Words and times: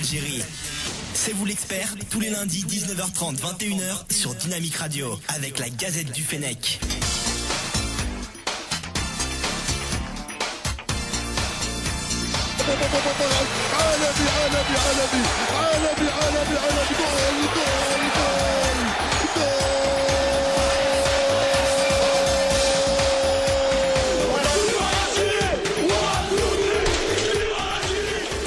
d'Algérie. 0.00 0.42
C'est 1.12 1.32
vous 1.32 1.44
l'expert, 1.44 1.94
tous 2.08 2.20
les 2.20 2.30
lundis 2.30 2.64
19h30, 2.64 3.36
21h 3.36 4.12
sur 4.12 4.34
Dynamique 4.34 4.76
Radio, 4.76 5.18
avec 5.28 5.58
la 5.58 5.68
Gazette 5.68 6.10
du 6.12 6.22
Fennec. 6.22 6.80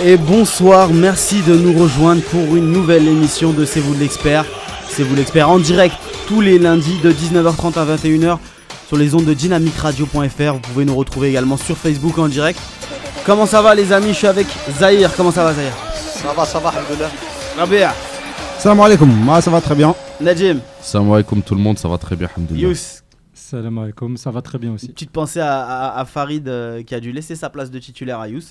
Et 0.05 0.17
bonsoir, 0.17 0.89
merci 0.93 1.41
de 1.43 1.55
nous 1.55 1.77
rejoindre 1.79 2.21
pour 2.23 2.55
une 2.55 2.71
nouvelle 2.71 3.07
émission 3.07 3.53
de 3.53 3.63
C'est 3.65 3.79
vous 3.79 3.93
l'expert. 3.93 4.45
C'est 4.87 5.03
vous 5.03 5.15
l'expert 5.15 5.49
en 5.49 5.59
direct 5.59 5.95
tous 6.27 6.41
les 6.41 6.59
lundis 6.59 6.99
de 7.01 7.11
19h30 7.11 7.77
à 7.79 7.85
21h 7.95 8.37
sur 8.87 8.97
les 8.97 9.15
ondes 9.15 9.25
de 9.25 9.33
dynamicradio.fr. 9.33 10.53
Vous 10.53 10.59
pouvez 10.59 10.85
nous 10.85 10.95
retrouver 10.95 11.29
également 11.29 11.57
sur 11.57 11.77
Facebook 11.77 12.17
en 12.17 12.27
direct. 12.27 12.59
Comment 13.25 13.45
ça 13.45 13.61
va 13.61 13.73
les 13.75 13.93
amis? 13.93 14.09
Je 14.09 14.13
suis 14.13 14.27
avec 14.27 14.47
Zahir. 14.77 15.09
Comment 15.15 15.31
ça 15.31 15.43
va 15.45 15.53
Zahir? 15.53 15.71
Ça 15.95 16.33
va, 16.33 16.45
ça 16.45 16.59
va, 16.59 16.69
alhamdoulilah. 16.69 17.09
Rabia, 17.57 17.93
Salam 18.59 18.79
alaikum, 18.81 19.09
moi 19.09 19.41
ça 19.41 19.51
va 19.51 19.61
très 19.61 19.75
bien. 19.75 19.93
Najim, 20.21 20.59
Salam 20.81 21.11
alaikum 21.11 21.41
tout 21.41 21.53
le 21.55 21.61
monde, 21.61 21.77
ça 21.77 21.87
va 21.87 21.97
très 21.97 22.15
bien, 22.15 22.27
alhamdoulilah. 22.35 22.67
Yous. 22.69 23.01
Salam 23.33 23.77
alaikum, 23.77 24.17
ça 24.17 24.31
va 24.31 24.41
très 24.41 24.57
bien 24.57 24.69
Une 24.69 24.75
aussi. 24.75 24.87
petite 24.89 25.11
pensée 25.11 25.39
à, 25.41 25.61
à- 25.61 25.99
à 25.99 26.05
Farid 26.05 26.47
euh, 26.47 26.81
qui 26.83 26.95
a 26.95 26.99
dû 26.99 27.11
laisser 27.11 27.35
sa 27.35 27.49
place 27.49 27.69
de 27.71 27.79
titulaire 27.79 28.19
à 28.19 28.27
Yous. 28.27 28.41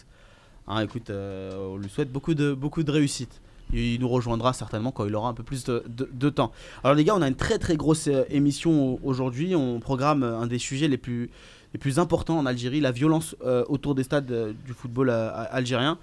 Hein, 0.69 0.83
écoute, 0.83 1.11
euh, 1.11 1.73
on 1.73 1.77
lui 1.77 1.89
souhaite 1.89 2.13
beaucoup 2.13 2.35
de, 2.35 2.53
beaucoup 2.53 2.83
de 2.83 2.91
réussite. 2.91 3.41
Il 3.73 4.01
nous 4.01 4.09
rejoindra 4.09 4.53
certainement 4.53 4.93
quand 4.93 5.07
il 5.07 5.15
aura 5.15 5.31
un 5.31 5.35
peu 5.35 5.43
plus 5.43 5.65
de, 5.65 6.31
temps. 6.31 6.53
Alors 6.85 6.95
les 6.95 7.05
gars, 7.05 7.15
on 7.17 7.23
a 7.23 7.29
une 7.29 7.35
très 7.37 7.59
très 7.59 7.77
grosse 7.77 8.07
euh, 8.07 8.25
émission 8.29 8.95
au- 8.95 9.01
aujourd'hui. 9.03 9.57
On 9.57 9.81
programme 9.81 10.23
euh, 10.23 10.39
un 10.39 10.47
des 10.47 10.59
sujets 10.59 10.89
les 10.89 10.99
plus, 10.99 11.31
les 11.73 11.79
plus 11.79 11.99
importants 11.99 12.39
en 12.39 12.47
Algérie, 12.47 12.81
la 12.81 12.93
violence 12.93 13.35
autour 13.69 13.95
des 13.95 14.03
stades 14.03 14.55
du 14.67 14.73
football 14.75 15.09
algérien. 15.09 15.99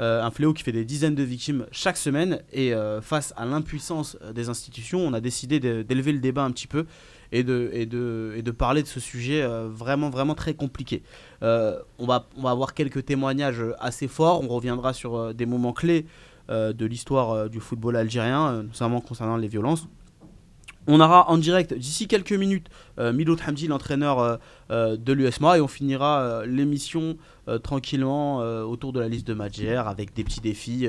Un 0.00 0.30
fléau 0.30 0.52
qui 0.52 0.62
fait 0.64 0.72
des 0.72 0.84
dizaines 0.84 1.14
de 1.14 1.22
victimes 1.22 1.64
chaque 1.72 1.96
semaine. 1.96 2.40
Et 2.52 2.74
face 3.00 3.32
à 3.38 3.46
l'impuissance 3.46 4.18
des 4.34 4.50
institutions, 4.50 4.98
on 4.98 5.14
a 5.14 5.20
décidé 5.20 5.60
d'élever 5.60 6.12
le 6.12 6.18
débat 6.18 6.44
un 6.44 6.50
petit 6.50 6.66
peu 6.66 6.84
et 7.34 7.42
de, 7.86 8.50
parler 8.50 8.82
de 8.82 8.86
ce 8.86 9.00
sujet 9.00 9.42
euh, 9.42 9.68
vraiment, 9.68 10.10
vraiment 10.10 10.34
très 10.34 10.54
compliqué. 10.54 11.02
Euh, 11.42 11.78
on, 11.98 12.06
va, 12.06 12.26
avoir 12.44 12.74
quelques 12.74 13.04
témoignages 13.04 13.62
assez 13.80 14.08
forts. 14.08 14.42
On 14.42 14.48
reviendra 14.48 14.92
sur 14.92 15.16
euh, 15.16 15.32
des 15.32 15.46
moments 15.46 15.72
clés 15.72 16.06
de 16.50 16.84
l'histoire 16.84 17.48
du 17.48 17.58
football 17.58 17.96
algérien, 17.96 18.64
notamment 18.64 19.00
concernant 19.00 19.38
les 19.38 19.48
violences. 19.48 19.88
On 20.86 21.00
aura 21.00 21.30
en 21.30 21.38
direct 21.38 21.72
d'ici 21.72 22.06
quelques 22.06 22.34
minutes 22.34 22.68
euh, 22.98 23.14
Hamdi, 23.48 23.66
l'entraîneur 23.66 24.38
de 24.68 25.12
l'USMA, 25.14 25.56
et 25.56 25.62
on 25.62 25.68
finira 25.68 26.44
l'émission 26.44 27.16
tranquillement 27.62 28.40
autour 28.64 28.92
de 28.92 29.00
la 29.00 29.08
liste 29.08 29.26
de 29.26 29.32
Madjer 29.32 29.76
avec 29.76 30.12
des 30.12 30.22
petits 30.22 30.42
défis, 30.42 30.86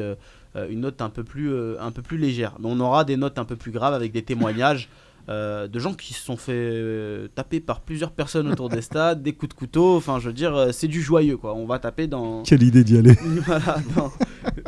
une 0.57 0.81
note 0.81 1.01
un 1.01 1.09
peu 1.09 1.23
plus 1.23 2.17
légère. 2.17 2.57
Mais 2.59 2.67
on 2.69 2.81
aura 2.81 3.05
des 3.05 3.15
notes 3.15 3.39
un 3.39 3.45
peu 3.45 3.55
plus 3.55 3.71
graves 3.71 3.93
avec 3.93 4.11
des 4.11 4.23
témoignages 4.23 4.89
euh, 5.29 5.67
de 5.67 5.79
gens 5.79 5.93
qui 5.93 6.13
se 6.13 6.23
sont 6.23 6.37
fait 6.37 6.51
euh, 6.53 7.27
taper 7.35 7.59
par 7.59 7.81
plusieurs 7.81 8.11
personnes 8.11 8.51
autour 8.51 8.69
des 8.69 8.81
stades, 8.89 9.23
des 9.23 9.33
coups 9.33 9.49
de 9.55 9.57
couteau, 9.59 9.95
enfin 9.97 10.19
je 10.19 10.27
veux 10.27 10.33
dire, 10.33 10.55
euh, 10.55 10.71
c'est 10.71 10.87
du 10.87 11.01
joyeux 11.01 11.37
quoi. 11.37 11.55
On 11.55 11.65
va 11.65 11.79
taper 11.79 12.07
dans, 12.07 12.43
Quelle 12.43 12.63
idée 12.63 12.83
d'y 12.83 12.97
aller. 12.97 13.13
voilà, 13.45 13.77
dans, 13.95 14.11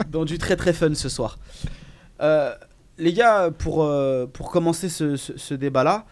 dans 0.09 0.25
du 0.25 0.37
très 0.37 0.55
très 0.55 0.73
fun 0.73 0.93
ce 0.95 1.09
soir. 1.09 1.37
Euh, 2.21 2.53
les 2.97 3.13
gars, 3.13 3.51
pour, 3.51 3.87
pour 4.33 4.49
commencer 4.51 4.89
ce, 4.89 5.15
ce- 5.15 5.37
ce 5.37 5.53
débat-là, 5.53 6.05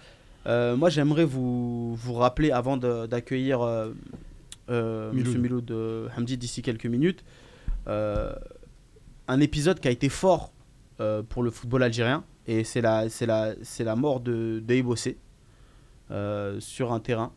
moi 0.75 0.89
j'aimerais 0.89 1.25
vous, 1.25 1.95
vous 1.95 2.13
rappeler 2.13 2.51
avant 2.51 2.77
d'accueillir 2.77 3.61
euh, 3.63 3.91
Miloud. 5.11 5.13
Monsieur 5.27 5.39
Miloud 5.39 5.71
euh, 5.71 6.07
Hamdi 6.17 6.37
d'ici 6.37 6.61
quelques 6.61 6.85
minutes, 6.85 7.23
euh, 7.87 8.33
un 9.27 9.39
épisode 9.39 9.79
qui 9.79 9.87
a 9.87 9.91
été 9.91 10.09
fort 10.09 10.51
pour 11.29 11.41
le 11.43 11.49
football 11.51 11.81
algérien, 11.83 12.23
et 12.47 12.63
c'est 12.63 12.81
la, 12.81 13.09
c'est 13.09 13.25
la, 13.25 13.53
c'est 13.63 13.83
la 13.83 13.95
mort 13.95 14.19
de 14.19 14.61
Bossé, 14.83 15.17
euh, 16.11 16.59
sur 16.59 16.93
un 16.93 16.99
terrain. 16.99 17.31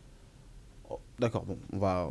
Oh, 0.89 0.99
D'accord, 1.19 1.43
bon, 1.45 1.57
on 1.73 1.77
va, 1.79 2.09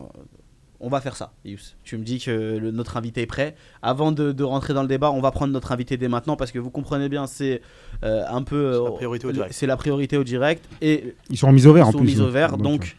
on 0.81 0.89
va 0.89 1.01
faire 1.01 1.17
ça, 1.17 1.33
Yous. 1.45 1.59
Tu 1.85 1.97
me 1.99 2.05
dis 2.05 2.19
que 2.21 2.31
le- 2.59 2.71
notre 2.71 2.97
invité 2.97 3.23
est 3.23 3.27
prêt. 3.27 3.55
Avant 3.83 4.13
de, 4.13 4.33
de 4.33 4.45
rentrer 4.45 4.75
dans 4.75 4.83
le 4.83 4.89
débat, 4.89 5.11
on 5.11 5.21
va 5.21 5.31
prendre 5.31 5.53
notre 5.53 5.73
invité 5.73 5.97
dès 5.97 6.09
maintenant 6.09 6.37
parce 6.37 6.53
que 6.53 6.59
vous 6.59 6.71
comprenez 6.71 7.09
bien, 7.09 7.27
c'est 7.27 7.61
euh, 8.05 8.25
un 8.29 8.43
peu. 8.43 8.73
C'est 8.73 8.79
la 8.81 8.87
euh, 8.87 8.91
priorité 8.93 9.27
au 9.27 9.33
direct. 9.33 9.53
C'est 9.55 9.67
la 9.67 9.77
priorité 9.77 10.17
au 10.17 10.25
direct 10.25 10.65
et 10.81 11.15
Ils 11.31 11.37
sont 11.37 11.51
mis 11.53 11.67
au 11.67 11.73
vert 11.73 11.87
ils 11.87 11.89
en 11.89 11.93
sont 11.93 11.99
plus. 11.99 12.15
mis 12.17 12.21
au 12.21 12.29
vert. 12.31 12.57
Donc, 12.59 12.97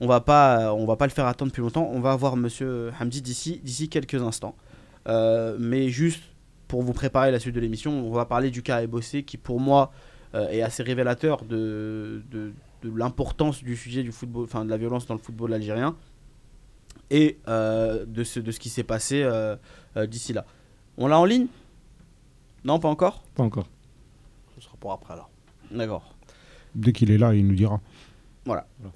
on 0.00 0.06
va 0.06 0.20
pas, 0.20 0.72
on 0.74 0.86
va 0.86 0.96
pas 0.96 1.06
le 1.06 1.12
faire 1.12 1.26
attendre 1.26 1.52
plus 1.52 1.62
longtemps. 1.62 1.90
On 1.92 2.00
va 2.00 2.12
avoir 2.12 2.36
Monsieur 2.36 2.92
Hamdi 3.00 3.20
d'ici, 3.20 3.60
d'ici 3.64 3.88
quelques 3.88 4.22
instants. 4.22 4.54
Euh, 5.08 5.56
mais 5.58 5.88
juste 5.88 6.22
pour 6.68 6.82
vous 6.82 6.92
préparer 6.92 7.32
la 7.32 7.40
suite 7.40 7.54
de 7.54 7.60
l'émission, 7.60 8.06
on 8.06 8.12
va 8.12 8.26
parler 8.26 8.50
du 8.50 8.62
cas 8.62 8.82
Ebossé 8.82 9.24
qui, 9.24 9.36
pour 9.36 9.58
moi, 9.58 9.90
euh, 10.34 10.48
est 10.50 10.62
assez 10.62 10.82
révélateur 10.82 11.44
de, 11.44 12.22
de, 12.30 12.52
de 12.82 12.96
l'importance 12.96 13.64
du 13.64 13.74
sujet 13.74 14.02
du 14.02 14.12
football, 14.12 14.44
enfin 14.44 14.64
de 14.64 14.70
la 14.70 14.76
violence 14.76 15.06
dans 15.06 15.14
le 15.14 15.20
football 15.20 15.54
algérien 15.54 15.96
et 17.10 17.38
euh, 17.48 18.04
de 18.06 18.22
ce, 18.22 18.38
de 18.38 18.52
ce 18.52 18.60
qui 18.60 18.68
s'est 18.68 18.84
passé 18.84 19.22
euh, 19.22 19.56
euh, 19.96 20.06
d'ici 20.06 20.32
là. 20.32 20.44
On 20.98 21.08
l'a 21.08 21.18
en 21.18 21.24
ligne? 21.24 21.46
Non, 22.64 22.78
pas 22.78 22.88
encore? 22.88 23.24
Pas 23.34 23.42
encore. 23.42 23.66
Ce 24.54 24.60
sera 24.60 24.76
pour 24.78 24.92
après 24.92 25.14
alors. 25.14 25.30
D'accord. 25.70 26.14
Dès 26.74 26.92
qu'il 26.92 27.10
est 27.10 27.18
là, 27.18 27.34
il 27.34 27.46
nous 27.46 27.54
dira. 27.54 27.80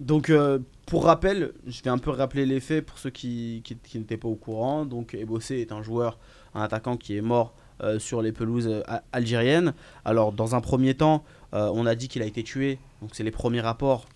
Donc, 0.00 0.30
euh, 0.30 0.60
pour 0.86 1.04
rappel, 1.04 1.52
je 1.66 1.82
vais 1.82 1.90
un 1.90 1.98
peu 1.98 2.10
rappeler 2.10 2.46
les 2.46 2.58
faits 2.58 2.86
pour 2.86 2.96
ceux 2.96 3.10
qui, 3.10 3.60
qui, 3.64 3.76
qui 3.76 3.98
n'étaient 3.98 4.16
pas 4.16 4.28
au 4.28 4.34
courant. 4.34 4.86
Donc, 4.86 5.12
Ebossé 5.12 5.60
est 5.60 5.72
un 5.72 5.82
joueur, 5.82 6.18
un 6.54 6.62
attaquant 6.62 6.96
qui 6.96 7.18
est 7.18 7.20
mort 7.20 7.52
euh, 7.82 7.98
sur 7.98 8.22
les 8.22 8.32
pelouses 8.32 8.68
euh, 8.68 8.82
algériennes. 9.12 9.74
Alors, 10.04 10.32
dans 10.32 10.54
un 10.54 10.60
premier 10.60 10.94
temps, 10.94 11.24
euh, 11.52 11.70
on 11.74 11.84
a 11.84 11.94
dit 11.94 12.06
qu'il 12.08 12.22
a 12.22 12.26
été 12.26 12.42
tué. 12.42 12.78
Donc, 13.00 13.10
c'est 13.12 13.24
les 13.24 13.30
premiers 13.32 13.60
rapports 13.60 14.06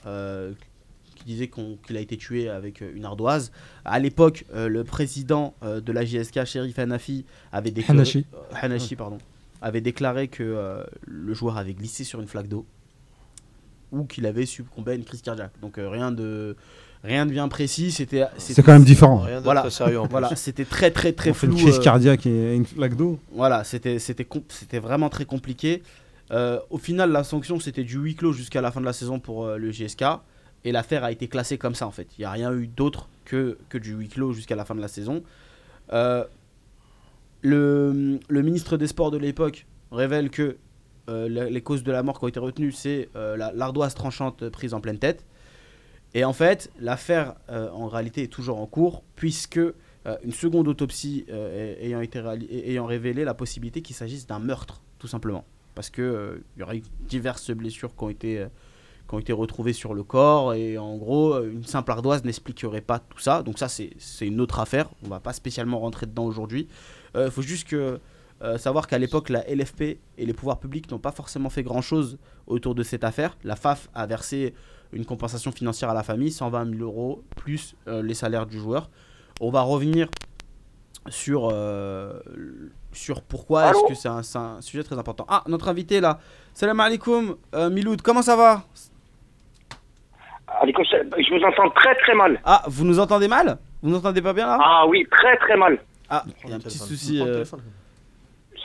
qui 1.17 1.25
disaient 1.25 1.49
qu'il 1.49 1.97
a 1.97 2.01
été 2.01 2.17
tué 2.17 2.49
avec 2.49 2.81
une 2.81 3.05
ardoise. 3.05 3.51
À 3.85 3.99
l'époque, 3.99 4.45
le 4.55 4.85
président 4.85 5.55
de 5.63 5.93
la 5.93 6.05
JSK, 6.05 6.45
Sherif 6.45 6.79
Hanafi, 6.79 7.25
avait 7.51 7.73
déclaré, 7.73 7.99
Hanashi. 7.99 8.27
Hanashi, 8.53 8.97
pardon, 8.97 9.19
avait 9.61 9.81
déclaré 9.81 10.29
que 10.29 10.85
le 11.07 11.35
joueur 11.35 11.57
avait 11.57 11.75
glissé 11.75 12.05
sur 12.05 12.21
une 12.21 12.29
flaque 12.29 12.49
d'eau 12.49 12.65
ou 13.91 14.05
qu'il 14.05 14.27
avait 14.27 14.47
succombé 14.47 14.93
à 14.93 14.95
une 14.95 15.05
crise 15.05 15.23
cardiaque. 15.23 15.59
Donc 15.61 15.77
rien 15.79 16.13
de 16.13 16.55
rien 17.07 17.25
de 17.27 17.31
bien 17.31 17.49
précis. 17.49 17.91
C'était 17.93 18.25
C'est 18.39 18.63
quand 18.63 18.73
même 18.73 18.85
différent. 18.85 19.19
Rien 19.19 19.39
de 19.39 19.45
Voilà. 19.45 19.63
très 19.63 19.71
sérieux 19.71 20.01
en 20.01 20.05
plus. 20.07 20.11
Voilà, 20.11 20.35
c'était 20.37 20.65
très 20.65 20.91
très 20.91 21.13
très 21.13 21.31
On 21.31 21.35
fait 21.35 21.47
une 21.47 21.53
flou. 21.57 21.63
crise 21.67 21.79
euh, 21.79 21.83
cardiaque 21.83 22.27
et 22.27 22.55
une 22.55 22.67
flaque 22.67 22.97
d'eau. 22.97 23.19
voilà, 23.33 23.65
c'était 23.65 23.99
c'était 23.99 24.27
c'était 24.49 24.79
vraiment 24.79 25.09
très 25.09 25.25
compliqué. 25.25 25.83
Euh, 26.33 26.59
au 26.71 26.79
final, 26.79 27.13
la 27.13 27.23
sanction 27.25 27.61
c'était 27.61 27.85
du 27.85 27.97
huis 27.99 28.15
clos 28.17 28.33
jusqu'à 28.33 28.61
la 28.61 28.71
fin 28.73 28.81
de 28.81 28.87
la 28.87 28.93
saison 28.93 29.21
pour 29.21 29.45
euh, 29.47 29.57
le 29.59 29.71
GSK 29.71 30.05
et 30.65 30.73
l'affaire 30.73 31.05
a 31.05 31.13
été 31.13 31.29
classée 31.29 31.57
comme 31.57 31.75
ça 31.77 31.87
en 31.87 31.93
fait. 31.93 32.09
Il 32.19 32.23
n'y 32.23 32.25
a 32.25 32.31
rien 32.33 32.53
eu 32.53 32.67
d'autre 32.67 33.09
que, 33.25 33.57
que 33.69 33.79
du 33.79 33.93
huis 33.95 34.09
clos 34.09 34.33
jusqu'à 34.33 34.57
la 34.57 34.65
fin 34.65 34.75
de 34.75 34.81
la 34.81 34.89
saison. 34.89 35.23
Euh, 35.93 36.25
le, 37.43 38.19
le 38.29 38.43
ministre 38.43 38.77
des 38.77 38.87
Sports 38.87 39.11
de 39.11 39.19
l'époque 39.19 39.67
révèle 39.93 40.31
que 40.31 40.57
euh, 41.09 41.29
les 41.29 41.61
causes 41.61 41.85
de 41.85 41.93
la 41.93 42.03
mort 42.03 42.19
qui 42.19 42.25
ont 42.25 42.29
été 42.29 42.41
retenues, 42.41 42.73
c'est 42.73 43.09
euh, 43.15 43.37
la- 43.37 43.53
l'ardoise 43.53 43.95
tranchante 43.95 44.49
prise 44.49 44.75
en 44.75 44.81
pleine 44.81 44.99
tête. 44.99 45.25
Et 46.17 46.25
en 46.25 46.33
fait, 46.33 46.71
l'affaire 46.81 47.35
euh, 47.51 47.69
en 47.73 47.89
réalité 47.89 48.23
est 48.23 48.33
toujours 48.33 48.59
en 48.59 48.67
cours 48.67 49.03
puisque 49.17 49.59
euh, 49.59 49.75
une 50.25 50.33
seconde 50.33 50.67
autopsie 50.67 51.27
euh, 51.29 51.75
ay- 51.79 51.89
ayant, 51.89 52.01
été 52.01 52.23
ayant 52.71 52.87
révélé 52.87 53.23
la 53.23 53.35
possibilité 53.35 53.83
qu'il 53.83 53.95
s'agisse 53.95 54.27
d'un 54.27 54.39
meurtre, 54.39 54.81
tout 54.99 55.09
simplement. 55.09 55.45
Parce 55.75 55.91
qu'il 55.91 56.41
il 56.57 56.61
y 56.61 56.63
aurait 56.63 56.81
diverses 57.01 57.51
blessures 57.51 57.95
qui 57.95 58.03
ont, 58.03 58.09
été, 58.09 58.47
qui 59.07 59.15
ont 59.15 59.19
été 59.19 59.35
retrouvées 59.35 59.75
sur 59.75 59.93
le 59.93 60.05
corps, 60.05 60.55
et 60.55 60.79
en 60.79 60.97
gros, 60.97 61.39
une 61.45 61.67
simple 61.67 61.91
ardoise 61.91 62.25
n'expliquerait 62.25 62.81
pas 62.81 62.99
tout 62.99 63.19
ça. 63.19 63.43
Donc 63.43 63.59
ça, 63.59 63.69
c'est 63.69 63.93
une 64.23 64.41
autre 64.41 64.59
affaire, 64.59 64.89
on 65.05 65.09
va 65.09 65.21
pas 65.21 65.35
spécialement 65.35 65.81
rentrer 65.81 66.07
dedans 66.07 66.25
aujourd'hui. 66.25 66.67
Il 67.15 67.31
faut 67.31 67.43
juste 67.43 67.77
savoir 68.57 68.87
qu'à 68.87 68.97
l'époque, 68.97 69.29
la 69.29 69.45
LFP 69.55 69.83
et 69.83 70.25
les 70.25 70.33
pouvoirs 70.33 70.61
publics 70.61 70.91
n'ont 70.91 70.99
pas 70.99 71.13
forcément 71.13 71.51
fait 71.51 71.63
grand-chose 71.63 72.17
autour 72.47 72.75
de 72.75 72.83
cette 72.83 73.05
affaire. 73.05 73.37
La 73.45 73.55
FAF 73.55 73.91
a 73.93 74.07
versé 74.07 74.55
une 74.97 75.05
compensation 75.05 75.53
financière 75.53 75.91
à 75.91 75.95
la 75.95 76.03
famille, 76.03 76.31
120 76.33 76.71
000 76.77 76.83
euros, 76.83 77.23
plus 77.37 77.77
euh, 77.87 78.03
les 78.03 78.15
salaires 78.15 78.47
du 78.47 78.59
joueur. 78.59 78.89
On 79.41 79.51
va 79.51 79.61
revenir 79.61 80.09
sur, 81.09 81.51
euh, 81.53 82.19
sur 82.93 83.23
pourquoi 83.23 83.71
est-ce 83.71 83.87
que 83.89 83.95
c'est 83.95 84.09
un, 84.09 84.23
c'est 84.23 84.39
un 84.39 84.61
sujet 84.61 84.83
très 84.83 84.99
important. 84.99 85.27
Ah, 85.29 85.45
notre 85.47 85.69
invité 85.69 86.01
là. 86.01 86.19
Salam 86.55 86.81
alaikum, 86.81 87.37
euh, 87.55 87.71
Miloud, 87.71 88.03
comment 88.03 88.23
ça 88.23 88.35
va? 88.37 88.63
Je 90.67 91.35
vous 91.39 91.45
entends 91.45 91.71
très 91.71 91.95
très 91.97 92.15
mal. 92.15 92.41
Ah, 92.45 92.63
vous 92.67 92.85
nous 92.85 92.99
entendez 92.99 93.29
mal? 93.29 93.59
Vous 93.83 93.91
nous 93.91 93.97
entendez 93.97 94.23
pas 94.23 94.33
bien 94.33 94.47
là? 94.47 94.59
Ah 94.61 94.85
oui, 94.89 95.07
très 95.11 95.37
très 95.37 95.57
mal. 95.57 95.79
Ah, 96.09 96.25
il 96.45 96.51
y 96.51 96.53
a 96.53 96.57
un 96.57 96.61
petit 96.61 96.79
souci. 96.79 97.21
euh, 97.21 97.45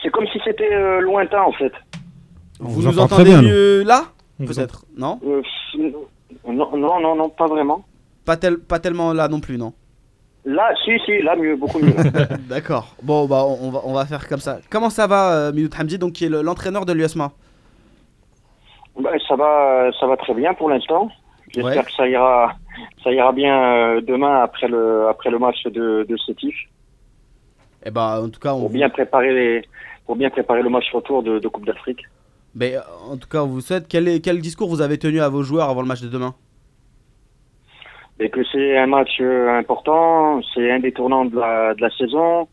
C'est 0.02 0.10
comme 0.10 0.26
si 0.28 0.40
c'était 0.44 0.72
euh, 0.72 1.00
lointain 1.00 1.42
en 1.42 1.52
fait. 1.52 1.72
On 2.60 2.64
Vous 2.64 2.80
vous 2.80 2.88
nous 2.90 2.98
entendez 2.98 3.24
bien, 3.24 3.42
nous. 3.42 3.48
mieux 3.48 3.82
là? 3.82 4.04
Peut-être 4.38 4.84
Non? 4.96 5.20
Euh, 5.24 5.42
non, 6.46 6.76
non, 6.76 7.00
non, 7.00 7.14
non, 7.14 7.28
pas 7.28 7.46
vraiment. 7.46 7.84
pas, 8.24 8.36
tel- 8.36 8.58
pas 8.58 8.78
tellement 8.78 9.12
là 9.12 9.28
non 9.28 9.40
plus, 9.40 9.58
non 9.58 9.72
Là, 10.44 10.74
si, 10.84 10.98
si, 11.06 11.22
là 11.22 11.36
mieux, 11.36 11.54
beaucoup 11.54 11.78
mieux. 11.78 11.94
D'accord. 12.48 12.96
Bon, 13.02 13.26
bah, 13.26 13.44
on 13.44 13.70
va, 13.70 13.80
on 13.84 13.92
va 13.92 14.04
faire 14.06 14.26
comme 14.28 14.40
ça. 14.40 14.58
Comment 14.70 14.90
ça 14.90 15.06
va, 15.06 15.32
euh, 15.34 15.52
Miloud 15.52 15.72
Hamdi, 15.78 15.98
donc, 15.98 16.14
qui 16.14 16.24
est 16.24 16.28
le- 16.28 16.42
l'entraîneur 16.42 16.84
de 16.84 16.92
l'USMA 16.92 17.30
Ben, 18.98 19.12
ça 19.28 19.36
va, 19.36 19.90
ça 20.00 20.06
va 20.06 20.16
très 20.16 20.34
bien 20.34 20.52
pour 20.54 20.68
l'instant. 20.68 21.08
J'espère 21.54 21.76
Ouais. 21.76 21.84
que 21.84 21.92
ça 21.92 22.08
ira, 22.08 22.54
ça 23.04 23.12
ira 23.12 23.30
bien 23.32 23.54
euh, 23.62 24.00
demain 24.00 24.40
après 24.42 24.66
le, 24.68 25.06
après 25.08 25.30
le 25.30 25.38
match 25.38 25.62
de, 25.64 26.04
de 26.08 26.16
Sétif 26.26 26.54
Eh 27.84 27.90
bah, 27.90 28.20
en 28.22 28.28
tout 28.28 28.40
cas, 28.40 28.52
on 28.54 28.60
pour 28.62 28.70
bien 28.70 28.88
préparer 28.88 29.32
les, 29.32 29.62
pour 30.06 30.16
bien 30.16 30.30
préparer 30.30 30.62
le 30.62 30.70
match 30.70 30.90
retour 30.92 31.22
de, 31.22 31.38
de 31.38 31.48
Coupe 31.48 31.66
d'Afrique. 31.66 32.02
Mais, 32.54 32.76
euh, 32.76 32.80
en 33.10 33.16
tout 33.16 33.28
cas, 33.28 33.42
on 33.42 33.46
vous 33.46 33.60
souhaite. 33.60 33.86
Quel, 33.88 34.08
est- 34.08 34.20
quel 34.20 34.40
discours 34.40 34.68
vous 34.68 34.80
avez 34.82 34.98
tenu 34.98 35.20
à 35.20 35.28
vos 35.28 35.42
joueurs 35.42 35.68
avant 35.70 35.82
le 35.82 35.88
match 35.88 36.02
de 36.02 36.08
demain? 36.08 36.34
Et 38.20 38.28
que 38.30 38.40
c'est 38.52 38.76
un 38.78 38.86
match 38.86 39.18
euh, 39.20 39.48
important, 39.58 40.40
c'est 40.54 40.70
un 40.70 40.78
des 40.80 40.92
tournants 40.92 41.24
de 41.24 41.36
la, 41.38 41.74
de 41.74 41.80
la 41.80 41.90
saison. 41.90 42.46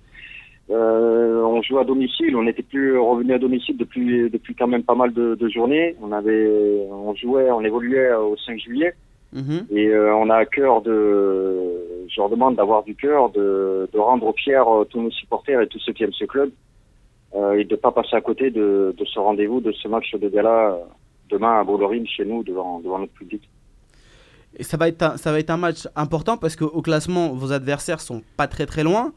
Euh, 0.71 1.43
on 1.43 1.61
joue 1.61 1.79
à 1.79 1.83
domicile, 1.83 2.35
on 2.35 2.43
n'était 2.43 2.63
plus 2.63 2.97
revenu 2.97 3.33
à 3.33 3.39
domicile 3.39 3.75
depuis, 3.77 4.29
depuis 4.29 4.55
quand 4.55 4.67
même 4.67 4.83
pas 4.83 4.95
mal 4.95 5.13
de, 5.13 5.35
de 5.35 5.49
journées. 5.49 5.95
On 6.01 6.11
avait, 6.11 6.87
on 6.91 7.13
jouait, 7.15 7.51
on 7.51 7.61
évoluait 7.61 8.13
au 8.13 8.35
5 8.37 8.59
juillet. 8.59 8.93
Mhm. 9.33 9.67
Et 9.71 9.87
euh, 9.89 10.15
on 10.15 10.29
a 10.29 10.37
à 10.37 10.45
cœur 10.45 10.81
de, 10.81 11.55
je 12.07 12.19
leur 12.19 12.29
demande 12.29 12.55
d'avoir 12.55 12.83
du 12.83 12.95
cœur, 12.95 13.29
de, 13.29 13.87
de 13.93 13.99
rendre 13.99 14.33
fiers 14.37 14.61
tous 14.89 15.01
nos 15.01 15.11
supporters 15.11 15.61
et 15.61 15.67
tous 15.67 15.79
ceux 15.79 15.93
qui 15.93 16.03
aiment 16.03 16.13
ce 16.13 16.25
club, 16.25 16.49
et 17.57 17.63
de 17.63 17.75
pas 17.75 17.91
passer 17.91 18.15
à 18.15 18.21
côté 18.21 18.49
de, 18.49 18.93
de 18.97 19.05
ce 19.05 19.19
rendez-vous, 19.19 19.61
de 19.61 19.71
ce 19.71 19.87
match 19.87 20.13
de 20.15 20.29
gala 20.29 20.71
euh, 20.71 20.77
demain 21.29 21.59
à 21.59 21.63
Bollorine 21.63 22.07
chez 22.07 22.25
nous 22.25 22.43
devant, 22.43 22.79
devant 22.79 22.99
notre 22.99 23.13
public. 23.13 23.47
Et 24.57 24.63
ça 24.63 24.77
va, 24.77 24.87
être 24.87 25.03
un, 25.03 25.17
ça 25.17 25.31
va 25.31 25.39
être 25.39 25.51
un 25.51 25.57
match 25.57 25.87
important 25.95 26.37
parce 26.37 26.55
qu'au 26.55 26.81
classement, 26.81 27.29
vos 27.33 27.51
adversaires 27.51 28.01
sont 28.01 28.23
pas 28.35 28.47
très 28.47 28.65
très 28.65 28.83
loin. 28.83 29.13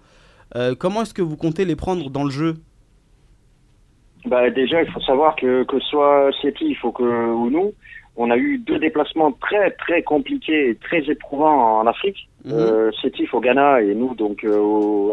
Euh, 0.57 0.75
comment 0.79 1.03
est-ce 1.03 1.15
que 1.15 1.23
vous 1.23 1.39
comptez 1.39 1.65
les 1.65 1.77
prendre 1.77 2.11
dans 2.11 2.25
le 2.25 2.31
jeu? 2.31 2.57
Bah 4.27 4.51
déjà, 4.51 4.83
il 4.83 4.91
faut 4.91 5.01
savoir 5.01 5.35
que 5.35 5.65
que 5.65 5.81
ce 5.81 5.87
soit 5.89 6.31
Sétif 6.43 6.85
ou 6.85 6.93
que 6.93 7.03
ou 7.03 7.51
nous, 7.51 7.73
on 8.17 8.31
a 8.31 8.37
eu 8.37 8.59
deux 8.59 8.79
déplacements 8.79 9.33
très 9.33 9.71
très 9.71 10.03
compliqués, 10.03 10.69
et 10.71 10.75
très 10.77 11.03
éprouvants 11.11 11.81
en 11.81 11.87
Afrique. 11.87 12.29
Euh, 12.47 12.91
Sétif 13.01 13.33
au 13.35 13.41
Ghana 13.41 13.83
et 13.83 13.95
nous 13.95 14.15
donc 14.15 14.45
euh, 14.45 14.59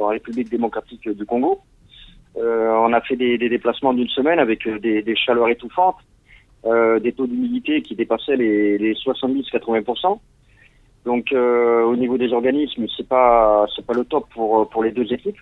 en 0.03 0.07
République 0.07 0.49
démocratique 0.49 1.09
du 1.09 1.25
Congo. 1.25 1.61
Euh, 2.37 2.69
on 2.71 2.93
a 2.93 3.01
fait 3.01 3.15
des, 3.15 3.37
des 3.37 3.49
déplacements 3.49 3.93
d'une 3.93 4.07
semaine 4.09 4.39
avec 4.39 4.65
euh, 4.67 4.79
des, 4.79 5.01
des 5.01 5.15
chaleurs 5.15 5.49
étouffantes, 5.49 5.97
euh, 6.65 6.99
des 6.99 7.11
taux 7.11 7.27
d'humidité 7.27 7.81
qui 7.81 7.95
dépassaient 7.95 8.35
les, 8.35 8.77
les 8.77 8.93
70-80%. 8.93 10.19
Donc 11.05 11.31
euh, 11.31 11.83
au 11.83 11.95
niveau 11.95 12.17
des 12.17 12.33
organismes, 12.33 12.85
c'est 12.95 13.07
pas 13.07 13.65
c'est 13.75 13.85
pas 13.85 13.93
le 13.93 14.03
top 14.05 14.27
pour 14.33 14.69
pour 14.69 14.83
les 14.83 14.91
deux 14.91 15.11
équipes. 15.11 15.39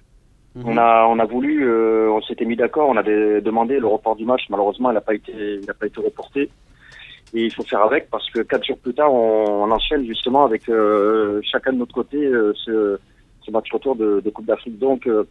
Mhm. 0.56 0.63
On 0.66 0.78
a 0.78 1.06
on 1.07 1.19
a 1.19 1.25
voulu, 1.25 1.66
euh, 1.68 2.10
on 2.12 2.22
s'était 2.22 2.45
mis 2.45 2.56
d'accord, 2.56 2.90
on 2.90 2.98
avait 2.98 3.42
demandé 3.42 3.80
le 3.80 3.88
report 3.88 4.16
du 4.16 4.25
match. 4.25 4.44
Malheureusement, 4.50 4.92
il 4.92 4.94
n'a 4.94 5.01
pas 5.01 5.16
été 5.16 5.31
il 5.33 5.66
n'a 5.66 5.74
pas 5.74 5.88
été 5.88 6.00
reporté. 6.00 6.50
Et 7.33 7.44
il 7.45 7.54
faut 7.54 7.63
faire 7.63 7.81
avec 7.81 8.10
parce 8.10 8.30
que 8.30 8.40
quatre 8.40 8.66
jours 8.66 8.78
plus 8.78 8.94
tard, 8.94 9.13
on, 9.13 9.63
on 9.63 9.72
enchaîne 9.72 10.06
justement 10.06 10.45
avec 10.45 10.69
euh, 10.69 11.42
chacun 11.44 11.74
de 11.74 11.78
notre 11.80 11.94
côté 11.94 12.18
euh, 12.18 12.54
ce, 12.66 12.98
ce 13.42 13.51
match 13.51 13.69
retour 13.72 13.95
de, 13.95 14.22
de 14.24 14.30
Coupe 14.30 14.45
d'Afrique. 14.45 14.80
Donc 14.80 15.07
euh, 15.07 15.25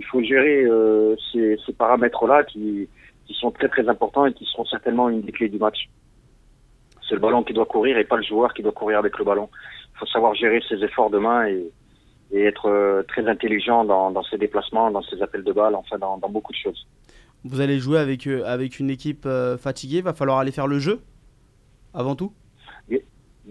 il 0.00 0.04
faut 0.10 0.22
gérer 0.22 0.58
euh, 0.64 1.14
ces, 1.30 1.46
ces 1.64 1.74
paramètres-là 1.82 2.38
qui 2.50 2.88
qui 3.26 3.34
sont 3.40 3.52
très 3.58 3.68
très 3.74 3.86
importants 3.94 4.26
et 4.26 4.32
qui 4.38 4.44
seront 4.50 4.64
certainement 4.74 5.08
une 5.14 5.22
des 5.26 5.32
clés 5.36 5.52
du 5.56 5.60
match. 5.66 5.80
C'est 7.06 7.16
le 7.18 7.20
ballon 7.26 7.42
qui 7.46 7.54
doit 7.58 7.66
courir 7.74 7.94
et 7.98 8.06
pas 8.12 8.16
le 8.16 8.26
joueur 8.32 8.54
qui 8.54 8.62
doit 8.62 8.78
courir 8.80 8.98
avec 8.98 9.14
le 9.20 9.24
ballon. 9.30 9.48
Il 9.92 9.98
faut 9.98 10.06
savoir 10.06 10.34
gérer 10.34 10.60
ses 10.68 10.78
efforts 10.88 11.10
demain 11.10 11.40
et 11.52 11.62
et 12.32 12.40
être 12.52 12.66
euh, 12.68 13.02
très 13.12 13.24
intelligent 13.34 13.84
dans, 13.84 14.10
dans 14.16 14.24
ses 14.30 14.38
déplacements, 14.38 14.90
dans 14.90 15.02
ses 15.02 15.20
appels 15.24 15.44
de 15.50 15.52
balles, 15.52 15.76
enfin 15.82 15.98
dans, 15.98 16.16
dans 16.22 16.28
beaucoup 16.36 16.52
de 16.52 16.62
choses. 16.64 16.80
Vous 17.44 17.60
allez 17.60 17.78
jouer 17.78 17.98
avec, 17.98 18.26
euh, 18.26 18.42
avec 18.56 18.78
une 18.78 18.90
équipe 18.90 19.26
fatiguée, 19.66 20.00
va 20.00 20.14
falloir 20.20 20.38
aller 20.38 20.52
faire 20.52 20.70
le 20.76 20.78
jeu 20.78 20.96
avant 21.92 22.14
tout? 22.20 22.32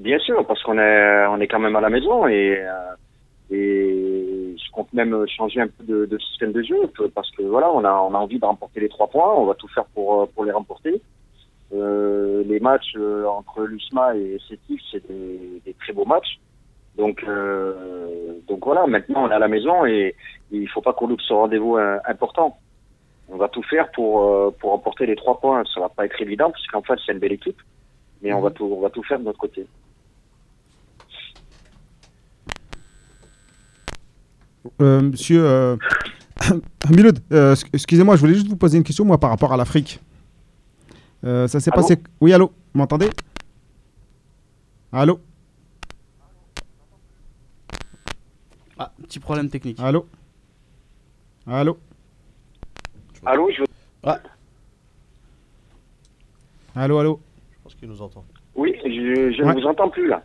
Bien 0.08 0.20
sûr, 0.20 0.46
parce 0.48 0.62
qu'on 0.64 0.80
est 0.80 1.26
on 1.34 1.40
est 1.42 1.50
quand 1.52 1.60
même 1.60 1.76
à 1.76 1.82
la 1.82 1.90
maison 1.90 2.26
et 2.28 2.46
et 3.52 4.56
je 4.58 4.72
compte 4.72 4.94
même 4.94 5.26
changer 5.28 5.62
un 5.62 5.68
peu 5.68 5.84
de, 5.84 6.06
de 6.06 6.18
système 6.20 6.52
de 6.52 6.62
jeu 6.62 6.92
parce 7.16 7.32
que 7.32 7.44
voilà 7.44 7.72
on 7.72 7.84
a 7.84 7.94
on 7.94 8.14
a 8.14 8.18
envie 8.18 8.40
de 8.40 8.46
remporter 8.46 8.80
les 8.80 8.90
trois 8.90 9.08
points, 9.08 9.34
on 9.36 9.46
va 9.46 9.56
tout 9.56 9.68
faire 9.70 9.86
pour 9.86 10.22
euh, 10.22 10.26
pour 10.34 10.46
les 10.46 10.52
remporter. 10.52 11.02
Euh, 11.72 12.44
les 12.46 12.60
matchs 12.60 12.94
euh, 12.96 13.26
entre 13.26 13.62
l'USMA 13.64 14.16
et 14.16 14.40
Sétif, 14.48 14.82
c'est 14.92 15.08
des, 15.08 15.62
des 15.66 15.74
très 15.74 15.94
beaux 15.94 16.06
matchs. 16.06 16.40
Donc 16.98 17.24
euh, 17.24 18.40
donc 18.48 18.66
voilà, 18.66 18.86
maintenant 18.88 19.26
on 19.26 19.32
est 19.32 19.34
à 19.34 19.40
la 19.40 19.48
maison 19.48 19.86
et, 19.86 20.16
et 20.52 20.58
il 20.58 20.68
faut 20.70 20.82
pas 20.82 20.94
qu'on 20.94 21.08
loupe 21.08 21.22
ce 21.22 21.34
rendez-vous 21.34 21.78
euh, 21.78 21.98
important. 22.08 22.58
On 23.30 23.38
va 23.38 23.48
tout 23.48 23.64
faire 23.64 23.90
pour 23.92 24.24
euh, 24.24 24.52
pour 24.60 24.72
remporter 24.72 25.06
les 25.06 25.16
trois 25.16 25.40
points. 25.40 25.64
Ça 25.74 25.80
va 25.80 25.90
pas 25.90 26.06
être 26.06 26.22
évident 26.22 26.52
parce 26.52 26.66
qu'en 26.68 26.82
fait 26.82 27.00
c'est 27.06 27.14
une 27.14 27.20
belle 27.20 27.34
équipe, 27.34 27.62
mais 28.22 28.34
on 28.34 28.42
va 28.42 28.50
tout 28.50 28.66
on 28.66 28.82
va 28.82 28.90
tout 28.90 29.04
faire 29.04 29.20
de 29.20 29.26
notre 29.26 29.40
côté. 29.40 29.66
Monsieur 34.80 35.46
euh, 35.46 35.78
Miloud, 36.90 37.20
euh, 37.32 37.52
ex- 37.54 37.66
excusez-moi, 37.74 38.16
je 38.16 38.22
voulais 38.22 38.34
juste 38.34 38.48
vous 38.48 38.56
poser 38.56 38.78
une 38.78 38.84
question, 38.84 39.06
moi, 39.06 39.18
par 39.18 39.30
rapport 39.30 39.54
à 39.54 39.58
l'Afrique. 39.58 40.00
Euh, 41.24 41.48
ça 41.48 41.60
s'est 41.60 41.72
passé. 41.72 41.98
Oui, 42.22 42.32
allô 42.34 42.52
Vous 42.74 42.80
m'entendez? 42.80 43.10
Allô? 44.92 45.20
Ah, 48.78 48.92
petit 49.04 49.20
problème 49.20 49.50
technique. 49.50 49.80
Allô? 49.80 50.06
Allô? 51.46 51.78
Allô, 53.26 53.50
je... 53.52 53.64
Allô, 56.76 56.98
allô? 57.00 57.20
Je 57.52 57.58
pense 57.64 57.76
qu'il 57.76 57.90
nous 57.90 58.02
entend. 58.02 58.24
oui, 58.56 58.74
je, 58.84 58.90
je 58.90 59.44
Ouais. 59.44 59.54
ne 59.54 59.60
vous 59.62 59.68
entends 59.68 59.90
plus 59.90 60.08
là. 60.08 60.24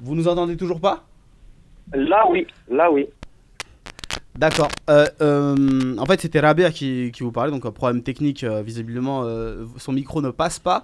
Vous 0.00 0.14
nous 0.14 0.28
entendez 0.28 0.56
toujours 0.56 0.80
pas? 0.80 1.04
Là 1.92 2.24
oui, 2.30 2.46
là 2.68 2.90
oui. 2.90 3.06
D'accord. 4.36 4.68
Euh, 4.90 5.06
euh, 5.20 5.96
en 5.96 6.06
fait, 6.06 6.20
c'était 6.20 6.40
Rabia 6.40 6.70
qui, 6.72 7.12
qui 7.12 7.22
vous 7.22 7.30
parlait, 7.30 7.52
donc 7.52 7.64
un 7.66 7.70
problème 7.70 8.02
technique, 8.02 8.42
euh, 8.42 8.62
visiblement, 8.62 9.22
euh, 9.24 9.64
son 9.76 9.92
micro 9.92 10.20
ne 10.22 10.30
passe 10.30 10.58
pas, 10.58 10.82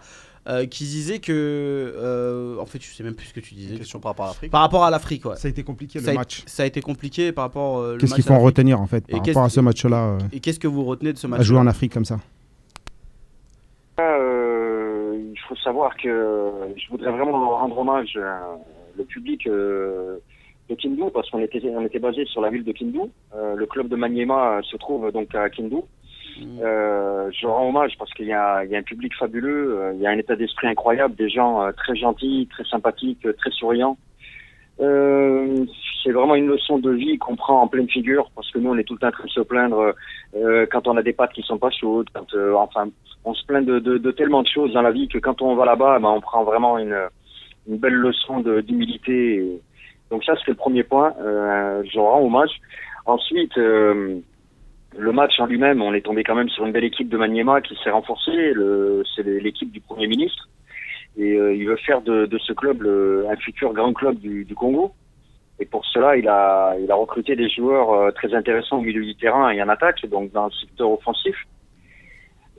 euh, 0.48 0.66
qui 0.66 0.84
disait 0.84 1.18
que... 1.18 1.32
euh, 1.32 2.58
en 2.60 2.66
fait, 2.66 2.80
je 2.80 2.88
sais 2.94 3.02
même 3.02 3.14
plus 3.14 3.26
ce 3.26 3.34
que 3.34 3.40
tu 3.40 3.54
disais. 3.54 3.72
Une 3.72 3.78
question 3.78 3.98
par 3.98 4.10
rapport 4.12 4.26
à 4.26 4.28
l'Afrique. 4.28 4.52
Par 4.52 4.60
rapport 4.60 4.84
à 4.84 4.90
l'Afrique, 4.90 5.24
ouais. 5.24 5.34
Ça 5.36 5.48
a 5.48 5.50
été 5.50 5.64
compliqué 5.64 5.98
Ça 5.98 6.10
a, 6.10 6.12
le 6.12 6.18
match. 6.18 6.44
ça 6.46 6.62
a 6.62 6.66
été 6.66 6.80
compliqué 6.80 7.32
par 7.32 7.44
rapport 7.44 7.78
euh, 7.78 7.96
Qu'est-ce 7.98 8.14
qu'il 8.14 8.22
faut 8.22 8.34
en 8.34 8.38
retenir, 8.40 8.80
en 8.80 8.86
fait, 8.86 9.04
par 9.08 9.18
rapport 9.18 9.42
à 9.44 9.48
ce 9.50 9.60
match-là, 9.60 9.96
euh, 10.04 10.18
Et 10.32 10.38
qu'est-ce 10.38 10.60
que 10.60 10.68
vous 10.68 10.84
retenez 10.84 11.12
de 11.12 11.18
ce 11.18 11.26
match 11.26 11.40
à 11.40 11.42
jouer 11.42 11.58
en 11.58 11.66
Afrique 11.66 11.92
comme 11.92 12.04
ça 12.04 12.20
Euh, 13.98 15.18
il 15.32 15.38
faut 15.48 15.56
savoir 15.56 15.96
que 15.96 16.52
je 16.76 16.88
voudrais 16.90 17.10
vraiment 17.10 17.56
rendre 17.58 17.76
hommage 17.78 18.16
le 18.96 19.04
public 19.04 19.46
euh, 19.46 20.18
de 20.70 20.74
Kindu 20.74 21.02
parce 21.12 21.28
qu'on 21.30 21.40
était 21.40 21.62
on 21.64 21.84
était 21.84 21.98
basé 21.98 22.24
sur 22.26 22.40
la 22.40 22.50
ville 22.50 22.64
de 22.64 22.72
Kindu. 22.72 23.00
Euh, 23.34 23.54
le 23.54 23.66
club 23.66 23.88
de 23.88 23.96
Maniema 23.96 24.60
se 24.62 24.76
trouve 24.76 25.10
donc 25.12 25.34
à 25.34 25.50
Kindu. 25.50 25.82
Euh, 26.62 27.30
je 27.32 27.46
rends 27.46 27.68
hommage 27.68 27.92
parce 27.98 28.12
qu'il 28.14 28.26
y 28.26 28.28
y 28.28 28.32
a 28.32 28.60
un 28.60 28.82
public 28.82 29.12
fabuleux, 29.18 29.78
euh, 29.78 29.92
il 29.94 30.00
y 30.00 30.06
a 30.06 30.10
un 30.10 30.16
état 30.16 30.36
d'esprit 30.36 30.68
incroyable, 30.68 31.14
des 31.16 31.28
gens 31.28 31.70
très 31.76 31.96
gentils, 31.96 32.48
très 32.50 32.64
sympathiques, 32.64 33.26
très 33.36 33.50
souriants. 33.50 33.98
Euh, 34.80 35.66
c'est 36.02 36.12
vraiment 36.12 36.34
une 36.34 36.46
leçon 36.46 36.78
de 36.78 36.90
vie 36.90 37.18
qu'on 37.18 37.36
prend 37.36 37.60
en 37.60 37.68
pleine 37.68 37.88
figure 37.88 38.30
parce 38.34 38.50
que 38.50 38.58
nous 38.58 38.70
on 38.70 38.78
est 38.78 38.84
tout 38.84 38.94
le 38.94 39.00
temps 39.00 39.08
en 39.08 39.12
train 39.12 39.24
de 39.24 39.30
se 39.30 39.40
plaindre 39.40 39.94
euh, 40.34 40.66
quand 40.70 40.88
on 40.88 40.96
a 40.96 41.02
des 41.02 41.12
pâtes 41.12 41.34
qui 41.34 41.42
sont 41.42 41.58
pas 41.58 41.70
chaudes, 41.70 42.08
quand 42.14 42.32
euh, 42.34 42.54
enfin 42.54 42.88
on 43.26 43.34
se 43.34 43.44
plaint 43.44 43.66
de, 43.66 43.78
de, 43.78 43.98
de 43.98 44.10
tellement 44.10 44.42
de 44.42 44.48
choses 44.48 44.72
dans 44.72 44.80
la 44.80 44.90
vie 44.90 45.08
que 45.08 45.18
quand 45.18 45.42
on 45.42 45.54
va 45.54 45.66
là-bas, 45.66 45.98
ben, 45.98 46.08
on 46.08 46.22
prend 46.22 46.44
vraiment 46.44 46.78
une, 46.78 46.96
une 47.68 47.76
belle 47.76 47.94
leçon 47.94 48.40
d'humilité. 48.40 49.60
Donc 50.10 50.24
ça 50.24 50.34
c'est 50.36 50.48
le 50.50 50.56
premier 50.56 50.82
point, 50.82 51.14
euh, 51.20 51.82
je 51.92 51.98
rends 51.98 52.22
hommage. 52.24 52.50
Ensuite, 53.06 53.56
euh, 53.58 54.18
le 54.98 55.12
match 55.12 55.38
en 55.38 55.46
lui-même, 55.46 55.82
on 55.82 55.94
est 55.94 56.00
tombé 56.04 56.24
quand 56.24 56.34
même 56.34 56.48
sur 56.48 56.66
une 56.66 56.72
belle 56.72 56.84
équipe 56.84 57.08
de 57.08 57.16
Maniema 57.16 57.60
qui 57.60 57.76
s'est 57.82 57.90
renforcée. 57.90 58.52
C'est 59.14 59.22
l'équipe 59.22 59.70
du 59.70 59.80
Premier 59.80 60.06
ministre. 60.08 60.48
Et 61.16 61.34
euh, 61.34 61.54
il 61.54 61.66
veut 61.66 61.76
faire 61.76 62.02
de, 62.02 62.26
de 62.26 62.38
ce 62.38 62.52
club 62.52 62.82
le- 62.82 63.26
un 63.28 63.36
futur 63.36 63.72
grand 63.72 63.92
club 63.92 64.16
du, 64.18 64.44
du 64.44 64.54
Congo. 64.54 64.92
Et 65.58 65.66
pour 65.66 65.84
cela, 65.86 66.16
il 66.16 66.26
a, 66.28 66.76
il 66.80 66.90
a 66.90 66.94
recruté 66.94 67.36
des 67.36 67.48
joueurs 67.50 67.92
euh, 67.92 68.10
très 68.12 68.32
intéressants 68.34 68.78
au 68.78 68.82
milieu 68.82 69.04
du 69.04 69.14
terrain 69.16 69.50
et 69.50 69.62
en 69.62 69.68
attaque, 69.68 70.06
donc 70.06 70.32
dans 70.32 70.46
le 70.46 70.52
secteur 70.52 70.90
offensif. 70.90 71.36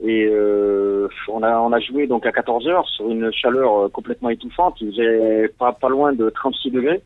Et 0.04 0.26
euh, 0.30 1.08
on, 1.28 1.42
a, 1.42 1.58
on 1.60 1.72
a 1.72 1.80
joué 1.80 2.06
donc 2.06 2.26
à 2.26 2.32
14 2.32 2.66
heures 2.68 2.88
sur 2.88 3.08
une 3.10 3.32
chaleur 3.32 3.84
euh, 3.84 3.88
complètement 3.88 4.30
étouffante. 4.30 4.80
Il 4.80 4.90
faisait 4.92 5.48
pas, 5.58 5.72
pas 5.72 5.88
loin 5.88 6.12
de 6.12 6.28
36 6.30 6.70
degrés. 6.70 7.02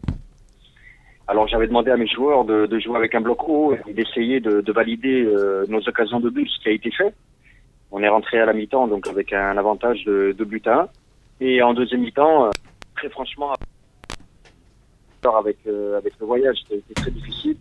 Alors 1.29 1.49
j'avais 1.49 1.67
demandé 1.67 1.91
à 1.91 1.97
mes 1.97 2.07
joueurs 2.07 2.45
de, 2.45 2.79
jouer 2.79 2.97
avec 2.97 3.15
un 3.15 3.21
bloc 3.21 3.49
haut 3.49 3.75
et 3.87 3.93
d'essayer 3.93 4.41
de, 4.41 4.61
de, 4.61 4.73
valider 4.73 5.25
euh, 5.25 5.65
nos 5.69 5.81
occasions 5.89 6.21
de 6.21 6.31
but, 6.31 6.49
ce 6.49 6.63
qui 6.63 6.69
a 6.69 6.73
été 6.73 6.91
fait. 6.91 7.15
On 7.91 8.03
est 8.03 8.09
rentré 8.09 8.39
à 8.39 8.47
la 8.47 8.53
mi-temps 8.53 8.87
donc 8.87 9.09
avec 9.09 9.33
un 9.33 9.57
avantage 9.57 10.05
de, 10.05 10.35
de 10.37 10.45
but 10.45 10.67
à 10.67 10.83
1. 10.83 10.89
Et 11.41 11.63
en 11.63 11.75
deuxième 11.75 12.01
mi-temps, 12.01 12.47
euh, 12.47 12.51
très 12.97 13.09
franchement, 13.11 13.53
avec, 15.39 15.59
euh, 15.67 15.99
avec 15.99 16.15
le 16.21 16.27
voyage, 16.27 16.59
été 16.71 16.95
très 16.95 17.11
difficile. 17.11 17.57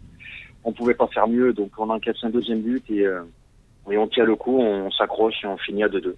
On 0.64 0.72
pouvait 0.72 0.94
pas 0.94 1.08
faire 1.08 1.28
mieux, 1.28 1.52
donc 1.52 1.72
on 1.78 1.90
encaisse 1.90 2.18
un 2.24 2.30
deuxième 2.30 2.62
but 2.62 2.84
et, 2.90 3.06
euh, 3.06 3.22
on 3.88 4.08
tient 4.08 4.26
le 4.26 4.36
coup, 4.36 4.60
on, 4.60 4.90
s'accroche 4.92 5.44
et 5.44 5.48
on 5.48 5.58
finit 5.58 5.84
à 5.84 5.88
2-2. 5.88 6.16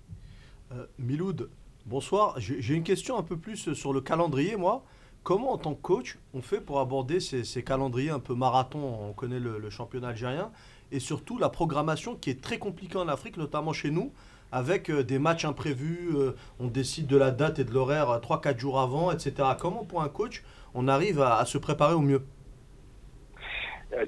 Miloud, 1.00 1.50
bonsoir. 1.86 2.36
J'ai 2.38 2.74
une 2.74 2.84
question 2.84 3.18
un 3.18 3.24
peu 3.24 3.38
plus 3.38 3.74
sur 3.74 3.94
le 3.94 4.02
calendrier, 4.02 4.56
moi. 4.56 4.84
Comment, 5.28 5.52
en 5.52 5.58
tant 5.58 5.74
que 5.74 5.82
coach, 5.82 6.18
on 6.34 6.42
fait 6.42 6.62
pour 6.62 6.80
aborder 6.80 7.20
ces, 7.20 7.62
calendriers 7.62 8.12
un 8.12 8.20
peu 8.20 8.34
marathon 8.34 8.80
On 9.10 9.12
connaît 9.12 9.42
le, 9.42 9.70
championnat 9.70 10.08
algérien. 10.08 10.52
Et 10.94 11.02
surtout, 11.02 11.38
la 11.38 11.50
programmation 11.50 12.16
qui 12.16 12.30
est 12.30 12.42
très 12.42 12.60
compliquée 12.60 12.98
en 12.98 13.10
Afrique, 13.10 13.36
notamment 13.36 13.74
chez 13.74 13.92
nous, 13.92 14.14
avec 14.54 14.90
euh, 14.90 15.04
des 15.04 15.20
matchs 15.20 15.44
imprévus. 15.44 16.12
Euh, 16.16 16.32
on 16.62 16.68
décide 16.68 17.08
de 17.08 17.18
la 17.18 17.32
date 17.32 17.60
et 17.60 17.66
de 17.66 17.74
l'horaire 17.74 18.22
3-4 18.22 18.56
euh, 18.56 18.58
jours 18.58 18.80
avant, 18.80 19.12
etc. 19.12 19.50
Comment, 19.60 19.84
pour 19.84 20.02
un 20.02 20.08
coach, 20.08 20.44
on 20.74 20.88
arrive 20.88 21.20
à, 21.22 21.44
se 21.44 21.58
préparer 21.58 21.94
au 21.94 22.00
mieux? 22.00 22.22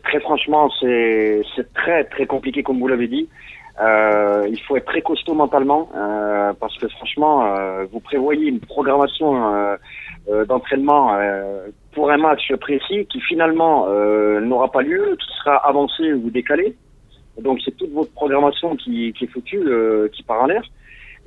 Très 0.05 0.21
franchement, 0.21 0.69
c'est 0.79 1.43
très, 1.73 2.05
très 2.05 2.27
compliqué, 2.27 2.63
comme 2.63 2.79
vous 2.79 2.87
l'avez 2.87 3.09
dit. 3.09 3.27
Il 3.81 4.59
faut 4.65 4.77
être 4.77 4.85
très 4.85 5.01
costaud 5.01 5.33
mentalement 5.33 5.89
parce 6.61 6.77
que 6.77 6.87
franchement, 6.87 7.45
vous 7.91 7.99
prévoyez 7.99 8.47
une 8.47 8.59
programmation 8.61 9.77
d'entraînement 10.47 11.17
pour 11.93 12.11
un 12.11 12.17
match 12.17 12.53
précis 12.55 13.05
qui 13.11 13.19
finalement 13.21 13.87
n'aura 14.41 14.71
pas 14.71 14.81
lieu, 14.81 15.17
qui 15.19 15.37
sera 15.39 15.55
avancé 15.67 16.13
ou 16.13 16.29
décalé. 16.29 16.75
Donc 17.41 17.59
c'est 17.63 17.75
toute 17.77 17.91
votre 17.91 18.11
programmation 18.11 18.75
qui, 18.75 19.07
est 19.19 19.27
foutue, 19.27 19.63
qui 20.13 20.23
part 20.23 20.43
en 20.43 20.45
l'air. 20.47 20.63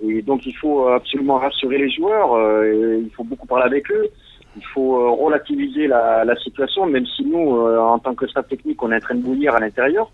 Et 0.07 0.23
donc 0.23 0.47
il 0.47 0.53
faut 0.53 0.89
absolument 0.89 1.39
rassurer 1.39 1.79
les 1.79 1.91
joueurs, 1.91 2.65
il 2.65 3.11
faut 3.11 3.25
beaucoup 3.25 3.47
parler 3.47 3.65
avec 3.65 3.91
eux, 3.91 4.09
il 4.57 4.65
faut 4.67 5.17
relativiser 5.17 5.87
la, 5.89 6.37
situation, 6.37 6.87
même 6.87 7.07
si 7.07 7.25
nous, 7.25 7.59
en 7.61 7.99
tant 7.99 8.15
que 8.15 8.27
staff 8.29 8.47
technique, 8.49 8.83
on 8.83 8.93
est 8.93 8.97
en 8.97 9.01
train 9.01 9.15
de 9.17 9.23
bouillir 9.23 9.55
à 9.55 9.61
l'intérieur. 9.61 10.11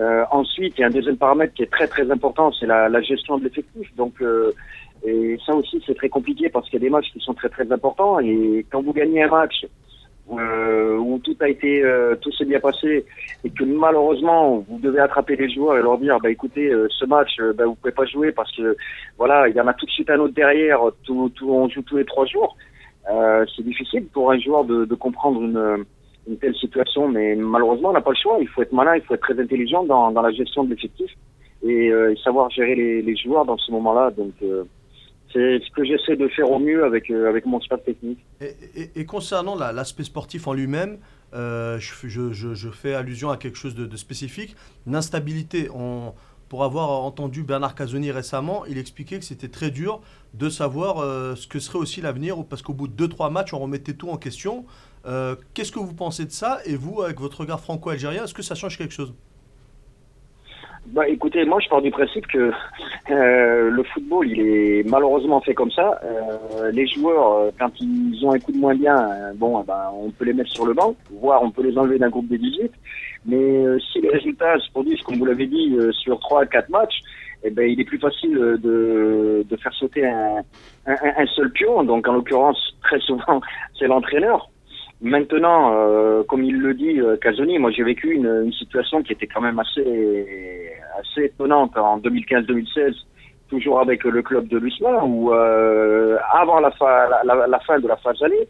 Euh, 0.00 0.24
ensuite, 0.32 0.74
il 0.76 0.80
y 0.80 0.84
a 0.84 0.88
un 0.88 0.90
deuxième 0.90 1.16
paramètre 1.16 1.54
qui 1.54 1.62
est 1.62 1.70
très 1.70 1.86
très 1.86 2.10
important, 2.10 2.50
c'est 2.52 2.66
la, 2.66 3.00
gestion 3.02 3.38
de 3.38 3.44
l'effectif. 3.44 3.94
Donc, 3.96 4.20
euh, 4.20 4.52
et 5.04 5.38
ça 5.44 5.54
aussi, 5.54 5.82
c'est 5.86 5.94
très 5.94 6.08
compliqué 6.08 6.48
parce 6.48 6.68
qu'il 6.68 6.80
y 6.80 6.82
a 6.82 6.86
des 6.86 6.90
matchs 6.90 7.12
qui 7.12 7.20
sont 7.20 7.34
très 7.34 7.48
très 7.48 7.70
importants. 7.70 8.18
Et 8.20 8.64
quand 8.70 8.82
vous 8.82 8.92
gagnez 8.92 9.22
un 9.22 9.28
match 9.28 9.66
euh, 10.32 10.96
où 10.96 11.18
tout 11.18 11.36
a 11.40 11.48
été, 11.48 11.82
euh, 11.82 12.16
tout 12.16 12.32
s'est 12.32 12.46
bien 12.46 12.60
passé, 12.60 13.04
et 13.44 13.50
que 13.50 13.64
malheureusement 13.64 14.64
vous 14.68 14.78
devez 14.78 15.00
attraper 15.00 15.36
les 15.36 15.52
joueurs 15.52 15.76
et 15.76 15.82
leur 15.82 15.98
dire, 15.98 16.18
bah 16.20 16.30
écoutez, 16.30 16.70
euh, 16.70 16.88
ce 16.90 17.04
match, 17.04 17.38
bah, 17.54 17.66
vous 17.66 17.74
pouvez 17.74 17.92
pas 17.92 18.06
jouer 18.06 18.32
parce 18.32 18.54
que 18.56 18.76
voilà, 19.18 19.48
il 19.48 19.54
y 19.54 19.60
en 19.60 19.66
a 19.66 19.74
tout 19.74 19.86
de 19.86 19.90
suite 19.90 20.10
un 20.10 20.18
autre 20.20 20.34
derrière. 20.34 20.80
Tout, 21.04 21.30
tout, 21.34 21.50
on 21.50 21.68
joue 21.68 21.82
tous 21.82 21.98
les 21.98 22.06
trois 22.06 22.26
jours. 22.26 22.56
c'est 23.54 23.64
difficile 23.64 24.06
pour 24.06 24.30
un 24.30 24.38
joueur 24.38 24.64
de, 24.64 24.86
de 24.86 24.94
comprendre 24.94 25.42
une 25.42 25.84
une 26.26 26.38
telle 26.38 26.54
situation, 26.54 27.08
mais 27.08 27.34
malheureusement, 27.34 27.90
on 27.90 27.92
n'a 27.92 28.00
pas 28.00 28.10
le 28.10 28.16
choix. 28.16 28.38
Il 28.40 28.48
faut 28.48 28.62
être 28.62 28.72
malin, 28.72 28.96
il 28.96 29.02
faut 29.02 29.14
être 29.14 29.20
très 29.20 29.38
intelligent 29.38 29.84
dans, 29.84 30.10
dans 30.10 30.22
la 30.22 30.30
gestion 30.30 30.64
de 30.64 30.70
l'effectif 30.70 31.10
et, 31.62 31.90
euh, 31.90 32.14
savoir 32.22 32.50
gérer 32.50 32.74
les, 32.74 33.02
les, 33.02 33.16
joueurs 33.16 33.44
dans 33.44 33.58
ce 33.58 33.70
moment-là. 33.72 34.10
Donc, 34.10 34.32
euh, 34.42 34.64
c'est 35.34 35.58
ce 35.58 35.70
que 35.72 35.84
j'essaie 35.84 36.16
de 36.16 36.28
faire 36.28 36.50
au 36.50 36.58
mieux 36.58 36.84
avec, 36.84 37.10
euh, 37.10 37.28
avec 37.28 37.44
mon 37.44 37.60
staff 37.60 37.84
technique. 37.84 38.24
Et, 38.40 39.04
concernant 39.04 39.56
l'aspect 39.56 40.04
sportif 40.04 40.46
en 40.46 40.54
lui-même, 40.54 40.98
euh, 41.34 41.78
je, 41.78 42.70
fais 42.70 42.94
allusion 42.94 43.30
à 43.30 43.36
quelque 43.36 43.58
chose 43.58 43.74
de, 43.74 43.96
spécifique. 43.96 44.54
L'instabilité, 44.86 45.68
pour 46.48 46.64
avoir 46.64 46.90
entendu 46.90 47.42
Bernard 47.42 47.74
Casoni 47.74 48.12
récemment, 48.12 48.64
il 48.66 48.78
expliquait 48.78 49.18
que 49.18 49.24
c'était 49.24 49.48
très 49.48 49.70
dur 49.70 50.00
de 50.34 50.48
savoir 50.48 51.00
euh, 51.00 51.34
ce 51.34 51.48
que 51.48 51.58
serait 51.58 51.78
aussi 51.78 52.00
l'avenir, 52.00 52.36
parce 52.48 52.62
qu'au 52.62 52.74
bout 52.74 52.86
de 52.88 53.06
2-3 53.06 53.32
matchs, 53.32 53.52
on 53.52 53.58
remettait 53.58 53.94
tout 53.94 54.08
en 54.08 54.16
question. 54.16 54.64
Qu'est-ce 55.52 55.70
que 55.70 55.80
vous 55.80 55.92
pensez 55.92 56.24
de 56.24 56.30
ça? 56.30 56.60
Et 56.64 56.76
vous, 56.76 57.02
avec 57.02 57.20
votre 57.20 57.40
regard 57.40 57.60
franco-algérien, 57.60 58.24
est-ce 58.24 58.32
que 58.32 58.42
ça 58.42 58.54
change 58.54 58.78
quelque 58.78 58.94
chose? 58.94 59.12
Bah, 60.86 61.08
écoutez, 61.08 61.44
moi 61.44 61.58
je 61.60 61.68
pars 61.68 61.80
du 61.80 61.90
principe 61.90 62.26
que 62.26 62.52
euh, 63.10 63.70
le 63.70 63.82
football, 63.84 64.28
il 64.28 64.40
est 64.40 64.88
malheureusement 64.88 65.40
fait 65.40 65.54
comme 65.54 65.70
ça. 65.70 66.00
Euh, 66.04 66.70
les 66.72 66.86
joueurs, 66.86 67.32
euh, 67.32 67.50
quand 67.58 67.70
ils 67.80 68.24
ont 68.24 68.32
un 68.32 68.38
coup 68.38 68.52
de 68.52 68.58
moins 68.58 68.74
bien, 68.74 68.96
euh, 68.96 69.32
bon, 69.34 69.60
eh 69.62 69.66
ben, 69.66 69.90
on 69.94 70.10
peut 70.10 70.24
les 70.24 70.34
mettre 70.34 70.50
sur 70.50 70.66
le 70.66 70.74
banc, 70.74 70.94
voire 71.10 71.42
on 71.42 71.50
peut 71.50 71.62
les 71.62 71.76
enlever 71.78 71.98
d'un 71.98 72.10
groupe 72.10 72.28
de 72.28 72.36
18. 72.36 72.70
Mais 73.26 73.36
euh, 73.36 73.78
si 73.92 74.00
les 74.00 74.10
résultats 74.10 74.58
se 74.58 74.70
produisent, 74.70 75.00
comme 75.02 75.16
vous 75.16 75.24
l'avez 75.24 75.46
dit, 75.46 75.76
sur 75.92 76.18
3 76.20 76.42
à 76.42 76.46
4 76.46 76.68
matchs, 76.68 77.00
eh 77.44 77.50
ben, 77.50 77.68
il 77.68 77.80
est 77.80 77.84
plus 77.84 77.98
facile 77.98 78.34
de, 78.34 79.44
de 79.48 79.56
faire 79.56 79.72
sauter 79.74 80.06
un, 80.06 80.42
un, 80.86 80.96
un 81.16 81.26
seul 81.34 81.50
pion. 81.52 81.82
Donc 81.84 82.06
en 82.06 82.12
l'occurrence, 82.12 82.58
très 82.82 83.00
souvent, 83.00 83.40
c'est 83.78 83.86
l'entraîneur. 83.86 84.50
Maintenant, 85.04 85.74
euh, 85.74 86.22
comme 86.22 86.42
il 86.44 86.58
le 86.58 86.72
dit, 86.72 86.98
euh, 86.98 87.18
Casoni, 87.18 87.58
moi 87.58 87.70
j'ai 87.70 87.82
vécu 87.82 88.14
une, 88.14 88.44
une, 88.46 88.52
situation 88.54 89.02
qui 89.02 89.12
était 89.12 89.26
quand 89.26 89.42
même 89.42 89.58
assez, 89.58 90.72
assez 90.98 91.26
étonnante 91.26 91.76
en 91.76 91.98
2015-2016, 91.98 92.94
toujours 93.50 93.80
avec 93.80 94.02
le 94.04 94.22
club 94.22 94.48
de 94.48 94.56
l'USMA, 94.56 95.04
où 95.04 95.30
euh, 95.30 96.16
avant 96.32 96.58
la, 96.58 96.72
la, 97.22 97.46
la, 97.46 97.58
fin 97.60 97.78
de 97.78 97.86
la 97.86 97.96
phase 97.96 98.22
allée, 98.22 98.48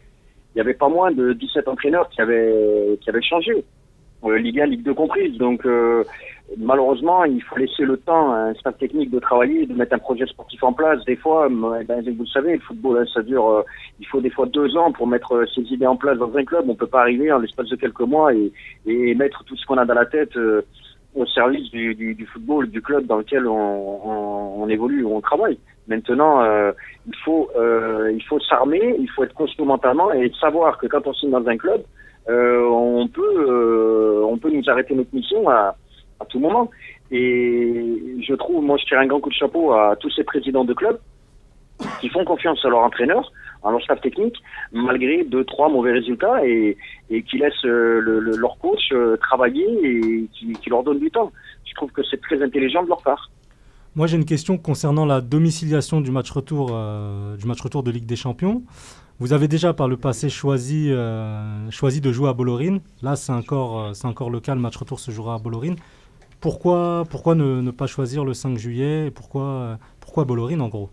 il 0.55 0.55
n'y 0.55 0.61
avait 0.61 0.75
pas 0.75 0.87
moins 0.87 1.11
de 1.11 1.33
17 1.33 1.67
entraîneurs 1.67 2.07
qui 2.07 2.21
avaient, 2.21 2.97
qui 3.01 3.09
avaient 3.09 3.21
changé, 3.21 3.65
euh, 4.23 4.37
Ligue 4.37 4.61
1, 4.61 4.67
Ligue 4.67 4.83
2 4.83 4.93
comprise. 4.93 5.37
Donc 5.37 5.65
euh, 5.65 6.05
malheureusement, 6.57 7.23
il 7.25 7.41
faut 7.43 7.57
laisser 7.57 7.83
le 7.83 7.97
temps 7.97 8.31
à 8.31 8.37
un 8.37 8.53
staff 8.55 8.77
technique 8.77 9.11
de 9.11 9.19
travailler, 9.19 9.65
de 9.65 9.73
mettre 9.73 9.95
un 9.95 9.99
projet 9.99 10.25
sportif 10.25 10.63
en 10.63 10.73
place. 10.73 11.03
Des 11.05 11.15
fois, 11.15 11.47
eh 11.49 11.83
ben, 11.83 12.01
vous 12.01 12.23
le 12.23 12.27
savez, 12.27 12.53
le 12.53 12.59
football, 12.59 12.99
hein, 12.99 13.05
ça 13.13 13.21
dure, 13.21 13.47
euh, 13.49 13.63
il 13.99 14.05
faut 14.07 14.21
des 14.21 14.29
fois 14.29 14.45
deux 14.45 14.75
ans 14.77 14.91
pour 14.91 15.07
mettre 15.07 15.33
euh, 15.33 15.45
ses 15.53 15.61
idées 15.61 15.87
en 15.87 15.95
place 15.95 16.17
dans 16.17 16.35
un 16.35 16.43
club. 16.43 16.65
On 16.69 16.75
peut 16.75 16.87
pas 16.87 17.01
arriver 17.01 17.31
en 17.31 17.39
l'espace 17.39 17.69
de 17.69 17.75
quelques 17.75 18.01
mois 18.01 18.33
et, 18.33 18.51
et 18.85 19.15
mettre 19.15 19.43
tout 19.45 19.55
ce 19.55 19.65
qu'on 19.65 19.77
a 19.77 19.85
dans 19.85 19.95
la 19.95 20.05
tête 20.05 20.35
euh, 20.37 20.61
au 21.15 21.25
service 21.25 21.69
du, 21.71 21.95
du, 21.95 22.13
du, 22.13 22.25
football, 22.27 22.69
du 22.69 22.81
club 22.81 23.05
dans 23.05 23.17
lequel 23.17 23.47
on, 23.47 24.61
on, 24.61 24.69
évolue, 24.69 25.03
où 25.03 25.15
on 25.15 25.21
travaille. 25.21 25.57
Maintenant, 25.87 26.41
euh, 26.41 26.71
il 27.07 27.15
faut, 27.23 27.49
il 28.11 28.21
faut 28.23 28.39
s'armer, 28.41 28.95
il 28.99 29.09
faut 29.11 29.23
être 29.23 29.33
costaud 29.33 29.63
mentalement 29.63 30.11
et 30.11 30.31
savoir 30.41 30.77
que 30.77 30.87
quand 30.87 31.07
on 31.07 31.13
signe 31.13 31.31
dans 31.31 31.47
un 31.47 31.57
club, 31.57 31.83
on 32.27 33.07
peut, 33.07 34.25
on 34.25 34.37
peut 34.37 34.49
nous 34.51 34.67
arrêter 34.67 34.93
notre 34.93 35.13
mission 35.13 35.47
à 35.47 35.75
à 36.19 36.25
tout 36.25 36.39
moment. 36.39 36.69
Et 37.11 38.17
je 38.27 38.33
trouve, 38.33 38.63
moi, 38.63 38.77
je 38.77 38.85
tire 38.85 38.99
un 38.99 39.07
grand 39.07 39.19
coup 39.19 39.29
de 39.29 39.35
chapeau 39.35 39.73
à 39.73 39.95
tous 39.95 40.09
ces 40.11 40.23
présidents 40.23 40.65
de 40.65 40.73
clubs 40.73 40.99
qui 41.99 42.09
font 42.09 42.23
confiance 42.25 42.63
à 42.63 42.69
leur 42.69 42.79
entraîneur, 42.79 43.31
à 43.63 43.71
leur 43.71 43.81
staff 43.81 44.01
technique, 44.01 44.35
malgré 44.71 45.23
deux, 45.23 45.43
trois 45.43 45.69
mauvais 45.69 45.91
résultats 45.91 46.45
et, 46.45 46.77
et 47.09 47.23
qui 47.23 47.37
laissent 47.37 47.65
euh, 47.65 47.99
le, 47.99 48.19
le, 48.19 48.35
leur 48.37 48.57
coach 48.59 48.91
euh, 48.91 49.17
travailler 49.17 49.65
et 49.83 50.29
qui, 50.33 50.69
leur 50.69 50.83
donne 50.83 50.99
du 50.99 51.11
temps. 51.11 51.31
Je 51.65 51.73
trouve 51.73 51.91
que 51.91 52.01
c'est 52.09 52.21
très 52.21 52.41
intelligent 52.41 52.83
de 52.83 52.89
leur 52.89 53.01
part. 53.01 53.29
Moi, 53.95 54.07
j'ai 54.07 54.17
une 54.17 54.25
question 54.25 54.57
concernant 54.57 55.05
la 55.05 55.21
domiciliation 55.21 56.01
du 56.01 56.11
match 56.11 56.29
retour, 56.31 56.71
euh, 56.73 57.37
du 57.37 57.45
match 57.45 57.61
retour 57.61 57.83
de 57.83 57.91
Ligue 57.91 58.05
des 58.05 58.17
Champions. 58.17 58.63
Vous 59.19 59.31
avez 59.31 59.47
déjà 59.47 59.73
par 59.73 59.87
le 59.87 59.95
passé 59.95 60.27
choisi, 60.27 60.91
choisi 61.69 62.01
de 62.01 62.11
jouer 62.11 62.27
à 62.27 62.33
Bollorine. 62.33 62.81
Là, 63.01 63.15
c'est 63.15 63.31
encore, 63.31 63.95
c'est 63.95 64.07
encore 64.07 64.29
le 64.29 64.41
cas. 64.41 64.55
Le 64.55 64.59
match 64.59 64.75
retour 64.75 64.99
se 64.99 65.09
jouera 65.09 65.35
à 65.35 65.37
Bollorine. 65.37 65.77
Pourquoi, 66.45 67.05
pourquoi 67.09 67.33
ne, 67.33 67.71
pas 67.71 67.87
choisir 67.87 68.23
le 68.23 68.35
5 68.35 68.55
juillet 68.59 69.09
pourquoi, 69.09 69.79
pourquoi 69.99 70.25
Bollorine 70.25 70.61
en 70.61 70.67
gros? 70.67 70.91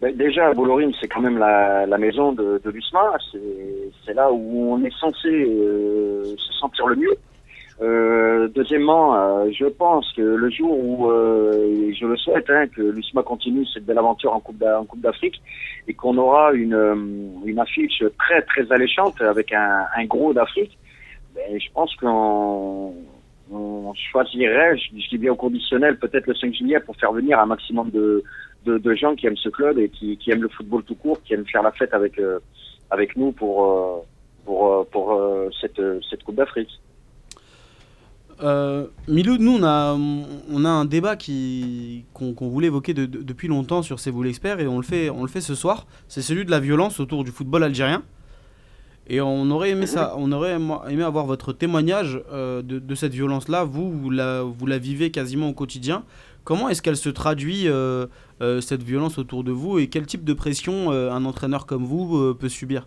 Ben 0.00 0.16
Déjà, 0.16 0.54
Bollorine, 0.54 0.92
c'est 0.98 1.06
quand 1.06 1.20
même 1.20 1.36
la, 1.36 1.98
maison 1.98 2.32
de, 2.32 2.62
l'USMA. 2.64 3.18
C'est 4.06 4.14
là 4.14 4.32
où 4.32 4.72
on 4.72 4.82
est 4.84 4.98
censé 4.98 5.28
euh, 5.28 6.34
se 6.34 6.52
sentir 6.54 6.86
le 6.86 6.96
mieux. 6.96 7.14
Euh, 7.82 8.48
deuxièmement, 8.48 9.16
euh, 9.16 9.50
je 9.52 9.66
pense 9.66 10.10
que 10.14 10.22
le 10.22 10.48
jour 10.48 10.72
où, 10.82 11.10
euh, 11.10 11.92
je 11.92 12.06
le 12.06 12.16
souhaite, 12.16 12.48
hein, 12.48 12.68
que 12.68 12.80
l'USMA 12.80 13.22
continue 13.22 13.66
cette 13.66 13.84
belle 13.84 13.98
aventure 13.98 14.32
en 14.32 14.40
Coupe 14.40 14.56
d'Afrique 15.02 15.42
et 15.88 15.92
qu'on 15.92 16.16
aura 16.16 16.54
une, 16.54 17.42
une 17.44 17.58
affiche 17.58 18.02
très 18.18 18.40
très 18.40 18.72
alléchante 18.72 19.20
avec 19.20 19.52
un, 19.52 19.84
un 19.94 20.04
gros 20.06 20.32
d'Afrique, 20.32 20.78
ben, 21.34 21.60
je 21.60 21.70
pense 21.74 21.94
qu'on 21.96 22.94
on 23.50 23.92
choisirait, 23.94 24.76
je, 24.78 25.08
dis 25.08 25.18
bien 25.18 25.32
au 25.32 25.36
conditionnel, 25.36 25.98
peut-être 25.98 26.26
le 26.26 26.34
5 26.34 26.54
juillet 26.54 26.80
pour 26.80 26.96
faire 26.96 27.12
venir 27.12 27.38
un 27.38 27.46
maximum 27.46 27.90
de, 27.90 28.22
de, 28.64 28.94
gens 28.94 29.14
qui 29.16 29.26
aiment 29.26 29.36
ce 29.36 29.48
club 29.48 29.78
et 29.78 29.88
qui, 29.88 30.16
qui, 30.16 30.30
aiment 30.30 30.42
le 30.42 30.48
football 30.48 30.84
tout 30.84 30.94
court, 30.94 31.20
qui 31.22 31.34
aiment 31.34 31.46
faire 31.46 31.62
la 31.62 31.72
fête 31.72 31.92
avec, 31.92 32.18
euh, 32.18 32.38
avec 32.90 33.16
nous 33.16 33.32
pour, 33.32 33.64
euh, 33.64 33.96
pour, 34.44 34.72
euh, 34.72 34.84
pour, 34.90 35.50
cette, 35.60 35.80
cette 36.08 36.22
Coupe 36.22 36.36
d'Afrique. 36.36 36.70
Euh, 38.42 38.86
Milou, 39.06 39.36
nous 39.36 39.58
on 39.58 39.62
a, 39.62 39.94
on 39.94 40.64
a 40.64 40.68
un 40.68 40.84
débat 40.86 41.14
qu'on 41.14 42.34
qu 42.34 42.44
voulait 42.44 42.68
évoquer 42.68 42.94
de, 42.94 43.04
de, 43.04 43.22
depuis 43.22 43.48
longtemps 43.48 43.82
sur 43.82 44.00
C'est 44.00 44.10
vous 44.10 44.22
l'expert 44.22 44.60
et 44.60 44.66
on 44.66 44.78
le 44.78 44.82
fait, 44.82 45.10
on 45.10 45.22
le 45.22 45.28
fait 45.28 45.42
ce 45.42 45.54
soir. 45.54 45.86
C'est 46.08 46.22
celui 46.22 46.44
de 46.44 46.50
la 46.50 46.60
violence 46.60 47.00
autour 47.00 47.24
du 47.24 47.32
football 47.32 47.64
algérien. 47.64 48.02
Et 49.12 49.20
on 49.20 49.50
aurait 49.50 49.70
aimé 49.70 49.86
ça, 49.86 50.14
on 50.16 50.30
aurait 50.30 50.52
aimé 50.52 51.02
avoir 51.02 51.26
votre 51.26 51.52
témoignage 51.52 52.22
euh, 52.32 52.62
de, 52.62 52.94
cette 52.94 53.12
violence-là. 53.12 53.64
Vous, 53.64 53.90
vous 53.90 54.08
la, 54.08 54.78
vivez 54.78 55.10
quasiment 55.10 55.48
au 55.48 55.52
quotidien. 55.52 56.04
Comment 56.44 56.68
est-ce 56.68 56.80
qu'elle 56.80 56.96
se 56.96 57.08
traduit, 57.10 57.66
euh, 57.66 58.06
euh, 58.40 58.60
cette 58.60 58.84
violence 58.84 59.18
autour 59.18 59.42
de 59.42 59.50
vous, 59.50 59.80
et 59.80 59.88
quel 59.88 60.06
type 60.06 60.22
de 60.24 60.32
pression 60.32 60.92
un 60.92 61.24
entraîneur 61.24 61.66
comme 61.66 61.82
vous 61.82 62.34
peut 62.36 62.48
subir? 62.48 62.86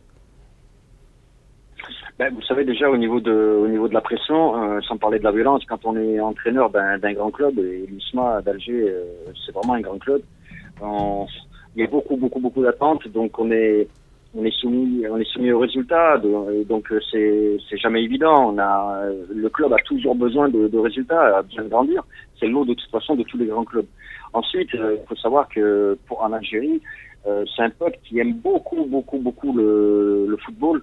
Ben, 2.18 2.34
Vous 2.34 2.42
savez 2.44 2.64
déjà 2.64 2.90
au 2.90 2.96
niveau 2.96 3.20
de, 3.20 3.60
au 3.62 3.68
niveau 3.68 3.90
de 3.90 3.94
la 3.94 4.02
pression, 4.02 4.80
sans 4.84 4.98
parler 4.98 5.20
de 5.20 5.26
la 5.26 5.34
violence, 5.34 5.66
quand 5.68 5.84
on 5.84 5.98
est 5.98 6.22
entraîneur 6.22 6.70
d'un 6.70 7.14
grand 7.14 7.32
club, 7.32 7.60
et 7.60 7.86
l'USMA 7.86 8.42
d'Alger, 8.44 8.96
c'est 9.46 9.52
vraiment 9.52 9.74
un 9.74 9.82
grand 9.82 10.00
club, 10.00 10.22
il 11.76 11.82
y 11.82 11.84
a 11.84 11.88
beaucoup, 11.88 12.16
beaucoup, 12.16 12.40
beaucoup 12.40 12.64
d'attentes, 12.64 13.10
donc 13.10 13.38
on 13.40 13.52
est 13.52 13.90
on 14.36 14.44
est 14.46 14.56
soumis, 14.60 15.06
on 15.08 15.18
est 15.18 15.30
soumis 15.30 15.52
aux 15.52 15.60
résultats, 15.60 16.18
donc 16.18 16.92
euh, 16.92 17.00
c'est 17.12 17.58
c'est 17.70 17.78
jamais 17.78 18.04
évident. 18.04 18.52
On 18.54 18.58
a 18.58 19.04
le 19.30 19.50
club 19.50 19.74
a 19.74 19.78
toujours 19.86 20.16
besoin 20.16 20.50
de, 20.50 20.68
de 20.68 20.78
résultats, 20.80 21.38
à 21.38 21.42
bien 21.44 21.64
grandir. 21.66 22.04
C'est 22.40 22.48
le 22.48 22.54
lot 22.54 22.66
de 22.66 22.74
toute 22.74 22.90
façon 22.90 23.16
de 23.16 23.24
tous 23.24 23.38
les 23.38 23.46
grands 23.46 23.66
clubs. 23.66 23.86
Ensuite, 24.34 24.74
euh, 24.74 24.98
il 25.00 25.08
faut 25.08 25.16
savoir 25.16 25.48
que 25.50 25.98
pour 26.08 26.24
en 26.24 26.34
Algérie, 26.34 26.82
euh, 27.28 27.46
c'est 27.56 27.62
un 27.62 27.70
peuple 27.70 28.00
qui 28.04 28.20
aime 28.20 28.34
beaucoup, 28.34 28.86
beaucoup, 28.86 29.20
beaucoup 29.20 29.56
le, 29.56 30.26
le, 30.28 30.38
football. 30.38 30.82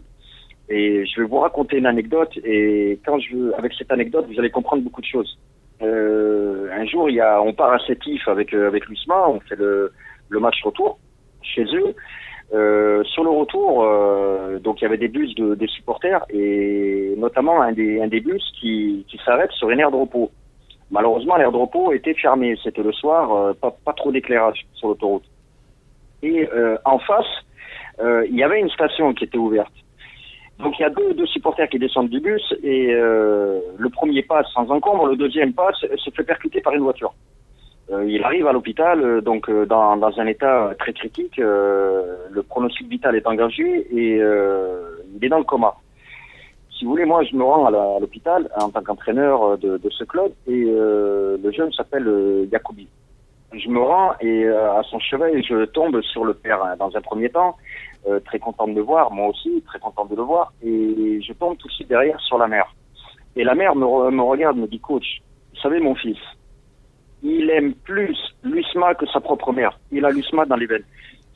Et 0.69 1.05
je 1.05 1.21
vais 1.21 1.27
vous 1.27 1.41
raconter 1.41 1.79
une 1.79 1.87
anecdote. 1.87 2.31
Et 2.45 3.01
quand 3.05 3.19
je, 3.19 3.53
avec 3.59 3.73
cette 3.77 3.91
anecdote, 3.91 4.27
vous 4.33 4.39
allez 4.39 4.51
comprendre 4.51 4.85
beaucoup 4.85 5.01
de 5.01 5.07
choses. 5.07 5.39
un 5.81 6.87
jour, 6.87 7.11
il 7.11 7.17
y 7.17 7.21
a, 7.21 7.43
on 7.43 7.53
part 7.53 7.73
à 7.73 7.81
Sétif 7.81 8.29
avec 8.29 8.55
avec 8.55 8.87
l'USMA, 8.87 9.29
on 9.29 9.41
fait 9.41 9.57
le, 9.57 9.93
le 10.29 10.39
match 10.39 10.63
retour 10.63 11.01
chez 11.43 11.65
eux. 11.65 11.95
Euh, 12.53 13.05
sur 13.05 13.23
le 13.23 13.31
retour, 13.31 13.85
euh, 13.85 14.59
donc 14.59 14.81
il 14.81 14.83
y 14.83 14.87
avait 14.87 14.99
des 14.99 15.07
bus 15.07 15.33
de, 15.37 15.55
des 15.55 15.69
supporters 15.69 16.25
et 16.31 17.15
notamment 17.17 17.63
un 17.63 17.71
des, 17.71 18.01
un 18.01 18.09
des 18.09 18.19
bus 18.19 18.43
qui, 18.61 19.05
qui 19.09 19.19
s'arrête 19.25 19.53
sur 19.53 19.71
une 19.71 19.79
aire 19.79 19.93
de 19.93 19.97
repos. 19.97 20.33
Malheureusement, 20.91 21.37
l'aire 21.37 21.53
de 21.53 21.57
repos 21.57 21.93
était 21.93 22.15
fermée. 22.15 22.57
C'était 22.65 22.83
le 22.83 22.91
soir, 22.91 23.33
euh, 23.33 23.53
pas, 23.53 23.71
pas 23.85 23.93
trop 23.93 24.11
d'éclairage 24.11 24.67
sur 24.75 24.89
l'autoroute. 24.89 25.23
Et 26.25 26.49
euh, 26.53 26.77
en 26.85 26.99
face, 26.99 27.27
il 28.03 28.35
y 28.35 28.43
avait 28.43 28.59
une 28.59 28.71
station 28.71 29.13
qui 29.13 29.25
était 29.25 29.37
ouverte. 29.37 29.73
Donc 30.59 30.79
il 30.79 30.83
y 30.83 30.85
a 30.87 30.91
deux, 30.91 31.13
deux 31.13 31.27
supporters 31.27 31.69
qui 31.69 31.79
descendent 31.79 32.09
du 32.09 32.19
bus 32.19 32.43
et 32.63 32.93
le 32.95 33.89
premier 33.93 34.23
passe 34.23 34.47
sans 34.55 34.71
encombre, 34.71 35.07
le 35.07 35.17
deuxième 35.17 35.53
passe 35.53 35.77
se 35.81 36.11
fait 36.11 36.25
percuter 36.25 36.63
par 36.63 36.73
une 36.73 36.81
voiture. 36.81 37.13
Euh, 37.91 38.05
il 38.09 38.23
arrive 38.23 38.47
à 38.47 38.53
l'hôpital 38.53 39.03
euh, 39.03 39.21
donc 39.21 39.49
euh, 39.49 39.67
dans, 39.67 39.97
dans, 39.97 40.21
un 40.21 40.27
état 40.27 40.73
très 40.79 40.93
critique. 40.93 41.39
le 41.39 42.43
pronostic 42.49 42.89
vital 42.89 43.17
est 43.17 43.27
engagé 43.27 43.65
et 43.91 44.17
il 44.17 45.25
est 45.25 45.29
dans 45.29 45.39
le 45.39 45.45
coma. 45.45 45.75
Si 46.71 46.85
vous 46.85 46.93
voulez, 46.93 47.05
moi, 47.05 47.23
je 47.25 47.37
me 47.37 47.45
rends 47.45 47.67
à 47.67 48.01
l'hôpital 48.01 48.49
en 48.59 48.71
tant 48.71 48.83
qu'entraîneur 48.83 49.59
de, 49.59 49.91
ce 49.91 50.05
club 50.05 50.33
et 50.47 50.65
le 50.65 51.53
jeune 51.53 51.71
s'appelle 51.73 52.49
Yacoubi. 52.51 52.89
Je 53.53 53.69
me 53.69 53.81
rends 53.81 54.13
et 54.21 54.47
à 54.49 54.83
son 54.89 54.99
chevet, 54.99 55.43
je 55.43 55.67
tombe 55.67 56.01
sur 56.01 56.25
le 56.25 56.33
père 56.33 56.63
hein, 56.65 56.77
dans 56.79 56.97
un 56.97 57.01
premier 57.03 57.29
temps, 57.29 57.57
très 58.25 58.39
content 58.39 58.67
de 58.67 58.75
le 58.75 58.81
voir, 58.81 59.11
moi 59.11 59.29
aussi, 59.29 59.63
très 59.67 59.79
content 59.79 60.07
de 60.07 60.17
le 60.17 60.23
voir, 60.23 60.55
et 60.63 61.21
je 61.21 61.33
tombe 61.35 61.59
tout 61.59 61.69
de 61.69 61.73
suite 61.73 61.89
derrière 61.89 62.19
sur 62.21 62.39
la 62.39 62.49
mère. 62.49 62.75
Et 63.37 63.45
la 63.45 63.55
mère 63.55 63.75
me, 63.77 64.11
me 64.11 64.23
regarde, 64.23 64.57
me 64.57 64.67
dit, 64.67 64.81
coach, 64.81 65.21
vous 65.53 65.61
savez, 65.61 65.81
mon 65.81 65.95
fils, 65.95 66.19
il 67.23 67.51
aime 67.51 67.75
plus 67.75 68.17
l'USMA 68.43 68.95
que 68.95 69.07
sa 69.07 69.21
propre 69.21 69.53
mère. 69.53 69.79
Il 69.93 70.05
a 70.05 70.11
l'USMA 70.11 70.47
dans 70.47 70.57
les 70.57 70.67
veines. 70.67 70.85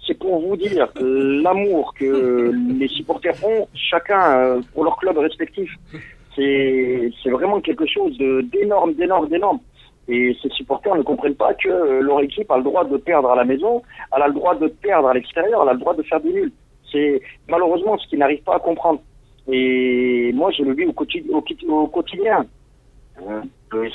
C'est 0.06 0.18
pour 0.18 0.40
vous 0.40 0.56
dire 0.56 0.88
l'amour 1.00 1.94
que 1.94 2.52
les 2.78 2.88
supporters 2.88 3.34
ont, 3.44 3.68
chacun 3.74 4.38
euh, 4.38 4.60
pour 4.72 4.84
leur 4.84 4.96
club 4.96 5.18
respectif. 5.18 5.70
C'est 6.36 7.30
vraiment 7.30 7.60
quelque 7.60 7.86
chose 7.86 8.16
d'énorme, 8.18 8.94
d'énorme, 8.94 9.28
d'énorme. 9.28 9.60
Et 10.08 10.36
ces 10.42 10.50
supporters 10.50 10.94
ne 10.96 11.02
comprennent 11.02 11.36
pas 11.36 11.54
que 11.54 11.68
euh, 11.68 12.00
leur 12.02 12.20
équipe 12.20 12.50
a 12.50 12.58
le 12.58 12.64
droit 12.64 12.84
de 12.84 12.96
perdre 12.96 13.30
à 13.30 13.36
la 13.36 13.44
maison, 13.44 13.82
elle 14.14 14.22
a 14.22 14.28
le 14.28 14.34
droit 14.34 14.54
de 14.54 14.68
perdre 14.68 15.08
à 15.08 15.14
l'extérieur, 15.14 15.62
elle 15.62 15.70
a 15.70 15.72
le 15.72 15.78
droit 15.78 15.94
de 15.94 16.02
faire 16.02 16.20
du 16.20 16.28
nul. 16.28 16.52
C'est 16.92 17.22
malheureusement 17.48 17.96
ce 17.96 18.06
qu'ils 18.08 18.18
n'arrivent 18.18 18.42
pas 18.42 18.56
à 18.56 18.58
comprendre. 18.58 19.00
Et 19.48 20.32
moi, 20.34 20.50
je 20.50 20.62
le 20.62 20.74
vis 20.74 20.86
au 20.86 20.92
quotidien. 21.86 22.40
Euh, 22.40 22.44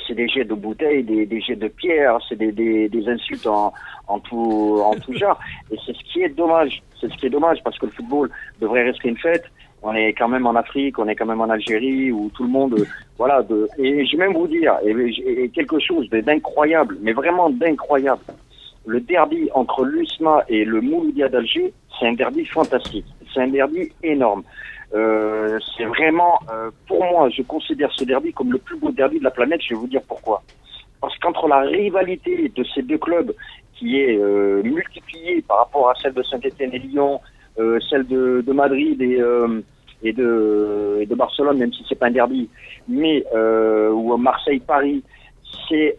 c'est 0.06 0.14
des 0.14 0.28
jets 0.28 0.44
de 0.44 0.54
bouteilles, 0.54 1.04
des, 1.04 1.26
des 1.26 1.40
jets 1.40 1.56
de 1.56 1.68
pierres, 1.68 2.18
c'est 2.28 2.36
des, 2.36 2.52
des, 2.52 2.88
des, 2.88 3.08
insultes 3.08 3.46
en, 3.46 3.72
en, 4.08 4.18
tout, 4.18 4.80
en 4.84 4.94
tout 4.94 5.14
genre. 5.14 5.38
Et 5.70 5.76
c'est 5.84 5.94
ce 5.94 6.04
qui 6.12 6.22
est 6.22 6.28
dommage. 6.28 6.82
C'est 7.00 7.10
ce 7.10 7.16
qui 7.16 7.26
est 7.26 7.30
dommage 7.30 7.58
parce 7.64 7.78
que 7.78 7.86
le 7.86 7.92
football 7.92 8.30
devrait 8.60 8.84
rester 8.84 9.08
une 9.08 9.16
fête. 9.16 9.44
On 9.82 9.94
est 9.94 10.12
quand 10.12 10.28
même 10.28 10.46
en 10.46 10.54
Afrique, 10.54 10.98
on 10.98 11.08
est 11.08 11.16
quand 11.16 11.24
même 11.24 11.40
en 11.40 11.48
Algérie 11.48 12.12
où 12.12 12.30
tout 12.34 12.42
le 12.44 12.50
monde, 12.50 12.86
voilà. 13.16 13.42
De, 13.42 13.66
et 13.78 14.04
je 14.04 14.16
vais 14.16 14.26
même 14.26 14.36
vous 14.36 14.46
dire, 14.46 14.74
et, 14.84 15.48
quelque 15.48 15.78
chose 15.78 16.08
d'incroyable, 16.10 16.98
mais 17.00 17.12
vraiment 17.12 17.48
d'incroyable. 17.48 18.20
Le 18.86 19.00
derby 19.00 19.48
entre 19.54 19.84
l'USMA 19.84 20.44
et 20.48 20.64
le 20.64 20.80
Mouloudia 20.80 21.28
d'Alger, 21.28 21.72
c'est 21.98 22.08
un 22.08 22.12
derby 22.12 22.44
fantastique. 22.44 23.06
C'est 23.32 23.40
un 23.40 23.48
derby 23.48 23.90
énorme. 24.02 24.42
Euh, 24.92 25.58
c'est 25.76 25.84
vraiment, 25.84 26.40
euh, 26.52 26.70
pour 26.88 27.04
moi, 27.04 27.28
je 27.30 27.42
considère 27.42 27.92
ce 27.92 28.04
derby 28.04 28.32
comme 28.32 28.52
le 28.52 28.58
plus 28.58 28.76
beau 28.78 28.90
derby 28.90 29.18
de 29.18 29.24
la 29.24 29.30
planète. 29.30 29.60
Je 29.62 29.74
vais 29.74 29.80
vous 29.80 29.86
dire 29.86 30.02
pourquoi. 30.06 30.42
Parce 31.00 31.16
qu'entre 31.18 31.48
la 31.48 31.60
rivalité 31.60 32.50
de 32.54 32.64
ces 32.74 32.82
deux 32.82 32.98
clubs, 32.98 33.32
qui 33.74 34.00
est 34.00 34.18
euh, 34.18 34.62
multipliée 34.62 35.42
par 35.42 35.58
rapport 35.58 35.90
à 35.90 35.94
celle 35.94 36.12
de 36.12 36.22
Saint-Étienne 36.22 36.70
et 36.74 36.78
Lyon, 36.78 37.20
euh, 37.58 37.78
celle 37.88 38.06
de, 38.06 38.42
de, 38.46 38.52
Madrid 38.52 39.00
et, 39.00 39.18
et, 40.02 40.12
de, 40.12 40.98
et 41.00 41.06
de 41.06 41.14
Barcelone, 41.14 41.58
même 41.58 41.72
si 41.72 41.84
c'est 41.88 41.94
pas 41.94 42.06
un 42.06 42.10
derby, 42.10 42.50
mais 42.88 43.24
ou 43.34 44.16
Marseille-Paris, 44.16 45.02
c'est 45.68 45.96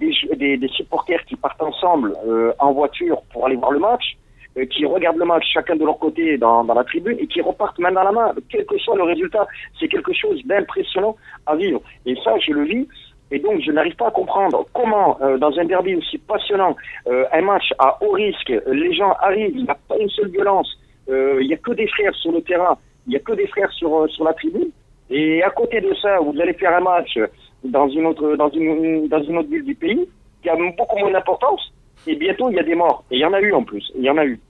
des, 0.00 0.12
des, 0.36 0.56
des, 0.56 0.68
supporters 0.68 1.24
qui 1.26 1.36
partent 1.36 1.62
ensemble 1.62 2.14
en 2.58 2.72
voiture 2.72 3.20
pour 3.32 3.46
aller 3.46 3.56
voir 3.56 3.72
le 3.72 3.80
match 3.80 4.16
euh, 4.16 4.29
qui 4.70 4.84
regardent 4.84 5.18
le 5.18 5.24
match 5.24 5.44
chacun 5.52 5.76
de 5.76 5.84
leur 5.84 5.98
côté 5.98 6.36
dans, 6.36 6.64
dans 6.64 6.74
la 6.74 6.84
tribune 6.84 7.16
et 7.18 7.26
qui 7.26 7.40
repartent 7.40 7.78
main 7.78 7.92
dans 7.92 8.02
la 8.02 8.12
main, 8.12 8.32
quel 8.48 8.64
que 8.66 8.76
soit 8.78 8.96
le 8.96 9.04
résultat. 9.04 9.46
C'est 9.78 9.88
quelque 9.88 10.12
chose 10.12 10.40
d'impressionnant 10.44 11.16
à 11.46 11.56
vivre. 11.56 11.80
Et 12.06 12.16
ça, 12.24 12.36
je 12.38 12.52
le 12.52 12.64
vis. 12.64 12.88
Et 13.30 13.38
donc, 13.38 13.60
je 13.60 13.70
n'arrive 13.70 13.94
pas 13.94 14.08
à 14.08 14.10
comprendre 14.10 14.66
comment, 14.74 15.16
euh, 15.22 15.38
dans 15.38 15.56
un 15.56 15.64
derby 15.64 15.94
aussi 15.94 16.18
passionnant, 16.18 16.74
euh, 17.06 17.24
un 17.32 17.42
match 17.42 17.72
à 17.78 17.96
haut 18.02 18.10
risque, 18.10 18.52
les 18.66 18.92
gens 18.92 19.12
arrivent, 19.20 19.52
il 19.54 19.62
n'y 19.62 19.70
a 19.70 19.78
pas 19.88 19.96
une 19.98 20.10
seule 20.10 20.30
violence, 20.30 20.68
il 21.08 21.46
n'y 21.46 21.54
a 21.54 21.56
que 21.56 21.72
des 21.72 21.86
frères 21.86 22.14
sur 22.16 22.32
le 22.32 22.40
terrain, 22.42 22.76
il 23.06 23.10
n'y 23.10 23.16
a 23.16 23.20
que 23.20 23.32
des 23.32 23.46
frères 23.46 23.70
sur, 23.72 24.08
sur 24.10 24.24
la 24.24 24.32
tribune. 24.32 24.70
Et 25.10 25.42
à 25.42 25.50
côté 25.50 25.80
de 25.80 25.92
ça, 25.94 26.18
vous 26.20 26.40
allez 26.40 26.54
faire 26.54 26.74
un 26.76 26.80
match 26.80 27.18
dans 27.64 27.88
une 27.88 28.06
autre, 28.06 28.36
dans 28.36 28.48
une, 28.50 29.08
dans 29.08 29.22
une 29.22 29.38
autre 29.38 29.48
ville 29.48 29.64
du 29.64 29.74
pays 29.74 30.08
qui 30.42 30.48
a 30.48 30.56
beaucoup 30.56 30.98
moins 30.98 31.10
d'importance 31.10 31.72
et 32.06 32.16
bientôt 32.16 32.50
il 32.50 32.56
y 32.56 32.60
a 32.60 32.62
des 32.62 32.74
morts. 32.74 33.04
Et 33.10 33.16
il 33.16 33.20
y 33.20 33.24
en 33.24 33.32
a 33.32 33.40
eu 33.40 33.52
en 33.52 33.62
plus, 33.62 33.90
il 33.96 34.02
y 34.02 34.10
en 34.10 34.18
a 34.18 34.24
eu. 34.24 34.40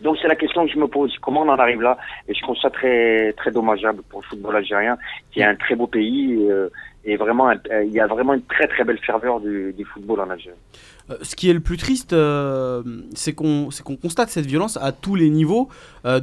Donc 0.00 0.16
c'est 0.20 0.28
la 0.28 0.36
question 0.36 0.64
que 0.66 0.72
je 0.72 0.78
me 0.78 0.88
pose, 0.88 1.14
comment 1.20 1.42
on 1.42 1.48
en 1.48 1.58
arrive 1.58 1.82
là? 1.82 1.98
Et 2.26 2.34
je 2.34 2.40
trouve 2.40 2.56
ça 2.56 2.70
très 2.70 3.32
très 3.34 3.50
dommageable 3.50 4.02
pour 4.08 4.20
le 4.20 4.26
football 4.26 4.56
algérien, 4.56 4.96
qui 5.30 5.40
est 5.40 5.44
un 5.44 5.54
très 5.56 5.76
beau 5.76 5.86
pays 5.86 6.38
euh, 6.50 6.68
et 7.04 7.16
vraiment 7.16 7.50
il 7.52 7.92
y 7.92 8.00
a 8.00 8.06
vraiment 8.06 8.34
une 8.34 8.42
très 8.42 8.66
très 8.66 8.84
belle 8.84 8.98
ferveur 8.98 9.40
du, 9.40 9.74
football 9.92 10.20
en 10.20 10.30
Algérie. 10.30 10.56
Euh, 11.10 11.16
ce 11.22 11.34
qui 11.34 11.50
est 11.50 11.54
le 11.54 11.60
plus 11.60 11.76
triste, 11.76 12.12
euh, 12.12 12.82
c'est 13.14 13.34
qu'on 13.34 13.68
constate 14.00 14.28
cette 14.30 14.46
violence 14.46 14.78
à 14.80 14.92
tous 14.92 15.16
les 15.16 15.30
niveaux. 15.30 15.68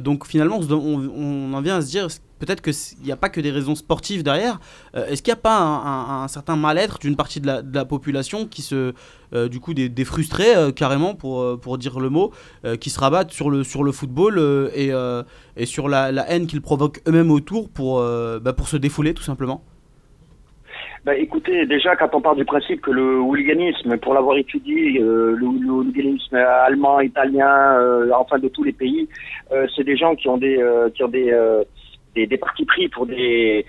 donc 0.00 0.26
finalement, 0.26 0.60
on, 0.70 1.52
en 1.52 1.60
vient 1.60 1.76
à 1.76 1.80
se 1.80 1.90
dire 1.90 2.08
peut-être 2.38 2.62
qu'il 2.62 3.04
n'y 3.04 3.12
a 3.12 3.16
pas 3.16 3.28
que 3.28 3.40
des 3.40 3.50
raisons 3.50 3.74
sportives 3.74 4.22
derrière. 4.22 4.60
Euh, 4.94 5.06
est-ce 5.06 5.22
qu'il 5.22 5.32
n'y 5.32 5.38
a 5.38 5.42
pas 5.42 5.58
un, 5.58 6.28
certain 6.28 6.56
mal-être 6.56 6.98
d'une 6.98 7.16
partie 7.16 7.40
de 7.40 7.46
la, 7.46 7.84
population 7.84 8.46
qui 8.46 8.62
se, 8.62 8.92
euh, 9.34 9.48
du 9.48 9.60
coup, 9.60 9.74
des, 9.74 10.04
frustrés 10.04 10.54
euh, 10.54 10.72
carrément 10.72 11.14
pour, 11.14 11.58
pour 11.60 11.78
dire 11.78 12.00
le 12.00 12.10
mot, 12.10 12.32
qui 12.80 12.90
se 12.90 13.00
rabattent 13.00 13.30
sur 13.30 13.50
le, 13.50 13.64
sur 13.64 13.82
le 13.82 13.92
football 13.92 14.38
et, 14.74 14.90
et 15.56 15.66
sur 15.66 15.88
la, 15.88 16.10
haine 16.28 16.46
qu'ils 16.46 16.62
provoquent 16.62 17.00
eux-mêmes 17.06 17.30
autour 17.30 17.68
pour, 17.68 18.02
bah, 18.40 18.52
pour 18.52 18.68
se 18.68 18.76
défouler 18.76 19.14
tout 19.14 19.22
simplement? 19.22 19.62
Bah, 21.04 21.14
écoutez, 21.16 21.64
déjà 21.64 21.96
quand 21.96 22.14
on 22.14 22.20
part 22.20 22.34
du 22.34 22.44
principe 22.44 22.82
que 22.82 22.90
le 22.90 23.18
hooliganisme, 23.20 23.96
pour 23.98 24.14
l'avoir 24.14 24.36
étudié, 24.36 24.98
le, 24.98 25.34
le, 25.36 25.70
hooliganisme 25.70 26.36
allemand, 26.36 27.00
italien, 27.00 27.78
enfin 28.14 28.38
de 28.38 28.48
tous 28.48 28.64
les 28.64 28.72
pays, 28.72 29.08
c'est 29.74 29.84
des 29.84 29.96
gens 29.96 30.14
qui 30.14 30.28
ont 30.28 30.38
des, 30.38 30.62
qui 30.94 31.02
ont 31.02 31.08
des, 31.08 31.32
des, 32.14 32.26
des 32.26 32.36
partis 32.36 32.64
pris 32.64 32.88
pour 32.88 33.06
des, 33.06 33.64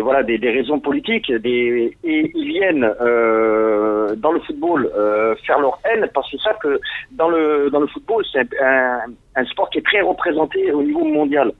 voilà 0.00 0.22
des, 0.22 0.38
des, 0.38 0.50
raisons 0.50 0.80
politiques 0.80 1.32
des, 1.32 1.96
et 2.04 2.30
ils 2.34 2.48
viennent 2.48 2.90
euh, 3.00 4.14
dans 4.16 4.32
le 4.32 4.40
football 4.40 4.90
euh, 4.96 5.34
faire 5.46 5.60
leur 5.60 5.78
haine 5.84 6.08
parce 6.14 6.30
que 6.30 6.38
ça 6.38 6.54
que 6.62 6.80
dans 7.12 7.28
le 7.28 7.70
dans 7.70 7.80
le 7.80 7.86
football 7.88 8.24
c'est 8.32 8.48
un, 8.60 9.00
un, 9.34 9.44
sport 9.46 9.70
qui 9.70 9.78
est 9.78 9.86
très 9.86 10.00
représenté 10.00 10.72
au 10.72 10.82
niveau 10.82 11.04
mondial 11.04 11.52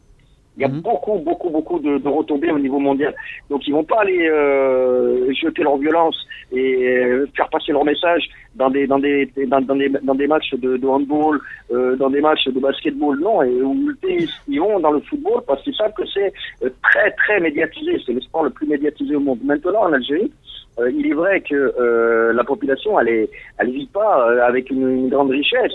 Il 0.57 0.63
y 0.63 0.65
a 0.65 0.69
Mhm. 0.69 0.81
beaucoup, 0.81 1.19
beaucoup, 1.19 1.51
beaucoup 1.51 1.79
de, 1.79 1.99
de 1.99 2.09
retombées 2.09 2.51
au 2.51 2.59
niveau 2.59 2.79
mondial. 2.79 3.15
Donc 3.51 3.67
ils 3.67 3.73
vont 3.73 3.85
pas 3.85 4.01
aller 4.01 4.27
euh, 4.29 5.31
jeter 5.35 5.63
leur 5.63 5.77
violence 5.77 6.17
et 6.53 6.87
euh, 7.05 7.27
faire 7.37 7.49
passer 7.51 7.73
leur 7.73 7.85
message 7.85 8.25
dans 8.55 8.71
des 8.71 8.87
dans 8.87 8.99
des 8.99 9.31
dans, 9.49 9.61
dans 9.61 9.77
des 9.77 9.91
dans 10.03 10.15
des 10.15 10.27
matchs 10.27 10.55
de, 10.55 10.77
de 10.79 10.87
handball, 10.87 11.39
euh, 11.73 11.97
dans 11.97 12.09
des 12.09 12.23
matchs 12.23 12.47
de 12.49 12.59
basketball. 12.59 13.19
Non, 13.21 13.43
et 13.43 13.51
le 13.51 13.95
tennis. 14.01 14.31
Ils 14.49 14.61
vont 14.61 14.81
dans 14.81 14.93
le 14.93 15.01
football 15.01 15.43
parce 15.47 15.63
qu'ils 15.63 15.75
savent 15.75 15.93
que 15.93 16.07
c'est 16.07 16.33
euh, 16.65 16.71
très 16.83 17.11
très 17.13 17.39
médiatisé. 17.41 18.01
C'est 18.07 18.13
le 18.15 18.21
sport 18.23 18.45
le 18.45 18.51
plus 18.51 18.67
médiatisé 18.67 19.15
au 19.17 19.21
monde. 19.21 19.41
Maintenant 19.45 19.83
en 19.83 19.93
Algérie, 19.93 20.33
euh, 20.79 20.91
il 20.91 21.07
est 21.07 21.15
vrai 21.15 21.43
que 21.43 21.55
euh, 21.79 22.33
la 22.33 22.45
population 22.45 22.99
elle 22.99 23.09
est 23.09 23.29
elle 23.59 23.71
vit 23.73 23.89
pas 23.93 24.31
euh, 24.31 24.47
avec 24.47 24.71
une, 24.71 24.89
une 24.89 25.09
grande 25.11 25.31
richesse. 25.31 25.75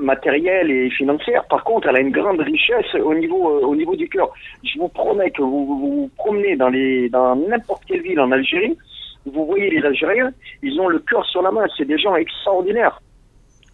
Matérielle 0.00 0.70
et 0.70 0.90
financière. 0.90 1.44
Par 1.48 1.64
contre, 1.64 1.88
elle 1.88 1.96
a 1.96 2.00
une 2.00 2.10
grande 2.10 2.40
richesse 2.40 2.94
au 2.94 3.14
niveau 3.14 3.48
euh, 3.48 3.66
au 3.66 3.76
niveau 3.76 3.96
du 3.96 4.08
cœur. 4.08 4.30
Je 4.64 4.78
vous 4.78 4.88
promets 4.88 5.30
que 5.30 5.42
vous 5.42 5.66
vous, 5.66 5.78
vous 5.78 6.10
promenez 6.16 6.56
dans 6.56 6.68
les 6.68 7.08
dans 7.08 7.36
n'importe 7.36 7.84
quelle 7.86 8.02
ville 8.02 8.20
en 8.20 8.32
Algérie, 8.32 8.76
vous 9.26 9.46
voyez 9.46 9.70
les 9.70 9.84
Algériens, 9.84 10.32
ils 10.62 10.80
ont 10.80 10.88
le 10.88 10.98
cœur 11.00 11.24
sur 11.26 11.42
la 11.42 11.50
main. 11.50 11.66
C'est 11.76 11.84
des 11.84 11.98
gens 11.98 12.16
extraordinaires. 12.16 13.00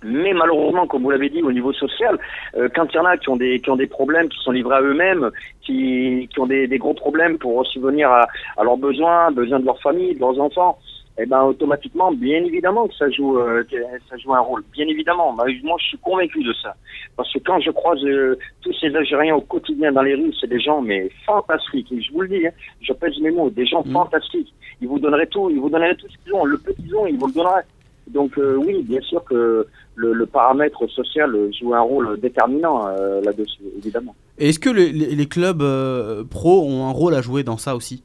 Mais 0.03 0.35
malheureusement, 0.35 0.87
comme 0.87 1.03
vous 1.03 1.11
l'avez 1.11 1.31
dit, 1.31 1.43
au 1.43 1.53
niveau 1.53 1.73
social, 1.73 2.19
euh, 2.57 2.69
quand 2.75 2.87
il 2.93 2.97
y 2.97 2.99
en 2.99 3.07
a 3.07 3.17
qui 3.17 3.29
ont 3.31 3.37
des 3.37 3.61
qui 3.61 3.71
ont 3.71 3.77
des 3.77 3.87
problèmes, 3.87 4.29
qui 4.29 4.39
sont 4.41 4.53
livrés 4.53 4.77
à 4.77 4.83
eux-mêmes, 4.83 5.31
qui 5.63 6.29
qui 6.31 6.41
ont 6.41 6.47
des, 6.47 6.69
des 6.69 6.79
gros 6.79 6.95
problèmes 6.95 7.39
pour 7.39 7.67
subvenir 7.67 8.11
à, 8.11 8.27
à 8.59 8.65
leurs 8.65 8.77
besoins, 8.77 9.31
besoins 9.31 9.59
de 9.59 9.67
leur 9.67 9.81
famille, 9.81 10.15
de 10.15 10.21
leurs 10.21 10.39
enfants, 10.39 10.79
eh 11.19 11.27
ben 11.27 11.43
automatiquement, 11.45 12.13
bien 12.13 12.45
évidemment 12.45 12.87
que 12.89 12.95
ça 12.95 13.09
joue 13.11 13.39
euh, 13.39 13.65
que 13.65 13.77
ça 14.09 14.17
joue 14.19 14.35
un 14.35 14.41
rôle. 14.41 14.63
Bien 14.73 14.87
évidemment, 14.87 15.33
moi 15.33 15.47
moi, 15.65 15.77
je 15.81 15.87
suis 15.87 15.99
convaincu 15.99 16.43
de 16.45 16.53
ça. 16.63 16.75
Parce 17.17 17.33
que 17.33 17.39
quand 17.39 17.59
je 17.61 17.71
croise 17.71 18.03
euh, 18.05 18.39
tous 18.63 18.75
ces 18.81 18.95
Algériens 18.95 19.35
au 19.37 19.41
quotidien 19.41 19.93
dans 19.93 20.03
les 20.03 20.15
rues, 20.15 20.33
c'est 20.41 20.47
des 20.49 20.61
gens 20.61 20.83
mais 20.83 21.09
fantastiques. 21.25 21.91
Et 21.93 22.01
je 22.03 22.13
vous 22.13 22.21
le 22.21 22.29
dis, 22.29 22.47
hein, 22.47 22.51
je 22.83 22.93
pèse 22.93 23.19
mes 23.21 23.31
mots, 23.31 23.49
des 23.51 23.67
gens 23.67 23.83
Mhm. 23.87 23.93
fantastiques. 23.93 24.53
Ils 24.83 24.89
vous 24.89 24.99
donneraient 24.99 25.27
tout, 25.27 25.49
ils 25.51 25.59
vous 25.59 25.71
donneraient 25.71 25.95
tout 25.97 26.07
ce 26.09 26.17
qu'ils 26.23 26.35
ont. 26.35 26.45
Le 26.45 26.59
qu'ils 26.59 26.95
ont, 26.95 27.07
ils 27.07 27.17
vous 27.17 27.27
le 27.29 27.33
donneraient. 27.33 27.65
Donc 28.09 28.39
euh, 28.39 28.55
oui, 28.57 28.83
bien 28.85 29.01
sûr 29.01 29.25
que 29.25 29.67
le, 29.97 30.13
le 30.13 30.27
paramètre 30.27 30.87
social 30.91 31.35
joue 31.59 31.75
un 31.75 31.81
rôle 31.81 32.21
déterminant 32.21 32.87
euh, 32.89 33.21
là-dessus, 33.23 33.63
évidemment. 33.79 34.15
Et 34.39 34.51
est-ce 34.51 34.59
que 34.61 34.69
les, 34.71 34.93
les- 34.93 35.15
les 35.17 35.27
clubs 35.27 35.63
euh, 35.63 36.23
pro 36.25 36.63
ont 36.63 36.85
un 36.87 36.93
rôle 36.93 37.15
à 37.15 37.23
jouer 37.23 37.43
dans 37.43 37.57
ça 37.57 37.75
aussi? 37.75 38.05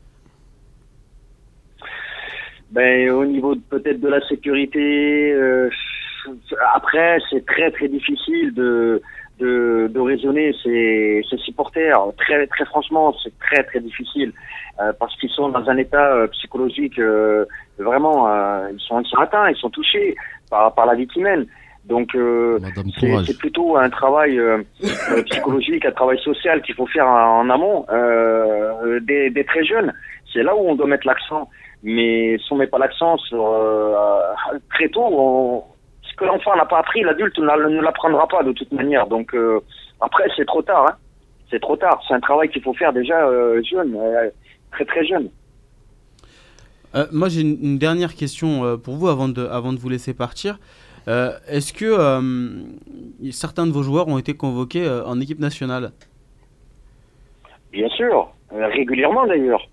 Ben, 2.71 3.09
au 3.11 3.25
niveau 3.25 3.53
peut-être 3.69 3.99
de 3.99 4.07
la 4.07 4.21
sécurité, 4.27 5.33
euh, 5.33 5.69
après, 6.73 7.17
c'est 7.29 7.45
très 7.45 7.69
très 7.71 7.89
difficile 7.89 8.53
de, 8.53 9.01
de, 9.39 9.89
de 9.93 9.99
raisonner 9.99 10.53
ces, 10.63 11.21
ces 11.29 11.37
supporters. 11.37 11.99
Très, 12.17 12.47
très 12.47 12.65
franchement, 12.65 13.13
c'est 13.21 13.37
très 13.39 13.63
très 13.63 13.81
difficile 13.81 14.31
euh, 14.79 14.93
parce 14.99 15.13
qu'ils 15.17 15.29
sont 15.31 15.49
dans 15.49 15.69
un 15.69 15.75
état 15.75 16.13
euh, 16.13 16.27
psychologique 16.27 16.97
euh, 16.97 17.43
vraiment, 17.77 18.29
euh, 18.29 18.69
ils, 18.71 18.79
sont, 18.79 19.01
ils 19.01 19.07
sont 19.07 19.17
atteints, 19.17 19.49
ils 19.49 19.57
sont 19.57 19.69
touchés 19.69 20.15
par, 20.49 20.73
par 20.73 20.85
la 20.85 20.95
vie 20.95 21.07
mènent. 21.17 21.47
Donc, 21.85 22.15
euh, 22.15 22.59
c'est 23.25 23.37
plutôt 23.39 23.75
un 23.75 23.89
travail 23.89 24.39
psychologique, 25.25 25.83
un 25.83 25.91
travail 25.91 26.19
social 26.19 26.61
qu'il 26.61 26.75
faut 26.75 26.85
faire 26.85 27.07
en, 27.07 27.39
en 27.39 27.49
amont 27.49 27.85
euh, 27.89 28.99
des, 29.01 29.29
des 29.31 29.43
très 29.43 29.65
jeunes. 29.65 29.91
C'est 30.31 30.43
là 30.43 30.55
où 30.55 30.69
on 30.69 30.75
doit 30.75 30.87
mettre 30.87 31.07
l'accent. 31.07 31.49
Mais 31.83 32.37
si 32.37 32.53
on 32.53 32.57
met 32.57 32.67
pas 32.67 32.77
l'accent 32.77 33.17
sur 33.17 33.43
euh, 33.43 33.95
très 34.69 34.89
tôt, 34.89 35.03
on, 35.03 35.63
ce 36.03 36.15
que 36.15 36.25
l'enfant 36.25 36.55
n'a 36.55 36.65
pas 36.65 36.79
appris, 36.79 37.01
l'adulte 37.01 37.37
ne 37.39 37.81
l'apprendra 37.81 38.27
pas 38.27 38.43
de 38.43 38.51
toute 38.51 38.71
manière. 38.71 39.07
Donc 39.07 39.33
euh, 39.33 39.59
après, 39.99 40.25
c'est 40.35 40.45
trop 40.45 40.61
tard. 40.61 40.85
Hein. 40.87 40.95
C'est 41.49 41.59
trop 41.59 41.75
tard. 41.75 42.01
C'est 42.07 42.13
un 42.13 42.19
travail 42.19 42.49
qu'il 42.49 42.61
faut 42.61 42.73
faire 42.73 42.93
déjà 42.93 43.25
euh, 43.25 43.61
jeune, 43.63 43.97
très 44.71 44.85
très 44.85 45.05
jeune. 45.05 45.29
Euh, 46.93 47.05
moi, 47.11 47.29
j'ai 47.29 47.41
une, 47.41 47.57
une 47.63 47.77
dernière 47.77 48.13
question 48.15 48.63
euh, 48.63 48.77
pour 48.77 48.95
vous 48.95 49.07
avant 49.07 49.29
de, 49.29 49.45
avant 49.47 49.73
de 49.73 49.79
vous 49.79 49.89
laisser 49.89 50.13
partir. 50.13 50.59
Euh, 51.07 51.31
Est-ce 51.47 51.73
que 51.73 51.89
certains 53.31 53.65
de 53.65 53.71
vos 53.71 53.81
joueurs 53.81 54.07
ont 54.07 54.19
été 54.19 54.35
convoqués 54.35 54.87
en 54.87 55.19
équipe 55.19 55.39
nationale? 55.39 55.93
Bien 57.71 57.89
sûr, 57.89 58.29
régulièrement 58.51 59.25
d'ailleurs. 59.25 59.67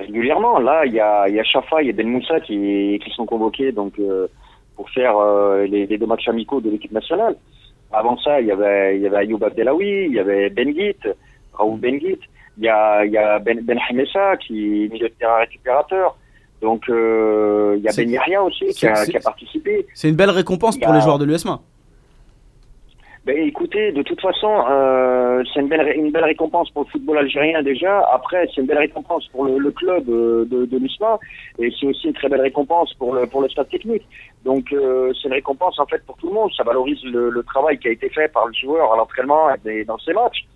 Régulièrement. 0.00 0.58
Là, 0.58 0.84
il 0.86 0.92
y 0.94 1.00
a, 1.00 1.28
y 1.28 1.38
a 1.38 1.44
Chafa, 1.44 1.82
il 1.82 1.86
y 1.88 1.90
a 1.90 1.92
Ben 1.92 2.08
Moussa 2.08 2.40
qui, 2.40 3.00
qui 3.04 3.10
sont 3.10 3.26
convoqués 3.26 3.72
donc 3.72 3.94
euh, 3.98 4.26
pour 4.76 4.88
faire 4.90 5.16
euh, 5.18 5.66
les, 5.66 5.86
les 5.86 5.98
deux 5.98 6.06
matchs 6.06 6.28
amicaux 6.28 6.60
de 6.60 6.70
l'équipe 6.70 6.92
nationale. 6.92 7.36
Avant 7.92 8.18
ça, 8.18 8.40
il 8.40 8.46
y 8.46 8.52
avait, 8.52 8.96
il 8.96 9.02
y 9.02 9.06
avait 9.06 9.18
Ayoub 9.18 9.42
Abdelawi, 9.42 10.06
il 10.06 10.12
y 10.14 10.18
avait 10.18 10.50
Ben 10.50 10.70
Guit, 10.72 10.96
Raoul 11.54 11.78
Ben 11.80 11.96
Guit. 11.98 12.18
Il 12.58 12.64
y 12.64 12.68
a, 12.68 13.04
il 13.04 13.12
y 13.12 13.16
a 13.18 13.38
Ben, 13.38 13.60
ben 13.62 13.78
Hamessa 13.88 14.36
qui 14.36 14.84
est 14.84 14.88
milieu 14.92 15.08
de 15.08 15.14
terrain 15.14 15.36
récupérateur. 15.38 16.16
Donc, 16.60 16.88
euh, 16.88 17.74
il 17.78 17.84
y 17.84 17.88
a 17.88 17.92
Ben 17.96 18.10
Yahya 18.10 18.42
aussi 18.42 18.66
qui 18.66 18.86
a, 18.86 18.94
c'est- 18.96 19.10
qui 19.12 19.16
a 19.16 19.20
participé. 19.20 19.86
C'est 19.94 20.08
une 20.08 20.16
belle 20.16 20.30
récompense 20.30 20.76
pour 20.76 20.92
les 20.92 21.00
joueurs 21.00 21.18
de 21.18 21.24
l'USMA. 21.24 21.60
Ben, 23.28 23.36
écoutez, 23.46 23.92
de 23.92 24.00
toute 24.00 24.22
façon, 24.22 24.64
euh, 24.70 25.44
c'est 25.52 25.60
une 25.60 25.68
belle, 25.68 25.92
une 25.98 26.10
belle 26.10 26.24
récompense 26.24 26.70
pour 26.70 26.84
le 26.84 26.88
football 26.88 27.18
algérien 27.18 27.62
déjà. 27.62 28.00
Après, 28.10 28.46
c'est 28.46 28.62
une 28.62 28.66
belle 28.66 28.78
récompense 28.78 29.26
pour 29.26 29.44
le, 29.44 29.58
le 29.58 29.70
club 29.70 30.08
euh, 30.08 30.46
de, 30.46 30.64
de 30.64 30.78
l'USMA 30.78 31.18
et 31.58 31.70
c'est 31.78 31.84
aussi 31.84 32.06
une 32.06 32.14
très 32.14 32.30
belle 32.30 32.40
récompense 32.40 32.94
pour 32.94 33.12
le, 33.12 33.26
pour 33.26 33.42
le 33.42 33.50
staff 33.50 33.68
technique. 33.68 34.04
Donc, 34.46 34.72
euh, 34.72 35.12
c'est 35.12 35.28
une 35.28 35.34
récompense 35.34 35.78
en 35.78 35.84
fait 35.84 36.02
pour 36.06 36.16
tout 36.16 36.28
le 36.28 36.32
monde. 36.32 36.50
Ça 36.56 36.62
valorise 36.62 37.04
le, 37.04 37.28
le 37.28 37.42
travail 37.42 37.78
qui 37.78 37.88
a 37.88 37.90
été 37.90 38.08
fait 38.08 38.32
par 38.32 38.46
le 38.46 38.54
joueur 38.54 38.94
à 38.94 38.96
l'entraînement 38.96 39.50
et 39.66 39.84
dans 39.84 39.98
ses 39.98 40.14
matchs. 40.14 40.46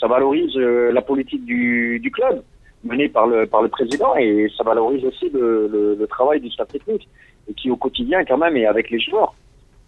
Ça 0.00 0.08
valorise 0.08 0.56
euh, 0.56 0.90
la 0.90 1.02
politique 1.02 1.44
du, 1.44 2.00
du 2.00 2.10
club 2.10 2.42
menée 2.82 3.08
par 3.08 3.28
le, 3.28 3.46
par 3.46 3.62
le 3.62 3.68
président 3.68 4.16
et 4.16 4.48
ça 4.56 4.64
valorise 4.64 5.04
aussi 5.04 5.30
le, 5.30 5.96
le, 5.96 6.06
travail 6.08 6.40
du 6.40 6.50
staff 6.50 6.66
technique 6.66 7.08
et 7.48 7.54
qui 7.54 7.70
au 7.70 7.76
quotidien 7.76 8.24
quand 8.24 8.38
même 8.38 8.56
est 8.56 8.66
avec 8.66 8.90
les 8.90 8.98
joueurs. 8.98 9.34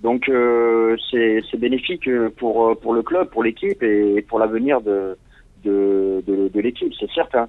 Donc 0.02 0.28
euh, 0.28 0.96
c'est 1.10 1.58
bénéfique 1.58 2.08
euh, 2.08 2.30
pour 2.36 2.68
euh, 2.68 2.74
pour 2.74 2.94
le 2.94 3.02
club, 3.02 3.28
pour 3.30 3.42
l'équipe 3.42 3.82
et 3.82 4.22
pour 4.28 4.38
l'avenir 4.38 4.80
de 4.80 5.16
de, 5.64 6.50
l'équipe, 6.60 6.92
c'est 6.98 7.10
certain. 7.14 7.48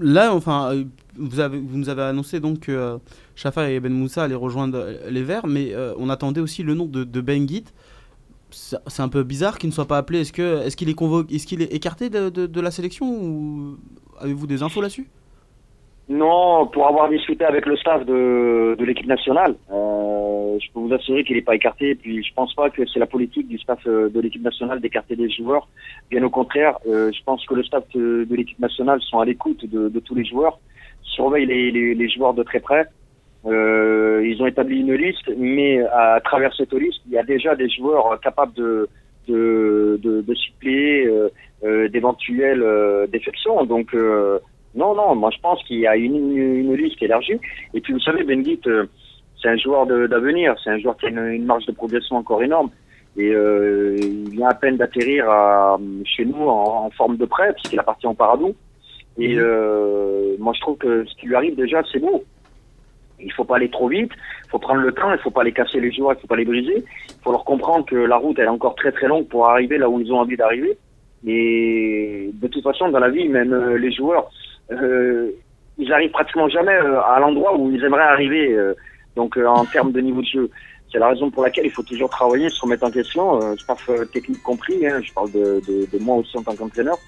Là, 0.00 0.34
enfin, 0.34 0.72
vous, 1.16 1.38
avez, 1.38 1.56
vous 1.58 1.78
nous 1.78 1.88
avez 1.88 2.02
annoncé 2.02 2.40
donc 2.40 2.60
que 2.60 2.98
Shafa 3.36 3.70
et 3.70 3.78
Ben 3.78 3.92
Moussa 3.92 4.24
allaient 4.24 4.34
rejoindre 4.34 4.86
les 5.08 5.22
Verts, 5.22 5.46
mais 5.46 5.72
on 5.98 6.10
attendait 6.10 6.40
aussi 6.40 6.64
le 6.64 6.74
nom 6.74 6.86
de, 6.86 7.04
de 7.04 7.20
Ben 7.20 7.46
Guit. 7.46 7.64
C'est 8.50 9.00
un 9.00 9.08
peu 9.08 9.22
bizarre 9.22 9.56
qu'il 9.58 9.70
ne 9.70 9.74
soit 9.74 9.86
pas 9.86 9.98
appelé. 9.98 10.20
Est-ce 10.20 10.76
qu'il 10.76 10.88
est 10.88 10.94
convoqué, 10.94 11.36
est-ce 11.36 11.46
qu'il 11.46 11.62
est 11.62 11.72
écarté 11.72 12.10
de, 12.10 12.28
de- 12.28 12.46
de 12.46 12.60
la 12.60 12.70
sélection 12.72 13.06
ou 13.08 13.78
avez-vous 14.20 14.46
des 14.48 14.62
infos 14.64 14.82
là-dessus? 14.82 15.08
Non, 16.12 16.66
pour 16.66 16.86
avoir 16.86 17.08
discuté 17.08 17.42
avec 17.46 17.64
le 17.64 17.74
staff 17.74 18.04
de, 18.04 18.76
de 18.78 18.84
l'équipe 18.84 19.06
nationale, 19.06 19.54
euh, 19.72 20.58
je 20.60 20.66
peux 20.70 20.80
vous 20.80 20.92
assurer 20.92 21.24
qu'il 21.24 21.36
n'est 21.36 21.48
pas 21.50 21.54
écarté. 21.54 21.94
Puis 21.94 22.22
je 22.22 22.34
pense 22.34 22.52
pas 22.54 22.68
que 22.68 22.82
c'est 22.86 22.98
la 23.00 23.06
politique 23.06 23.48
du 23.48 23.58
staff 23.58 23.78
euh, 23.86 24.10
de 24.10 24.20
l'équipe 24.20 24.42
nationale 24.42 24.78
d'écarter 24.80 25.16
des 25.16 25.30
joueurs. 25.30 25.68
Bien 26.10 26.22
au 26.22 26.28
contraire, 26.28 26.76
euh, 26.86 27.10
je 27.16 27.22
pense 27.24 27.46
que 27.46 27.54
le 27.54 27.62
staff 27.64 27.84
de, 27.94 28.24
de 28.28 28.36
l'équipe 28.36 28.58
nationale 28.58 29.00
sont 29.00 29.20
à 29.20 29.24
l'écoute 29.24 29.64
de, 29.64 29.88
de 29.88 30.00
tous 30.00 30.14
les 30.14 30.26
joueurs, 30.26 30.58
surveillent 31.02 31.46
les, 31.46 31.70
les, 31.70 31.94
les 31.94 32.08
joueurs 32.10 32.34
de 32.34 32.42
très 32.42 32.60
près. 32.60 32.84
Euh, 33.46 34.22
ils 34.30 34.40
ont 34.42 34.46
établi 34.46 34.80
une 34.80 34.94
liste, 34.94 35.30
mais 35.38 35.80
à 35.86 36.20
travers 36.22 36.54
cette 36.54 36.74
liste, 36.74 37.00
il 37.06 37.12
y 37.12 37.18
a 37.18 37.22
déjà 37.24 37.56
des 37.56 37.70
joueurs 37.70 38.20
capables 38.20 38.52
de 38.52 38.86
de, 39.28 40.00
de, 40.02 40.20
de 40.20 40.34
suppléer 40.34 41.06
euh, 41.06 41.28
euh, 41.64 41.88
d'éventuelles 41.88 42.62
euh, 42.62 43.06
défections. 43.06 43.64
Donc 43.64 43.94
euh, 43.94 44.38
non, 44.74 44.94
non, 44.94 45.14
moi 45.14 45.30
je 45.30 45.38
pense 45.40 45.62
qu'il 45.64 45.80
y 45.80 45.86
a 45.86 45.96
une, 45.96 46.16
une, 46.16 46.56
une 46.56 46.74
liste 46.74 47.02
élargie. 47.02 47.38
Et 47.74 47.80
puis 47.80 47.92
vous 47.92 48.00
savez, 48.00 48.24
Benguit, 48.24 48.60
euh, 48.66 48.86
c'est 49.40 49.48
un 49.48 49.56
joueur 49.56 49.86
de- 49.86 50.06
d'avenir, 50.06 50.54
c'est 50.62 50.70
un 50.70 50.78
joueur 50.78 50.96
qui 50.96 51.06
a 51.06 51.08
une, 51.10 51.26
une 51.26 51.44
marge 51.44 51.66
de 51.66 51.72
progression 51.72 52.16
encore 52.16 52.42
énorme. 52.42 52.70
Et 53.16 53.30
euh, 53.34 53.96
il 54.00 54.30
vient 54.30 54.48
à 54.48 54.54
peine 54.54 54.78
d'atterrir 54.78 55.26
chez 56.04 56.24
nous 56.24 56.48
en, 56.48 56.86
en 56.86 56.90
forme 56.90 57.16
de 57.18 57.26
prêt, 57.26 57.52
puisqu'il 57.52 57.78
a 57.78 57.82
parti 57.82 58.06
en 58.06 58.14
Paradou. 58.14 58.54
Et 59.18 59.34
euh, 59.36 60.36
moi 60.38 60.54
je 60.56 60.60
trouve 60.62 60.78
que 60.78 61.04
ce 61.04 61.14
qui 61.16 61.26
lui 61.26 61.34
arrive 61.34 61.54
déjà, 61.54 61.82
c'est 61.92 61.98
beau. 62.00 62.24
Il 63.20 63.30
faut 63.34 63.44
pas 63.44 63.56
aller 63.56 63.70
trop 63.70 63.86
vite, 63.88 64.10
il 64.46 64.50
faut 64.50 64.58
prendre 64.58 64.80
le 64.80 64.90
temps, 64.92 65.12
il 65.12 65.18
faut 65.18 65.30
pas 65.30 65.44
les 65.44 65.52
casser 65.52 65.78
les 65.78 65.92
joueurs, 65.92 66.14
il 66.16 66.20
faut 66.22 66.26
pas 66.26 66.36
les 66.36 66.46
briser. 66.46 66.76
Il 67.10 67.22
faut 67.22 67.30
leur 67.30 67.44
comprendre 67.44 67.84
que 67.84 67.94
la 67.94 68.16
route 68.16 68.38
elle 68.38 68.46
est 68.46 68.48
encore 68.48 68.74
très 68.74 68.90
très 68.90 69.06
longue 69.06 69.28
pour 69.28 69.46
arriver 69.48 69.76
là 69.78 69.88
où 69.90 70.00
ils 70.00 70.10
ont 70.12 70.18
envie 70.18 70.36
d'arriver. 70.38 70.76
Et 71.26 72.30
de 72.32 72.48
toute 72.48 72.64
façon, 72.64 72.88
dans 72.88 72.98
la 72.98 73.10
vie, 73.10 73.28
même 73.28 73.52
euh, 73.52 73.76
les 73.78 73.92
joueurs, 73.92 74.28
ils 74.70 75.92
arrivent 75.92 76.10
pratiquement 76.10 76.48
jamais 76.48 76.74
euh, 76.74 77.00
à 77.02 77.18
l'endroit 77.20 77.56
où 77.56 77.70
ils 77.70 77.82
aimeraient 77.84 78.02
arriver. 78.02 78.52
euh, 78.52 78.74
donc 79.16 79.36
euh, 79.36 79.46
en 79.46 79.64
termes 79.66 79.92
de 79.92 80.00
niveau 80.00 80.22
de 80.22 80.26
jeu, 80.26 80.50
c'est 80.90 80.98
la 80.98 81.08
raison 81.08 81.30
pour 81.30 81.42
laquelle 81.42 81.66
il 81.66 81.72
faut 81.72 81.82
toujours 81.82 82.10
travailler, 82.10 82.48
se 82.50 82.60
remettre 82.60 82.84
en 82.84 82.90
question, 82.90 83.42
euh, 83.42 83.56
staff 83.56 83.88
euh, 83.88 84.04
technique 84.06 84.42
compris. 84.42 84.86
Hein, 84.86 85.00
je 85.02 85.12
parle 85.12 85.30
de, 85.32 85.60
de, 85.66 85.86
de 85.90 85.98
moi 85.98 86.16
aussi 86.16 86.36
en 86.36 86.42
tant 86.42 86.54
qu'entraîneur, 86.54 86.98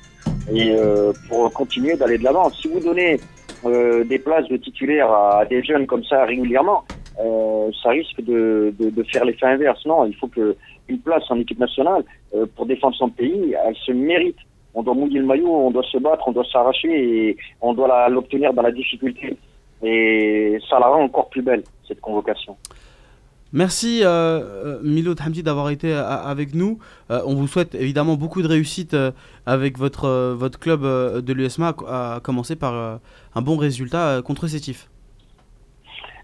et 0.52 0.74
euh, 0.74 1.12
pour 1.28 1.52
continuer 1.52 1.96
d'aller 1.96 2.18
de 2.18 2.24
l'avant. 2.24 2.50
Si 2.50 2.68
vous 2.68 2.80
donnez 2.80 3.20
euh, 3.64 4.04
des 4.04 4.18
places 4.18 4.48
de 4.48 4.56
titulaires 4.56 5.10
à 5.10 5.44
des 5.46 5.62
jeunes 5.62 5.86
comme 5.86 6.04
ça 6.04 6.24
régulièrement, 6.24 6.84
euh, 7.20 7.70
ça 7.82 7.90
risque 7.90 8.20
de, 8.22 8.74
de, 8.78 8.90
de 8.90 9.02
faire 9.04 9.24
l'effet 9.24 9.46
inverse. 9.46 9.84
Non, 9.86 10.04
il 10.04 10.16
faut 10.16 10.28
que 10.28 10.56
une 10.88 10.98
place 10.98 11.24
en 11.30 11.38
équipe 11.38 11.58
nationale 11.58 12.04
euh, 12.34 12.44
pour 12.54 12.66
défendre 12.66 12.96
son 12.96 13.08
pays, 13.08 13.54
elle 13.66 13.76
se 13.76 13.92
mérite. 13.92 14.36
On 14.74 14.82
doit 14.82 14.94
mouiller 14.94 15.20
le 15.20 15.26
maillot, 15.26 15.48
on 15.48 15.70
doit 15.70 15.84
se 15.84 15.98
battre, 15.98 16.26
on 16.26 16.32
doit 16.32 16.44
s'arracher 16.50 16.88
et 16.88 17.36
on 17.60 17.74
doit 17.74 18.08
l'obtenir 18.08 18.52
dans 18.52 18.62
la 18.62 18.72
difficulté. 18.72 19.36
Et 19.82 20.58
ça 20.68 20.78
la 20.78 20.86
rend 20.86 21.02
encore 21.02 21.28
plus 21.28 21.42
belle, 21.42 21.62
cette 21.86 22.00
convocation. 22.00 22.56
Merci 23.54 24.00
euh, 24.02 24.08
euh, 24.08 24.78
Milot 24.82 25.14
Hamdi 25.24 25.44
d'avoir 25.44 25.70
été 25.70 25.92
euh, 25.92 26.02
avec 26.04 26.56
nous. 26.56 26.80
Euh, 27.12 27.20
on 27.24 27.34
vous 27.34 27.46
souhaite 27.46 27.76
évidemment 27.76 28.16
beaucoup 28.16 28.42
de 28.42 28.48
réussite 28.48 28.94
euh, 28.94 29.12
avec 29.46 29.78
votre, 29.78 30.34
votre 30.34 30.58
club 30.58 30.82
de 30.82 31.32
l'USMA, 31.32 31.72
à 31.88 32.18
commencer 32.20 32.56
par 32.56 32.98
un 33.36 33.42
bon 33.42 33.56
résultat 33.56 34.22
contre 34.22 34.48
Sétif. 34.48 34.88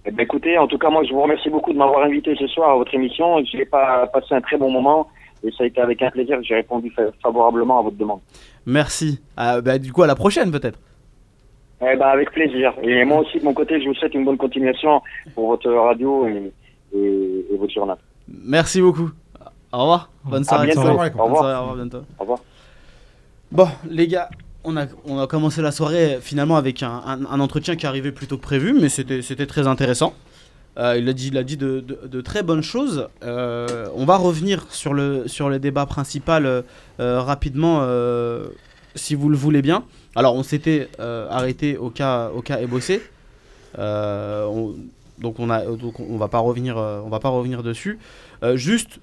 Eh 0.07 0.11
ben, 0.11 0.25
écoutez, 0.25 0.59
en 0.59 0.67
tout 0.67 0.79
cas, 0.79 0.91
moi, 0.91 1.05
je 1.05 1.13
vous 1.13 1.21
remercie 1.21 1.51
beaucoup 1.51 1.73
de 1.73 1.79
m'avoir 1.79 2.03
invité 2.03 2.35
ce 2.35 2.49
soir 2.49 2.71
à 2.71 2.77
votre 2.77 2.95
émission. 2.95 3.45
J'ai 3.45 3.65
pas 3.65 4.09
passé 4.09 4.35
un 4.35 4.41
très 4.41 4.57
bon 4.57 4.71
moment 4.71 5.07
et 5.45 5.51
ça 5.53 5.65
a 5.65 5.67
été 5.67 5.81
avec 5.81 6.03
un 6.03 6.11
plaisir 6.11 6.37
que 6.39 6.45
j'ai 6.45 6.55
répondu 6.57 6.91
fa- 6.91 7.11
favorablement 7.23 7.79
à 7.79 7.83
votre 7.83 7.97
demande. 7.97 8.21
Merci. 8.67 9.21
Ah, 9.37 9.61
bah, 9.61 9.79
du 9.79 9.93
coup, 9.93 10.03
à 10.03 10.07
la 10.07 10.15
prochaine 10.15 10.51
peut-être. 10.51 10.79
Eh 11.83 11.97
ben, 11.97 12.07
avec 12.07 12.31
plaisir. 12.31 12.73
Et 12.83 13.05
moi 13.05 13.21
aussi, 13.21 13.39
de 13.39 13.45
mon 13.45 13.55
côté, 13.55 13.81
je 13.81 13.89
vous 13.89 13.95
souhaite 13.95 14.13
une 14.15 14.25
bonne 14.25 14.37
continuation 14.37 15.01
pour 15.35 15.49
votre 15.49 15.71
radio 15.73 16.27
et, 16.29 16.53
et, 16.95 17.47
et 17.53 17.57
votre 17.57 17.73
journal. 17.73 17.97
Merci 18.29 18.83
beaucoup. 18.83 19.11
Au 19.73 19.79
revoir. 19.79 20.11
Bonne 20.25 20.43
À 20.43 20.45
soirée. 20.45 20.67
bientôt. 20.67 20.83
Bonne 20.83 20.91
Au 20.91 20.95
soirée, 20.95 21.11
revoir. 21.11 21.31
au 21.33 21.61
revoir 21.69 21.77
bientôt. 21.77 22.05
Au 22.19 22.23
revoir. 22.23 22.39
Bon, 23.51 23.69
les 23.89 24.07
gars, 24.09 24.29
on 24.65 24.77
a, 24.77 24.85
on 25.07 25.19
a 25.19 25.27
commencé 25.27 25.63
la 25.63 25.73
soirée 25.73 26.19
finalement 26.21 26.57
avec 26.57 26.83
un, 26.83 27.03
un- 27.07 27.25
un 27.25 27.41
entretien 27.41 27.77
qui 27.77 27.87
arrivait 27.87 28.13
plutôt 28.13 28.37
que 28.37 28.43
prévu, 28.43 28.75
mais 28.79 28.89
c'était 28.91 29.47
très 29.47 29.67
intéressant. 29.67 30.13
Euh, 30.79 30.97
il 30.97 31.09
a 31.09 31.13
dit, 31.13 31.29
il 31.29 31.37
a 31.39 31.43
dit 31.43 31.57
de, 31.57 31.81
de- 31.81 32.07
très 32.21 32.43
bonnes 32.43 32.63
choses. 32.63 33.09
Euh, 33.25 33.89
on 33.95 34.05
va 34.05 34.17
revenir 34.17 34.67
sur 34.71 34.95
le, 34.95 35.27
sur 35.29 35.49
le 35.49 35.59
débat 35.59 35.85
principal 35.87 36.47
euh, 36.47 37.21
rapidement, 37.21 37.87
si 38.95 39.15
vous 39.15 39.29
le 39.29 39.37
voulez 39.37 39.63
bien. 39.63 39.85
Alors, 40.17 40.35
on 40.35 40.43
s'était 40.43 40.89
arrêté 40.99 41.77
au 41.77 41.91
cas, 41.91 42.31
au 42.35 42.41
cas 42.43 42.61
Ebossé. 42.61 43.03
On- 43.79 44.75
donc, 45.19 45.39
on 45.39 45.51
a, 45.51 45.67
donc 45.67 46.01
on 46.01 46.17
va 46.17 46.29
pas 46.29 46.39
va 47.11 47.21
pas 47.21 47.29
revenir 47.29 47.63
dessus. 47.63 47.99
Juste 48.55 49.01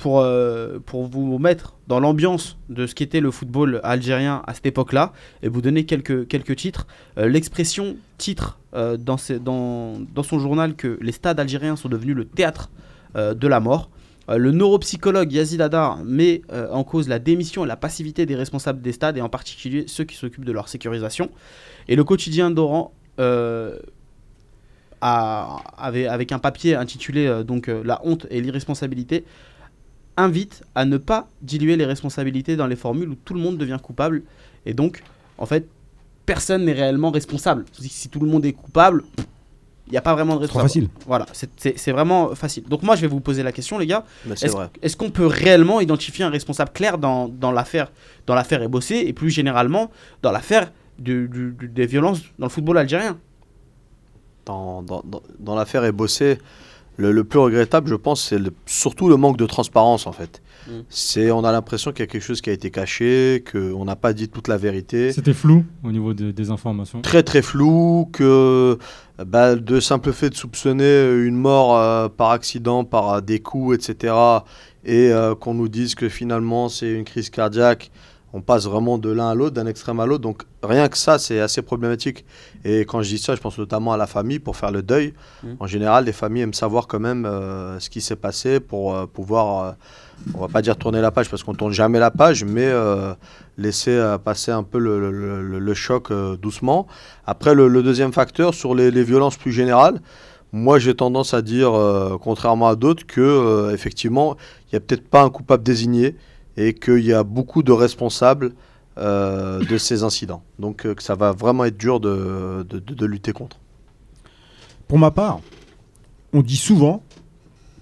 pour, 0.00 0.20
euh, 0.20 0.78
pour 0.84 1.06
vous 1.06 1.38
mettre 1.38 1.74
dans 1.86 2.00
l'ambiance 2.00 2.56
de 2.68 2.86
ce 2.86 2.94
qu'était 2.94 3.20
le 3.20 3.30
football 3.30 3.80
algérien 3.84 4.42
à 4.46 4.54
cette 4.54 4.66
époque-là 4.66 5.12
et 5.42 5.48
vous 5.48 5.60
donner 5.60 5.84
quelques, 5.84 6.26
quelques 6.26 6.56
titres. 6.56 6.86
Euh, 7.18 7.28
L'expression 7.28 7.96
titre 8.18 8.58
euh, 8.74 8.96
dans, 8.96 9.16
ses- 9.18 9.38
dans, 9.38 9.98
dans 10.14 10.22
son 10.22 10.38
journal 10.38 10.74
que 10.74 10.98
les 11.00 11.12
stades 11.12 11.38
algériens 11.38 11.76
sont 11.76 11.88
devenus 11.88 12.16
le 12.16 12.24
théâtre 12.24 12.70
de 13.14 13.48
la 13.48 13.58
mort. 13.58 13.90
Le 14.28 14.52
neuropsychologue 14.52 15.32
Yazid 15.32 15.60
Hadar 15.60 15.98
met 16.04 16.42
en 16.70 16.84
cause 16.84 17.08
la 17.08 17.18
démission 17.18 17.64
et 17.64 17.66
la 17.68 17.74
passivité 17.76 18.24
des 18.24 18.36
responsables 18.36 18.80
des 18.80 18.92
stades 18.92 19.16
et 19.18 19.20
en 19.20 19.28
particulier 19.28 19.82
ceux 19.88 20.04
qui 20.04 20.14
s'occupent 20.14 20.44
de 20.44 20.52
leur 20.52 20.68
sécurisation. 20.68 21.28
Et 21.88 21.96
le 21.96 22.04
quotidien 22.04 22.52
d'Oran 22.52 22.92
avec 25.00 26.32
un 26.32 26.38
papier 26.38 26.76
intitulé 26.76 27.42
donc 27.44 27.68
La 27.84 28.00
honte 28.04 28.26
et 28.30 28.40
l'irresponsabilité 28.40 29.24
invite 30.22 30.62
à 30.74 30.84
ne 30.84 30.96
pas 30.96 31.28
diluer 31.42 31.76
les 31.76 31.84
responsabilités 31.86 32.56
dans 32.56 32.66
les 32.66 32.76
formules 32.76 33.08
où 33.10 33.14
tout 33.14 33.34
le 33.34 33.40
monde 33.40 33.58
devient 33.58 33.78
coupable 33.82 34.22
et 34.66 34.74
donc 34.74 35.02
en 35.38 35.46
fait 35.46 35.66
personne 36.26 36.64
n'est 36.64 36.72
réellement 36.72 37.10
responsable. 37.10 37.64
Si, 37.78 38.08
tout 38.08 38.20
le 38.20 38.26
monde 38.28 38.44
est 38.44 38.52
coupable, 38.52 39.02
il 39.88 39.90
n'y 39.92 39.96
a 39.98 40.02
pas 40.02 40.14
vraiment 40.14 40.36
de 40.36 40.46
Trop 40.46 40.60
responsable. 40.60 40.86
facile. 40.86 41.04
Voilà, 41.06 41.26
c'est- 41.32 41.50
c'est 41.56 41.76
c'est 41.78 41.90
vraiment 41.90 42.34
facile. 42.36 42.62
Donc 42.68 42.82
moi 42.84 42.94
je 42.94 43.00
vais 43.00 43.08
vous 43.08 43.20
poser 43.20 43.42
la 43.42 43.50
question 43.50 43.78
les 43.78 43.86
gars. 43.86 44.04
C'est 44.36 44.48
Est-ce 44.82 44.96
qu'on 44.96 45.10
peut 45.10 45.26
réellement 45.26 45.80
identifier 45.80 46.24
un 46.24 46.30
responsable 46.30 46.70
clair 46.72 46.98
dans, 46.98 47.28
dans 47.28 47.50
l'affaire 47.50 47.90
dans 48.26 48.34
l'affaire 48.36 48.62
Ebossé 48.62 48.96
et 49.06 49.12
plus 49.12 49.30
généralement 49.30 49.90
dans 50.22 50.30
l'affaire 50.30 50.70
du- 50.98 51.28
du- 51.28 51.52
du- 51.58 51.68
des 51.68 51.86
violences 51.86 52.20
dans 52.38 52.46
le 52.46 52.50
football 52.50 52.78
algérien? 52.78 53.18
Dans, 54.46 54.82
dans, 54.82 55.02
dans, 55.04 55.22
dans 55.38 55.54
l'affaire 55.54 55.84
est 55.84 55.92
bossé. 55.92 56.38
Le, 56.96 57.12
le 57.12 57.24
plus 57.24 57.38
regrettable, 57.38 57.88
je 57.88 57.94
pense, 57.94 58.22
c'est 58.28 58.38
le- 58.38 58.52
surtout 58.66 59.08
le 59.08 59.16
manque 59.16 59.38
de 59.38 59.46
transparence, 59.46 60.06
en 60.06 60.12
fait. 60.12 60.42
Mm. 60.68 60.72
C'est, 60.90 61.30
on 61.30 61.44
a 61.44 61.52
l'impression 61.52 61.92
qu'il 61.92 62.00
y 62.00 62.02
a 62.02 62.06
quelque 62.06 62.22
chose 62.22 62.42
qui 62.42 62.50
a 62.50 62.52
été 62.52 62.70
caché, 62.70 63.42
qu'on 63.50 63.84
n'a 63.86 63.96
pas 63.96 64.12
dit 64.12 64.28
toute 64.28 64.48
la 64.48 64.58
vérité. 64.58 65.10
C'était 65.12 65.32
flou 65.32 65.64
au 65.82 65.92
niveau 65.92 66.12
de- 66.12 66.30
des 66.30 66.50
informations. 66.50 67.00
Très 67.00 67.22
très 67.22 67.40
flou, 67.40 68.08
que 68.12 68.76
bah, 69.24 69.56
de 69.56 69.80
simple 69.80 70.12
fait 70.12 70.28
de 70.30 70.34
soupçonner 70.34 71.10
une 71.24 71.36
mort 71.36 71.76
euh, 71.78 72.08
par 72.08 72.30
accident, 72.32 72.84
par 72.84 73.10
euh, 73.14 73.20
des 73.22 73.38
coups, 73.40 73.76
etc., 73.76 74.12
et 74.84 75.10
euh, 75.12 75.34
qu'on 75.34 75.54
nous 75.54 75.68
dise 75.68 75.94
que 75.94 76.08
finalement 76.08 76.68
c'est 76.70 76.90
une 76.90 77.04
crise 77.04 77.28
cardiaque, 77.30 77.90
on 78.32 78.40
passe 78.42 78.64
vraiment 78.66 78.96
de 78.98 79.10
l'un 79.10 79.28
à 79.30 79.34
l'autre, 79.34 79.54
d'un 79.54 79.66
extrême 79.66 79.98
à 80.00 80.06
l'autre. 80.06 80.22
Donc 80.22 80.42
rien 80.62 80.88
que 80.88 80.96
ça, 80.96 81.18
c'est 81.18 81.40
assez 81.40 81.62
problématique. 81.62 82.24
Et 82.64 82.80
quand 82.80 83.02
je 83.02 83.08
dis 83.08 83.18
ça, 83.18 83.34
je 83.34 83.40
pense 83.40 83.58
notamment 83.58 83.92
à 83.92 83.96
la 83.96 84.06
famille 84.06 84.38
pour 84.38 84.56
faire 84.56 84.70
le 84.70 84.82
deuil. 84.82 85.14
Mhm. 85.42 85.56
En 85.60 85.66
général, 85.66 86.04
les 86.04 86.12
familles 86.12 86.42
aiment 86.42 86.54
savoir 86.54 86.86
quand 86.86 87.00
même 87.00 87.26
euh, 87.26 87.80
ce 87.80 87.90
qui 87.90 88.00
s'est 88.00 88.16
passé 88.16 88.60
pour 88.60 88.94
euh, 88.94 89.06
pouvoir, 89.06 89.64
euh, 89.64 89.72
on 90.34 90.40
va 90.40 90.48
pas 90.48 90.62
dire 90.62 90.76
tourner 90.76 91.00
la 91.00 91.10
page 91.10 91.28
parce 91.28 91.42
qu'on 91.42 91.54
tourne 91.54 91.72
jamais 91.72 91.98
la 91.98 92.10
page, 92.12 92.44
mais 92.44 92.66
euh, 92.66 93.12
laisser 93.58 94.16
passer 94.24 94.52
un 94.52 94.62
peu 94.62 94.78
le, 94.78 95.10
le- 95.10 95.42
le- 95.42 95.58
le 95.58 95.74
choc 95.74 96.12
doucement. 96.40 96.86
Après, 97.26 97.54
le, 97.54 97.82
deuxième 97.82 98.12
facteur, 98.12 98.54
sur 98.54 98.74
les, 98.74 98.90
les 98.90 99.02
violences 99.02 99.36
plus 99.36 99.52
générales, 99.52 100.00
moi 100.52 100.78
j'ai 100.78 100.94
tendance 100.94 101.34
à 101.34 101.42
dire, 101.42 101.72
contrairement 102.22 102.68
à 102.68 102.76
d'autres, 102.76 103.06
que 103.06 103.70
effectivement, 103.72 104.36
il 104.66 104.74
n'y 104.74 104.76
a 104.78 104.80
peut-être 104.80 105.06
pas 105.08 105.22
un 105.22 105.30
coupable 105.30 105.62
désigné 105.62 106.16
et 106.56 106.74
qu'il 106.74 107.04
y 107.04 107.12
a 107.12 107.22
beaucoup 107.22 107.62
de 107.62 107.72
responsables 107.72 108.52
euh, 108.98 109.64
de 109.64 109.78
ces 109.78 110.02
incidents. 110.02 110.42
Donc 110.58 110.84
euh, 110.84 110.94
que 110.94 111.02
ça 111.02 111.14
va 111.14 111.32
vraiment 111.32 111.64
être 111.64 111.76
dur 111.78 112.00
de, 112.00 112.66
de- 112.68 112.78
de- 112.78 112.94
de 112.94 113.06
lutter 113.06 113.32
contre. 113.32 113.58
Pour 114.88 114.98
ma 114.98 115.10
part, 115.10 115.40
on 116.32 116.42
dit 116.42 116.56
souvent, 116.56 117.02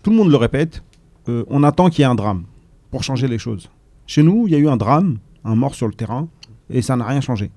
tout 0.02 0.10
le 0.10 0.16
monde 0.16 0.30
le 0.30 0.36
répète, 0.36 0.82
euh, 1.28 1.44
on 1.48 1.62
attend 1.62 1.88
qu'il 1.90 2.00
y 2.00 2.02
ait 2.02 2.10
un 2.10 2.14
drame 2.14 2.44
pour 2.90 3.02
changer 3.04 3.28
les 3.28 3.38
choses. 3.38 3.68
Chez 4.06 4.22
nous, 4.22 4.46
il 4.46 4.52
y 4.52 4.56
a 4.56 4.58
eu 4.58 4.68
un 4.68 4.76
drame, 4.76 5.18
un 5.44 5.54
mort 5.54 5.74
sur 5.74 5.86
le 5.86 5.94
terrain, 5.94 6.28
et 6.70 6.82
ça 6.82 6.96
n'a 6.96 7.06
rien 7.06 7.20
changé. 7.20 7.50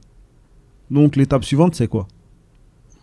Donc 0.89 1.15
l'étape 1.15 1.43
suivante, 1.43 1.75
c'est 1.75 1.87
quoi? 1.87 2.07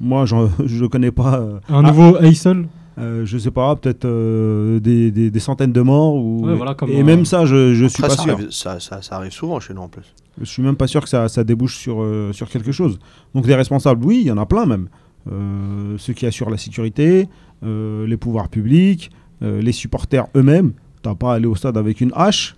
Moi, 0.01 0.25
je 0.27 0.83
ne 0.83 0.87
connais 0.89 1.11
pas. 1.11 1.39
euh, 1.41 1.59
Un 1.69 1.85
ah, 1.85 1.89
nouveau 1.89 2.19
Heysel 2.19 2.69
euh, 2.99 3.25
je 3.25 3.39
sais 3.39 3.51
pas, 3.51 3.75
peut-être 3.77 4.05
euh, 4.05 4.81
des, 4.81 5.11
des- 5.11 5.31
des 5.31 5.41
centaines 5.41 5.73
de 5.73 5.81
morts. 5.81 6.15
Ou... 6.17 6.47
Ouais, 6.47 6.55
voilà, 6.55 6.75
comme, 6.75 6.91
et 6.91 7.01
euh, 7.01 7.05
même 7.05 7.25
ça, 7.25 7.45
je, 7.47 7.75
je 7.75 7.87
suis 7.87 8.03
pas 8.03 8.11
ça, 8.11 8.23
sûr. 8.23 8.33
arrive, 8.33 8.51
ça, 8.51 8.81
ça- 8.81 9.01
ça 9.03 9.17
arrive 9.17 9.33
souvent 9.33 9.61
chez 9.61 9.75
nous 9.75 9.83
en 9.83 9.89
plus. 9.89 10.15
Je 10.41 10.45
suis 10.47 10.63
même 10.63 10.77
pas 10.77 10.87
sûr 10.87 11.03
que 11.03 11.09
ça, 11.09 11.29
ça 11.29 11.45
débouche 11.45 11.77
sur, 11.77 12.03
euh, 12.03 12.33
sur 12.33 12.49
quelque 12.49 12.73
chose. 12.73 12.99
Donc 13.35 13.47
des 13.47 13.55
responsables, 13.55 14.05
oui, 14.05 14.19
il 14.23 14.27
y 14.27 14.31
en 14.33 14.39
a 14.39 14.47
plein 14.47 14.67
même. 14.67 14.89
Euh, 15.31 15.97
ceux 15.99 16.13
qui 16.13 16.27
assurent 16.27 16.51
la 16.51 16.57
sécurité, 16.57 17.29
euh, 17.65 18.07
les 18.07 18.17
pouvoirs 18.17 18.49
publics, 18.49 19.11
euh, 19.43 19.61
les 19.61 19.73
supporters 19.73 20.27
eux-mêmes. 20.37 20.73
T'as 21.03 21.15
pas 21.15 21.33
à 21.33 21.35
aller 21.37 21.47
au 21.47 21.55
stade 21.55 21.77
avec 21.77 22.01
une 22.01 22.13
hache, 22.15 22.57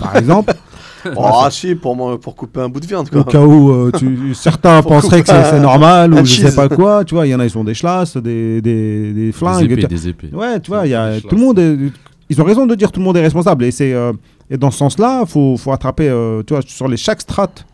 par 0.00 0.16
exemple, 0.16 0.54
Oh, 1.16 1.44
si, 1.50 1.74
pour, 1.74 1.94
moi, 1.94 2.18
pour 2.18 2.34
couper 2.34 2.60
un 2.60 2.68
bout 2.70 2.80
de 2.80 2.86
viande. 2.86 3.10
au 3.14 3.24
cas 3.24 3.42
où 3.42 3.70
euh, 3.70 3.90
tu- 3.94 4.32
certains 4.34 4.82
penseraient 4.82 5.20
que 5.22 5.28
c'est 5.28 5.60
normal 5.60 6.14
ou 6.14 6.16
je 6.24 6.34
sais 6.36 6.46
cheese. 6.46 6.54
pas 6.56 6.66
quoi. 6.70 7.04
Tu 7.04 7.14
vois, 7.14 7.26
il 7.26 7.30
y 7.30 7.34
en 7.34 7.40
a, 7.40 7.44
ils 7.44 7.50
sont 7.50 7.62
des 7.62 7.74
chlasses, 7.74 8.16
des, 8.16 8.62
des, 8.62 9.12
des 9.12 9.30
flingues. 9.32 9.66
Des 9.66 9.74
épées, 9.74 9.86
des 9.86 10.08
épées. 10.08 10.30
Ouais, 10.32 10.58
tu 10.60 10.70
vois, 10.70 10.86
y 10.86 10.94
a, 10.94 11.20
tout 11.20 11.34
le 11.34 11.42
monde 11.42 11.58
est- 11.58 11.76
Ils 12.30 12.40
ont 12.40 12.44
raison 12.44 12.64
de 12.64 12.74
dire 12.74 12.90
tout 12.90 13.00
le 13.00 13.04
monde 13.04 13.18
est 13.18 13.22
responsable. 13.22 13.64
Et, 13.64 13.70
c'est, 13.70 13.92
euh, 13.92 14.14
et 14.48 14.56
dans 14.56 14.70
ce 14.70 14.78
sens-là, 14.78 15.20
il 15.24 15.28
faut, 15.28 15.58
faut 15.58 15.72
attraper 15.72 16.08
euh, 16.08 16.42
tu 16.46 16.54
vois, 16.54 16.62
sur 16.66 16.88
les, 16.88 16.96
chaque 16.96 17.20
strate 17.20 17.66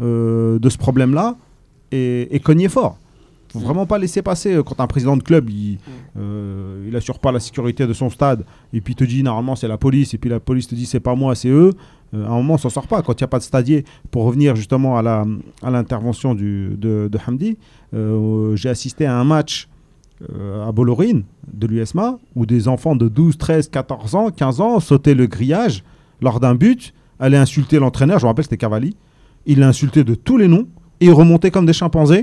euh, 0.00 0.58
de 0.58 0.68
ce 0.68 0.76
problème-là 0.76 1.36
et, 1.92 2.34
et 2.34 2.40
cogner 2.40 2.68
fort. 2.68 2.96
Faut 3.52 3.60
vraiment 3.60 3.86
pas 3.86 3.98
laisser 3.98 4.22
passer 4.22 4.54
euh, 4.54 4.62
quand 4.62 4.80
un 4.80 4.86
président 4.86 5.16
de 5.16 5.22
club, 5.22 5.50
il, 5.50 5.78
euh, 6.18 6.86
il 6.88 6.96
assure 6.96 7.18
pas 7.18 7.32
la 7.32 7.40
sécurité 7.40 7.86
de 7.86 7.92
son 7.92 8.10
stade 8.10 8.44
et 8.72 8.80
puis 8.80 8.94
il 8.94 8.96
te 8.96 9.04
dit 9.04 9.22
normalement 9.22 9.56
c'est 9.56 9.68
la 9.68 9.78
police 9.78 10.14
et 10.14 10.18
puis 10.18 10.30
la 10.30 10.40
police 10.40 10.68
te 10.68 10.74
dit 10.74 10.86
c'est 10.86 11.00
pas 11.00 11.14
moi, 11.14 11.34
c'est 11.34 11.48
eux. 11.48 11.72
Euh, 12.14 12.26
à 12.26 12.30
un 12.30 12.36
moment, 12.36 12.54
on 12.54 12.58
s'en 12.58 12.68
sort 12.68 12.86
pas. 12.86 13.02
Quand 13.02 13.12
il 13.12 13.22
n'y 13.22 13.24
a 13.24 13.28
pas 13.28 13.38
de 13.38 13.44
stadier, 13.44 13.84
pour 14.10 14.24
revenir 14.24 14.56
justement 14.56 14.98
à, 14.98 15.02
la, 15.02 15.24
à 15.62 15.70
l'intervention 15.70 16.34
de, 16.34 16.76
de 16.78 17.18
Hamdi, 17.26 17.56
euh, 17.94 18.56
j'ai 18.56 18.68
assisté 18.68 19.06
à 19.06 19.18
un 19.18 19.24
match 19.24 19.68
euh, 20.30 20.68
à 20.68 20.72
Bollorine 20.72 21.24
de 21.52 21.66
l'USMA 21.66 22.18
où 22.36 22.46
des 22.46 22.68
enfants 22.68 22.96
de 22.96 23.08
12, 23.08 23.38
13, 23.38 23.68
14 23.68 24.14
ans, 24.14 24.30
15 24.30 24.60
ans 24.60 24.80
sautaient 24.80 25.14
le 25.14 25.26
grillage 25.26 25.82
lors 26.20 26.38
d'un 26.38 26.54
but, 26.54 26.94
allaient 27.18 27.38
insulter 27.38 27.78
l'entraîneur, 27.78 28.18
je 28.18 28.24
me 28.24 28.28
rappelle 28.28 28.44
c'était 28.44 28.56
Cavalli, 28.56 28.96
il 29.46 29.58
l'a 29.58 29.68
insulté 29.68 30.04
de 30.04 30.14
tous 30.14 30.36
les 30.36 30.46
noms 30.46 30.68
et 31.00 31.06
il 31.06 31.12
remontait 31.12 31.50
comme 31.50 31.66
des 31.66 31.72
chimpanzés, 31.72 32.22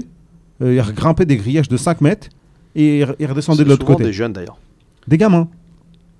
euh, 0.61 0.75
il 0.87 0.93
grimpait 0.93 1.25
des 1.25 1.37
grillages 1.37 1.69
de 1.69 1.77
5 1.77 2.01
mètres 2.01 2.27
et 2.75 2.99
il 2.99 3.15
il 3.19 3.25
redescendait 3.27 3.59
C'est 3.59 3.63
de 3.65 3.69
l'autre 3.69 3.83
souvent 3.85 3.95
côté. 3.97 4.05
des 4.09 4.13
jeunes 4.13 4.33
d'ailleurs. 4.33 4.57
Des 5.07 5.17
gamins. 5.17 5.47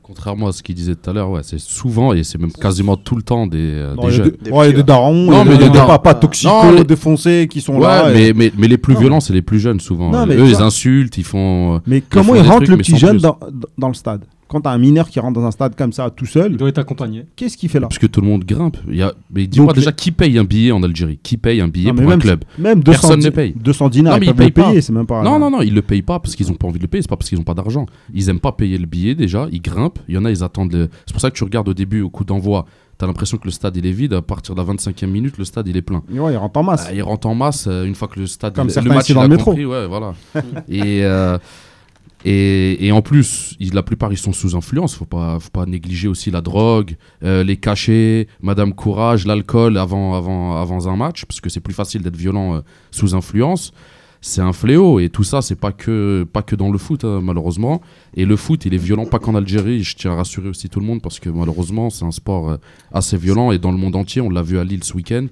Contrairement 0.02 0.48
à 0.48 0.52
ce 0.54 0.64
qu'il 0.64 0.74
disait 0.74 0.96
tout 0.96 1.08
à 1.08 1.14
l'heure, 1.14 1.30
ouais, 1.30 1.42
c'est 1.44 1.60
souvent 1.60 2.14
et 2.14 2.24
c'est 2.24 2.40
même 2.40 2.52
quasiment 2.52 2.98
tout 2.98 3.16
le 3.16 3.22
temps 3.22 3.46
des, 3.46 3.60
euh, 3.60 3.94
Non, 3.94 4.06
des 4.08 4.12
jeunes. 4.12 4.30
des, 4.32 4.50
Des 4.50 4.52
ouais, 4.52 4.58
il 4.58 4.58
y 4.58 4.62
a 4.62 4.66
petits, 4.72 4.76
des 4.78 4.84
darons, 4.84 5.14
Non, 5.30 5.46
mais 5.46 5.56
des, 5.56 5.70
papas 5.70 6.20
Non, 6.46 6.72
les- 6.72 6.84
défoncés 6.84 7.48
qui 7.48 7.62
sont 7.62 7.76
Ouais, 7.76 7.82
là. 7.82 8.12
et- 8.16 8.34
mais, 8.34 8.52
mais, 8.58 8.68
les 8.68 8.80
plus 8.80 8.96
Non. 8.96 9.00
violents, 9.02 9.20
c'est 9.20 9.34
les 9.34 9.44
plus 9.44 9.60
jeunes 9.60 9.80
souvent. 9.80 10.10
Non, 10.10 10.26
mais 10.26 10.36
Eux, 10.36 10.48
ils 10.48 10.64
insultent, 10.64 11.16
ils 11.20 11.24
font. 11.24 11.76
euh, 11.76 11.80
Mais 11.86 12.02
comment 12.02 12.24
font 12.34 12.36
il 12.36 12.42
des 12.42 12.48
rentre 12.48 12.64
trucs, 12.64 12.70
le 12.70 12.78
petit 12.78 12.98
jeune 12.98 13.18
plus. 13.18 13.22
dans, 13.22 13.38
dans 13.78 13.88
le 13.90 13.94
stade? 13.94 14.26
Quand 14.50 14.62
t'as 14.62 14.72
un 14.72 14.78
mineur 14.78 15.08
qui 15.10 15.20
rentre 15.22 15.40
dans 15.40 15.46
un 15.46 15.52
stade 15.52 15.76
comme 15.78 15.94
ça 15.94 16.10
tout 16.10 16.26
seul, 16.26 16.52
Il 16.52 16.58
doit 16.58 16.68
être 16.68 16.80
accompagné. 16.80 17.26
qu'est-ce 17.38 17.56
qu'il 17.56 17.70
fait 17.70 17.80
là 17.80 17.88
Parce 17.88 18.00
que 18.00 18.08
tout 18.08 18.20
le 18.20 18.28
monde 18.28 18.44
grimpe. 18.44 18.76
Il 18.90 18.98
y 18.98 19.02
a... 19.02 19.14
Mais 19.34 19.48
dis-moi 19.48 19.72
déjà 19.72 19.92
qui 19.94 20.12
paye 20.12 20.38
un 20.38 20.44
billet 20.44 20.72
en 20.72 20.84
Algérie? 20.84 21.20
Qui 21.24 21.38
paye 21.38 21.62
un 21.62 21.68
billet 21.68 21.90
Non, 21.92 21.96
pour 21.96 22.04
un 22.06 22.10
même, 22.10 22.20
club? 22.20 22.44
même 22.58 22.84
200, 22.84 23.00
Personne 23.00 23.20
di- 23.20 23.26
ne 23.28 23.32
paye. 23.32 23.54
200 23.56 23.90
dinars, 23.90 24.14
Non, 24.16 24.20
mais 24.20 24.26
ils 24.26 24.30
ils 24.30 24.36
payent 24.36 24.52
pas. 24.52 24.68
payer, 24.70 24.82
c'est 24.82 24.92
même 24.92 25.06
pas. 25.06 25.24
Non, 25.24 25.40
non, 25.40 25.50
non, 25.50 25.62
ils 25.62 25.74
le 25.74 25.82
payent 25.82 26.02
pas 26.02 26.20
parce 26.20 26.36
qu'ils 26.36 26.52
ont 26.52 26.56
pas 26.56 26.68
envie 26.68 26.80
de 26.80 26.84
le 26.84 26.88
payer. 26.90 27.04
C'est 27.04 27.08
pas 27.10 27.16
parce 27.16 27.30
qu'ils 27.30 27.40
ont 27.40 27.44
pas 27.44 27.54
d'argent. 27.54 27.86
Ils 28.14 28.28
aiment 28.30 28.40
pas 28.40 28.52
payer 28.52 28.78
le 28.78 28.88
billet 28.88 29.16
déjà. 29.16 29.48
Ils 29.52 29.62
grimpent. 29.62 30.00
Il 30.08 30.16
y 30.16 30.18
en 30.18 30.26
a, 30.26 30.32
ils 30.32 30.44
attendent. 30.44 30.74
le- 30.74 30.90
C'est 31.06 31.14
pour 31.14 31.22
ça 31.22 31.30
que 31.32 31.36
tu 31.38 31.44
regardes 31.44 31.70
au 31.70 31.74
début, 31.74 32.02
au 32.02 32.10
coup 32.10 32.24
d'envoi, 32.26 32.66
t'as 32.98 33.06
l'impression 33.06 33.38
que 33.38 33.46
le 33.46 33.52
stade 33.52 33.78
il 33.78 33.86
est 33.86 33.92
vide. 33.92 34.14
À 34.14 34.22
partir 34.24 34.56
de 34.56 34.60
la 34.62 34.66
25e 34.66 35.06
minute, 35.08 35.38
le 35.38 35.46
stade 35.46 35.68
il 35.68 35.78
est 35.78 35.82
plein. 35.84 36.02
Ouais, 36.12 36.34
il 36.34 36.38
rentre 36.38 36.60
en 36.60 36.64
masse. 36.64 36.86
Ah, 36.90 36.94
il 36.94 37.04
rentre 37.04 37.28
en 37.28 37.36
masse 37.36 37.68
euh, 37.68 37.86
une 37.86 37.94
fois 37.96 38.08
que 38.08 38.20
le 38.20 38.26
stade. 38.26 38.56
Comme 38.56 38.68
il- 38.70 38.84
le 38.84 38.90
match 38.90 39.04
ici 39.04 39.12
il 39.12 39.16
dans 39.16 39.22
a 39.22 39.24
le 39.26 39.30
métro. 39.30 39.52
compris, 39.52 39.66
ouais, 39.66 39.86
voilà. 39.88 40.14
et, 40.68 41.04
euh, 41.04 41.38
et, 42.26 42.92
en 42.92 43.02
plus, 43.02 43.56
la 43.74 43.84
plupart 43.84 44.12
ils 44.12 44.18
sont 44.18 44.34
sous 44.34 44.56
influence. 44.56 44.96
Faut 44.96 45.06
pas, 45.06 45.40
faut 45.40 45.52
pas 45.52 45.66
négliger 45.66 46.08
aussi 46.08 46.32
la 46.32 46.42
drogue, 46.42 46.98
euh, 47.24 47.44
les 47.44 47.58
cachets, 47.58 48.28
Madame 48.42 48.74
Courage, 48.74 49.26
l'alcool 49.26 49.78
avant, 49.78 50.16
avant, 50.16 50.58
avant 50.58 50.88
un 50.88 50.96
match, 50.96 51.26
parce 51.26 51.40
que 51.40 51.50
c'est 51.50 51.62
plus 51.62 51.74
facile 51.74 52.02
d'être 52.02 52.18
violent 52.18 52.56
euh, 52.56 52.60
sous 52.92 53.16
influence. 53.16 53.72
C'est 54.22 54.42
un 54.42 54.52
fléau 54.52 55.00
et 55.00 55.08
tout 55.08 55.24
ça, 55.24 55.42
c'est 55.42 55.56
pas 55.56 55.72
que, 55.72 56.28
pas 56.34 56.42
que 56.42 56.58
dans 56.58 56.72
le 56.72 56.78
foot, 56.78 57.06
hein, 57.06 57.22
malheureusement. 57.24 57.82
Et 58.16 58.26
le 58.26 58.36
foot, 58.36 58.66
il 58.66 58.74
est 58.74 58.78
violent 58.78 59.06
pas 59.06 59.20
qu'en 59.20 59.34
Algérie. 59.34 59.82
Je 59.82 59.96
tiens 59.96 60.12
à 60.12 60.16
rassurer 60.16 60.50
aussi 60.50 60.68
tout 60.68 60.82
le 60.82 60.86
monde 60.86 61.02
parce 61.02 61.22
que 61.22 61.30
malheureusement, 61.30 61.90
c'est 61.90 62.04
un 62.04 62.12
sport 62.12 62.50
euh, 62.50 62.58
assez 62.92 63.16
violent 63.16 63.54
et 63.54 63.60
dans 63.60 63.72
le 63.72 63.78
monde 63.78 63.96
entier, 63.96 64.20
on 64.20 64.30
l'a 64.30 64.42
vu 64.42 64.60
à 64.60 64.66
Lille 64.66 64.84
ce 64.84 64.94
week-end. 64.94 65.28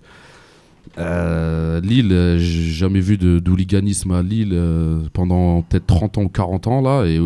Euh, 0.99 1.79
Lille, 1.81 2.12
euh, 2.12 2.38
j'ai 2.39 2.63
jamais 2.71 2.99
vu 2.99 3.17
d'hooliganisme 3.17 4.12
à 4.12 4.21
Lille 4.23 4.51
euh, 4.53 4.99
pendant 5.13 5.62
peut-être 5.62 5.86
30 5.86 6.17
ans 6.17 6.23
ou 6.23 6.29
40 6.29 6.67
ans 6.67 6.81
là. 6.81 7.05
Et 7.05 7.19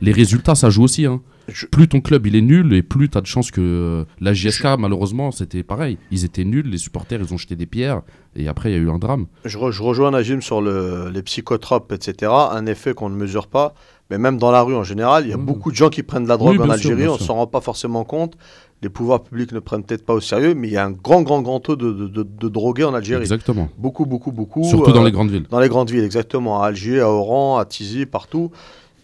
les 0.00 0.12
résultats, 0.12 0.54
ça 0.54 0.70
joue 0.70 0.84
aussi. 0.84 1.06
hein. 1.06 1.20
Je- 1.48 1.66
Plus 1.66 1.88
ton 1.88 2.00
club 2.00 2.26
il 2.26 2.36
est 2.36 2.40
nul 2.40 2.72
et 2.72 2.82
plus 2.82 3.10
tu 3.10 3.18
as 3.18 3.20
de 3.20 3.26
chances 3.26 3.50
que 3.50 4.06
la 4.18 4.32
JSK, 4.32 4.64
malheureusement, 4.78 5.30
c'était 5.30 5.62
pareil. 5.62 5.98
Ils 6.10 6.24
étaient 6.24 6.44
nuls, 6.44 6.66
les 6.70 6.78
supporters, 6.78 7.20
ils 7.20 7.34
ont 7.34 7.36
jeté 7.36 7.54
des 7.54 7.66
pierres 7.66 8.00
et 8.34 8.48
après, 8.48 8.70
il 8.70 8.72
y 8.72 8.78
a 8.78 8.80
eu 8.80 8.88
un 8.88 8.98
drame. 8.98 9.26
Je, 9.44 9.58
re- 9.58 9.70
je 9.70 9.82
rejoins 9.82 10.10
Najim 10.10 10.40
sur 10.40 10.62
le- 10.62 11.10
les 11.12 11.22
psychotropes, 11.22 11.92
etc. 11.92 12.32
Un 12.50 12.64
effet 12.64 12.94
qu'on 12.94 13.10
ne 13.10 13.16
mesure 13.16 13.48
pas. 13.48 13.74
Mais 14.10 14.18
même 14.18 14.36
dans 14.38 14.50
la 14.50 14.60
rue 14.62 14.74
en 14.74 14.84
général, 14.84 15.24
il 15.26 15.30
y 15.30 15.32
a 15.32 15.36
Mhm. 15.38 15.44
beaucoup 15.46 15.70
de 15.70 15.76
gens 15.76 15.88
qui 15.88 16.02
prennent 16.02 16.24
de 16.24 16.28
la 16.28 16.36
drogue 16.36 16.52
Oui, 16.60 16.70
en 16.70 16.76
sûr, 16.76 16.90
Algérie. 16.92 17.08
on 17.08 17.14
ne 17.14 17.18
s'en 17.18 17.34
rend 17.34 17.46
pas 17.46 17.60
forcément 17.62 18.04
compte. 18.04 18.36
Les 18.84 18.90
pouvoirs 18.90 19.22
publics 19.22 19.50
ne 19.52 19.60
prennent 19.60 19.82
peut-être 19.82 20.04
pas 20.04 20.12
au 20.12 20.20
sérieux. 20.20 20.54
Mais 20.54 20.68
il 20.68 20.74
y 20.74 20.76
a 20.76 20.84
un 20.84 20.90
grand, 20.90 21.22
grand, 21.22 21.40
grand 21.40 21.58
taux 21.58 21.74
de, 21.74 21.90
de- 21.90 22.06
de- 22.06 22.22
de 22.22 22.48
drogués 22.48 22.84
en 22.84 22.92
Algérie. 22.94 23.22
Exactement. 23.22 23.68
Beaucoup, 23.78 24.04
beaucoup, 24.04 24.30
beaucoup. 24.30 24.62
Surtout 24.62 24.92
dans 24.92 25.00
euh, 25.02 25.06
les 25.06 25.10
grandes 25.12 25.30
villes. 25.30 25.46
Dans 25.50 25.58
les 25.58 25.68
grandes 25.70 25.90
villes, 25.90 26.04
exactement. 26.04 26.62
À 26.62 26.66
Alger, 26.66 27.00
à 27.00 27.08
Oran, 27.10 27.56
à 27.58 27.64
Tizi, 27.64 28.04
partout. 28.04 28.50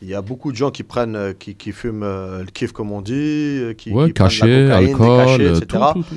Il 0.03 0.09
y 0.09 0.15
a 0.15 0.21
beaucoup 0.23 0.53
de 0.53 0.57
gens 0.57 0.71
qui 0.71 0.83
prennent, 0.83 1.17
euh, 1.17 1.33
qui, 1.33 1.55
qui 1.55 1.73
fument 1.73 2.03
euh, 2.03 2.41
le 2.41 2.47
kiff, 2.51 2.73
comme 2.73 2.93
on 2.93 3.01
dit, 3.01 3.13
euh, 3.15 3.73
qui, 3.75 3.91
Ouais, 3.91 4.07
qui 4.09 4.13
prennent 4.13 4.29
de 4.29 4.35
cachet, 4.35 4.67
la 4.69 4.77
cocaïne, 4.81 4.87
des 4.87 4.93
alcool, 5.03 5.17
cachets, 5.27 5.47
etc. 5.49 5.65
tout, 5.95 6.03
tout, 6.03 6.03
tout. 6.11 6.15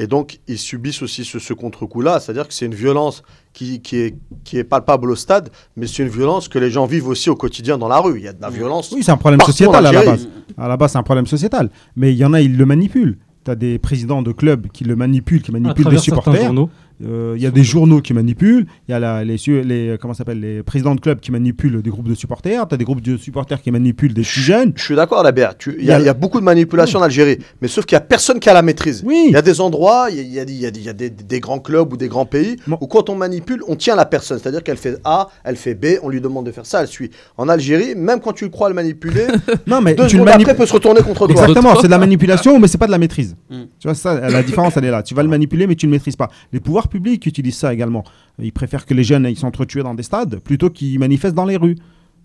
Et 0.00 0.06
donc, 0.06 0.40
ils 0.48 0.56
subissent 0.56 1.02
aussi 1.02 1.26
ce, 1.26 1.38
ce 1.38 1.52
contre-coup-là, 1.52 2.20
c'est-à-dire 2.20 2.48
que 2.48 2.54
c'est 2.54 2.64
une 2.64 2.74
violence 2.74 3.22
qui, 3.52 3.82
qui, 3.82 3.98
est, 3.98 4.16
qui 4.44 4.56
est 4.56 4.64
palpable 4.64 5.10
au 5.10 5.14
stade, 5.14 5.50
mais 5.76 5.86
c'est 5.86 6.02
une 6.02 6.08
violence 6.08 6.48
que 6.48 6.58
les 6.58 6.70
gens 6.70 6.86
vivent 6.86 7.08
aussi 7.08 7.28
au 7.28 7.36
quotidien 7.36 7.76
dans 7.76 7.86
la 7.86 7.98
rue. 7.98 8.16
Il 8.16 8.24
y 8.24 8.28
a 8.28 8.32
de 8.32 8.40
la 8.40 8.48
violence. 8.48 8.90
Oui, 8.92 9.02
c'est 9.02 9.10
un 9.10 9.18
problème 9.18 9.42
sociétal 9.42 9.84
à 9.84 9.92
la 9.92 10.02
base. 10.02 10.26
À 10.56 10.68
la 10.68 10.78
base, 10.78 10.92
c'est 10.92 10.98
un 10.98 11.02
problème 11.02 11.26
sociétal. 11.26 11.68
Mais 11.96 12.14
il 12.14 12.16
y 12.16 12.24
en 12.24 12.32
a, 12.32 12.40
ils 12.40 12.56
le 12.56 12.64
manipulent. 12.64 13.18
Tu 13.44 13.50
as 13.50 13.56
des 13.56 13.78
présidents 13.78 14.22
de 14.22 14.32
clubs 14.32 14.68
qui 14.68 14.84
le 14.84 14.96
manipulent, 14.96 15.42
qui 15.42 15.52
manipulent 15.52 15.84
des 15.84 15.98
certains 15.98 16.22
supporters. 16.22 16.44
journaux. 16.46 16.70
Euh, 17.04 17.34
Il 17.36 17.42
y 17.42 17.46
a 17.46 17.50
des 17.50 17.64
journaux 17.64 18.00
qui 18.00 18.12
manipulent. 18.12 18.66
Il 18.88 18.92
y 18.92 18.94
a 18.94 18.98
la- 18.98 19.24
les, 19.24 19.36
les, 19.64 19.96
comment 20.00 20.12
ça 20.14 20.18
s'appelle, 20.18 20.40
les 20.40 20.62
présidents 20.62 20.94
de 20.94 21.00
clubs 21.00 21.18
qui 21.20 21.32
manipulent 21.32 21.80
des 21.82 21.90
groupes 21.90 22.08
de 22.08 22.14
supporters. 22.14 22.66
Tu 22.68 22.74
as 22.74 22.78
des 22.78 22.84
groupes 22.84 23.00
de 23.00 23.16
supporters 23.16 23.60
qui 23.62 23.70
manipulent 23.70 24.12
des 24.14 24.22
petits 24.22 24.40
jeunes. 24.40 24.72
Je 24.76 24.82
suis 24.82 24.94
d'accord, 24.96 25.22
la 25.22 25.32
BR. 25.32 25.56
Tu- 25.58 25.76
Il 25.78 25.84
y, 25.86 25.92
a- 25.92 26.00
y 26.00 26.14
beaucoup 26.14 26.40
de 26.40 26.44
manipulation 26.44 26.98
en 26.98 27.02
Algérie, 27.02 27.38
mais 27.62 27.68
sauf 27.68 27.86
qu'il 27.86 27.96
n'y 27.96 28.02
a 28.02 28.06
personne 28.06 28.38
qui 28.40 28.48
a 28.50 28.54
la 28.54 28.62
maîtrise. 28.62 29.02
Oui. 29.06 29.24
Il 29.28 29.32
y 29.32 29.36
a 29.36 29.42
des 29.42 29.60
endroits, 29.60 30.08
il 30.10 30.16
y 30.16 30.20
a, 30.20 30.22
il 30.22 30.32
y 30.32 30.40
a 30.40 30.44
des- 30.44 30.52
il 30.52 30.60
y 30.60 30.66
a 30.66 30.70
des- 30.70 30.80
il 30.80 30.86
y 30.86 30.88
a 30.88 30.92
des, 30.92 31.10
des 31.10 31.40
grands 31.40 31.58
clubs 31.58 31.92
ou 31.92 31.96
des 31.96 32.08
grands 32.08 32.26
pays 32.26 32.56
Bon. 32.66 32.76
où 32.80 32.86
quand 32.86 33.08
on 33.08 33.14
manipule, 33.14 33.62
on 33.68 33.76
tient 33.76 33.96
la 33.96 34.04
personne. 34.06 34.38
C'est-à-dire 34.38 34.62
qu'elle 34.62 34.76
fait 34.76 34.98
A, 35.04 35.28
elle 35.44 35.56
fait 35.56 35.74
B, 35.74 35.98
on 36.02 36.08
lui 36.08 36.20
demande 36.20 36.46
de 36.46 36.52
faire 36.52 36.66
ça, 36.66 36.82
elle 36.82 36.88
suit. 36.88 37.10
En 37.38 37.48
Algérie, 37.48 37.94
même 37.96 38.20
quand 38.20 38.32
tu 38.32 38.44
le 38.44 38.50
crois 38.50 38.68
le 38.68 38.74
manipuler, 38.74 39.24
Non, 39.66 39.80
mais 39.80 39.94
deux 39.94 40.06
tu 40.06 40.16
le 40.16 40.22
secondes 40.22 40.28
manip- 40.28 40.42
après, 40.42 40.56
peut 40.56 40.66
se 40.66 40.72
retourner 40.72 41.00
contre 41.02 41.26
toi. 41.26 41.30
Exactement, 41.42 41.76
c'est 41.80 41.86
de 41.86 41.90
la 41.92 41.98
manipulation, 41.98 42.58
mais 42.58 42.68
c'est 42.68 42.78
pas 42.78 42.86
de 42.86 42.90
la 42.92 42.98
maîtrise. 42.98 43.36
Mm. 43.48 43.62
Tu 43.78 43.88
vois, 43.88 43.94
ça, 43.94 44.28
la 44.28 44.42
différence, 44.42 44.76
elle 44.76 44.84
est 44.84 44.90
là. 44.90 45.02
Tu 45.02 45.14
vas 45.14 45.22
le 45.22 45.28
manipuler, 45.28 45.66
mais 45.66 45.74
tu 45.76 45.86
ne 45.86 45.90
le 45.92 45.96
maîtrises 45.96 46.16
pas. 46.16 46.28
Les 46.52 46.60
pouvoirs 46.60 46.88
publics 46.90 47.24
utilisent 47.26 47.56
ça 47.56 47.72
également. 47.72 48.04
Ils 48.38 48.52
préfèrent 48.52 48.84
que 48.84 48.94
les 48.94 49.04
jeunes 49.04 49.24
aillent 49.24 49.36
s'entretuer 49.36 49.82
dans 49.82 49.94
des 49.94 50.02
stades 50.02 50.40
plutôt 50.40 50.68
qu'ils 50.68 50.98
manifestent 50.98 51.34
dans 51.34 51.46
les 51.46 51.56
rues. 51.56 51.76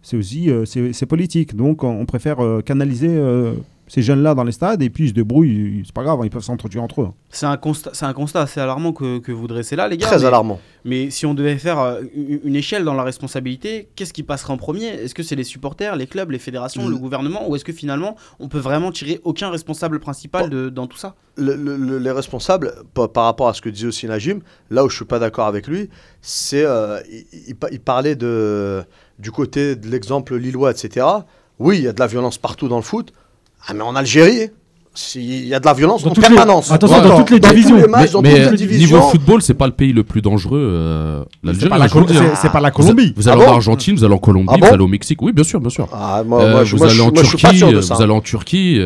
C'est 0.02 0.18
aussi 0.18 0.52
euh, 0.52 0.66
c'est 0.66 1.06
politique. 1.06 1.56
Donc, 1.56 1.84
on, 1.84 2.00
on 2.02 2.06
préfère 2.06 2.44
euh, 2.44 2.62
canaliser 2.62 3.10
euh, 3.10 3.54
ces 3.88 4.02
jeunes-là 4.02 4.34
dans 4.34 4.44
les 4.44 4.52
stades 4.52 4.82
et 4.82 4.90
puis 4.90 5.06
ils 5.06 5.10
se 5.10 5.14
débrouillent. 5.14 5.84
C'est 5.86 5.94
pas 5.94 6.04
grave, 6.04 6.20
ils 6.24 6.30
peuvent 6.30 6.42
s'entretuer 6.44 6.80
entre 6.80 7.02
eux. 7.02 7.10
C'est 7.30 7.46
un 7.46 7.58
constat, 7.58 7.92
c'est 7.94 8.06
un 8.06 8.14
constat 8.14 8.42
assez 8.42 8.60
alarmant 8.60 8.94
que, 8.94 9.20
que 9.20 9.32
vous 9.32 9.48
dressez 9.48 9.76
là, 9.76 9.88
les 9.88 9.98
gars. 9.98 10.08
Très 10.08 10.18
mais, 10.20 10.26
alarmant. 10.26 10.60
mais 10.86 11.10
si 11.12 11.26
on 11.26 11.34
devait 11.34 11.58
faire 11.58 11.80
euh, 11.80 12.02
une, 12.16 12.56
échelle 12.56 12.84
dans 12.84 12.94
la 12.96 13.04
responsabilité, 13.04 13.90
qu'est-ce 13.96 14.14
qui 14.14 14.24
passerait 14.24 14.54
en 14.54 14.58
premier? 14.58 14.88
Est-ce 14.88 15.14
que 15.14 15.24
c'est 15.24 15.36
les 15.36 15.44
supporters, 15.44 15.96
les 15.96 16.08
clubs, 16.08 16.32
les 16.32 16.40
fédérations, 16.40 16.88
le 16.88 16.98
gouvernement, 16.98 17.50
ou 17.50 17.56
est-ce 17.56 17.66
que 17.66 17.74
finalement 17.74 18.16
on 18.40 18.48
peut 18.48 18.60
vraiment 18.60 18.92
tirer 18.92 19.22
aucun 19.24 19.50
responsable 19.50 20.00
principal 20.00 20.50
de, 20.50 20.70
dans 20.70 20.88
tout 20.88 20.98
ça? 20.98 21.16
le- 21.38 21.56
le- 21.56 21.76
le- 21.76 21.98
les 22.00 22.12
responsables, 22.12 22.74
par, 22.94 23.10
par 23.12 23.26
rapport 23.26 23.50
à 23.50 23.54
ce 23.54 23.62
que 23.62 23.68
disait 23.70 23.88
aussi 23.88 24.08
Najim, 24.08 24.40
là 24.70 24.86
où 24.86 24.90
je 24.90 24.96
suis 24.96 25.04
pas 25.06 25.20
d'accord 25.20 25.48
avec 25.48 25.68
lui, 25.68 25.90
c'est 26.22 26.64
euh, 26.66 27.00
il, 27.34 27.56
il 27.72 27.80
parlait 27.82 28.16
de 28.16 28.84
du 29.20 29.32
côté 29.32 29.76
de 29.76 29.88
l'exemple 29.88 30.36
lillois, 30.36 30.72
etc. 30.72 31.06
Oui, 31.60 31.78
il 31.78 31.84
y 31.84 31.88
a 31.88 31.94
de 31.94 32.00
la 32.00 32.08
violence 32.08 32.38
partout 32.38 32.68
dans 32.68 32.76
le 32.78 32.82
foot. 32.82 33.14
Ah, 33.68 33.74
mais 33.74 33.82
en 33.82 33.96
Algérie, 33.96 34.50
si- 34.94 35.20
il 35.24 35.48
y 35.48 35.54
a 35.54 35.60
de 35.60 35.66
la 35.66 35.74
violence 35.74 36.04
Dans 36.04 36.12
en 36.12 36.14
toutes 36.14 36.30
les- 36.30 36.36
permanence. 36.36 36.72
Attention, 36.72 36.98
Ouais. 37.02 37.08
dans 37.08 37.18
toutes 37.18 37.30
les 37.32 37.40
divisions. 37.40 37.76
les 37.78 37.88
matchs, 37.88 38.12
dans 38.12 38.22
mais 38.22 38.30
toutes 38.50 38.60
les 38.60 38.66
niveau 38.66 38.68
divisions. 38.68 39.02
football, 39.10 39.42
c'est 39.42 39.54
pas 39.54 39.66
le 39.68 39.74
pays 39.74 39.92
le 39.94 40.04
plus 40.04 40.22
dangereux. 40.22 40.60
euh, 40.62 41.24
C'est 41.24 41.46
L'Algérie, 41.48 41.70
pas, 41.70 41.76
c'est- 41.76 42.50
pas 42.52 42.60
la 42.62 42.72
Colombie. 42.72 43.14
vous 43.16 43.28
Ah 43.28 43.34
allez 43.34 43.46
bon 43.46 43.52
en 43.52 43.56
Argentine, 43.56 43.96
vous 43.96 44.04
allez 44.04 44.14
en 44.14 44.18
Colombie, 44.20 44.50
Ah 44.52 44.58
bon 44.58 44.68
vous 44.68 44.74
allez 44.74 44.84
au 44.84 44.88
Mexique. 44.88 45.22
Oui, 45.22 45.32
bien 45.34 45.44
sûr, 45.44 45.60
bien 45.60 45.70
sûr. 45.70 45.88
Ah, 45.92 46.24
moi, 46.26 46.42
Euh, 46.44 46.52
moi, 46.52 46.64
je, 46.64 46.72
vous 46.76 46.78
moi, 46.84 46.92
allez 46.92 47.02
en 47.02 47.12
Turquie, 47.12 47.62
vous 47.62 48.02
allez 48.02 48.12
en 48.14 48.22
Turquie. 48.22 48.80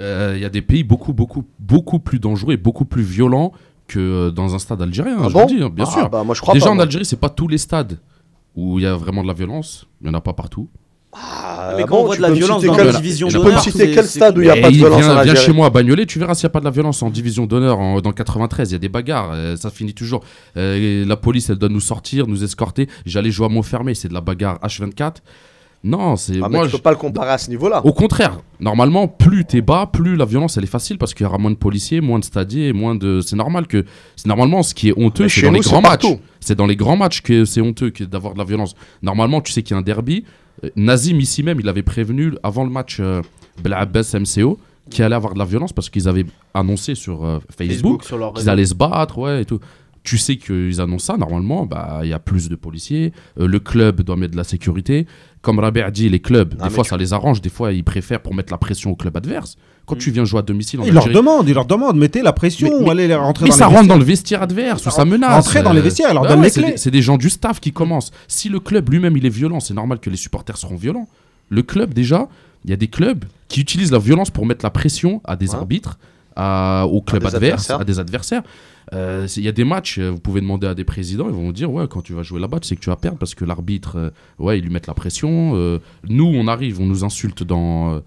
Il 0.00 0.38
y 0.40 0.44
a 0.44 0.48
des 0.48 0.62
pays 0.62 0.82
beaucoup, 0.82 1.12
beaucoup, 1.12 1.44
beaucoup 1.60 1.98
plus 2.00 2.18
dangereux 2.18 2.54
et 2.54 2.56
beaucoup 2.56 2.84
plus 2.84 3.02
violents 3.02 3.52
que 3.86 3.98
euh, 4.00 4.30
dans 4.30 4.54
un 4.54 4.58
stade 4.58 4.80
algérien. 4.80 5.16
Ah 5.20 5.28
je 5.28 5.32
bon 5.34 5.42
vous 5.46 5.54
le 5.54 5.60
dis, 5.68 5.70
bien 5.74 5.84
Ah, 5.86 5.90
sûr. 5.92 6.08
bah, 6.08 6.22
moi, 6.24 6.34
je 6.34 6.40
crois 6.40 6.54
Déjà 6.54 6.66
pas, 6.66 6.72
en. 6.72 6.78
Algérie, 6.78 7.04
c'est 7.04 7.20
pas 7.20 7.28
tous 7.28 7.46
les 7.46 7.58
stades 7.58 7.98
où 8.56 8.78
il 8.78 8.82
y 8.82 8.86
a 8.86 8.94
vraiment 8.96 9.22
de 9.22 9.28
la 9.28 9.32
violence. 9.34 9.86
Il 10.00 10.06
y 10.06 10.10
en 10.10 10.14
a 10.14 10.20
pas 10.20 10.32
partout. 10.32 10.68
Ah, 11.14 11.74
Mais 11.76 11.82
bon, 11.82 11.88
quand 11.88 11.96
on 11.98 12.04
voit 12.06 12.16
de 12.16 12.22
la 12.22 12.30
violence 12.30 12.62
citer 12.62 12.74
dans 12.74 12.84
la 12.84 12.92
division 12.92 13.28
tu 13.28 13.34
Tu 13.34 13.38
peux 13.38 13.44
d'honneur, 13.44 13.58
me 13.58 13.62
citer 13.70 13.78
c'est- 13.86 13.90
quel 13.94 14.06
stade 14.06 14.38
où 14.38 14.40
il 14.40 14.44
n'y 14.44 14.50
a 14.50 14.56
pas 14.62 14.70
de 14.70 14.74
violence 14.76 14.98
vient, 15.02 15.18
en 15.18 15.22
viens 15.22 15.34
chez 15.34 15.52
moi 15.52 15.66
à 15.66 15.70
Bagnolet, 15.70 16.06
tu 16.06 16.18
verras 16.18 16.34
s'il 16.34 16.46
n'y 16.46 16.50
a 16.50 16.52
pas 16.52 16.60
de 16.60 16.64
la 16.64 16.70
violence 16.70 17.02
en 17.02 17.10
division 17.10 17.44
d'honneur 17.44 18.00
dans 18.00 18.12
93. 18.12 18.70
Il 18.70 18.72
y 18.72 18.76
a 18.76 18.78
des 18.78 18.88
bagarres, 18.88 19.30
euh, 19.34 19.56
ça 19.56 19.68
finit 19.70 19.92
toujours. 19.92 20.22
Euh, 20.56 21.04
la 21.04 21.16
police, 21.16 21.50
elle 21.50 21.56
doit 21.56 21.68
nous 21.68 21.80
sortir, 21.80 22.26
nous 22.26 22.42
escorter. 22.44 22.88
J'allais 23.04 23.30
jouer 23.30 23.44
à 23.46 23.48
Montfermé, 23.50 23.94
c'est 23.94 24.08
de 24.08 24.14
la 24.14 24.22
bagarre 24.22 24.58
H24. 24.62 25.16
Non, 25.84 26.14
c'est 26.16 26.34
Ah, 26.40 26.46
mais 26.48 26.56
moi. 26.58 26.64
tu 26.64 26.70
je- 26.70 26.76
peux 26.76 26.82
pas 26.82 26.92
le 26.92 26.96
comparer 26.96 27.32
à 27.32 27.38
ce 27.38 27.50
niveau-là. 27.50 27.84
Au 27.84 27.92
contraire, 27.92 28.38
normalement, 28.60 29.08
plus 29.08 29.44
t'es 29.44 29.60
bas, 29.60 29.90
plus 29.92 30.14
la 30.14 30.24
violence 30.24 30.56
elle 30.56 30.62
est 30.62 30.68
facile 30.68 30.96
parce 30.96 31.12
qu'il 31.12 31.24
y 31.24 31.28
aura 31.28 31.38
moins 31.38 31.50
de 31.50 31.56
policiers, 31.56 32.00
moins 32.00 32.20
de 32.20 32.24
stadiers, 32.24 32.72
moins 32.72 32.94
de. 32.94 33.20
C'est 33.20 33.34
normal 33.34 33.66
que. 33.66 33.84
C'est 34.14 34.28
normalement 34.28 34.62
ce 34.62 34.74
qui 34.74 34.90
est 34.90 34.94
honteux, 34.96 35.24
c'est 35.24 35.40
chez 35.40 35.42
dans 35.46 35.50
les 35.50 35.58
nous, 35.58 35.62
c'est 35.64 35.70
grands 35.70 35.82
matchs. 35.82 36.06
C'est 36.38 36.54
dans 36.54 36.66
les 36.66 36.76
grands 36.76 36.96
matchs 36.96 37.20
que 37.20 37.44
c'est 37.44 37.60
honteux 37.60 37.90
que 37.90 38.04
d'avoir 38.04 38.32
de 38.34 38.38
la 38.38 38.44
violence. 38.44 38.74
Normalement, 39.02 39.40
tu 39.40 39.50
sais 39.52 39.62
qu'il 39.64 39.74
y 39.74 39.76
a 39.76 39.78
un 39.78 39.82
derby. 39.82 40.24
Euh, 40.64 40.70
Nazim 40.76 41.18
ici 41.20 41.42
même, 41.42 41.60
il 41.60 41.68
avait 41.68 41.82
prévenu 41.82 42.32
avant 42.42 42.64
le 42.64 42.70
match 42.70 42.98
euh, 43.00 43.22
Blabès 43.62 44.14
MCO 44.14 44.58
qu'il 44.90 45.04
allait 45.04 45.14
avoir 45.14 45.34
de 45.34 45.38
la 45.38 45.44
violence 45.44 45.72
parce 45.72 45.88
qu'ils 45.90 46.08
avaient 46.08 46.26
annoncé 46.54 46.94
sur 46.94 47.24
euh, 47.24 47.38
Facebook 47.56 48.02
qu'ils 48.40 48.50
allaient 48.50 48.66
se 48.66 48.74
battre, 48.74 49.18
ouais, 49.18 49.42
et 49.42 49.44
tout. 49.44 49.60
Tu 50.02 50.18
sais 50.18 50.36
qu'ils 50.36 50.80
annoncent 50.80 51.12
ça, 51.12 51.16
normalement, 51.16 51.64
bah, 51.64 52.00
il 52.02 52.08
y 52.08 52.12
a 52.12 52.18
plus 52.18 52.48
de 52.48 52.56
policiers, 52.56 53.12
euh, 53.38 53.46
le 53.46 53.60
club 53.60 54.02
doit 54.02 54.16
mettre 54.16 54.32
de 54.32 54.36
la 54.36 54.42
sécurité. 54.44 55.06
Comme 55.40 55.60
Rabert 55.60 55.92
dit, 55.92 56.08
les 56.08 56.18
clubs, 56.20 56.54
des 56.54 56.70
fois 56.70 56.82
tu- 56.84 56.90
ça 56.90 56.96
les 56.96 57.12
arrange, 57.12 57.40
des 57.40 57.48
fois 57.50 57.72
ils 57.72 57.84
préfèrent 57.84 58.20
pour 58.20 58.34
mettre 58.34 58.52
la 58.52 58.58
pression 58.58 58.90
au 58.90 58.96
club 58.96 59.16
adverse. 59.16 59.56
Quand 59.84 59.96
tu 59.96 60.10
viens 60.12 60.24
jouer 60.24 60.38
à 60.38 60.42
domicile 60.42 60.80
en 60.80 60.84
Ils 60.84 60.92
leur 60.94 61.08
demandent, 61.08 61.48
ils 61.48 61.54
leur 61.54 61.66
demandent, 61.66 61.96
mettez 61.98 62.22
la 62.22 62.32
pression, 62.32 62.68
Mais- 62.78 62.84
mais- 62.84 62.90
allez 62.92 63.08
les 63.08 63.14
rentrer 63.16 63.44
mais 63.46 63.50
dans 63.50 63.56
ça 63.56 63.68
les 63.68 63.74
rentre 63.76 63.88
dans 63.88 63.96
le 63.98 64.04
vestiaire 64.04 64.40
adverse 64.42 64.86
ou 64.86 64.90
ça 64.90 65.02
Ren- 65.02 65.08
menace. 65.10 65.32
rentrer 65.32 65.62
dans 65.62 65.72
les 65.72 65.80
vestiaires, 65.80 66.14
bah 66.14 66.28
donnent 66.28 66.42
les 66.42 66.50
c'est 66.50 66.62
clés. 66.62 66.70
des- 66.72 66.76
C'est 66.78 66.90
des 66.92 67.02
gens 67.02 67.16
du 67.18 67.28
staff 67.28 67.58
qui 67.60 67.72
commencent. 67.72 68.12
Si 68.28 68.48
le 68.48 68.60
club 68.60 68.88
lui-même 68.90 69.16
il 69.16 69.26
est 69.26 69.30
violent, 69.30 69.58
c'est 69.60 69.74
normal 69.74 69.98
que 69.98 70.08
les 70.08 70.16
supporters 70.16 70.56
seront 70.56 70.76
violents. 70.76 71.08
Le 71.50 71.62
club 71.62 71.92
déjà, 71.94 72.28
il 72.64 72.70
y 72.70 72.72
a 72.72 72.76
des 72.76 72.86
clubs 72.88 73.24
qui 73.48 73.60
utilisent 73.60 73.90
la 73.92 73.98
violence 73.98 74.30
pour 74.30 74.46
mettre 74.46 74.64
la 74.64 74.70
pression 74.70 75.20
à 75.24 75.34
des 75.36 75.50
Ouais. 75.50 75.56
arbitres, 75.56 75.98
à- 76.36 76.86
au 76.88 77.00
club 77.02 77.22
des 77.22 77.26
adverse, 77.34 77.44
adversaires. 77.70 77.80
à 77.80 77.84
des 77.84 77.98
adversaires. 77.98 78.42
Euh, 78.94 79.26
Il 79.36 79.42
y 79.42 79.48
a 79.48 79.52
des 79.52 79.64
matchs, 79.64 79.98
euh, 79.98 80.10
vous 80.10 80.18
pouvez 80.18 80.40
demander 80.40 80.66
à 80.66 80.74
des 80.74 80.84
présidents, 80.84 81.26
ils 81.28 81.34
vont 81.34 81.44
vous 81.46 81.52
dire 81.52 81.70
ouais 81.72 81.86
quand 81.88 82.02
tu 82.02 82.12
vas 82.14 82.22
jouer 82.22 82.40
là-bas, 82.40 82.60
tu 82.60 82.68
sais 82.68 82.76
que 82.76 82.80
tu 82.80 82.90
vas 82.90 82.96
perdre 82.96 83.18
parce 83.18 83.34
que 83.34 83.44
l'arbitre, 83.44 83.96
euh, 83.96 84.10
ouais, 84.38 84.58
ils 84.58 84.62
lui 84.64 84.70
mettent 84.70 84.86
la 84.86 84.94
pression. 84.94 85.52
euh, 85.54 85.78
nous, 86.08 86.26
on 86.26 86.46
arrive, 86.46 86.80
on 86.80 86.86
nous 86.86 87.04
insulte 87.04 87.42
dans 87.42 88.00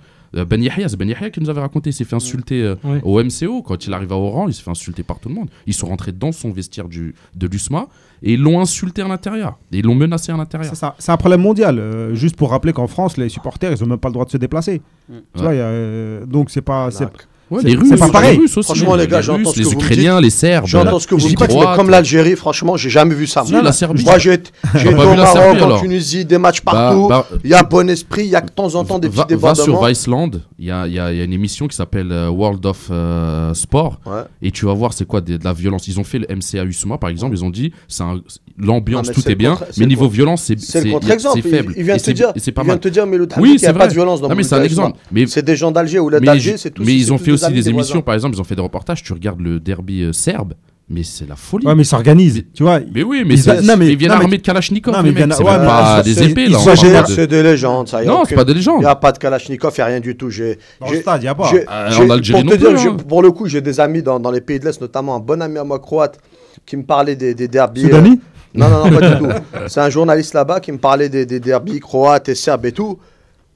Ben 0.44 0.62
Yahya, 0.62 0.90
c'est 0.90 0.98
Ben 0.98 1.08
Yahya 1.08 1.30
qui 1.30 1.40
nous 1.40 1.50
avait 1.50 1.62
raconté, 1.62 1.92
il 1.92 1.94
s'est 1.94 2.04
fait 2.04 2.16
insulter 2.16 2.62
euh, 2.64 2.76
Ouais. 2.84 3.00
au 3.04 3.24
MCO 3.24 3.62
quand 3.62 3.88
il 3.88 3.94
arrive 3.94 4.12
à 4.12 4.16
Oran, 4.18 4.48
il 4.50 4.54
s'est 4.54 4.64
fait 4.64 4.72
insulter 4.72 5.04
par 5.04 5.20
tout 5.20 5.30
le 5.30 5.36
monde. 5.36 5.50
Ils 5.68 5.74
sont 5.74 5.88
rentrés 5.88 6.12
dans 6.12 6.32
son 6.34 6.52
vestiaire 6.52 6.90
du, 6.90 7.16
de 7.36 7.48
l'USMA 7.48 7.88
et 8.24 8.34
ils 8.34 8.42
l'ont 8.42 8.60
insulté 8.60 9.02
à 9.02 9.08
l'intérieur. 9.08 9.58
Et 9.72 9.78
ils 9.80 9.86
l'ont 9.86 9.96
menacé 9.96 10.32
à 10.32 10.38
l'intérieur. 10.38 10.70
C'est 10.70 10.76
ça. 10.80 10.96
C'est 11.00 11.12
un 11.12 11.18
problème 11.18 11.42
mondial. 11.42 11.80
euh, 11.80 12.14
juste 12.16 12.36
pour 12.36 12.50
rappeler 12.50 12.74
qu'en 12.74 12.88
France, 12.88 13.16
les 13.18 13.30
supporters, 13.30 13.72
ils 13.72 13.84
ont 13.84 13.88
même 13.88 13.98
pas 14.00 14.10
le 14.10 14.14
droit 14.14 14.26
de 14.26 14.32
se 14.32 14.38
déplacer. 14.38 14.82
Tu 15.08 15.14
Ouais. 15.14 15.22
vois, 15.36 15.54
il 15.54 15.58
y 15.58 15.62
a, 15.62 15.66
euh, 15.66 16.26
donc 16.26 16.50
c'est 16.50 16.62
pas. 16.62 16.92
c'est- 16.92 17.06
Ouais, 17.52 17.62
les 17.64 17.72
c'est 17.74 17.78
Russes, 17.78 18.00
pas 18.00 18.10
pareil. 18.10 18.32
les 18.38 18.42
Russes 18.42 18.58
aussi, 18.58 18.66
Franchement, 18.66 18.96
les 18.96 19.08
gars, 19.08 19.22
j'entends 19.22 19.38
Russes, 19.40 19.50
ce 19.50 19.54
que 19.54 19.60
les 19.60 19.66
vous 19.66 19.72
Ukrainiens, 19.74 20.20
les 20.20 20.30
Serbes, 20.32 20.66
J'entends 20.66 20.98
ce 21.00 21.06
que 21.08 21.14
vous 21.14 21.22
les 21.22 21.28
dites, 21.28 21.40
mais 21.42 21.48
Croates. 21.48 21.76
comme 21.76 21.90
l'Algérie, 21.92 22.36
franchement, 22.36 22.76
j'ai 22.76 22.90
jamais 22.90 23.14
vu 23.14 23.28
ça. 23.28 23.44
Si, 23.46 23.52
la 23.52 23.72
Serbie. 23.72 24.04
Moi, 24.04 24.18
j'ai 24.18 24.34
été 24.34 24.50
pas 24.74 24.80
au 24.80 24.82
vu 24.82 24.96
la 24.96 25.16
Maroc, 25.16 25.34
Serbie, 25.34 25.62
en 25.62 25.80
Tunisie, 25.80 26.26
des 26.26 26.38
matchs 26.40 26.62
partout. 26.62 27.08
bah, 27.08 27.28
Il 27.44 27.50
y 27.52 27.54
a 27.54 27.62
bon 27.64 27.88
esprit, 27.90 28.24
il 28.24 28.30
y 28.32 28.36
a 28.36 28.42
de 28.42 28.50
temps 28.50 28.74
en 28.76 28.84
temps 28.84 28.98
des 28.98 29.10
petits 29.10 29.18
va, 29.18 29.24
va 29.24 29.28
débordements. 29.28 29.64
sur 29.64 29.86
Viceland, 29.86 30.32
il 30.58 30.66
y 30.66 30.72
a, 30.72 30.88
il 30.88 30.94
y 30.94 31.00
a- 31.00 31.12
il 31.12 31.18
y 31.20 31.22
a 31.22 31.24
une 31.24 31.34
émission 31.34 31.68
qui 31.68 31.76
s'appelle 31.76 32.12
euh, 32.12 32.30
World 32.30 32.66
of 32.66 32.88
euh, 32.90 33.54
Sport, 33.54 34.00
Ouais. 34.08 34.22
et 34.42 34.50
tu 34.52 34.66
vas 34.66 34.74
voir 34.74 34.94
c'est 34.94 35.06
quoi 35.06 35.22
de 35.22 35.38
la 35.44 35.54
violence. 35.54 35.88
Ils 35.88 36.00
ont 36.00 36.04
fait 36.04 36.18
le 36.20 36.26
MCA 36.36 36.64
USMA 36.64 36.98
par 36.98 37.10
exemple, 37.12 37.36
ils 37.36 37.44
ont 37.46 37.50
dit 37.52 37.72
c'est 37.88 38.02
un- 38.04 38.22
l'ambiance 38.58 39.12
tout 39.12 39.22
est 39.26 39.30
le 39.30 39.36
bien, 39.36 39.58
mais 39.78 39.84
le 39.84 39.86
niveau 39.86 40.08
violence 40.08 40.44
c'est 40.44 40.56
le 40.56 40.62
Il, 40.62 41.42
faible. 41.42 41.74
il 41.78 41.84
vient 41.84 41.98
de 41.98 42.02
te 42.02 42.12
dire, 42.12 42.32
et 42.36 42.40
c'est 42.40 42.52
pas 42.52 42.62
il 42.62 42.66
vient 42.66 42.74
mal. 42.74 42.80
de 42.80 42.84
te 42.84 42.90
dire, 42.90 43.06
mais 43.06 43.18
le 43.18 43.28
Oui, 43.38 43.50
qu'il 43.50 43.52
n'y 43.54 43.60
c'est 43.60 43.68
a 43.68 43.74
pas 43.74 43.88
de 43.88 43.94
violence 43.94 44.22
dans 44.22 44.30
Non, 44.30 44.36
mais 44.36 44.44
c'est 44.44 44.54
un 44.56 44.60
Boulgarisme. 44.60 44.82
exemple. 44.82 45.00
Mais 45.12 45.28
C'est 45.28 45.44
des 45.46 45.56
gens 45.56 45.72
d'Alger 45.72 46.00
ou 46.00 46.10
d'Alger, 46.10 46.56
c'est 46.58 46.72
tous. 46.72 46.84
mais 46.84 46.96
ils 46.96 47.12
ont 47.14 47.18
fait 47.18 47.32
aussi 47.36 47.54
des 47.54 47.70
émissions, 47.70 47.94
voisins. 47.96 48.02
par 48.02 48.14
exemple, 48.16 48.36
ils 48.36 48.42
ont 48.42 48.46
fait 48.46 48.56
des 48.56 48.62
reportages. 48.62 49.04
Tu 49.04 49.14
regardes 49.14 49.40
le 49.42 49.60
derby 49.60 50.04
euh, 50.04 50.14
serbe, 50.14 50.54
mais 50.90 51.04
c'est 51.04 51.28
la 51.28 51.36
folie. 51.36 51.66
Ouais, 51.66 51.74
mais 51.76 51.84
ils 51.84 51.86
s'organisent. 51.86 52.44
Tu 52.54 52.64
vois. 52.64 52.80
Mais 52.94 53.04
oui, 53.04 53.24
mais 53.26 53.36
Ils- 53.36 53.66
non, 53.66 53.76
mais- 53.78 53.88
ils 53.88 53.98
viennent 53.98 54.12
non, 54.12 54.18
mais- 54.20 54.24
armés 54.26 54.38
de 54.38 54.42
Kalachnikov. 54.44 54.94
Non, 54.94 55.02
les 55.02 55.10
mais 55.12 55.16
viennent- 55.18 55.32
c'est 55.32 55.44
ouais, 55.44 55.58
pas 55.58 56.02
des 56.04 56.24
épées 56.24 56.48
là. 56.48 56.58
C'est 57.08 57.28
des- 57.28 57.44
légendes, 57.44 57.88
ça. 57.88 58.04
y 58.04 58.08
a 58.08 58.10
Non, 58.12 58.24
c'est 58.28 58.36
pas 58.36 58.44
des 58.44 58.52
Il 58.52 58.56
légendes. 58.58 58.80
n'y 58.82 58.86
a 58.86 58.96
pas 58.96 59.12
de 59.12 59.18
Kalachnikov, 59.18 59.74
il 59.76 59.80
n'y 59.80 59.84
a 59.84 59.86
rien 59.88 60.00
du 60.00 60.16
tout. 60.16 60.30
J'ai, 60.30 60.58
Dans 60.80 60.90
le 60.92 61.02
stade, 61.02 61.22
il 61.22 61.26
n'y 61.26 61.30
a 61.30 61.36
pas. 61.36 61.52
Euh, 61.54 61.90
j'ai- 61.92 62.04
en 62.04 62.10
Algérie 62.10 62.44
non 62.44 62.52
plus, 62.58 62.68
hein. 62.90 62.98
pour 63.08 63.22
le 63.22 63.32
coup, 63.32 63.48
j'ai 63.48 63.62
des 63.62 63.80
amis 63.80 64.02
dans, 64.04 64.20
les 64.32 64.42
pays 64.42 64.60
de 64.60 64.66
l'Est, 64.66 64.80
notamment 64.82 65.16
un 65.16 65.20
bon 65.20 65.42
ami 65.42 65.58
à 65.58 65.64
moi 65.64 65.80
croate 65.80 66.20
qui 66.66 66.78
me 66.78 66.84
parlait 66.84 67.16
des, 67.16 67.34
des 67.34 67.48
derbies. 67.48 67.90
Euh, 67.92 68.02
Non, 68.54 68.70
non, 68.70 68.86
non, 68.90 68.98
pas 69.00 69.10
du 69.10 69.18
tout. 69.20 69.28
C'est 69.68 69.82
un 69.82 69.90
journaliste 69.90 70.34
là-bas 70.34 70.60
qui 70.62 70.72
me 70.72 70.78
parlait 70.78 71.10
des, 71.10 71.26
des 71.26 71.40
derbies 71.42 71.80
croates 71.82 72.30
et 72.30 72.36
serbes 72.36 72.66
et 72.66 72.72
tout. 72.72 72.98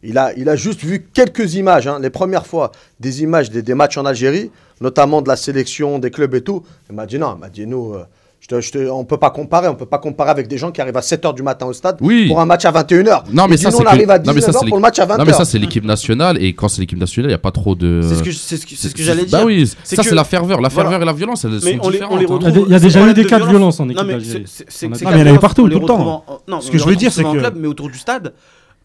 Il 0.01 0.17
a, 0.17 0.31
il 0.37 0.47
a 0.47 0.55
juste 0.55 0.79
vu 0.81 1.05
quelques 1.13 1.55
images, 1.55 1.87
hein, 1.87 1.99
les 2.01 2.09
premières 2.09 2.47
fois, 2.47 2.71
des 3.01 3.21
images 3.21 3.49
des, 3.49 3.61
des 3.61 3.73
matchs 3.73 3.97
en 3.97 4.05
Algérie, 4.05 4.49
notamment 4.79 5.21
de 5.21 5.27
la 5.27 5.35
sélection, 5.35 5.99
des 5.99 6.09
clubs 6.09 6.33
et 6.35 6.41
tout. 6.41 6.63
Il 6.89 6.95
m'a 6.95 7.05
dit 7.05 7.19
non, 7.19 7.33
il 7.35 7.39
m'a 7.41 7.49
dit 7.49 7.67
nous, 7.67 7.93
euh, 7.95 8.05
je 8.39 8.47
te- 8.47 8.61
je 8.61 8.71
te- 8.71 8.89
on 8.89 8.99
ne 8.99 9.03
peut 9.03 9.17
pas 9.17 9.29
comparer, 9.29 9.67
on 9.67 9.75
peut 9.75 9.85
pas 9.85 9.97
comparer 9.97 10.29
avec 10.29 10.47
des 10.47 10.57
gens 10.57 10.71
qui 10.71 10.79
arrivent 10.79 10.95
à 10.95 11.01
7h 11.01 11.33
du 11.33 11.43
matin 11.43 11.65
au 11.65 11.73
stade 11.73 11.97
Oui. 11.99 12.29
pour 12.29 12.39
un 12.39 12.45
match 12.45 12.63
à 12.63 12.71
21h. 12.71 13.25
Non, 13.33 13.47
mais 13.49 13.55
Il 13.55 13.57
dit, 13.57 13.63
ça, 13.63 13.75
on 13.75 13.79
que- 13.79 13.87
arrive 13.87 14.09
à 14.09 14.19
non, 14.19 14.31
mais 14.33 14.39
ça, 14.39 14.51
19h 14.51 14.59
c'est 14.61 14.67
pour 14.69 14.77
le 14.77 14.81
match 14.81 14.99
à 14.99 15.05
20h. 15.05 15.17
Non, 15.19 15.25
mais 15.25 15.33
ça, 15.33 15.43
c'est 15.43 15.59
l'équipe 15.59 15.83
nationale. 15.83 16.41
Et 16.41 16.53
quand 16.53 16.69
c'est 16.69 16.79
l'équipe 16.79 16.97
nationale, 16.97 17.29
il 17.31 17.33
n'y 17.33 17.35
a 17.35 17.39
pas 17.39 17.51
trop 17.51 17.75
de. 17.75 17.99
C'est 18.01 18.15
ce 18.15 18.23
que, 18.23 18.31
je- 18.31 18.37
c'est 18.37 18.55
ce 18.55 18.65
que, 18.65 18.75
c'est 18.77 18.87
ce 18.87 18.95
que 18.95 19.03
j'allais 19.03 19.25
dire. 19.25 19.37
Bah 19.37 19.43
oui, 19.45 19.67
ça, 19.83 19.97
que- 19.97 20.03
c'est 20.03 20.15
la 20.15 20.23
ferveur. 20.23 20.61
La 20.61 20.69
Voilà. 20.69 20.89
ferveur 20.91 21.01
et 21.01 21.05
la 21.05 21.11
violence, 21.11 21.43
elles 21.43 21.51
Mais 21.51 21.59
sont 21.59 21.79
on 21.81 21.89
les, 21.89 21.97
différentes. 21.97 22.13
on 22.13 22.17
les 22.17 22.25
hein. 22.47 22.63
Il 22.67 22.71
y 22.71 22.75
a- 22.75 22.79
déjà 22.79 23.05
eu 23.05 23.13
des 23.13 23.23
de 23.25 23.27
cas 23.27 23.39
de 23.39 23.45
violence 23.49 23.81
en 23.81 23.89
équipe 23.89 24.01
mais 24.05 24.13
d'Algérie. 24.13 24.45
Non, 24.83 24.89
mais 24.91 24.97
il 24.97 25.03
y 25.03 25.07
en 25.07 25.27
avait 25.27 25.39
partout, 25.39 25.67
tout 25.67 25.79
le 25.81 25.85
temps. 25.85 26.23
Ce 26.61 26.71
que 26.71 26.77
je 26.77 26.85
veux 26.85 26.95
dire, 26.95 27.11
c'est 27.11 27.23
que- 27.23 27.49
mais 27.57 27.67
autour 27.67 27.89
du 27.89 27.97
stade, 27.97 28.33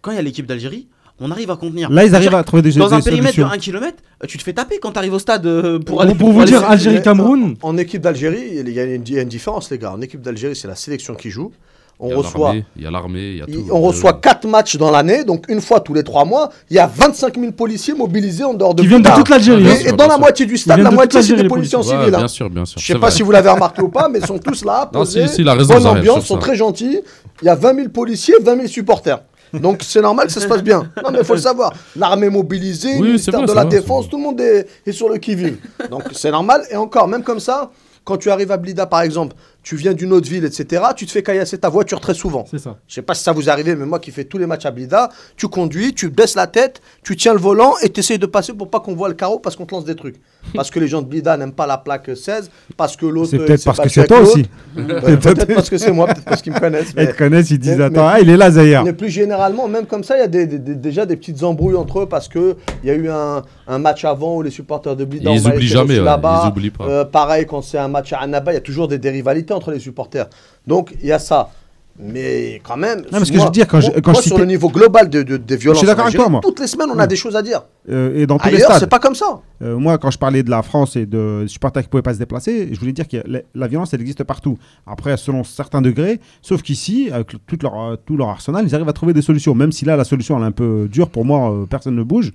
quand 0.02 0.10
il 0.10 0.16
y 0.16 0.18
a 0.18 0.22
l'équipe 0.22 0.46
d'Algérie, 0.46 0.88
on 1.20 1.30
arrive 1.30 1.50
à 1.50 1.56
contenir. 1.56 1.90
Là, 1.90 2.04
ils 2.04 2.14
arrivent 2.14 2.34
à 2.34 2.42
trouver 2.42 2.62
des, 2.62 2.72
Dans 2.72 2.88
des 2.88 2.94
un 2.94 3.00
périmètre 3.00 3.36
de 3.36 3.42
solutions. 3.42 3.54
1 3.54 3.58
km, 3.58 3.96
tu 4.26 4.36
te 4.38 4.42
fais 4.42 4.52
taper 4.52 4.78
quand 4.80 4.92
tu 4.92 4.98
arrives 4.98 5.14
au 5.14 5.18
stade 5.18 5.46
euh, 5.46 5.78
pour 5.78 5.84
Pour- 5.84 6.02
aller 6.02 6.14
pour 6.14 6.32
vous 6.32 6.40
aller 6.40 6.50
dire, 6.50 6.64
Algérie-Cameroun, 6.64 7.54
En 7.62 7.76
équipe 7.78 8.02
d'Algérie, 8.02 8.42
il 8.60 8.68
y 8.70 8.80
a 8.80 8.84
une, 8.84 9.02
il 9.06 9.14
y 9.14 9.18
a 9.18 9.22
une 9.22 9.28
différence, 9.28 9.70
les 9.70 9.78
gars. 9.78 9.92
En 9.92 10.00
équipe 10.00 10.20
d'Algérie, 10.22 10.56
c'est 10.56 10.68
la 10.68 10.74
sélection 10.74 11.14
qui 11.14 11.30
joue. 11.30 11.52
On 12.00 12.08
Il 12.08 12.10
y 12.10 12.14
a 12.14 12.16
reçoit, 12.16 12.40
l'armée, 12.48 12.64
Il 12.76 12.82
y 12.82 12.86
a 12.86 12.90
l'armée, 12.90 13.28
il 13.30 13.36
y 13.36 13.42
a 13.42 13.46
tout. 13.46 13.68
on 13.70 13.76
Euh, 13.76 13.86
reçoit 13.86 14.14
4 14.14 14.48
matchs 14.48 14.76
dans 14.76 14.90
l'année, 14.90 15.22
donc 15.22 15.44
une 15.48 15.60
fois 15.60 15.78
tous 15.78 15.94
les 15.94 16.02
3 16.02 16.24
mois. 16.24 16.50
Il 16.68 16.74
y 16.74 16.80
a 16.80 16.88
25 16.88 17.38
000 17.38 17.52
policiers 17.52 17.94
mobilisés 17.94 18.42
en 18.42 18.52
dehors 18.52 18.74
de 18.74 18.82
qui 18.82 18.88
viennent 18.88 19.00
de 19.02 19.10
toute 19.10 19.28
l'Algérie. 19.28 19.64
Et, 19.86 19.92
dans 19.92 20.08
la 20.08 20.18
moitié 20.18 20.44
du 20.44 20.54
Ils 20.54 20.58
stade, 20.58 20.80
la 20.80 20.90
de 20.90 20.94
moitié, 20.96 21.22
c'est 21.22 21.36
des 21.36 21.46
policiers 21.46 21.78
en 21.78 21.82
Ouais, 21.82 21.86
civil. 21.86 22.12
hein. 22.12 22.18
Bien 22.18 22.26
sûr, 22.28 22.50
bien 22.50 22.64
sûr. 22.64 22.80
Je 22.80 22.84
sais 22.84 22.92
c'est 22.94 22.98
pas 22.98 23.12
si 23.12 23.22
vous 23.22 23.30
l'avez 23.30 23.48
remarqué 23.50 23.80
ou 23.80 23.88
pas, 23.90 24.08
mais 24.08 24.18
ils 24.18 24.26
sont 24.26 24.38
tous 24.40 24.64
là, 24.64 24.90
Non, 24.92 25.00
posés, 25.00 25.28
si, 25.28 25.34
si, 25.36 25.40
il 25.42 25.48
a 25.48 25.54
raison, 25.54 25.74
bonne 25.74 25.86
ambiance, 25.86 26.24
sur 26.24 26.34
sont 26.34 26.38
très 26.38 26.56
gentils. 26.56 26.98
Il 27.42 27.44
y 27.46 27.48
a 27.48 27.54
20 27.54 27.74
000 27.76 27.88
policiers, 27.90 28.34
20 28.42 28.56
000 28.56 28.66
supporters. 28.66 29.20
Donc 29.60 29.82
c'est 29.82 30.00
normal 30.00 30.26
que 30.26 30.32
ça 30.32 30.40
se 30.40 30.46
passe 30.46 30.62
bien. 30.62 30.90
Non 31.02 31.10
mais 31.10 31.18
il 31.20 31.24
faut 31.24 31.34
le 31.34 31.40
savoir. 31.40 31.72
L'armée 31.96 32.28
mobilisée, 32.28 32.94
Oui, 32.94 33.00
le 33.00 33.06
ministère 33.06 33.34
vrai, 33.38 33.46
de 33.46 33.52
la 33.52 33.64
Défense, 33.64 34.08
tout 34.08 34.16
le 34.16 34.22
monde 34.22 34.40
est, 34.40 34.66
est 34.86 34.92
sur 34.92 35.08
le 35.08 35.18
qui-vive. 35.18 35.58
Donc 35.90 36.02
c'est 36.12 36.30
normal. 36.30 36.62
Et 36.70 36.76
encore, 36.76 37.08
même 37.08 37.22
comme 37.22 37.40
ça, 37.40 37.70
quand 38.04 38.16
tu 38.16 38.30
arrives 38.30 38.50
à 38.52 38.56
Blida 38.56 38.86
par 38.86 39.02
exemple, 39.02 39.34
tu 39.64 39.74
viens 39.76 39.94
d'une 39.94 40.12
autre 40.12 40.28
ville, 40.30 40.44
etc., 40.44 40.82
tu 40.94 41.06
te 41.06 41.10
fais 41.10 41.22
caillasser 41.24 41.58
ta 41.58 41.68
voiture 41.68 41.98
très 41.98 42.14
souvent. 42.14 42.44
C'est 42.48 42.58
ça. 42.58 42.76
Je 42.86 42.94
sais 42.94 43.02
pas 43.02 43.14
si 43.14 43.24
ça 43.24 43.32
vous 43.32 43.48
est 43.48 43.50
arrivé, 43.50 43.74
mais 43.74 43.86
moi 43.86 43.98
qui 43.98 44.12
fais 44.12 44.24
tous 44.24 44.38
les 44.38 44.46
matchs 44.46 44.66
à 44.66 44.70
Blida, 44.70 45.08
tu 45.36 45.48
conduis, 45.48 45.92
tu 45.94 46.10
baisses 46.10 46.36
la 46.36 46.46
tête, 46.46 46.80
tu 47.02 47.16
tiens 47.16 47.32
le 47.32 47.40
volant 47.40 47.72
et 47.82 47.88
tu 47.90 47.98
essayes 48.00 48.18
de 48.20 48.26
passer 48.26 48.52
pour 48.52 48.70
pas 48.70 48.78
qu'on 48.78 48.94
voit 48.94 49.08
le 49.08 49.14
carreau 49.14 49.40
parce 49.40 49.56
qu'on 49.56 49.66
te 49.66 49.74
lance 49.74 49.84
des 49.84 49.96
trucs. 49.96 50.16
Parce 50.54 50.70
que 50.70 50.78
les 50.78 50.86
gens 50.88 51.00
de 51.00 51.06
Blida 51.06 51.38
n'aiment 51.38 51.54
pas 51.54 51.66
la 51.66 51.78
plaque 51.78 52.10
16, 52.14 52.50
parce 52.76 52.98
que 52.98 53.06
l'autre. 53.06 53.30
C'est 53.30 53.38
peut-être 53.38 53.64
parce 53.64 53.80
que 53.80 53.88
c'est 53.88 54.06
toi 54.06 54.20
aussi. 54.20 54.44
Ouais, 54.76 55.16
peut-être 55.16 55.54
parce 55.54 55.70
que 55.70 55.78
c'est 55.78 55.90
moi, 55.92 56.06
peut-être 56.06 56.24
parce 56.24 56.42
qu'ils 56.42 56.52
me 56.52 56.60
connaissent. 56.60 56.92
Ils 56.98 57.06
te 57.08 57.16
connaissent, 57.16 57.50
ils 57.50 57.58
disent 57.58 57.78
mais- 57.78 57.84
Attends, 57.84 58.04
mais- 58.04 58.12
ah, 58.16 58.20
il 58.20 58.28
est 58.28 58.36
là, 58.36 58.50
Zahir. 58.50 58.84
mais 58.84 58.92
plus 58.92 59.08
généralement, 59.08 59.68
même 59.68 59.86
comme 59.86 60.04
ça, 60.04 60.16
il 60.16 60.20
y 60.20 60.22
a 60.22 60.26
des- 60.26 60.46
des- 60.46 60.58
des- 60.58 60.74
déjà 60.74 61.06
des 61.06 61.16
petites 61.16 61.42
embrouilles 61.42 61.76
entre 61.76 62.00
eux 62.00 62.06
parce 62.06 62.28
qu'il 62.28 62.54
y 62.84 62.90
a 62.90 62.94
eu 62.94 63.08
un, 63.08 63.40
un 63.66 63.78
match 63.78 64.04
avant 64.04 64.36
où 64.36 64.42
les 64.42 64.50
supporters 64.50 64.96
de 64.96 65.04
Blida 65.06 65.30
Ils 65.30 65.40
ont 65.40 65.44
mal 65.44 65.54
oublient 65.54 65.66
été 65.66 65.74
jamais, 65.74 65.98
ouais, 65.98 66.04
là-bas. 66.04 66.42
ils 66.44 66.48
oublient 66.50 66.70
pas. 66.70 66.84
Euh, 66.84 67.04
pareil, 67.06 67.46
quand 67.46 67.62
c'est 67.62 67.78
un 67.78 67.88
match 67.88 68.12
à 68.12 68.18
Annaba, 68.18 68.52
il 68.52 68.56
y 68.56 68.58
a 68.58 68.60
toujours 68.60 68.86
des, 68.88 68.98
des 68.98 69.10
rivalités 69.10 69.53
entre 69.54 69.70
les 69.70 69.78
supporters. 69.80 70.26
Donc 70.66 70.94
il 71.00 71.06
y 71.06 71.12
a 71.12 71.18
ça. 71.18 71.50
Mais 71.96 72.60
quand 72.64 72.76
même, 72.76 73.02
Non, 73.12 73.20
mais 73.20 73.24
ce 73.24 73.30
que 73.30 73.36
moi- 73.36 73.44
je 73.44 73.48
veux 73.50 73.52
dire, 73.52 73.68
quand 73.68 73.80
je- 73.80 73.86
moi- 73.86 74.00
quand 74.00 74.10
moi, 74.14 74.20
je 74.20 74.26
sur 74.26 74.36
le 74.38 74.46
niveau 74.46 74.68
global 74.68 75.08
de, 75.08 75.22
de- 75.22 75.36
des 75.36 75.56
violences, 75.56 75.76
Je 75.76 75.78
suis 75.78 75.86
d'accord 75.86 76.06
avec 76.06 76.16
toi, 76.16 76.28
moi. 76.28 76.40
toutes 76.42 76.58
les 76.58 76.66
semaines, 76.66 76.88
on 76.92 76.98
a 76.98 77.06
des 77.06 77.14
choses 77.14 77.36
à 77.36 77.42
dire. 77.42 77.62
Euh, 77.88 78.16
et 78.20 78.26
dans 78.26 78.36
tous 78.36 78.48
les 78.48 78.56
Ailleurs, 78.56 78.70
stades. 78.70 78.80
c'est 78.80 78.90
pas 78.90 78.98
comme 78.98 79.14
ça. 79.14 79.38
Euh, 79.62 79.76
moi, 79.78 79.96
quand 79.98 80.10
je 80.10 80.18
parlais 80.18 80.42
de 80.42 80.50
la 80.50 80.62
France 80.64 80.96
et 80.96 81.06
de 81.06 81.44
supporters 81.46 81.84
qui 81.84 81.86
ne 81.86 81.90
pouvaient 81.90 82.02
pas 82.02 82.14
se 82.14 82.18
déplacer, 82.18 82.68
je 82.72 82.80
voulais 82.80 82.90
dire 82.92 83.06
que 83.06 83.18
la, 83.24 83.42
la 83.54 83.68
violence, 83.68 83.94
elle 83.94 84.00
existe 84.00 84.24
partout. 84.24 84.58
Après, 84.88 85.16
selon 85.16 85.44
certains 85.44 85.82
degrés, 85.82 86.18
sauf 86.42 86.62
qu'ici, 86.62 87.10
avec 87.12 87.28
tout 87.46 87.58
leur, 87.62 87.80
euh, 87.80 87.96
tout 88.04 88.16
leur 88.16 88.28
arsenal, 88.28 88.64
ils 88.66 88.74
arrivent 88.74 88.88
à 88.88 88.92
trouver 88.92 89.12
des 89.12 89.22
solutions. 89.22 89.54
Même 89.54 89.70
si 89.70 89.84
là, 89.84 89.96
la 89.96 90.02
solution, 90.02 90.36
elle 90.38 90.42
est 90.42 90.46
un 90.46 90.50
peu 90.50 90.88
dure 90.90 91.10
pour 91.10 91.24
moi, 91.24 91.52
euh, 91.52 91.64
personne 91.64 91.94
ne 91.94 92.02
bouge. 92.02 92.32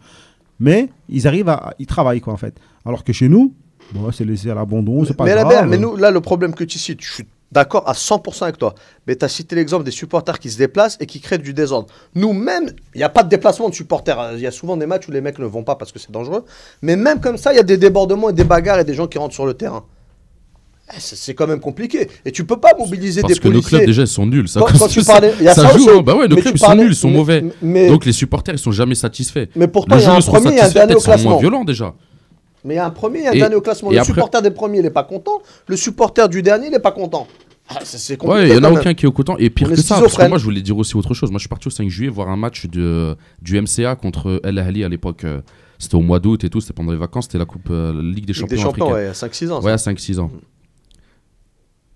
Mais 0.62 0.88
ils 1.10 1.28
arrivent 1.28 1.50
à. 1.50 1.74
Ils 1.80 1.86
travaillent, 1.86 2.22
quoi, 2.22 2.32
en 2.32 2.38
fait. 2.38 2.56
Alors 2.86 3.04
que 3.04 3.12
chez 3.12 3.28
nous, 3.28 3.54
bon, 3.94 4.12
c'est 4.12 4.26
laissé 4.26 4.50
à 4.50 4.56
l'abandon, 4.56 5.04
c'est 5.06 5.14
pas 5.16 5.24
mais, 5.26 5.36
là, 5.36 5.44
grave. 5.44 5.68
mais 5.68 5.78
nous, 5.78 5.96
là, 5.96 6.12
le 6.12 6.22
problème 6.22 6.54
que 6.54 6.64
tu 6.64 6.78
cites, 6.80 7.02
je 7.02 7.12
suis 7.14 7.26
d'accord 7.52 7.88
à 7.90 7.94
100% 7.94 8.44
avec 8.44 8.58
toi. 8.58 8.76
Mais 9.08 9.16
tu 9.16 9.26
as 9.26 9.28
cité 9.28 9.56
l'exemple 9.56 9.84
des 9.84 9.92
supporters 9.92 10.38
qui 10.40 10.50
se 10.52 10.58
déplacent 10.58 10.98
et 11.00 11.06
qui 11.08 11.20
créent 11.20 11.38
du 11.40 11.54
désordre. 11.54 11.88
Nous-mêmes, 12.16 12.70
il 12.94 12.98
n'y 13.00 13.04
a 13.04 13.10
pas 13.10 13.24
de 13.24 13.30
déplacement 13.30 13.70
de 13.70 13.74
supporters. 13.74 14.34
Il 14.36 14.42
y 14.42 14.48
a 14.48 14.52
souvent 14.52 14.78
des 14.78 14.86
matchs 14.86 15.08
où 15.08 15.12
les 15.12 15.22
mecs 15.22 15.40
ne 15.40 15.46
vont 15.46 15.64
pas 15.64 15.76
parce 15.76 15.92
que 15.92 15.98
c'est 16.00 16.12
dangereux. 16.12 16.46
Mais 16.82 16.96
même 16.96 17.20
comme 17.20 17.38
ça, 17.38 17.52
il 17.52 17.56
y 17.56 17.60
a 17.60 17.64
des 17.64 17.78
débordements 17.78 18.30
et 18.30 18.34
des 18.34 18.44
bagarres 18.44 18.80
et 18.80 18.84
des 18.84 18.94
gens 18.94 19.08
qui 19.08 19.18
rentrent 19.18 19.34
sur 19.34 19.46
le 19.48 19.56
terrain. 19.56 19.84
Eh, 20.92 21.00
C'est 21.00 21.36
quand 21.36 21.46
même 21.46 21.60
compliqué. 21.60 22.08
Et 22.26 22.32
tu 22.32 22.46
peux 22.46 22.58
pas 22.60 22.72
mobiliser 22.78 23.22
Parce 23.22 23.34
des 23.36 23.40
que 23.40 23.48
nos 23.48 23.54
policiers. 23.54 23.78
clubs, 23.80 23.88
déjà, 23.88 24.02
ils 24.04 24.08
sont 24.08 24.26
nuls. 24.26 24.48
Ça, 24.48 24.60
Quand- 24.60 24.76
quand 24.78 24.88
tu 24.88 25.02
ça- 25.02 25.14
parlais- 25.14 25.34
il 25.40 25.46
y 25.46 25.48
a 25.48 25.54
ça 25.54 25.68
ça 25.68 25.78
joue, 25.78 25.86
aussi. 25.88 25.98
hein. 25.98 26.02
Bah 26.04 26.16
ouais, 26.16 26.28
nos 26.28 26.36
Mais 26.36 26.42
clubs, 26.42 26.56
ils 26.56 26.60
sont 26.60 26.76
nuls, 26.76 26.92
ils 26.92 26.96
sont 26.96 27.10
mais- 27.10 27.16
mauvais. 27.18 27.44
mais- 27.62 27.90
Donc 27.90 28.06
les 28.06 28.12
supporters, 28.12 28.56
ils 28.56 28.60
sont 28.60 28.72
jamais 28.72 28.96
satisfaits. 28.96 29.50
Mais 29.56 29.68
pourtant, 29.68 29.98
il 29.98 30.02
y 30.04 30.06
a 30.06 30.14
un 30.14 30.18
ils 30.18 30.22
seront 30.24 30.34
premier 30.42 30.56
et 30.58 30.62
un 30.62 30.70
dernier 30.70 30.96
au 30.96 30.98
ils 30.98 31.02
seront 31.02 31.18
moins 31.30 31.38
violents 31.40 31.64
déjà. 31.64 31.94
Mais 32.66 32.74
il 32.74 32.78
y 32.78 32.80
a 32.80 32.86
un 32.86 32.90
premier 32.90 33.22
et 33.24 33.28
un 33.28 33.32
Et- 33.32 33.40
dernier 33.40 33.56
au 33.56 33.62
classement. 33.62 33.90
Le 33.90 33.98
après- 33.98 34.08
supporter 34.14 34.42
des 34.42 34.52
premiers, 34.52 34.80
il 34.80 34.84
n'est 34.84 34.90
pas 34.90 35.04
content. 35.04 35.42
Le 35.68 35.76
supporter 35.78 36.28
du 36.30 36.42
dernier, 36.42 36.68
il 36.68 36.72
n'est 36.72 36.80
pas 36.80 36.92
content. 36.92 37.28
Ah, 37.70 37.80
c'est- 37.84 38.18
compliqué. 38.18 38.42
Ouais, 38.42 38.50
il 38.50 38.56
y 38.56 38.58
en 38.58 38.64
a 38.64 38.72
aucun 38.72 38.94
qui 38.96 39.06
est 39.06 39.08
au 39.08 39.12
content. 39.12 39.38
Et 39.38 39.50
pire 39.52 39.70
que 39.70 39.76
ça, 39.76 40.00
parce 40.00 40.18
que 40.18 40.28
moi, 40.28 40.38
je 40.40 40.44
voulais 40.44 40.62
dire 40.62 40.76
aussi 40.78 40.98
autre 40.98 41.14
chose. 41.14 41.30
Moi, 41.30 41.38
je 41.38 41.44
suis 41.44 41.50
parti 41.50 41.68
au 41.68 41.72
5 41.72 41.88
juillet 41.88 42.10
voir 42.10 42.30
un 42.30 42.36
match 42.36 42.66
de, 42.66 43.16
du 43.42 43.62
MCA 43.62 43.96
contre 43.96 44.42
El 44.44 44.58
Ahly 44.60 44.84
à 44.84 44.90
l'époque. 44.90 45.24
euh, 45.24 45.42
C'était 45.82 45.96
au 45.96 46.02
mois 46.02 46.20
d'août 46.20 46.44
et 46.44 46.50
tout, 46.50 46.60
c'était 46.60 46.74
pendant 46.74 46.92
les 46.92 46.98
vacances, 46.98 47.26
c'était 47.26 47.38
la 47.38 47.46
Coupe 47.46 47.70
euh, 47.72 47.94
la 47.94 48.02
Ligue 48.02 48.26
des 48.26 48.34
Ligue 48.34 48.34
Champions, 48.34 48.56
des 48.58 48.62
champions, 48.62 48.92
ouais, 48.92 49.04
il 49.04 49.06
y 49.06 49.10
a 49.10 49.14
5-6 49.14 49.50
ans. 49.52 49.62
ça. 49.62 49.66
Ouais, 49.68 49.72
à 49.72 49.78
5-6 49.78 50.20
ans. 50.20 50.30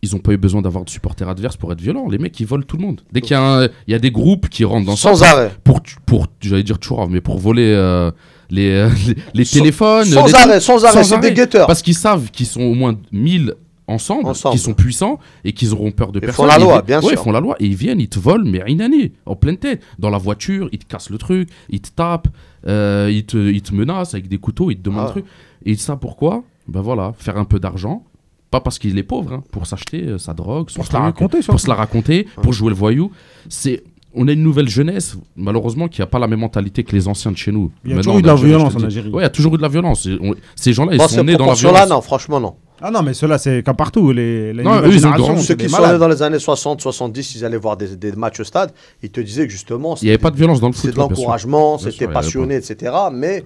Ils 0.02 0.16
ont 0.16 0.20
pas 0.20 0.34
eu 0.34 0.38
besoin 0.38 0.62
d'avoir 0.62 0.84
de 0.84 0.90
supporters 0.90 1.28
adverses 1.30 1.56
pour 1.56 1.72
être 1.72 1.80
violents. 1.80 2.10
Les 2.10 2.18
mecs, 2.18 2.38
ils 2.40 2.46
volent 2.46 2.64
tout 2.68 2.76
le 2.78 2.84
monde. 2.84 3.02
Dès 3.14 3.22
qu'il 3.22 3.32
y, 3.32 3.36
a 3.36 3.42
un- 3.42 3.64
il 3.66 3.92
y 3.92 3.94
a 3.94 4.00
des 4.00 4.12
groupes 4.12 4.50
qui 4.50 4.66
rentrent 4.66 4.86
dans 4.86 4.98
Sans 4.98 5.16
ça 5.16 5.32
arrêt. 5.32 5.52
pour, 5.64 5.82
pour 6.06 6.28
j'allais 6.42 6.64
dire 6.64 6.78
toujours, 6.78 7.10
mais 7.10 7.22
pour 7.22 7.38
voler 7.40 7.72
euh, 7.74 8.12
les, 8.54 8.70
euh, 8.70 8.90
les, 9.08 9.16
les 9.34 9.46
Sans- 9.46 9.60
téléphones. 9.60 10.06
Sans 10.06 10.26
les 10.26 10.36
arrêt, 10.36 10.60
sans 10.60 10.86
arrêt, 10.86 11.04
c'est 11.04 11.20
des 11.20 11.34
guetteurs. 11.34 11.68
Parce 11.68 11.82
qu'ils 11.82 11.96
savent 11.96 12.30
qu'ils 12.32 12.46
sont 12.46 12.62
au 12.62 12.74
moins 12.74 12.96
1000 13.12 13.56
ensemble, 13.88 14.28
Ensemble. 14.28 14.54
qu'ils 14.54 14.62
sont 14.62 14.74
puissants 14.74 15.20
et 15.44 15.52
qu'ils 15.52 15.74
auront 15.74 15.92
peur 15.92 16.12
de 16.14 16.20
Ils 16.20 16.22
personne. 16.22 16.46
font 16.46 16.52
la 16.52 16.58
loi, 16.58 16.82
bien 16.82 16.98
ouais, 17.02 17.10
sûr. 17.10 17.12
ils 17.12 17.18
font 17.18 17.32
la 17.34 17.42
loi 17.42 17.56
et 17.60 17.66
ils 17.66 17.76
viennent, 17.76 18.00
ils 18.00 18.08
te 18.08 18.18
volent, 18.20 18.46
mais 18.50 18.64
inani, 18.68 19.12
en 19.26 19.36
pleine 19.36 19.58
tête. 19.58 19.82
Dans 20.00 20.10
la 20.10 20.18
voiture, 20.18 20.70
ils 20.72 20.80
te 20.80 20.86
cassent 20.86 21.10
le 21.10 21.18
truc, 21.18 21.50
ils 21.70 21.82
te 21.82 21.90
tapent, 21.94 22.30
euh, 22.68 23.10
ils, 23.12 23.26
te, 23.26 23.36
ils 23.38 23.62
te 23.62 23.74
menacent 23.76 24.14
avec 24.14 24.30
des 24.30 24.38
couteaux, 24.38 24.72
ils 24.72 24.78
te 24.78 24.84
demandent 24.84 25.08
Ah. 25.12 25.14
des 25.16 25.22
trucs. 25.22 25.26
Et 25.66 25.76
ça 25.76 25.98
pourquoi? 25.98 26.44
Ben 26.70 26.80
voilà, 26.82 27.14
faire 27.18 27.38
un 27.38 27.44
peu 27.46 27.60
d'argent. 27.60 28.04
Pas 28.52 28.62
parce 28.62 28.80
qu'il 28.80 28.98
est 28.98 29.04
pauvre, 29.04 29.34
hein, 29.34 29.44
pour 29.52 29.66
s'acheter 29.68 30.04
euh, 30.04 30.18
sa 30.18 30.34
drogue, 30.34 30.68
Pour 30.74 30.86
se 30.86 30.94
la 30.94 31.00
truc, 31.00 31.02
raconter, 31.02 31.40
pour 31.42 31.60
se 31.60 31.68
la 31.68 31.74
raconter, 31.76 32.28
pour 32.42 32.54
jouer 32.54 32.70
le 32.70 32.76
voyou. 32.76 33.12
C'est 33.50 33.84
on 34.16 34.28
a 34.28 34.32
une 34.32 34.44
nouvelle 34.44 34.70
jeunesse, 34.70 35.18
malheureusement, 35.36 35.88
qui 35.88 36.02
n'a 36.02 36.08
pas 36.08 36.20
la 36.20 36.28
même 36.28 36.40
mentalité 36.40 36.84
que 36.84 36.92
les 36.96 37.08
anciens 37.08 37.32
de 37.32 37.38
chez 37.38 37.52
nous. 37.52 37.72
Il 37.84 37.90
y 37.90 37.94
a 37.94 37.96
Maintenant, 37.98 38.14
toujours 38.14 38.20
eu 38.20 38.22
de 38.22 38.28
la 38.28 38.36
violence 38.36 38.76
en. 38.76 38.84
Algérie. 38.84 39.10
Ouais, 39.10 39.22
il 39.22 39.24
y 39.24 39.26
a 39.26 39.30
toujours 39.30 39.54
eu 39.56 39.58
de 39.58 39.62
la 39.62 39.68
violence. 39.70 40.08
On- 40.22 40.36
ces 40.56 40.74
gens-là, 40.74 40.94
ils 40.96 41.02
sont 41.10 41.24
nés 41.24 41.36
dans 41.36 41.46
la 41.48 41.54
violence. 41.54 41.90
non, 41.90 42.02
franchement, 42.02 42.40
non. 42.40 42.56
Ah 42.86 42.92
non, 42.92 43.02
mais 43.02 43.14
ceux-là, 43.14 43.38
c'est 43.38 43.64
comme 43.64 43.76
partout. 43.78 44.12
Les, 44.12 44.52
les 44.52 44.62
Non, 44.64 44.82
eux, 44.82 44.90
ils 44.94 45.06
ont 45.08 45.38
Ceux 45.40 45.56
qui 45.56 45.70
sont 45.70 45.88
nés 45.92 45.98
dans 45.98 46.08
les 46.08 46.22
années 46.22 46.40
60, 46.40 46.82
70, 46.82 47.36
ils 47.36 47.46
allaient 47.46 47.56
voir 47.58 47.78
des, 47.78 47.96
des 47.96 48.12
matchs 48.12 48.42
au 48.42 48.44
stade. 48.44 48.72
Ils 49.02 49.10
te 49.10 49.22
disaient 49.22 49.46
que 49.46 49.52
justement, 49.54 49.96
Il 50.02 50.06
n'y 50.06 50.10
avait 50.10 50.18
pas 50.18 50.32
de 50.32 50.36
violence 50.36 50.60
dans 50.60 50.68
le 50.68 50.74
c'était 50.74 50.90
foot. 50.90 50.96
de 50.96 51.00
bien 51.00 51.08
sûr. 51.08 51.16
l'encouragement, 51.22 51.78
c'était 51.78 52.08
passionné, 52.08 52.56
etc. 52.56 52.92
Mais 53.14 53.44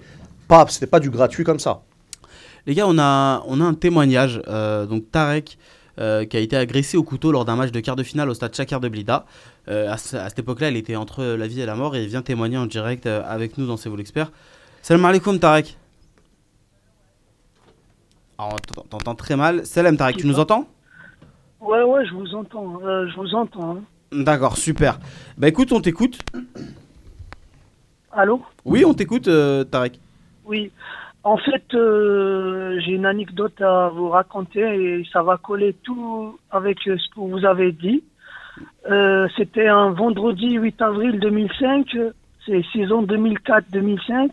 pas, 0.48 0.66
c'était 0.68 0.86
pas 0.88 0.98
du 0.98 1.10
gratuit 1.10 1.44
comme 1.44 1.60
ça. 1.60 1.82
Les 2.66 2.74
gars, 2.74 2.86
on 2.88 2.98
a, 2.98 3.44
on 3.46 3.60
a 3.60 3.64
un 3.64 3.74
témoignage. 3.74 4.42
euh, 4.48 4.86
donc 4.86 5.04
Tarek, 5.12 5.56
euh, 5.98 6.24
qui 6.24 6.36
a 6.36 6.40
été 6.40 6.56
agressé 6.56 6.96
au 6.96 7.02
couteau 7.02 7.32
lors 7.32 7.44
d'un 7.44 7.56
match 7.56 7.70
de 7.72 7.80
quart 7.80 7.96
de 7.96 8.02
finale 8.02 8.28
au 8.30 8.34
stade 8.34 8.54
Chakar 8.54 8.80
de 8.80 8.88
Blida. 8.88 9.26
Euh, 9.68 9.90
à, 9.92 9.96
ce- 9.96 10.16
à 10.16 10.28
cette 10.28 10.38
époque-là, 10.38 10.70
il 10.70 10.76
était 10.76 10.96
entre 10.96 11.24
la 11.24 11.46
vie 11.46 11.60
et 11.60 11.66
la 11.66 11.74
mort 11.74 11.96
et 11.96 12.06
vient 12.06 12.22
témoigner 12.22 12.56
en 12.58 12.66
direct 12.66 13.06
euh, 13.06 13.22
avec 13.26 13.58
nous 13.58 13.66
dans 13.66 13.76
C'est 13.76 13.88
vous 13.88 13.96
l'expert. 13.96 14.30
Salam 14.82 15.04
alaikum 15.04 15.38
Tarek. 15.38 15.76
Alors, 18.38 18.60
t'entends 18.88 19.14
très 19.16 19.36
mal. 19.36 19.66
Salam 19.66 19.96
Tarek, 19.96 20.16
tu 20.16 20.26
nous 20.26 20.38
entends? 20.38 20.68
Ouais, 21.60 21.82
ouais, 21.82 22.06
je 22.06 22.14
vous 22.14 22.34
entends. 22.34 22.80
euh, 22.84 23.08
je 23.08 23.16
vous 23.16 23.34
entends. 23.34 23.76
hein. 23.76 23.80
D'accord, 24.12 24.56
super. 24.56 25.00
Bah 25.36 25.48
écoute, 25.48 25.72
on 25.72 25.80
t'écoute. 25.80 26.18
Allô? 28.12 28.40
Oui, 28.64 28.84
on 28.86 28.94
t'écoute 28.94 29.28
euh, 29.28 29.64
Tarek. 29.64 29.98
Oui. 30.44 30.70
En 31.28 31.36
fait, 31.36 31.74
euh, 31.74 32.80
j'ai 32.80 32.92
une 32.92 33.04
anecdote 33.04 33.60
à 33.60 33.90
vous 33.90 34.08
raconter 34.08 34.62
et 34.62 35.04
ça 35.12 35.22
va 35.22 35.36
coller 35.36 35.74
tout 35.74 36.38
avec 36.50 36.78
euh, 36.88 36.96
ce 36.96 37.06
que 37.14 37.20
vous 37.20 37.44
avez 37.44 37.72
dit. 37.72 38.02
Euh, 38.90 39.28
C'était 39.36 39.68
un 39.68 39.90
vendredi 39.90 40.54
8 40.54 40.80
avril 40.80 41.20
2005, 41.20 41.94
euh, 41.96 42.12
c'est 42.46 42.64
saison 42.72 43.02
2004-2005, 43.02 44.30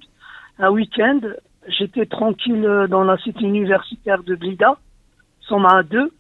un 0.60 0.70
week-end. 0.70 1.20
J'étais 1.68 2.06
tranquille 2.06 2.66
dans 2.90 3.04
la 3.04 3.18
cité 3.18 3.44
universitaire 3.44 4.24
de 4.24 4.36
Blida, 4.36 4.78
Soma 5.42 5.84
2. 5.84 6.14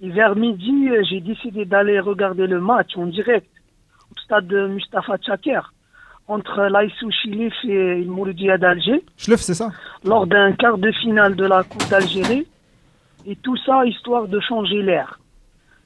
Et 0.00 0.10
vers 0.10 0.34
midi, 0.34 0.88
j'ai 1.08 1.20
décidé 1.20 1.66
d'aller 1.66 2.00
regarder 2.00 2.48
le 2.48 2.60
match 2.60 2.96
en 2.96 3.06
direct 3.06 3.48
au 4.10 4.18
stade 4.18 4.48
de 4.48 4.66
Mustafa 4.66 5.18
Tchaker 5.18 5.70
entre 6.28 6.62
l'Aïsou 6.62 7.10
Chilif 7.10 7.54
et 7.64 8.02
le 8.02 8.10
Mouloudia 8.10 8.58
d'Alger 8.58 9.02
Schleff, 9.16 9.40
c'est 9.40 9.54
ça? 9.54 9.70
Lors 10.04 10.26
d'un 10.26 10.52
quart 10.52 10.78
de 10.78 10.90
finale 10.92 11.36
de 11.36 11.44
la 11.44 11.62
Coupe 11.62 11.88
d'Algérie. 11.88 12.46
Et 13.26 13.36
tout 13.36 13.56
ça, 13.58 13.84
histoire 13.84 14.28
de 14.28 14.38
changer 14.40 14.82
l'air. 14.82 15.18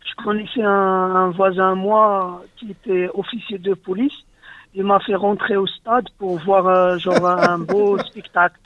Je 0.04 0.22
connaissais 0.22 0.62
un, 0.62 0.68
un 0.70 1.30
voisin 1.30 1.74
moi 1.74 2.42
qui 2.56 2.70
était 2.70 3.08
officier 3.14 3.58
de 3.58 3.74
police. 3.74 4.12
Il 4.74 4.84
m'a 4.84 5.00
fait 5.00 5.14
rentrer 5.14 5.56
au 5.56 5.66
stade 5.66 6.08
pour 6.18 6.38
voir 6.38 6.66
euh, 6.68 6.98
genre 6.98 7.26
un 7.26 7.58
beau 7.58 7.98
spectacle 8.10 8.60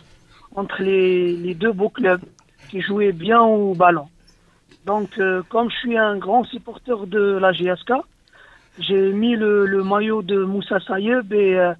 entre 0.54 0.82
les, 0.82 1.36
les 1.36 1.54
deux 1.54 1.72
beaux 1.72 1.88
clubs 1.88 2.20
qui 2.68 2.80
jouaient 2.80 3.12
bien 3.12 3.40
au 3.40 3.74
ballon. 3.74 4.08
Donc, 4.86 5.18
euh, 5.18 5.42
comme 5.48 5.70
je 5.70 5.76
suis 5.76 5.96
un 5.98 6.16
grand 6.16 6.44
supporter 6.44 7.06
de 7.06 7.38
la 7.40 7.52
GSK, 7.52 7.92
j'ai 8.78 9.12
mis 9.12 9.36
le, 9.36 9.66
le 9.66 9.84
maillot 9.84 10.22
de 10.22 10.42
Moussa 10.44 10.80
Sayeb 10.80 11.32
et, 11.32 11.56
euh, 11.56 11.72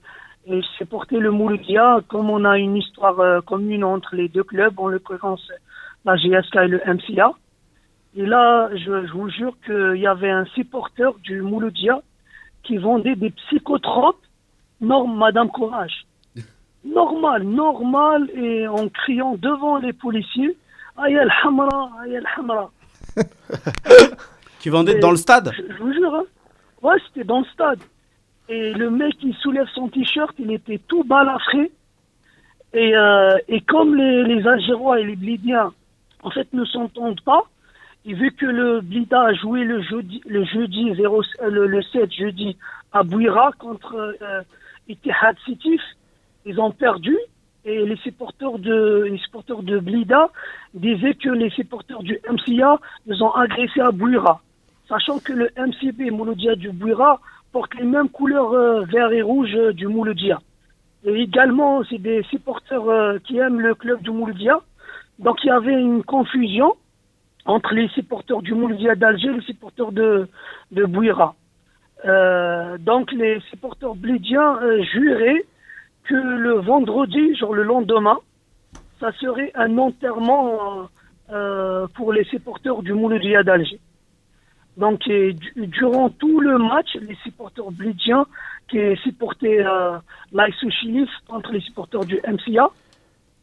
et 0.46 0.60
j'ai 0.78 0.84
porté 0.84 1.18
le 1.18 1.30
Mouloudia. 1.30 2.00
Comme 2.08 2.30
on 2.30 2.44
a 2.44 2.58
une 2.58 2.76
histoire 2.76 3.18
euh, 3.20 3.40
commune 3.40 3.84
entre 3.84 4.14
les 4.14 4.28
deux 4.28 4.44
clubs, 4.44 4.78
en 4.78 4.88
l'occurrence 4.88 5.50
la 6.04 6.16
GSK 6.16 6.56
et 6.56 6.68
le 6.68 6.80
MCA. 6.86 7.32
Et 8.16 8.26
là, 8.26 8.68
je, 8.72 9.06
je 9.06 9.12
vous 9.12 9.28
jure 9.28 9.56
qu'il 9.64 10.00
y 10.00 10.06
avait 10.06 10.30
un 10.30 10.44
supporter 10.46 11.14
du 11.22 11.42
Mouloudia 11.42 12.00
qui 12.62 12.76
vendait 12.76 13.16
des 13.16 13.30
psychotropes 13.30 14.22
normes 14.80 15.16
Madame 15.16 15.48
Courage. 15.48 16.06
Normal, 16.84 17.42
normal, 17.42 18.30
et 18.34 18.68
en 18.68 18.88
criant 18.88 19.36
devant 19.36 19.78
les 19.78 19.92
policiers, 19.92 20.56
Aïe 20.96 21.18
al-Hamra, 21.18 21.90
aïe 22.02 22.16
al-Hamra. 22.16 22.70
Qui 24.60 24.68
vendait 24.70 24.98
dans 25.00 25.10
le 25.10 25.16
stade 25.16 25.50
Je, 25.56 25.62
je 25.74 25.82
vous 25.82 25.92
jure, 25.92 26.14
hein. 26.14 26.24
Ouais, 26.84 26.96
c'était 27.06 27.24
dans 27.24 27.38
le 27.38 27.46
stade. 27.46 27.80
Et 28.50 28.74
le 28.74 28.90
mec, 28.90 29.14
il 29.22 29.34
soulève 29.36 29.66
son 29.74 29.88
t-shirt, 29.88 30.34
il 30.38 30.52
était 30.52 30.78
tout 30.86 31.02
balafré. 31.02 31.72
Et, 32.74 32.94
euh, 32.94 33.38
et 33.48 33.62
comme 33.62 33.96
les, 33.96 34.46
Algérois 34.46 35.00
et 35.00 35.04
les 35.04 35.16
Blidiens, 35.16 35.72
en 36.22 36.30
fait, 36.30 36.52
ne 36.52 36.62
s'entendent 36.66 37.22
pas, 37.22 37.44
et 38.04 38.12
vu 38.12 38.32
que 38.32 38.44
le 38.44 38.82
Blida 38.82 39.22
a 39.22 39.32
joué 39.32 39.64
le 39.64 39.80
jeudi, 39.80 40.20
le 40.26 40.44
jeudi 40.44 40.94
0, 40.94 41.22
euh, 41.40 41.48
le, 41.48 41.66
le 41.66 41.80
7 41.80 42.12
jeudi 42.12 42.58
à 42.92 43.02
Bouira 43.02 43.52
contre 43.58 44.14
euh, 44.20 44.42
Sétif, 45.46 45.80
ils 46.44 46.60
ont 46.60 46.70
perdu. 46.70 47.16
Et 47.64 47.86
les 47.86 47.96
supporters 47.96 48.58
de, 48.58 49.08
les 49.10 49.16
supporters 49.16 49.62
de 49.62 49.78
Blida 49.78 50.28
disaient 50.74 51.14
que 51.14 51.30
les 51.30 51.48
supporters 51.48 52.02
du 52.02 52.20
MCA 52.28 52.78
les 53.06 53.22
ont 53.22 53.32
agressés 53.32 53.80
à 53.80 53.90
Bouira 53.90 54.42
sachant 54.88 55.18
que 55.18 55.32
le 55.32 55.50
MCB 55.56 56.10
Mouloudia 56.10 56.54
du 56.56 56.70
Bouira 56.70 57.20
porte 57.52 57.74
les 57.76 57.84
mêmes 57.84 58.08
couleurs 58.08 58.52
euh, 58.52 58.84
vert 58.84 59.12
et 59.12 59.22
rouge 59.22 59.54
euh, 59.54 59.72
du 59.72 59.86
Mouloudia. 59.86 60.40
Et 61.04 61.14
également, 61.14 61.82
c'est 61.84 61.98
des 61.98 62.22
supporters 62.24 62.88
euh, 62.88 63.18
qui 63.24 63.38
aiment 63.38 63.60
le 63.60 63.74
club 63.74 64.02
du 64.02 64.10
Mouloudia. 64.10 64.60
Donc 65.18 65.38
il 65.44 65.48
y 65.48 65.50
avait 65.50 65.80
une 65.80 66.02
confusion 66.02 66.74
entre 67.46 67.74
les 67.74 67.88
supporters 67.88 68.42
du 68.42 68.54
Mouloudia 68.54 68.94
d'Alger 68.94 69.28
et 69.28 69.34
les 69.34 69.40
supporters 69.42 69.92
de, 69.92 70.28
Bouira. 70.72 71.34
Donc 72.80 73.12
les 73.12 73.38
supporters 73.50 73.94
blidiens 73.94 74.58
euh, 74.62 74.82
juraient 74.82 75.44
que 76.04 76.14
le 76.14 76.54
vendredi, 76.54 77.34
genre 77.36 77.54
le 77.54 77.62
lendemain, 77.62 78.18
ça 78.98 79.12
serait 79.12 79.52
un 79.54 79.78
enterrement 79.78 80.88
pour 81.94 82.12
les 82.12 82.24
supporters 82.24 82.82
du 82.82 82.92
Mouloudia 82.92 83.42
d'Alger. 83.42 83.80
Donc, 84.76 85.06
et 85.06 85.34
durant 85.56 86.10
tout 86.10 86.40
le 86.40 86.58
match, 86.58 86.96
les 87.00 87.14
supporters 87.22 87.70
blidiens 87.70 88.26
qui 88.68 88.78
supportaient 89.02 89.64
euh, 89.64 89.98
l'Aïsou 90.32 90.68
contre 91.28 91.52
les 91.52 91.60
supporters 91.60 92.04
du 92.04 92.20
MCA, 92.26 92.70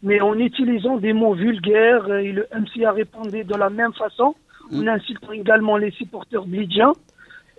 mais 0.03 0.19
en 0.19 0.37
utilisant 0.37 0.97
des 0.97 1.13
mots 1.13 1.33
vulgaires, 1.33 2.05
euh, 2.09 2.17
et 2.17 2.31
le 2.31 2.47
MCA 2.53 2.91
répondait 2.91 3.43
de 3.43 3.55
la 3.55 3.69
même 3.69 3.93
façon, 3.93 4.35
en 4.73 4.87
insultant 4.87 5.31
également 5.31 5.77
les 5.77 5.91
supporters 5.91 6.45
blidiens. 6.45 6.93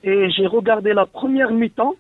Et 0.03 0.31
j'ai 0.31 0.47
regardé 0.47 0.93
la 0.93 1.07
première 1.07 1.53
mi-temps, 1.53 1.95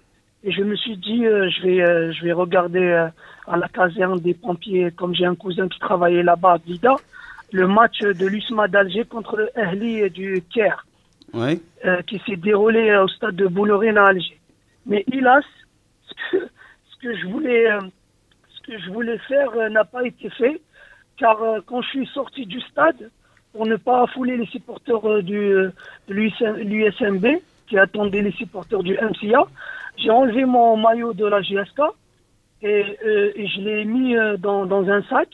et 0.44 0.50
je 0.50 0.62
me 0.62 0.74
suis 0.74 0.96
dit, 0.96 1.24
euh, 1.24 1.48
je 1.50 1.62
vais, 1.62 1.80
euh, 1.80 2.12
je 2.12 2.24
vais 2.24 2.32
regarder 2.32 2.80
euh, 2.80 3.06
à 3.46 3.56
la 3.56 3.68
caserne 3.68 4.18
des 4.18 4.34
pompiers, 4.34 4.90
comme 4.90 5.14
j'ai 5.14 5.24
un 5.24 5.36
cousin 5.36 5.68
qui 5.68 5.78
travaillait 5.78 6.24
là-bas 6.24 6.54
à 6.54 6.58
Blida, 6.58 6.96
le 7.52 7.68
match 7.68 8.00
de 8.00 8.26
l'USMA 8.26 8.66
d'Alger 8.66 9.04
contre 9.04 9.36
le 9.36 9.50
Ahli 9.56 10.10
du 10.10 10.42
Caire 10.52 10.84
Euh, 11.34 12.02
qui 12.02 12.20
s'est 12.26 12.36
déroulé 12.36 12.90
euh, 12.90 13.04
au 13.04 13.08
stade 13.08 13.36
de 13.36 13.46
Boulogne 13.46 13.96
à 13.96 14.08
Alger. 14.08 14.38
Mais 14.84 15.02
hélas, 15.10 15.44
ce 16.30 16.96
que, 17.00 17.16
je 17.16 17.26
voulais, 17.26 17.72
euh, 17.72 17.80
ce 18.50 18.60
que 18.60 18.78
je 18.78 18.90
voulais 18.90 19.16
faire 19.26 19.50
n'a 19.70 19.84
pas 19.84 20.04
été 20.04 20.28
fait, 20.28 20.60
car 21.16 21.38
quand 21.64 21.80
je 21.80 21.88
suis 21.88 22.06
sorti 22.08 22.44
du 22.44 22.60
stade, 22.60 23.10
pour 23.52 23.66
ne 23.66 23.76
pas 23.76 24.02
affouler 24.02 24.36
les 24.36 24.46
supporters 24.46 25.22
du, 25.22 25.54
de 26.08 26.14
l'USMB, 26.14 27.26
qui 27.66 27.78
attendaient 27.78 28.22
les 28.22 28.32
supporters 28.32 28.82
du 28.82 28.92
MCA, 28.92 29.46
j'ai 29.96 30.10
enlevé 30.10 30.44
mon 30.44 30.76
maillot 30.76 31.14
de 31.14 31.24
la 31.24 31.40
GSK 31.40 31.80
et, 32.62 32.84
je 33.04 33.60
l'ai 33.60 33.84
mis 33.86 34.14
dans, 34.38 34.88
un 34.88 35.02
sac. 35.04 35.28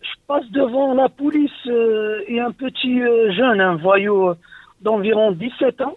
Je 0.00 0.14
passe 0.26 0.50
devant 0.50 0.94
la 0.94 1.08
police 1.08 1.66
et 1.66 2.40
un 2.40 2.52
petit 2.52 3.00
jeune, 3.34 3.60
un 3.60 3.76
voyou 3.76 4.34
d'environ 4.80 5.32
17 5.32 5.80
ans, 5.82 5.96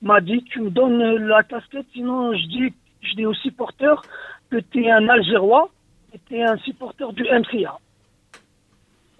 m'a 0.00 0.20
dit 0.20 0.42
tu 0.44 0.60
me 0.60 0.70
donnes 0.70 1.00
euh, 1.00 1.18
la 1.18 1.42
casquette, 1.42 1.86
sinon 1.92 2.34
je 2.34 2.46
dis, 2.46 2.74
je 3.02 3.14
dis 3.14 3.26
aux 3.26 3.34
supporters 3.34 4.02
que 4.50 4.56
tu 4.56 4.84
es 4.84 4.90
un 4.90 5.08
Algérois 5.08 5.70
et 6.14 6.18
tu 6.26 6.36
es 6.36 6.42
un 6.42 6.56
supporter 6.58 7.12
du 7.12 7.22
MCA. 7.24 7.78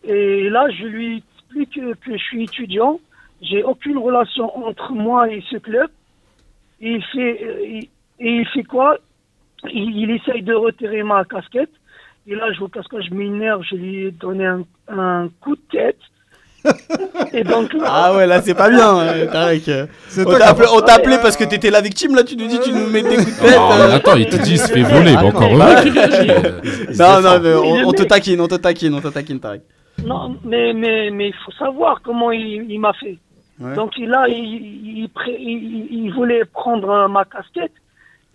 Et 0.04 0.50
là, 0.50 0.68
je 0.70 0.84
lui 0.84 1.18
explique 1.18 1.74
que, 1.74 2.12
je 2.12 2.16
suis 2.16 2.44
étudiant, 2.44 2.98
j'ai 3.40 3.62
aucune 3.62 3.98
relation 3.98 4.66
entre 4.66 4.92
moi 4.92 5.30
et 5.30 5.42
ce 5.50 5.56
club. 5.56 5.90
Et 6.80 6.92
il 6.94 7.04
fait, 7.04 7.42
euh, 7.44 7.80
il- 8.18 8.46
fait 8.48 8.64
quoi? 8.64 8.98
Il, 9.72 10.10
essaye 10.10 10.42
de 10.42 10.54
retirer 10.54 11.04
ma 11.04 11.24
casquette. 11.24 11.70
Et 12.26 12.34
là, 12.34 12.52
je 12.52 12.58
vois 12.58 12.68
casque, 12.68 13.00
je 13.00 13.14
m'énerve, 13.14 13.62
je 13.62 13.76
lui 13.76 13.96
ai 14.06 14.10
donné 14.10 14.44
un 14.88 15.28
coup 15.40 15.54
de 15.54 15.62
tête. 15.70 15.98
et 17.32 17.44
donc 17.44 17.72
là, 17.72 17.84
Ah 17.86 18.14
ouais, 18.14 18.26
là 18.26 18.40
c'est 18.42 18.54
pas 18.54 18.70
bien, 18.70 18.98
euh, 19.00 19.26
Tarek. 19.30 19.62
On 20.18 20.24
t'a 20.24 20.36
qui 20.36 20.42
appelé, 20.42 20.66
as- 20.68 20.74
on 20.74 20.80
t'a 20.80 20.94
appelé 20.94 21.16
parce 21.20 21.36
que 21.36 21.44
t'étais 21.44 21.70
la 21.70 21.80
victime, 21.80 22.14
là 22.14 22.22
tu 22.24 22.36
nous 22.36 22.46
dis 22.46 22.60
tu 22.60 22.72
nous 22.72 22.86
mets 22.88 23.02
des 23.02 23.16
coups 23.16 23.36
de 23.36 23.40
tête. 23.46 23.56
Non, 23.56 23.68
mais 23.76 23.82
euh. 23.82 23.96
attends, 23.96 24.16
il 24.16 24.28
te 24.28 24.36
dit 24.36 24.52
il 24.52 24.58
se 24.58 24.72
fait 24.72 24.82
voler. 24.82 25.14
Bon, 25.16 25.28
encore 25.28 25.52
heureux 25.54 25.82
qu'il 25.82 25.98
réagit. 25.98 26.28
Non, 26.98 27.20
non, 27.20 27.40
mais 27.40 27.50
Mais 27.72 27.84
on, 27.84 27.92
te 27.92 28.02
taquine, 28.04 28.40
on 28.40 28.48
te 28.48 28.54
taquine, 28.56 28.94
on 28.94 29.00
te 29.00 29.08
taquine, 29.08 29.40
Tarek. 29.40 29.62
non, 30.04 30.36
mais 30.44 30.72
mais 30.72 31.10
mais 31.10 31.28
il 31.28 31.34
faut 31.44 31.52
savoir 31.52 32.00
comment 32.02 32.30
il, 32.32 32.70
il 32.70 32.78
m'a 32.80 32.92
fait. 32.92 33.18
Ouais. 33.60 33.74
Donc 33.74 33.92
là, 33.98 34.26
il, 34.28 34.34
il, 35.02 35.08
pré- 35.08 35.36
il- 35.38 35.88
il 35.90 36.12
voulait 36.12 36.44
prendre 36.44 37.08
ma 37.08 37.24
casquette. 37.24 37.72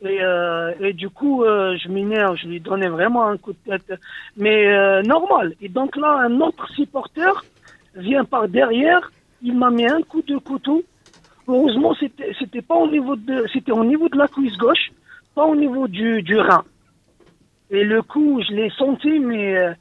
Et, 0.03 0.19
euh, 0.21 0.73
et 0.79 0.93
du 0.93 1.09
coup, 1.09 1.43
euh, 1.43 1.75
je 1.83 1.89
m'énerve, 1.89 2.35
je 2.39 2.47
lui 2.47 2.59
donnais 2.59 2.87
vraiment 2.87 3.25
un 3.27 3.37
coup 3.37 3.53
de 3.53 3.71
tête, 3.71 3.99
mais 4.37 4.67
euh, 4.67 5.01
normal. 5.01 5.53
Et 5.59 5.69
donc 5.69 5.95
là, 5.95 6.19
un 6.19 6.39
autre 6.39 6.69
supporter 6.75 7.43
vient 7.97 8.25
par 8.25 8.47
derrière, 8.47 9.11
il 9.41 9.55
m'a 9.55 9.69
mis 9.69 9.85
un 9.85 10.01
coup 10.01 10.21
de 10.21 10.37
couteau. 10.37 10.83
Heureusement, 11.47 11.93
c'était 11.99 12.33
c'était 12.39 12.61
pas 12.61 12.75
au 12.75 12.89
niveau 12.89 13.15
de 13.15 13.45
c'était 13.53 13.71
au 13.71 13.83
niveau 13.83 14.09
de 14.09 14.17
la 14.17 14.27
cuisse 14.27 14.57
gauche, 14.57 14.91
pas 15.35 15.45
au 15.45 15.55
niveau 15.55 15.87
du, 15.87 16.21
du 16.21 16.37
rein. 16.37 16.63
Et 17.69 17.83
le 17.83 18.01
coup, 18.01 18.41
je 18.47 18.53
l'ai 18.53 18.69
senti, 18.71 19.19
mais 19.19 19.57
euh, 19.57 19.73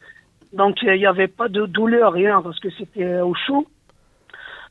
donc 0.53 0.83
il 0.83 0.93
n'y 0.93 1.07
avait 1.07 1.29
pas 1.29 1.49
de 1.49 1.67
douleur, 1.67 2.13
rien, 2.13 2.43
parce 2.43 2.59
que 2.61 2.71
c'était 2.71 3.21
au 3.21 3.35
chaud. 3.35 3.67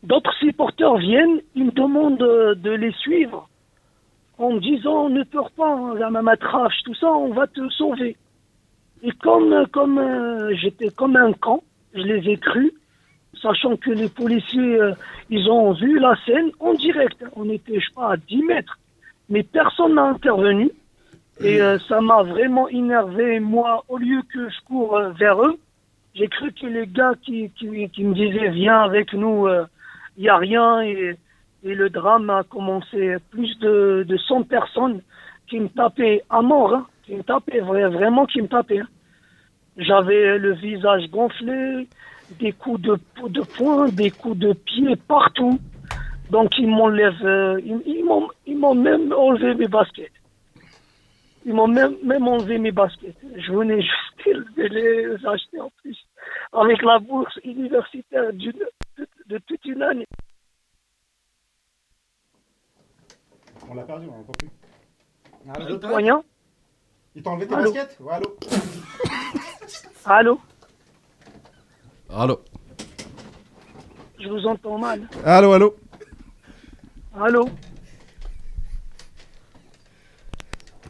D'autres 0.03 0.33
supporters 0.35 0.97
viennent, 0.97 1.41
ils 1.55 1.65
me 1.65 1.71
demandent 1.71 2.17
de 2.17 2.71
les 2.71 2.91
suivre 2.91 3.49
en 4.37 4.51
me 4.51 4.59
disant 4.59 5.09
ne 5.09 5.23
pleure 5.23 5.51
pas, 5.51 5.73
hein, 5.73 5.95
la 5.95 6.09
matrache, 6.09 6.83
tout 6.83 6.95
ça, 6.95 7.07
on 7.07 7.31
va 7.33 7.47
te 7.47 7.67
sauver. 7.69 8.17
Et 9.03 9.11
comme, 9.11 9.65
comme 9.71 9.97
euh, 9.97 10.53
j'étais 10.55 10.89
comme 10.89 11.15
un 11.15 11.33
camp, 11.33 11.63
je 11.93 12.01
les 12.01 12.31
ai 12.31 12.37
crus, 12.37 12.73
sachant 13.41 13.75
que 13.77 13.91
les 13.91 14.09
policiers, 14.09 14.79
euh, 14.81 14.93
ils 15.29 15.49
ont 15.49 15.73
vu 15.73 15.99
la 15.99 16.15
scène 16.25 16.51
en 16.59 16.73
direct. 16.73 17.23
On 17.36 17.49
était, 17.49 17.79
je 17.79 17.86
sais 17.88 17.93
pas, 17.95 18.13
à 18.13 18.17
10 18.17 18.43
mètres. 18.43 18.77
Mais 19.29 19.43
personne 19.43 19.95
n'a 19.95 20.03
intervenu. 20.05 20.71
Et 21.41 21.61
euh, 21.61 21.77
ça 21.89 21.99
m'a 22.01 22.23
vraiment 22.23 22.67
énervé. 22.69 23.39
Moi, 23.39 23.83
au 23.89 23.97
lieu 23.97 24.21
que 24.33 24.49
je 24.49 24.55
cours 24.65 24.95
euh, 24.97 25.09
vers 25.11 25.41
eux, 25.41 25.57
j'ai 26.13 26.27
cru 26.27 26.51
que 26.53 26.65
les 26.65 26.88
gars 26.88 27.13
qui, 27.23 27.51
me 27.61 28.13
disaient 28.13 28.49
viens 28.49 28.79
avec 28.81 29.13
nous, 29.13 29.47
il 30.17 30.21
n'y 30.23 30.29
a 30.29 30.38
rien. 30.38 30.81
Et, 30.81 31.15
le 31.63 31.89
drame 31.89 32.29
a 32.29 32.43
commencé. 32.43 33.17
Plus 33.31 33.57
de, 33.59 34.05
de 34.07 34.17
100 34.17 34.43
personnes 34.43 35.01
qui 35.47 35.59
me 35.59 35.67
tapaient 35.67 36.23
à 36.29 36.41
mort. 36.41 36.73
hein, 36.73 36.88
qui 37.03 37.15
me 37.15 37.23
tapaient, 37.23 37.59
vra- 37.59 37.89
vraiment 37.91 38.25
qui 38.25 38.41
me 38.41 38.47
tapaient. 38.47 38.79
hein. 38.79 38.88
J'avais 39.77 40.38
le 40.38 40.53
visage 40.53 41.09
gonflé, 41.09 41.88
des 42.39 42.51
coups 42.51 42.82
de, 42.82 42.99
de 43.28 43.41
poing, 43.41 43.88
des 43.89 44.11
coups 44.11 44.38
de 44.38 44.53
pied 44.53 44.95
partout. 44.95 45.59
Donc 46.30 46.51
ils 46.57 46.67
m'enlèvent, 46.67 47.26
euh, 47.26 47.61
ils, 47.63 47.82
ils 47.86 48.03
m'ont, 48.03 48.28
ils 48.45 48.57
m'ont 48.57 48.76
même 48.76 49.13
enlevé 49.13 49.53
mes 49.53 49.67
baskets. 49.67 50.11
Ils 51.45 51.53
m'ont 51.53 51.67
même, 51.67 51.95
même 52.03 52.28
enlevé 52.28 52.57
mes 52.57 52.71
baskets. 52.71 53.15
Je 53.36 53.51
venais 53.51 53.82
juste 53.82 54.55
de 54.57 54.63
les 54.63 55.26
acheter 55.28 55.61
en 55.61 55.69
plus 55.82 55.97
avec 56.51 56.82
la 56.82 56.97
bourse 56.97 57.38
universitaire 57.43 58.34
de, 58.34 58.53
de 59.28 59.38
toute 59.39 59.63
une 59.65 59.84
année. 59.84 60.07
On 63.69 63.76
l'a 63.76 63.84
perdu, 63.84 64.07
on 64.11 64.17
l'entend 64.17 64.34
plus. 64.34 64.49
Le 65.45 65.88
moyen. 65.88 66.23
Il 67.15 67.21
t'a 67.21 67.30
enlevé 67.30 67.47
tes 67.47 67.53
Allô 67.53 67.71
baskets? 67.71 67.97
Ouais, 67.99 68.13
allô 68.13 68.38
Allô 70.05 70.39
Allô 72.09 72.41
Je 74.19 74.27
vous 74.29 74.45
entends 74.45 74.77
mal. 74.77 75.07
Allô, 75.25 75.53
allô 75.53 75.75
Allô 77.13 77.49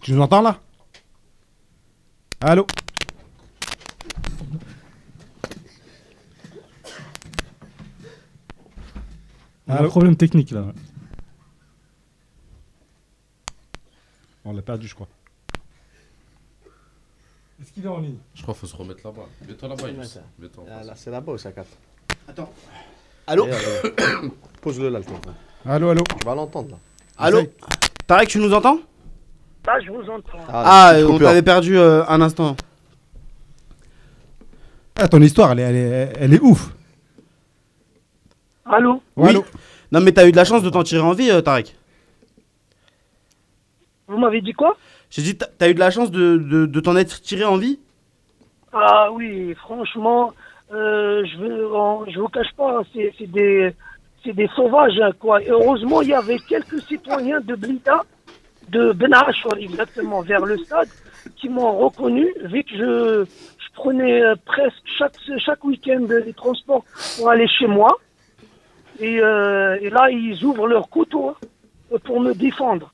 Tu 0.01 0.13
nous 0.13 0.21
entends 0.21 0.41
là? 0.41 0.59
Allô 2.41 2.65
On 9.67 9.71
a 9.71 9.75
un 9.75 9.77
Allô 9.79 9.89
problème 9.89 10.15
technique 10.15 10.51
là. 10.51 10.73
On 14.43 14.53
l'a 14.53 14.61
perdu, 14.61 14.87
je 14.87 14.93
crois. 14.93 15.07
Est-ce 17.61 17.71
qu'il 17.71 17.85
est 17.85 17.87
en 17.89 17.99
ligne 17.99 18.17
Je 18.33 18.41
crois 18.41 18.53
qu'il 18.53 18.61
faut 18.61 18.67
se 18.67 18.75
remettre 18.75 19.01
là-bas. 19.05 19.23
Mets-toi 19.47 19.69
là-bas, 19.69 19.89
Youssef. 19.89 20.21
Mets-toi 20.39 20.63
en 20.63 20.67
Ah, 20.69 20.77
face. 20.79 20.87
là, 20.87 20.93
c'est 20.95 21.11
là-bas 21.11 21.31
où 21.31 21.37
ça 21.37 21.51
capte. 21.51 21.77
Attends. 22.27 22.51
Allô 23.27 23.47
Pose-le 24.61 24.89
là, 24.89 24.99
le 24.99 25.05
téléphone. 25.05 25.33
Allô, 25.65 25.89
allô 25.89 26.03
Tu 26.19 26.25
vas 26.25 26.35
l'entendre 26.35 26.71
là. 26.71 26.77
Allô 27.17 27.41
Tarek, 28.07 28.29
tu 28.29 28.39
nous 28.39 28.53
entends 28.53 28.79
Là, 29.65 29.79
je 29.79 29.89
vous 29.89 30.07
entends. 30.09 30.37
Ah, 30.47 30.91
petite 30.93 31.05
on 31.07 31.11
coupure. 31.13 31.27
t'avait 31.27 31.41
perdu 31.41 31.77
euh, 31.77 32.05
un 32.07 32.21
instant. 32.21 32.55
Ah, 34.97 35.07
ton 35.07 35.21
histoire, 35.21 35.51
elle 35.53 35.59
est, 35.59 35.63
elle 35.63 35.75
est, 35.75 36.13
elle 36.19 36.33
est 36.35 36.39
ouf. 36.41 36.69
Allô 38.65 39.01
Ouais, 39.15 39.29
allô 39.29 39.43
Non, 39.91 40.01
mais 40.01 40.11
t'as 40.11 40.27
eu 40.27 40.31
de 40.31 40.35
la 40.35 40.45
chance 40.45 40.61
de 40.61 40.69
t'en 40.69 40.83
tirer 40.83 41.01
en 41.01 41.13
vie, 41.13 41.31
euh, 41.31 41.41
Tarek. 41.41 41.75
Vous 44.07 44.17
m'avez 44.19 44.41
dit 44.41 44.53
quoi? 44.53 44.77
J'ai 45.15 45.21
dit, 45.21 45.37
t'as- 45.37 45.69
eu 45.69 45.73
de 45.73 45.79
la 45.79 45.91
chance 45.91 46.11
de, 46.11 46.35
de, 46.35 46.65
de 46.65 46.79
t'en 46.81 46.97
être 46.97 47.21
tiré 47.21 47.45
en 47.45 47.55
vie? 47.55 47.79
Ah 48.73 49.09
oui, 49.13 49.53
franchement, 49.53 50.33
euh, 50.73 51.23
je 51.25 51.37
ne 51.37 52.19
vous 52.19 52.27
cache 52.27 52.51
pas, 52.57 52.81
c'est 52.93 53.31
des, 53.31 53.73
des 54.25 54.49
sauvages, 54.57 54.99
quoi. 55.21 55.39
Heureusement, 55.47 56.01
il 56.01 56.09
y 56.09 56.13
avait 56.13 56.39
quelques 56.39 56.81
citoyens 56.81 57.39
de 57.39 57.55
Blida, 57.55 58.03
de 58.67 58.91
Ben 58.91 59.13
Achour, 59.13 59.55
exactement, 59.57 60.19
vers 60.19 60.43
le 60.45 60.57
stade, 60.57 60.89
qui 61.37 61.47
m'ont 61.47 61.77
reconnu, 61.77 62.27
vu 62.43 62.65
que 62.65 62.71
je, 62.75 63.23
je 63.23 63.73
prenais 63.73 64.21
euh, 64.21 64.35
presque 64.43 64.83
chaque, 64.97 65.15
chaque 65.37 65.63
week-end 65.63 66.07
les 66.25 66.33
transports 66.33 66.83
pour 67.15 67.29
aller 67.29 67.47
chez 67.47 67.67
moi. 67.67 67.97
Et, 68.99 69.21
euh, 69.21 69.77
là, 69.89 70.09
ils 70.09 70.43
ouvrent 70.43 70.67
leur 70.67 70.89
couteau 70.89 71.37
pour 72.03 72.19
me 72.19 72.33
défendre. 72.33 72.91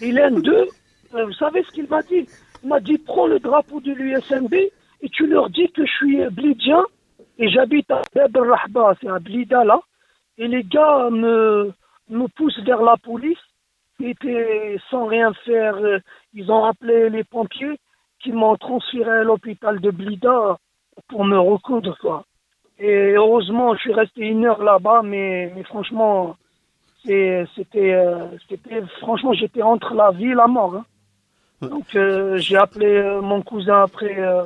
L'un 0.00 0.30
d'eux, 0.30 0.68
euh, 1.14 1.24
vous 1.26 1.32
savez 1.32 1.62
ce 1.64 1.70
qu'il 1.72 1.88
m'a 1.88 2.02
dit 2.02 2.28
Il 2.62 2.68
m'a 2.68 2.80
dit 2.80 2.98
prends 2.98 3.26
le 3.26 3.38
drapeau 3.38 3.80
de 3.80 3.92
l'USMB 3.92 4.54
et 4.54 5.08
tu 5.10 5.26
leur 5.26 5.48
dis 5.50 5.70
que 5.72 5.84
je 5.86 5.92
suis 5.92 6.24
blidien 6.30 6.84
et 7.38 7.48
j'habite 7.48 7.90
à 7.90 8.02
Bab 8.14 8.36
Rahba, 8.36 8.94
c'est 9.00 9.08
à 9.08 9.18
Blida 9.18 9.64
là. 9.64 9.80
Et 10.38 10.48
les 10.48 10.64
gars 10.64 11.08
me, 11.10 11.72
me 12.10 12.26
poussent 12.28 12.60
vers 12.64 12.82
la 12.82 12.96
police. 12.96 13.38
Ils 14.00 14.10
étaient 14.10 14.76
sans 14.90 15.06
rien 15.06 15.32
faire. 15.44 15.76
euh, 15.76 15.98
Ils 16.34 16.50
ont 16.50 16.64
appelé 16.64 17.10
les 17.10 17.24
pompiers 17.24 17.78
qui 18.20 18.32
m'ont 18.32 18.56
transféré 18.56 19.10
à 19.10 19.22
l'hôpital 19.24 19.80
de 19.80 19.90
Blida 19.90 20.56
pour 21.08 21.24
me 21.24 21.38
recoudre 21.38 21.96
quoi. 22.00 22.24
Et 22.80 23.12
heureusement, 23.14 23.74
je 23.74 23.80
suis 23.80 23.92
resté 23.92 24.22
une 24.26 24.44
heure 24.46 24.62
là-bas, 24.62 25.02
mais, 25.04 25.52
mais 25.54 25.64
franchement, 25.64 26.36
c'était, 27.04 27.92
euh, 27.94 28.26
franchement, 29.00 29.32
j'étais 29.32 29.62
entre 29.62 29.94
la 29.94 30.10
vie 30.12 30.30
et 30.30 30.34
la 30.34 30.46
mort. 30.46 30.76
hein. 30.76 30.84
Donc, 31.60 31.94
euh, 31.96 32.36
j'ai 32.38 32.56
appelé 32.56 32.86
euh, 32.86 33.20
mon 33.20 33.42
cousin 33.42 33.82
après, 33.82 34.16
euh, 34.18 34.44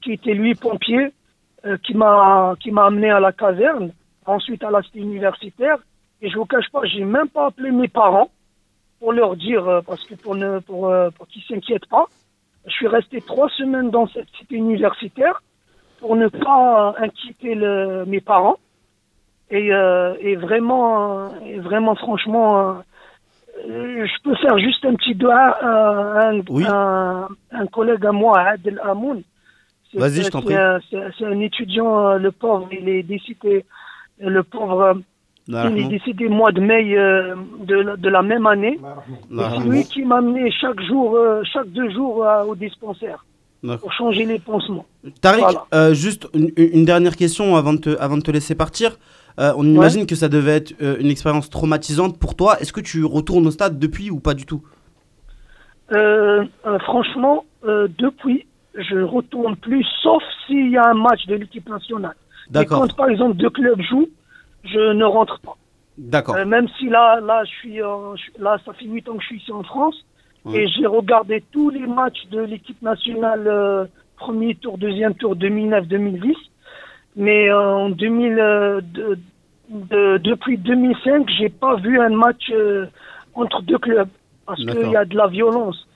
qui 0.00 0.12
était 0.12 0.34
lui 0.34 0.54
pompier, 0.54 1.12
qui 1.82 1.94
m'a, 1.94 2.54
qui 2.58 2.70
m'a 2.70 2.86
amené 2.86 3.10
à 3.10 3.20
la 3.20 3.32
caserne, 3.32 3.92
ensuite 4.24 4.62
à 4.64 4.70
la 4.70 4.80
cité 4.82 5.00
universitaire. 5.00 5.76
Et 6.22 6.30
je 6.30 6.38
vous 6.38 6.46
cache 6.46 6.70
pas, 6.70 6.80
j'ai 6.84 7.04
même 7.04 7.28
pas 7.28 7.46
appelé 7.48 7.70
mes 7.70 7.88
parents 7.88 8.30
pour 8.98 9.12
leur 9.12 9.36
dire, 9.36 9.82
parce 9.86 10.02
que 10.04 10.14
pour 10.14 10.34
ne, 10.36 10.60
pour, 10.60 10.90
pour 11.16 11.26
qu'ils 11.28 11.42
s'inquiètent 11.42 11.86
pas. 11.86 12.06
Je 12.66 12.72
suis 12.72 12.86
resté 12.86 13.20
trois 13.20 13.50
semaines 13.50 13.90
dans 13.90 14.06
cette 14.08 14.28
cité 14.38 14.56
universitaire 14.56 15.42
pour 15.98 16.16
ne 16.16 16.28
pas 16.28 16.94
inquiéter 16.98 17.54
le- 17.54 18.04
mes 18.06 18.20
parents. 18.22 18.56
Et, 19.50 19.74
euh, 19.74 20.14
et 20.20 20.36
vraiment, 20.36 21.34
et 21.44 21.58
vraiment, 21.58 21.94
franchement, 21.94 22.82
je 23.68 24.22
peux 24.22 24.34
faire 24.36 24.58
juste 24.58 24.84
un 24.84 24.94
petit 24.94 25.14
doigt 25.14 25.56
à 25.60 26.28
un, 26.30 26.40
Oui. 26.48 26.64
un, 26.68 27.28
un 27.52 27.66
collègue 27.66 28.04
à 28.06 28.12
moi, 28.12 28.40
Adel 28.40 28.80
Amoun. 28.84 29.22
Vas-y, 29.94 30.22
je 30.22 30.28
t'en 30.30 30.42
prie. 30.42 30.54
C'est 31.18 31.24
un 31.26 31.40
étudiant, 31.40 32.08
euh, 32.10 32.18
le 32.18 32.30
pauvre, 32.30 32.68
il 32.72 32.88
est 32.88 33.02
décédé, 33.02 33.64
euh, 34.22 34.30
le 34.30 34.42
pauvre, 34.44 34.80
euh, 34.82 34.94
il 35.70 35.78
est 35.78 35.88
décédé 35.88 36.28
mois 36.28 36.52
de 36.52 36.60
mai 36.60 36.96
euh, 36.96 37.34
de, 37.64 37.74
la- 37.74 37.96
de 37.96 38.08
la 38.08 38.22
même 38.22 38.46
année. 38.46 38.78
C'est 39.36 39.68
lui 39.68 39.84
qui 39.84 40.04
m'a 40.04 40.18
amené 40.18 40.50
chaque 40.52 40.80
jour, 40.82 41.16
euh, 41.16 41.42
chaque 41.52 41.68
deux 41.68 41.90
jours 41.90 42.24
euh, 42.24 42.44
au 42.44 42.54
dispensaire 42.54 43.24
pour 43.80 43.92
changer 43.92 44.24
les 44.26 44.38
pansements. 44.38 44.86
Tariq, 45.20 45.40
Voilà. 45.42 45.64
euh, 45.74 45.92
juste 45.92 46.28
une, 46.34 46.50
une 46.56 46.84
dernière 46.84 47.16
question 47.16 47.56
avant 47.56 47.72
de 47.74 47.78
te, 47.78 47.98
avant 48.00 48.16
de 48.16 48.22
te 48.22 48.30
laisser 48.30 48.54
partir. 48.54 48.96
Euh, 49.38 49.52
on 49.56 49.64
imagine 49.64 50.06
que 50.06 50.14
ça 50.14 50.28
devait 50.28 50.56
être 50.56 50.74
euh, 50.82 50.96
une 50.98 51.06
expérience 51.08 51.50
traumatisante 51.50 52.18
pour 52.18 52.34
toi. 52.34 52.58
Est-ce 52.60 52.72
que 52.72 52.80
tu 52.80 53.04
retournes 53.04 53.46
au 53.46 53.50
stade 53.50 53.78
depuis 53.78 54.10
ou 54.10 54.20
pas 54.20 54.34
du 54.34 54.46
tout? 54.46 54.62
Euh, 55.92 56.44
euh, 56.66 56.78
franchement, 56.80 57.44
depuis, 57.62 58.46
je 58.74 58.98
retourne 59.00 59.56
plus, 59.56 59.84
sauf 60.02 60.22
s'il 60.46 60.70
y 60.70 60.76
a 60.76 60.88
un 60.88 60.94
match 60.94 61.26
de 61.26 61.34
l'équipe 61.34 61.68
nationale. 61.68 62.14
D'accord. 62.48 62.80
quand 62.80 62.96
par 62.96 63.08
exemple 63.08 63.36
deux 63.36 63.50
clubs 63.50 63.80
jouent, 63.82 64.08
je 64.64 64.92
ne 64.92 65.04
rentre 65.04 65.38
pas. 65.40 65.56
D'accord. 65.98 66.34
Même 66.46 66.68
si 66.78 66.88
là, 66.88 67.20
là, 67.20 67.44
je 67.44 67.50
suis, 67.50 67.78
là, 68.38 68.56
ça 68.64 68.72
fait 68.72 68.86
huit 68.86 69.08
ans 69.08 69.14
que 69.16 69.22
je 69.22 69.26
suis 69.26 69.36
ici 69.38 69.52
en 69.52 69.62
France 69.62 69.94
Ouais. 70.46 70.62
et 70.62 70.68
j'ai 70.68 70.86
regardé 70.86 71.44
tous 71.52 71.68
les 71.68 71.86
matchs 71.86 72.26
de 72.30 72.40
l'équipe 72.40 72.80
nationale, 72.80 73.88
premier 74.16 74.54
tour, 74.54 74.78
deuxième 74.78 75.14
tour, 75.14 75.36
2009-2010. 75.36 76.34
Mais 77.20 77.50
euh, 77.50 77.76
en 77.84 77.90
2000, 77.90 78.38
euh, 78.40 78.80
de- 78.80 79.18
de- 79.68 80.18
depuis 80.18 80.56
2005, 80.56 81.28
j'ai 81.38 81.50
pas 81.50 81.76
vu 81.76 82.00
un 82.00 82.08
match 82.08 82.50
euh, 82.50 82.86
entre 83.34 83.60
deux 83.62 83.78
clubs 83.78 84.08
parce 84.46 84.58
qu'il 84.72 84.90
y 84.90 84.96
a 84.96 85.04
de 85.04 85.16
la 85.16 85.26
violence. 85.28 85.86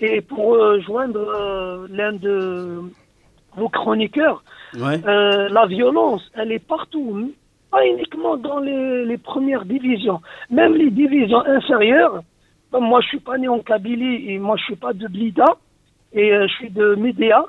Et 0.00 0.20
pour 0.20 0.56
joindre 0.86 1.18
euh, 1.28 1.86
l'un 1.90 2.12
de 2.12 2.80
vos 3.56 3.68
chroniqueurs, 3.68 4.42
Ouais. 4.74 5.00
Euh, 5.06 5.48
la 5.48 5.64
violence, 5.66 6.22
elle 6.34 6.52
est 6.52 6.64
partout, 6.74 7.32
pas 7.70 7.84
uniquement 7.86 8.36
dans 8.36 8.60
les, 8.60 9.06
les 9.06 9.16
premières 9.16 9.64
divisions, 9.64 10.20
même 10.50 10.74
les 10.74 10.90
divisions 10.90 11.42
inférieures. 11.58 12.20
Comme 12.70 12.84
moi, 12.84 13.00
je 13.00 13.08
suis 13.08 13.18
pas 13.28 13.38
né 13.38 13.48
en 13.48 13.60
Kabylie 13.60 14.30
et 14.30 14.38
moi, 14.38 14.56
je 14.58 14.64
suis 14.64 14.76
pas 14.76 14.92
de 14.92 15.06
Blida 15.08 15.46
et 16.12 16.32
euh, 16.34 16.46
je 16.46 16.52
suis 16.58 16.70
de 16.70 16.94
Médéa. 16.96 17.46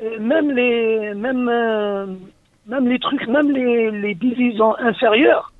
Et 0.00 0.18
même 0.18 0.50
les, 0.52 1.14
même, 1.14 1.48
euh, 1.48 2.06
même 2.68 2.88
les 2.88 2.98
trucs, 2.98 3.26
même 3.28 3.50
les, 3.50 3.90
les 3.90 4.14
divisions 4.14 4.76
inférieures, 4.78 5.52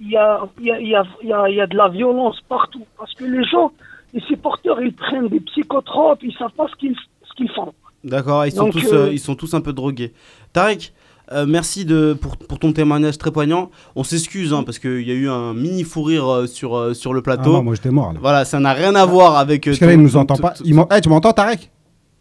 il 0.00 0.10
y 0.10 0.16
a, 0.16 0.40
il 0.58 0.66
y, 0.66 0.70
a, 0.72 0.80
il 0.80 0.88
y, 0.88 0.94
a, 0.94 1.04
il 1.22 1.28
y, 1.28 1.32
a, 1.32 1.48
il 1.48 1.56
y 1.56 1.60
a 1.60 1.66
de 1.66 1.76
la 1.76 1.88
violence 1.88 2.38
partout 2.48 2.84
parce 2.98 3.12
que 3.14 3.24
les 3.24 3.44
gens, 3.44 3.70
les 4.14 4.20
supporters, 4.22 4.80
ils 4.82 4.92
prennent 4.94 5.28
des 5.28 5.40
psychotropes, 5.40 6.20
ils 6.22 6.34
savent 6.36 6.52
pas 6.56 6.66
ce 6.68 6.76
qu'ils 6.76 6.96
ce 7.28 7.34
qu'ils 7.36 7.50
font. 7.50 7.72
D'accord, 8.02 8.44
ils, 8.46 8.52
sont 8.52 8.64
Donc, 8.64 8.72
tous, 8.72 8.92
euh, 8.92 9.10
ils 9.12 9.18
sont 9.20 9.34
tous 9.34 9.52
un 9.54 9.60
peu 9.60 9.72
drogués. 9.74 10.12
Tarek, 10.54 10.92
euh, 11.32 11.44
merci 11.46 11.84
de, 11.84 12.14
pour, 12.20 12.36
pour 12.38 12.58
ton 12.58 12.72
témoignage 12.72 13.18
très 13.18 13.30
poignant. 13.30 13.70
On 13.94 14.02
s'excuse 14.02 14.52
hein, 14.54 14.62
parce 14.64 14.78
qu'il 14.80 15.06
y 15.06 15.10
a 15.12 15.14
eu 15.14 15.28
un 15.28 15.52
mini 15.54 15.84
fou 15.84 16.02
rire 16.02 16.26
euh, 16.28 16.46
sur, 16.46 16.76
euh, 16.76 16.94
sur 16.94 17.12
le 17.12 17.20
Ah 17.20 17.22
plateau. 17.22 17.52
non, 17.52 17.62
moi 17.62 17.74
j'étais 17.74 17.90
mort 17.90 18.12
là. 18.14 18.18
Voilà, 18.20 18.44
ça 18.46 18.58
n'a 18.58 18.72
rien 18.72 18.94
à 18.94 19.04
voir 19.04 19.36
avec. 19.36 19.68
euh, 19.68 19.70
Parce 19.72 19.78
que 19.80 19.84
là, 19.84 19.92
ton- 19.92 19.98
il 19.98 20.02
nous 20.02 20.16
entend 20.16 20.34
ton- 20.36 20.42
pas. 20.42 20.50
ton- 20.52 20.64
Il 20.64 20.74
m'en- 20.74 20.88
Eh, 20.96 21.00
tu 21.02 21.08
m'entends, 21.10 21.32
Tarek? 21.32 21.70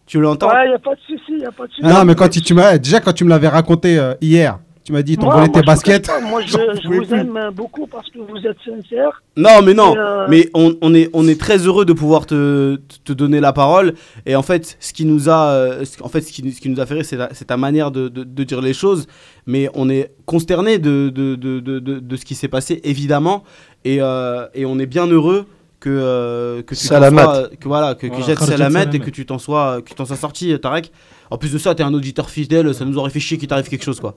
Tu 0.10 0.20
l'entends 0.20 0.48
Ouais, 0.50 0.66
il 0.66 0.70
n'y 0.70 0.74
a 0.76 0.80
pas 0.80 0.96
de 0.96 1.00
souci, 1.02 1.24
il 1.30 1.38
n'y 1.38 1.46
a 1.46 1.52
pas 1.52 1.68
de 1.68 1.72
souci. 1.72 1.82
Ah 1.86 1.94
non, 2.00 2.04
mais 2.06 2.16
quand 2.16 2.28
tu, 2.30 2.42
tu 2.42 2.56
m'as 2.56 2.80
déjà 2.80 3.00
quand 3.00 3.14
tu 3.14 3.24
me 3.26 3.30
l'avais 3.30 3.48
raconté 3.48 4.00
euh, 4.00 4.16
hier, 4.22 4.58
tu 4.84 4.92
m'as 4.92 5.04
dit 5.04 5.18
t'as 5.18 5.26
Moi, 5.26 5.36
volé 5.36 5.52
tes 5.52 5.62
baskets. 5.62 6.10
Moi, 6.28 6.42
je, 6.48 6.58
vous 6.88 7.06
plus. 7.06 7.14
aime 7.16 7.52
beaucoup 7.54 7.86
parce 7.86 8.10
que 8.10 8.18
vous 8.18 8.38
êtes 8.38 8.58
sincère. 8.66 9.22
Non, 9.38 9.62
mais 9.64 9.76
non. 9.76 9.96
Euh, 9.96 10.26
Mais 10.28 10.50
on, 10.56 10.76
on 10.82 10.96
est, 10.96 11.12
on 11.14 11.28
est 11.28 11.40
très 11.40 11.60
heureux 11.60 11.86
de 11.86 11.94
pouvoir 11.94 12.26
te, 12.26 12.78
te 13.06 13.14
donner 13.14 13.40
la 13.40 13.54
parole. 13.54 13.94
Et 14.26 14.36
en 14.36 14.42
fait, 14.42 14.78
ce 14.80 14.94
qui 14.94 15.06
nous 15.06 15.30
a, 15.30 15.52
euh, 15.52 15.86
en 16.02 16.10
fait, 16.10 16.22
ce 16.22 16.32
qui, 16.34 16.52
ce 16.52 16.60
qui 16.60 16.70
nous 16.70 16.80
a 16.80 16.88
fait 16.88 16.96
rire, 16.96 17.06
c'est 17.06 17.46
ta, 17.46 17.58
manière 17.58 17.92
de, 17.92 18.08
de- 18.08 18.24
de 18.24 18.44
dire 18.44 18.62
les 18.62 18.74
choses. 18.74 19.06
Mais 19.46 19.70
on 19.76 19.92
est 19.92 20.12
consterné 20.26 20.80
de, 20.80 21.10
de, 21.14 21.36
de, 21.36 21.60
de, 21.60 21.78
de- 21.78 22.00
de 22.00 22.16
ce 22.16 22.26
qui 22.26 22.34
s'est 22.34 22.48
passé, 22.48 22.82
évidemment. 22.84 23.44
Et, 23.86 24.00
euh, 24.02 24.48
et 24.56 24.66
on 24.66 24.80
est 24.80 24.88
bien 24.88 25.06
heureux 25.06 25.46
que, 25.80 25.90
euh, 25.90 26.62
que 26.62 26.76
tu 26.76 26.88
sois- 27.26 27.50
que 27.60 27.68
voilà, 27.68 27.96
que, 27.96 28.02
que 28.08 28.08
Voilà, 28.12 28.26
jette 28.26 28.40
Salamat 28.40 28.82
et 28.94 29.00
que 29.00 29.10
tu 29.10 29.26
t'en 29.26 29.38
sois, 29.40 29.82
que 29.82 29.90
tu 29.90 29.96
t'en 29.96 30.06
sois 30.06 30.16
sorti, 30.18 30.58
Tarek. 30.60 30.92
En 31.32 31.38
plus 31.38 31.54
de 31.54 31.58
ça, 31.58 31.74
t'es 31.76 31.84
un 31.84 31.94
auditeur 31.94 32.30
fidèle. 32.30 32.74
Ça 32.74 32.86
nous 32.86 32.98
aurait 32.98 33.10
fait 33.12 33.20
chier 33.20 33.38
qu'il 33.38 33.48
t'arrive 33.48 33.70
quelque 33.70 33.84
chose, 33.86 34.00
quoi. 34.00 34.16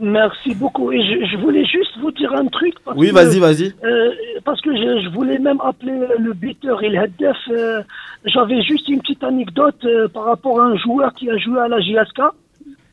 Merci 0.00 0.54
beaucoup. 0.56 0.90
Et 0.90 0.98
je, 1.00 1.24
je 1.26 1.36
voulais 1.36 1.64
juste 1.64 1.96
vous 2.00 2.10
dire 2.10 2.32
un 2.32 2.46
truc. 2.46 2.74
Parce 2.84 2.96
Oui, 2.98 3.10
vas-y, 3.10 3.38
vas-y. 3.38 3.72
euh, 3.84 4.10
parce 4.44 4.60
que 4.60 4.74
je, 4.74 5.02
je 5.04 5.08
voulais 5.14 5.38
même 5.38 5.60
appeler 5.60 5.92
le 6.18 6.32
buteur 6.32 6.82
et 6.82 6.88
le 6.88 6.96
head-def. 6.96 7.36
euh, 7.50 7.80
J'avais 8.24 8.60
juste 8.62 8.88
une 8.88 9.00
petite 9.00 9.22
anecdote 9.22 9.76
euh, 9.84 10.08
par 10.08 10.24
rapport 10.24 10.60
à 10.60 10.64
un 10.64 10.76
joueur 10.78 11.12
qui 11.14 11.30
a 11.30 11.36
joué 11.38 11.60
à 11.60 11.68
la 11.68 11.80
JSK. 11.80 12.20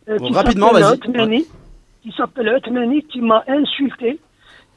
euh, 0.09 0.17
Bon, 0.19 0.29
rapidement, 0.29 0.71
vas-y. 0.71 0.99
Qui 2.03 2.11
s'appelle 2.17 2.49
Otmani, 2.49 3.03
qui 3.03 3.21
m'a 3.21 3.43
insulté. 3.47 4.19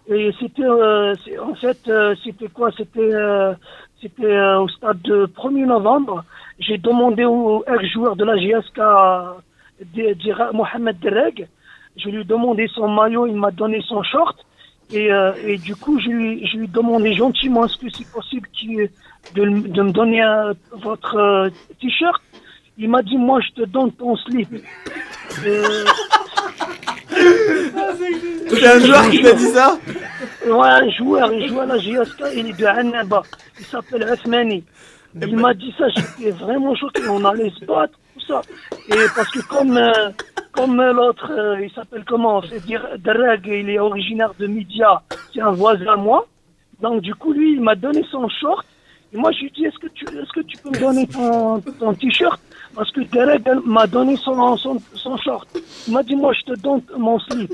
Et 0.07 0.31
c'était, 0.39 0.63
euh, 0.63 1.15
en 1.43 1.55
fait, 1.55 1.79
euh, 1.89 2.15
c'était 2.23 2.49
quoi? 2.49 2.71
C'était 2.77 3.01
euh, 3.01 3.55
c'était 4.03 4.39
au 4.59 4.69
stade 4.69 5.01
de 5.03 5.27
1er 5.27 5.65
novembre. 5.65 6.25
J'ai 6.59 6.77
demandé 6.79 7.25
au 7.25 7.65
ex-joueur 7.67 8.15
de 8.17 8.25
la 8.25 8.37
Dira- 10.15 10.53
Mohamed 10.53 10.99
Dereg, 11.01 11.49
je 11.97 12.09
lui 12.11 12.21
ai 12.21 12.25
demandé 12.25 12.67
son 12.69 12.89
maillot, 12.89 13.27
il 13.27 13.37
m'a 13.37 13.51
donné 13.51 13.81
son 13.89 14.03
short. 14.03 14.37
Et, 14.91 15.11
euh, 15.11 15.33
et 15.43 15.57
du 15.59 15.75
coup, 15.75 15.99
je 15.99 16.09
lui, 16.11 16.47
je 16.47 16.59
lui 16.59 16.65
ai 16.67 16.69
demandé 16.69 17.15
gentiment 17.15 17.65
est-ce 17.65 17.79
que 17.79 17.89
c'est 17.97 18.09
possible 18.11 18.49
de, 19.31 19.43
de 19.45 19.83
me 19.83 19.91
donner 19.93 20.21
un- 20.21 20.53
votre 20.73 21.17
euh, 21.17 21.49
t-shirt? 21.81 22.23
Il 22.77 22.89
m'a 22.91 23.03
dit 23.03 23.17
moi, 23.17 23.41
je 23.41 23.63
te 23.63 23.67
donne 23.69 23.93
ton 23.93 24.17
slip. 24.17 24.49
Euh, 25.45 25.85
C'est 28.51 28.67
un 28.67 28.79
joueur 28.81 29.11
qui 29.11 29.23
t'a 29.23 29.33
dit 29.33 29.47
ça 29.47 29.79
Ouais, 30.47 30.69
un 30.69 30.91
joueur, 30.91 31.33
il 31.33 31.49
joue 31.49 31.61
à 31.61 31.67
la 31.67 31.79
JSK, 31.79 32.23
il 32.37 32.49
est 32.49 32.59
de 32.59 32.65
Annaba. 32.67 33.23
Il 33.59 33.65
s'appelle 33.67 34.05
Othmani. 34.05 34.63
Il 35.21 35.37
m'a 35.37 35.55
dit 35.55 35.73
ça, 35.79 35.87
j'étais 35.89 36.31
vraiment 36.33 36.75
choqué. 36.75 37.03
On 37.09 37.25
allait 37.25 37.51
se 37.51 37.65
battre, 37.65 37.99
tout 38.15 38.27
ça. 38.27 38.43
Et 38.89 39.07
parce 39.15 39.31
que 39.31 39.41
comme, 39.47 39.77
euh, 39.77 40.11
comme 40.53 40.79
euh, 40.81 40.93
l'autre, 40.93 41.31
euh, 41.31 41.61
il 41.63 41.71
s'appelle 41.73 42.05
comment? 42.07 42.43
C'est 42.43 42.65
dire 42.65 42.87
Drag, 42.99 43.47
il 43.47 43.71
est 43.71 43.79
originaire 43.79 44.33
de 44.39 44.47
Midia, 44.47 45.03
c'est 45.33 45.41
un 45.41 45.53
voisin 45.53 45.87
à 45.93 45.97
moi. 45.97 46.27
Donc 46.81 47.01
du 47.01 47.15
coup, 47.15 47.33
lui, 47.33 47.55
il 47.55 47.61
m'a 47.61 47.75
donné 47.75 48.05
son 48.11 48.29
short. 48.29 48.67
Et 49.13 49.17
moi, 49.17 49.31
je 49.31 49.41
lui 49.41 49.47
ai 49.47 49.51
dit, 49.51 49.65
est-ce 49.65 49.79
que 49.79 49.87
tu, 49.87 50.05
est-ce 50.07 50.33
que 50.33 50.41
tu 50.41 50.57
peux 50.59 50.71
me 50.71 50.81
donner 50.81 51.07
ton, 51.07 51.61
ton 51.61 51.95
t-shirt? 51.95 52.41
Parce 52.75 52.91
que 52.91 53.01
Derek 53.03 53.43
m'a 53.65 53.87
donné 53.87 54.17
son, 54.17 54.57
son, 54.57 54.81
son 54.95 55.17
short. 55.17 55.49
Il 55.87 55.95
m'a 55.95 56.03
dit, 56.03 56.17
moi, 56.17 56.33
je 56.33 56.53
te 56.53 56.61
donne 56.61 56.83
mon 56.99 57.19
slip. 57.21 57.53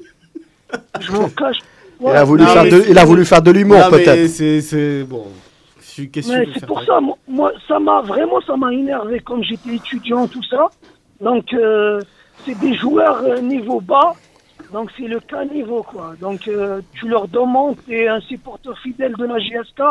Je 1.01 1.13
m'en 1.13 1.29
cache. 1.29 1.59
Il 2.01 2.09
a 2.09 2.25
voulu, 2.25 2.45
Non, 2.45 2.49
faire, 2.49 2.65
de, 2.65 2.85
il 2.89 2.99
a 2.99 3.05
voulu 3.05 3.25
faire 3.27 3.43
de 3.43 3.51
l'humour, 3.51 3.89
peut-être. 3.91 4.29
c'est, 4.29 4.61
c'est 4.63 5.05
bon. 5.05 5.27
C'est 5.83 6.67
pour 6.67 6.83
ça, 6.85 6.99
moi, 7.29 7.53
ça 7.69 7.79
m'a 7.79 8.01
vraiment, 8.01 8.41
ça 8.47 8.57
m'a 8.57 8.73
énervé 8.73 9.21
comme 9.21 9.43
j'étais 9.43 9.75
étudiant, 9.75 10.27
tout 10.27 10.43
ça. 10.45 10.69
Donc, 11.21 11.53
euh, 11.53 12.01
c'est 12.47 12.59
des 12.59 12.75
joueurs 12.75 13.21
euh, 13.23 13.41
niveau 13.41 13.81
bas, 13.81 14.15
donc 14.73 14.91
c'est 14.97 15.07
le 15.09 15.21
cas 15.21 15.45
niveau, 15.45 15.83
quoi. 15.83 16.15
Donc, 16.21 16.49
euh, 16.49 16.81
tu 16.95 17.09
leur 17.09 17.29
demandes, 17.29 17.77
t'es 17.87 18.09
un 18.09 18.21
supporter 18.21 18.77
fidèle 18.79 19.15
de 19.17 19.25
la 19.25 19.39
JSK. 19.39 19.83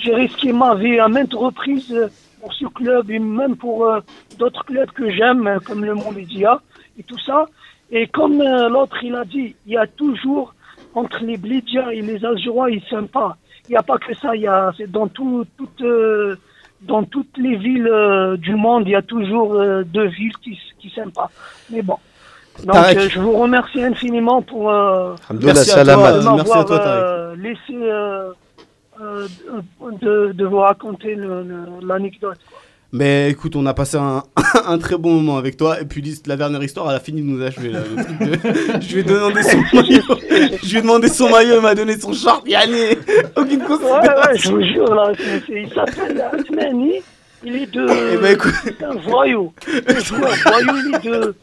J'ai 0.00 0.14
risqué 0.14 0.52
ma 0.52 0.74
vie 0.74 0.98
à 0.98 1.08
maintes 1.08 1.34
reprises 1.34 1.94
pour 2.40 2.52
ce 2.52 2.66
club 2.66 3.10
et 3.10 3.18
même 3.18 3.56
pour 3.56 3.86
euh, 3.86 4.00
d'autres 4.38 4.64
clubs 4.64 4.90
que 4.90 5.10
j'aime, 5.10 5.58
comme 5.64 5.84
le 5.84 5.94
Mondidia 5.94 6.60
et 6.98 7.02
tout 7.02 7.18
ça. 7.18 7.46
Et 7.90 8.06
comme 8.08 8.40
euh, 8.40 8.68
l'autre, 8.68 8.96
il 9.02 9.14
a 9.14 9.24
dit, 9.24 9.54
il 9.66 9.72
y 9.72 9.76
a 9.76 9.86
toujours 9.86 10.54
entre 10.94 11.22
les 11.24 11.36
Blidia 11.36 11.92
et 11.92 12.02
les 12.02 12.24
Algérois, 12.24 12.70
ils 12.70 12.82
s'aiment 12.88 13.08
pas. 13.08 13.36
Il 13.68 13.72
n'y 13.72 13.76
a 13.76 13.82
pas 13.82 13.98
que 13.98 14.14
ça, 14.14 14.34
il 14.36 14.42
y 14.42 14.46
a, 14.46 14.72
c'est 14.76 14.90
dans 14.90 15.08
tout, 15.08 15.44
toutes, 15.56 15.80
euh, 15.82 16.36
dans 16.82 17.02
toutes 17.04 17.36
les 17.38 17.56
villes 17.56 17.88
euh, 17.90 18.36
du 18.36 18.54
monde, 18.54 18.84
il 18.86 18.90
y 18.90 18.94
a 18.94 19.02
toujours 19.02 19.54
euh, 19.54 19.82
deux 19.84 20.06
villes 20.06 20.36
qui, 20.42 20.58
qui 20.78 20.90
s'aiment 20.90 21.12
pas. 21.12 21.30
Mais 21.70 21.82
bon. 21.82 21.96
Donc, 22.64 22.76
euh, 22.96 23.08
je 23.08 23.18
vous 23.20 23.32
remercie 23.32 23.82
infiniment 23.82 24.40
pour 24.42 24.70
euh, 24.70 25.14
Merci 25.46 25.70
à 25.72 25.84
toi. 25.96 26.12
de 26.12 26.18
merci 26.36 26.52
à 26.60 26.64
toi, 26.64 26.76
euh, 26.86 27.36
laissé 27.36 27.72
euh, 27.72 28.32
euh, 29.00 29.28
de, 30.00 30.32
de 30.32 30.44
vous 30.44 30.58
raconter 30.58 31.14
le- 31.16 31.42
le- 31.42 31.86
l'anecdote. 31.86 32.38
Mais 32.96 33.28
écoute, 33.30 33.56
on 33.56 33.66
a 33.66 33.74
passé 33.74 33.96
un, 33.96 34.22
un 34.66 34.78
très 34.78 34.96
bon 34.96 35.14
moment 35.14 35.36
avec 35.36 35.56
toi. 35.56 35.80
Et 35.80 35.84
puis 35.84 36.00
la 36.26 36.36
dernière 36.36 36.62
histoire, 36.62 36.88
elle 36.90 36.96
a 36.96 37.00
fini 37.00 37.22
de 37.22 37.26
nous 37.26 37.42
achever. 37.42 37.70
Là, 37.70 37.80
le 37.80 38.04
truc 38.04 38.18
de- 38.20 38.80
Je 38.80 38.92
lui 38.94 39.00
ai 39.00 39.02
demandé 39.02 39.42
son 39.42 39.58
maillot. 39.72 40.02
Je 40.62 40.70
lui 40.70 40.78
ai 40.78 40.80
demandé 40.80 41.08
son 41.08 41.28
maillot, 41.28 41.56
il 41.56 41.60
m'a 41.60 41.74
donné 41.74 41.98
son 41.98 42.12
short. 42.12 42.46
Yanné, 42.48 42.96
aucune 43.36 43.62
Ouais, 43.62 43.66
considération. 43.66 44.30
ouais, 44.30 44.38
je 44.38 44.50
vous 44.68 44.72
jure, 44.74 44.94
là, 44.94 45.12
c'est- 45.16 45.42
c'est- 45.44 45.62
il 45.62 45.68
s'appelle 45.74 46.20
Asmani, 46.32 46.92
il 47.44 47.56
est 47.56 47.66
de. 47.74 47.84
Eh 48.12 48.16
ben, 48.16 48.32
écoute. 48.32 48.54
C'est 48.62 48.82
un 48.84 48.94
voyou. 48.94 49.52
Un 49.88 49.98
joueur 49.98 50.30
voyou, 50.46 50.70
il 50.86 50.94
est 50.94 51.10
de. 51.10 51.34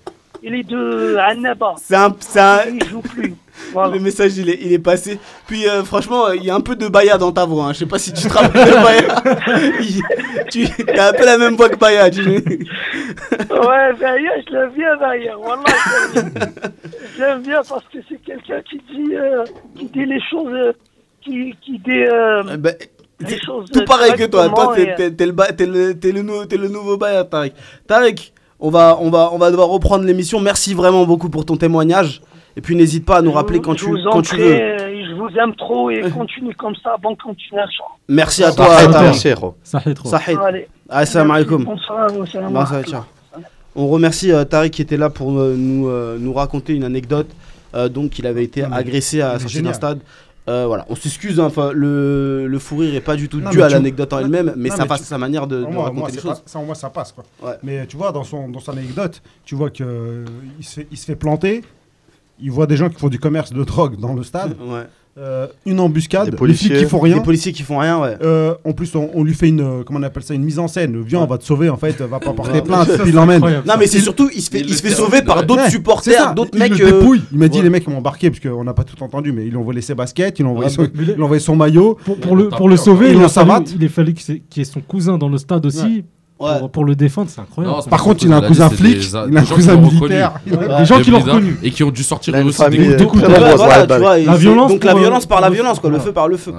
Il 0.43 0.55
est 0.55 0.63
de 0.63 1.15
Annaba. 1.17 1.75
C'est 1.77 1.95
un, 1.95 2.07
un- 2.35 2.59
Il 2.73 2.83
joue 2.89 3.01
plus. 3.01 3.35
Voilà. 3.73 3.93
Le 3.93 3.99
message, 4.01 4.37
il 4.37 4.49
est, 4.49 4.57
il 4.61 4.73
est 4.73 4.79
passé. 4.79 5.19
Puis 5.45 5.67
euh, 5.67 5.83
franchement, 5.83 6.31
il 6.31 6.43
y 6.43 6.49
a 6.49 6.55
un 6.55 6.61
peu 6.61 6.75
de 6.75 6.87
Baya 6.87 7.17
dans 7.19 7.31
ta 7.31 7.45
voix. 7.45 7.65
Hein. 7.65 7.73
Je 7.73 7.79
sais 7.79 7.85
pas 7.85 7.99
si 7.99 8.11
tu 8.11 8.27
te 8.27 8.33
rappelles 8.33 8.65
de 8.65 8.73
Baya. 8.73 9.79
Il- 9.81 10.01
tu 10.49 10.65
as 10.99 11.09
un 11.09 11.13
peu 11.13 11.25
la 11.25 11.37
même 11.37 11.55
voix 11.55 11.69
que 11.69 11.75
Baya. 11.75 12.09
Tu... 12.09 12.21
Ouais, 12.21 13.93
Baya, 13.99 14.31
je 14.47 14.51
l'aime 14.53 14.71
bien, 14.75 14.95
Baya. 14.97 15.37
Wallah, 15.37 15.63
je 16.15 17.21
l'aime 17.21 17.41
bien. 17.43 17.61
parce 17.67 17.85
que 17.93 17.99
c'est 18.09 18.21
quelqu'un 18.23 18.61
qui 18.69 18.77
dit, 18.77 19.15
euh, 19.15 19.43
qui 19.77 19.85
dit 19.85 20.05
les 20.05 20.21
choses, 20.29 20.51
euh, 20.53 20.73
qui, 21.23 21.55
qui 21.61 21.77
dit 21.79 21.91
Eh 22.53 22.57
ben, 22.57 22.75
les 23.19 23.39
choses. 23.39 23.69
tout 23.71 23.85
pareil 23.85 24.13
que 24.13 24.25
toi. 24.25 24.49
Toi, 24.49 24.73
t'es, 24.75 25.25
le, 25.25 25.93
le, 26.03 26.57
le, 26.57 26.67
nouveau 26.67 26.97
Baya, 26.97 27.23
Tarek. 27.25 27.53
Tarek, 27.87 28.33
on 28.61 28.69
va, 28.69 28.97
on, 29.01 29.09
va, 29.09 29.29
on 29.33 29.37
va 29.37 29.49
devoir 29.51 29.67
reprendre 29.69 30.05
l'émission. 30.05 30.39
Merci 30.39 30.73
vraiment 30.73 31.05
beaucoup 31.05 31.29
pour 31.29 31.45
ton 31.45 31.57
témoignage. 31.57 32.21
Et 32.55 32.61
puis 32.61 32.75
n'hésite 32.75 33.05
pas 33.05 33.17
à 33.17 33.21
nous 33.21 33.31
rappeler 33.31 33.59
quand 33.61 33.75
tu, 33.75 33.85
quand 34.11 34.21
tu 34.21 34.35
veux. 34.35 34.53
euh, 34.53 34.77
Je 35.09 35.13
vous 35.15 35.29
aime 35.37 35.55
trop 35.55 35.89
et 35.89 36.01
continue 36.17 36.53
comme 36.55 36.75
ça. 36.83 36.95
Bonne 37.01 37.15
continuation. 37.17 37.83
Merci 38.09 38.43
à 38.43 38.51
toi, 38.51 38.67
merci. 39.01 39.29
Sahid. 39.63 40.37
Assalamu 40.89 41.31
alaikum. 41.31 41.65
On 43.75 43.87
remercie 43.87 44.31
euh, 44.33 44.43
Tariq 44.43 44.71
qui 44.73 44.81
était 44.81 44.97
là 44.97 45.09
pour 45.09 45.31
euh, 45.39 45.55
nous, 45.57 45.87
euh, 45.87 46.17
nous 46.19 46.33
raconter 46.33 46.73
une 46.73 46.83
anecdote. 46.83 47.27
Euh, 47.73 47.87
donc, 47.87 48.19
il 48.19 48.27
avait 48.27 48.43
été 48.43 48.63
agressé 48.63 49.21
à 49.21 49.33
la 49.33 49.39
sortie 49.39 49.61
d'un 49.61 49.71
stade. 49.73 49.99
Euh, 50.49 50.65
voilà, 50.65 50.85
on 50.89 50.95
s'excuse, 50.95 51.39
hein, 51.39 51.45
enfin, 51.45 51.71
le, 51.71 52.47
le 52.47 52.59
fou 52.59 52.77
rire 52.77 52.95
est 52.95 52.99
pas 53.01 53.15
du 53.15 53.29
tout 53.29 53.39
Non, 53.39 53.51
dû 53.51 53.61
à 53.61 53.67
tu- 53.67 53.73
l'anecdote 53.73 54.11
en 54.13 54.19
elle-même, 54.19 54.53
mais 54.57 54.69
non, 54.69 54.75
ça 54.75 54.81
mais 54.83 54.87
passe 54.89 55.01
tu- 55.01 55.07
sa 55.07 55.17
manière 55.19 55.45
de, 55.45 55.57
de 55.57 55.65
Moi, 55.65 55.83
raconter 55.83 55.99
moi, 55.99 56.09
les 56.09 56.19
choses. 56.19 56.39
pas- 56.39 56.43
ça, 56.47 56.59
moins, 56.59 56.73
ça 56.75 56.89
passe. 56.89 57.11
Quoi. 57.11 57.23
Ouais. 57.43 57.57
Mais 57.61 57.85
tu 57.85 57.95
vois, 57.95 58.11
dans 58.11 58.23
son, 58.23 58.49
dans 58.49 58.59
son 58.59 58.71
anecdote, 58.71 59.21
tu 59.45 59.53
vois 59.55 59.69
qu'il 59.69 59.85
se, 60.61 60.73
fait, 60.73 60.87
il 60.91 60.97
se 60.97 61.05
fait 61.05 61.15
planter. 61.15 61.63
Il 62.39 62.49
voit 62.49 62.65
des 62.65 62.75
gens 62.75 62.89
qui 62.89 62.95
font 62.97 63.09
du 63.09 63.19
commerce 63.19 63.53
de 63.53 63.63
drogue 63.63 63.99
dans 63.99 64.13
le 64.13 64.23
stade. 64.23 64.55
Ouais. 64.61 64.87
Euh, 65.17 65.47
une 65.65 65.81
embuscade, 65.81 66.25
Des 66.25 66.31
les 66.31 66.37
policiers. 66.37 66.69
flics 66.69 66.83
qui 66.83 66.89
font 66.89 66.99
rien. 66.99 67.15
Les 67.15 67.21
policiers 67.21 67.51
qui 67.51 67.63
font 67.63 67.79
rien, 67.79 67.99
ouais. 67.99 68.15
Euh, 68.23 68.53
en 68.63 68.71
plus, 68.71 68.95
on, 68.95 69.09
on 69.13 69.23
lui 69.25 69.33
fait 69.33 69.49
une, 69.49 69.59
euh, 69.59 69.83
comment 69.85 69.99
on 69.99 70.03
appelle 70.03 70.23
ça, 70.23 70.33
une 70.33 70.43
mise 70.43 70.57
en 70.57 70.69
scène. 70.69 71.01
Viens, 71.05 71.19
on 71.19 71.25
va 71.25 71.37
te 71.37 71.43
sauver, 71.43 71.67
en 71.69 71.75
fait, 71.75 72.01
va 72.01 72.19
pas 72.19 72.31
porter 72.31 72.61
plainte, 72.61 72.87
Ça, 72.89 73.03
il 73.05 73.13
l'emmène. 73.13 73.41
Non, 73.41 73.73
mais 73.77 73.87
c'est 73.87 73.99
surtout, 73.99 74.29
il 74.33 74.41
se 74.41 74.49
fait, 74.49 74.61
Il 74.61 74.69
il 74.69 74.75
se 74.75 74.81
fait 74.81 74.91
sauver 74.91 75.21
par 75.21 75.45
d'autres 75.45 75.63
Ouais, 75.63 75.69
supporters, 75.69 76.33
d'autres 76.33 76.51
Il 76.53 76.59
mecs. 76.59 76.77
le 76.77 76.85
euh. 76.93 77.17
Il 77.33 77.37
m'a 77.37 77.49
dit 77.49 77.57
ouais. 77.57 77.63
les 77.65 77.69
mecs 77.69 77.87
ont 77.89 77.97
embarqué 77.97 78.29
parce 78.29 78.39
qu'on 78.39 78.63
n'a 78.63 78.73
pas 78.73 78.85
tout 78.85 79.01
entendu, 79.03 79.33
mais 79.33 79.43
ils 79.45 79.49
lui 79.49 79.57
ont 79.57 79.63
volé 79.63 79.81
ses 79.81 79.95
baskets, 79.95 80.39
ils 80.39 80.43
lui 80.43 80.47
ont 80.47 80.51
envoyé, 80.51 80.69
son, 80.69 80.83
mais 80.83 80.89
ils 80.95 81.05
les- 81.07 81.13
lui 81.15 81.21
ont 81.21 81.25
envoyé 81.25 81.41
son 81.41 81.57
maillot. 81.57 81.97
Pour, 82.05 82.17
pour 82.17 82.35
le, 82.37 82.47
pour 82.47 82.69
le 82.69 82.77
sauver, 82.77 83.07
il, 83.07 83.15
Il 83.17 83.21
a 83.21 83.25
en 83.25 83.29
fallu, 83.89 84.13
ait 84.61 84.63
son 84.63 84.79
cousin 84.81 85.17
dans 85.17 85.27
le 85.29 85.37
stade 85.37 85.65
aussi 85.65 86.05
Ouais. 86.41 86.59
pour, 86.59 86.69
pour 86.71 86.85
le 86.85 86.95
défendre, 86.95 87.29
c'est 87.29 87.41
incroyable. 87.41 87.75
Non, 87.75 87.83
Par 87.83 88.03
contre, 88.03 88.25
il 88.25 88.33
a 88.33 88.37
un 88.37 88.41
cousin 88.41 88.69
flic, 88.69 88.99
des- 88.99 89.07
il 89.29 89.37
a 89.37 89.41
un 89.41 89.45
cousin 89.45 89.75
militaire. 89.75 90.33
Des 90.45 90.85
gens 90.85 90.99
qui 91.01 91.11
l'ont 91.11 91.19
reconnu. 91.19 91.57
Et 91.63 91.71
qui 91.71 91.83
ont 91.83 91.91
dû 91.91 92.03
sortir 92.03 92.35
eux 92.35 92.43
aussi 92.43 92.63
des 92.69 93.05
coups 93.05 93.21
bah, 93.23 93.85
La 93.87 94.35
violence 94.35 94.71
Donc 94.71 94.83
la 94.83 94.93
euh, 94.93 94.99
violence 94.99 95.25
par 95.25 95.41
la 95.41 95.49
violence, 95.49 95.79
quoi. 95.79 95.89
Le 95.89 95.99
feu 95.99 96.11
par 96.11 96.27
le 96.27 96.37
feu. 96.37 96.53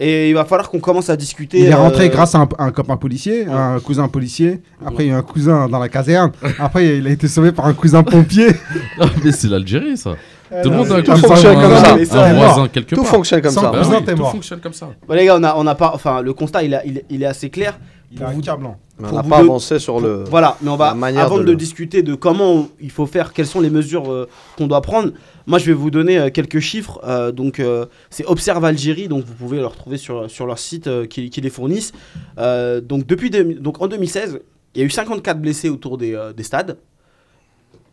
Et 0.00 0.30
il 0.30 0.34
va 0.34 0.44
falloir 0.44 0.70
qu'on 0.70 0.80
commence 0.80 1.10
à 1.10 1.16
discuter. 1.16 1.58
Il 1.60 1.66
est 1.66 1.74
rentré 1.74 2.06
euh, 2.06 2.08
grâce 2.08 2.34
à 2.34 2.46
un, 2.58 2.70
copain 2.70 2.96
policier, 2.96 3.46
un 3.46 3.78
cousin 3.80 4.08
policier. 4.08 4.60
Après, 4.84 5.06
il 5.06 5.10
y 5.10 5.12
a 5.12 5.16
un 5.16 5.22
cousin 5.22 5.68
dans 5.68 5.78
la 5.78 5.88
caserne. 5.88 6.32
Après, 6.58 6.98
il 6.98 7.06
a 7.06 7.10
été 7.10 7.28
sauvé 7.28 7.52
par 7.52 7.66
un 7.66 7.72
cousin 7.74 8.02
pompier. 8.02 8.48
Mais 9.24 9.32
c'est 9.32 9.48
l'Algérie, 9.48 9.96
ça. 9.96 10.14
Tout 10.62 10.70
le 10.70 10.76
monde 10.76 10.92
a 10.92 10.96
un 10.96 11.02
tout 11.02 11.10
cousin, 11.12 11.28
fonctionne 11.28 11.56
un- 11.58 11.60
comme 11.60 11.76
ça. 11.76 11.92
un 11.92 11.96
Mais 11.96 12.04
ça, 12.04 12.32
voisin 12.34 12.68
quelque 12.68 12.94
Tout 12.94 13.02
part. 13.02 13.10
fonctionne 13.10 13.42
comme 13.42 13.50
ça. 13.52 13.72
Tout 14.16 14.24
fonctionne 14.24 14.60
comme 14.60 14.72
ça. 14.72 14.88
Bon, 15.06 15.14
les 15.14 15.26
gars, 15.26 15.36
on 15.38 15.42
a, 15.44 15.54
on 15.56 15.66
a 15.66 15.74
pas. 15.74 15.90
Enfin, 15.94 16.22
le 16.22 16.32
constat, 16.34 16.62
il 16.62 17.22
est 17.22 17.26
assez 17.26 17.50
clair. 17.50 17.78
Il 18.12 18.22
a 18.22 18.28
un 18.28 18.40
câblant. 18.40 18.78
Mais 18.98 19.06
on 19.06 19.08
Pour 19.08 19.16
n'a 19.18 19.22
vous 19.22 19.28
pas 19.28 19.38
avancé 19.38 19.78
sur 19.78 20.00
le. 20.00 20.24
Voilà, 20.30 20.56
mais 20.62 20.70
on 20.70 20.76
va, 20.76 20.88
la 20.88 20.94
manière 20.94 21.24
avant 21.24 21.36
de 21.38 21.42
de, 21.42 21.50
le- 21.50 21.56
discuter 21.56 22.02
de 22.02 22.14
comment 22.14 22.52
on- 22.54 22.68
il 22.80 22.90
faut 22.90 23.04
faire, 23.06 23.32
quelles 23.32 23.46
sont 23.46 23.60
les 23.60 23.68
mesures 23.68 24.10
euh, 24.10 24.28
qu'on 24.56 24.66
doit 24.68 24.80
prendre, 24.80 25.12
moi 25.46 25.58
je 25.58 25.66
vais 25.66 25.72
vous 25.74 25.90
donner 25.90 26.16
euh, 26.18 26.30
quelques 26.30 26.60
chiffres. 26.60 27.00
euh, 27.04 27.30
donc 27.32 27.58
euh, 27.60 27.86
c'est 28.10 28.24
Observe 28.26 28.64
Algérie, 28.64 29.08
donc 29.08 29.24
vous 29.24 29.34
pouvez 29.34 29.58
le 29.58 29.66
retrouver 29.66 29.98
sur, 29.98 30.30
sur 30.30 30.46
leur 30.46 30.58
site 30.58 30.86
euh, 30.86 31.04
qui, 31.06 31.28
qui 31.30 31.40
les 31.40 31.50
fournissent. 31.50 31.92
Euh, 32.38 32.80
donc, 32.80 33.06
depuis 33.06 33.28
donc 33.30 33.82
en 33.82 33.88
2016, 33.88 34.40
il 34.74 34.80
y 34.80 34.82
a 34.82 34.86
eu 34.86 34.90
54 34.90 35.40
blessés 35.40 35.68
autour 35.68 35.98
des, 35.98 36.14
euh, 36.14 36.32
des 36.32 36.42
stades 36.44 36.78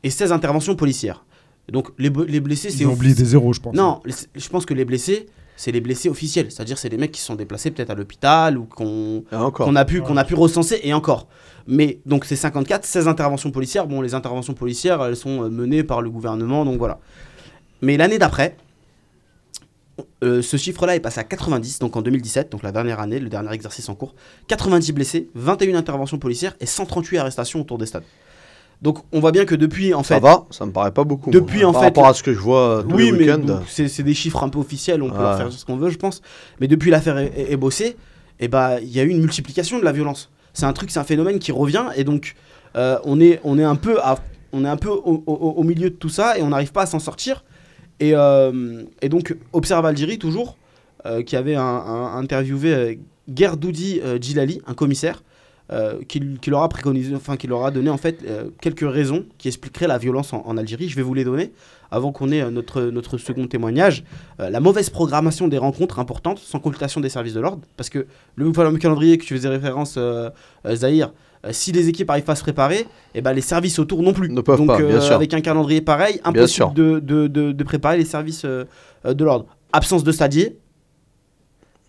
et 0.04 0.10
16 0.10 0.32
interventions 0.32 0.76
policières. 0.76 1.26
Donc 1.72 1.90
les, 1.98 2.10
blessés, 2.10 2.70
c'est 2.70 2.80
Ils 2.84 2.88
ont 2.88 2.94
oublié 2.94 3.16
des 3.16 3.26
zéros, 3.26 3.52
je 3.54 3.60
pense. 3.62 3.74
Non, 3.76 4.02
les- 4.06 4.14
je 4.36 4.50
pense 4.50 4.66
que 4.66 4.74
les 4.74 4.86
blessés, 4.86 5.28
c'est 5.56 5.72
les 5.72 5.82
blessés 5.82 6.10
officiels, 6.10 6.52
c'est-à-dire 6.52 6.78
c'est 6.78 6.90
les 6.90 6.98
mecs 6.98 7.12
qui 7.12 7.22
sont 7.22 7.36
déplacés 7.36 7.72
peut-être 7.72 7.90
à 7.90 7.96
l'hôpital 7.96 8.58
ou 8.58 8.66
qu'on 8.66 9.24
a 9.32 9.86
pu 9.86 10.02
qu'on 10.02 10.18
a 10.18 10.24
pu 10.24 10.36
recenser 10.36 10.80
et 10.84 10.94
encore. 10.94 11.28
Mais 11.68 12.00
donc 12.06 12.26
c'est 12.26 12.36
54, 12.36 12.86
16 12.86 13.08
interventions 13.08 13.52
policières. 13.52 13.88
Bon, 13.88 14.02
les 14.02 14.14
interventions 14.14 14.54
policières, 14.54 15.04
elles 15.04 15.16
sont 15.16 15.44
euh, 15.44 15.50
menées 15.50 15.84
par 15.84 16.02
le 16.02 16.10
gouvernement, 16.10 16.66
donc 16.66 16.78
voilà. 16.78 17.00
Mais 17.82 17.98
l'année 17.98 18.18
d'après, 18.18 18.58
euh, 20.24 20.42
ce 20.42 20.58
chiffre-là 20.58 20.96
est 20.96 21.00
passé 21.00 21.20
à 21.20 21.24
90, 21.24 21.80
donc 21.80 21.96
en 21.96 22.02
2017, 22.02 22.52
donc 22.52 22.64
la 22.64 22.72
dernière 22.72 23.00
année, 23.00 23.20
le 23.20 23.30
dernier 23.30 23.54
exercice 23.54 23.90
en 23.90 23.96
cours. 23.96 24.16
90 24.48 24.92
blessés, 24.92 25.30
21 25.36 25.76
interventions 25.76 26.18
policières 26.18 26.56
et 26.60 26.66
138 26.66 27.18
arrestations 27.18 27.62
autour 27.62 27.78
des 27.78 27.86
stades. 27.86 28.04
Donc 28.84 29.00
on 29.14 29.20
voit 29.22 29.32
bien 29.32 29.46
que 29.46 29.56
depuis, 29.56 29.94
en 29.94 30.04
Ça 30.04 30.16
fait, 30.16 30.22
va, 30.22 30.46
ça 30.52 30.66
me 30.66 30.72
paraît 30.72 30.92
pas 30.92 31.06
beaucoup. 31.06 31.32
Depuis, 31.32 31.60
moi. 31.62 31.70
en 31.70 31.72
Par 31.72 31.82
fait, 31.82 31.88
rapport 31.88 32.08
à 32.08 32.14
ce 32.14 32.22
que 32.22 32.34
je 32.34 32.40
vois 32.40 32.80
euh, 32.80 32.84
tous 32.84 32.96
oui, 32.96 33.06
les 33.06 33.12
mais 33.14 33.34
week-ends. 33.34 33.62
c'est 33.68 33.88
c'est 33.88 34.04
des 34.04 34.14
chiffres 34.14 34.44
un 34.44 34.50
peu 34.50 34.60
officiels, 34.60 35.02
on 35.02 35.10
peut 35.10 35.26
en 35.26 35.38
faire 35.38 35.52
ce 35.52 35.64
qu'on 35.66 35.78
veut, 35.78 35.90
je 35.90 35.98
pense. 35.98 36.22
Mais 36.60 36.68
depuis 36.68 36.92
l'affaire 36.92 37.18
est, 37.18 37.56
bossée, 37.58 37.96
eh 38.42 38.48
ben, 38.50 38.78
il 38.82 38.90
y 38.92 39.00
a 39.00 39.04
eu 39.04 39.10
une 39.10 39.22
multiplication 39.22 39.80
de 39.80 39.86
la 39.86 39.94
violence. 39.94 40.30
C'est 40.54 40.66
un 40.66 40.74
truc, 40.74 40.92
c'est 40.92 41.00
un 41.00 41.04
phénomène 41.06 41.40
qui 41.40 41.52
revient, 41.54 41.86
et 41.96 42.04
donc 42.04 42.36
euh, 42.76 42.98
on, 43.06 43.20
est, 43.22 43.40
on 43.46 43.58
est 43.58 43.64
un 43.64 43.76
peu, 43.76 44.00
à- 44.02 44.18
on 44.52 44.66
est 44.66 44.70
un 44.70 44.78
peu 44.78 44.90
au, 44.90 45.24
au- 45.26 45.34
au 45.58 45.64
milieu 45.64 45.90
de 45.90 45.96
tout 45.96 46.10
ça, 46.10 46.38
et 46.38 46.42
on 46.44 46.50
n'arrive 46.50 46.72
pas 46.74 46.82
à 46.84 46.86
s'en 46.86 47.00
sortir. 47.00 47.44
Et, 48.02 48.12
euh, 48.16 48.84
et 49.02 49.08
donc, 49.08 49.36
Observe 49.54 49.86
Algérie, 49.86 50.20
toujours, 50.20 50.58
euh, 51.06 51.24
qui 51.24 51.36
avait 51.38 51.56
un, 51.56 51.62
un- 51.64 52.18
interviewé 52.18 53.00
Gerdoudi 53.34 54.02
Djilali, 54.20 54.62
un 54.68 54.74
commissaire, 54.74 55.24
euh, 55.74 56.00
qui, 56.08 56.22
qui 56.42 56.50
leur 56.50 56.62
a 56.62 56.70
préconisé, 56.70 57.14
enfin 57.16 57.36
qui 57.36 57.48
leur 57.48 57.66
a 57.66 57.72
donné 57.72 57.90
en 57.90 57.98
fait 57.98 58.20
euh, 58.26 58.46
quelques 58.62 58.88
raisons 58.90 59.26
qui 59.38 59.48
expliqueraient 59.48 59.88
la 59.88 59.98
violence 59.98 60.32
en, 60.32 60.42
en 60.46 60.56
Algérie. 60.58 60.88
Je 60.88 60.96
vais 60.96 61.02
vous 61.02 61.14
les 61.16 61.24
donner 61.26 61.52
avant 61.92 62.12
qu'on 62.12 62.32
ait 62.32 62.42
euh, 62.42 62.52
notre, 62.52 62.82
notre 62.84 63.18
second 63.18 63.48
témoignage. 63.48 64.04
Euh, 64.40 64.50
la 64.50 64.60
mauvaise 64.60 64.90
programmation 64.90 65.48
des 65.48 65.58
rencontres 65.58 66.00
importantes 66.00 66.40
sans 66.40 66.60
consultation 66.60 67.02
des 67.02 67.10
services 67.10 67.34
de 67.34 67.42
l'ordre, 67.42 67.62
parce 67.78 67.90
que 67.90 68.06
le 68.36 68.54
fameux 68.54 68.78
calendrier 68.78 69.18
que 69.18 69.26
tu 69.26 69.36
faisais 69.36 69.50
référence, 69.50 69.98
Zahir, 70.74 71.12
si 71.52 71.72
les 71.72 71.90
équipes 71.90 72.08
n'arrivent 72.08 72.24
pas 72.24 72.34
à 72.34 72.36
se 72.38 72.44
préparer, 72.44 72.86
eh 73.16 73.22
ben, 73.22 73.34
les 73.34 73.42
services 73.42 73.78
autour 73.80 74.02
non 74.02 74.14
plus. 74.14 74.30
Ne 74.30 74.42
peuvent 74.42 74.58
Donc 74.60 74.68
pas, 74.68 74.82
bien 74.82 75.02
sûr. 75.02 75.14
avec 75.16 75.34
un 75.34 75.42
calendrier 75.42 75.82
pareil, 75.82 76.22
impossible 76.24 76.74
de, 76.74 77.00
de, 77.00 77.28
de, 77.28 77.52
de 77.52 77.64
préparer 77.64 77.98
les 77.98 78.06
services 78.06 78.46
de 78.46 79.24
l'ordre. 79.24 79.46
Absence 79.74 80.04
de 80.04 80.12
stadier. 80.12 80.58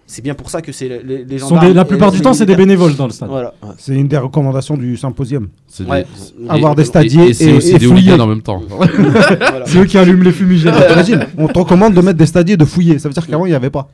C'est 0.07 0.21
bien 0.23 0.35
pour 0.35 0.51
ça 0.51 0.61
que 0.61 0.71
c'est 0.71 0.89
les, 1.03 1.25
les 1.25 1.39
sont 1.39 1.59
des- 1.59 1.73
la 1.73 1.85
plupart 1.87 2.13
du 2.13 2.21
temps, 2.21 2.35
c'est 2.35 2.45
des 2.47 2.57
bénévoles 2.57 2.95
dans 2.95 3.07
le 3.07 3.13
stade. 3.13 3.29
Voilà. 3.31 3.55
C'est 3.79 3.95
une 3.95 4.07
des 4.09 4.19
recommandations 4.19 4.77
du 4.77 4.97
symposium. 4.99 5.49
C'est 5.67 5.85
Ouais. 5.85 6.05
des- 6.39 6.49
Avoir 6.51 6.73
et- 6.73 6.77
des 6.77 6.85
stadiers 6.85 7.25
et, 7.25 7.29
et 7.31 7.35
c'est 7.35 7.51
et- 7.51 7.57
aussi 7.57 7.71
et 7.75 7.79
des 7.79 7.87
hooligans 7.87 8.21
en 8.21 8.27
même 8.27 8.43
temps. 8.43 8.61
Voilà. 8.69 9.65
C'est 9.67 9.79
eux 9.79 9.85
qui 9.87 9.97
allument 9.97 10.23
les 10.23 10.33
fumigènes. 10.33 10.75
T'imagines 10.89 11.27
On 11.39 11.49
te 11.49 11.59
recommande 11.59 11.95
de 11.95 12.01
mettre 12.03 12.19
des 12.19 12.27
stadiers 12.27 12.57
de 12.59 12.65
fouiller. 12.67 12.99
Ça 12.99 13.09
veut 13.09 13.15
dire 13.15 13.27
qu'avant, 13.27 13.47
il 13.47 13.51
n'y 13.51 13.55
avait 13.55 13.71
pas. 13.71 13.89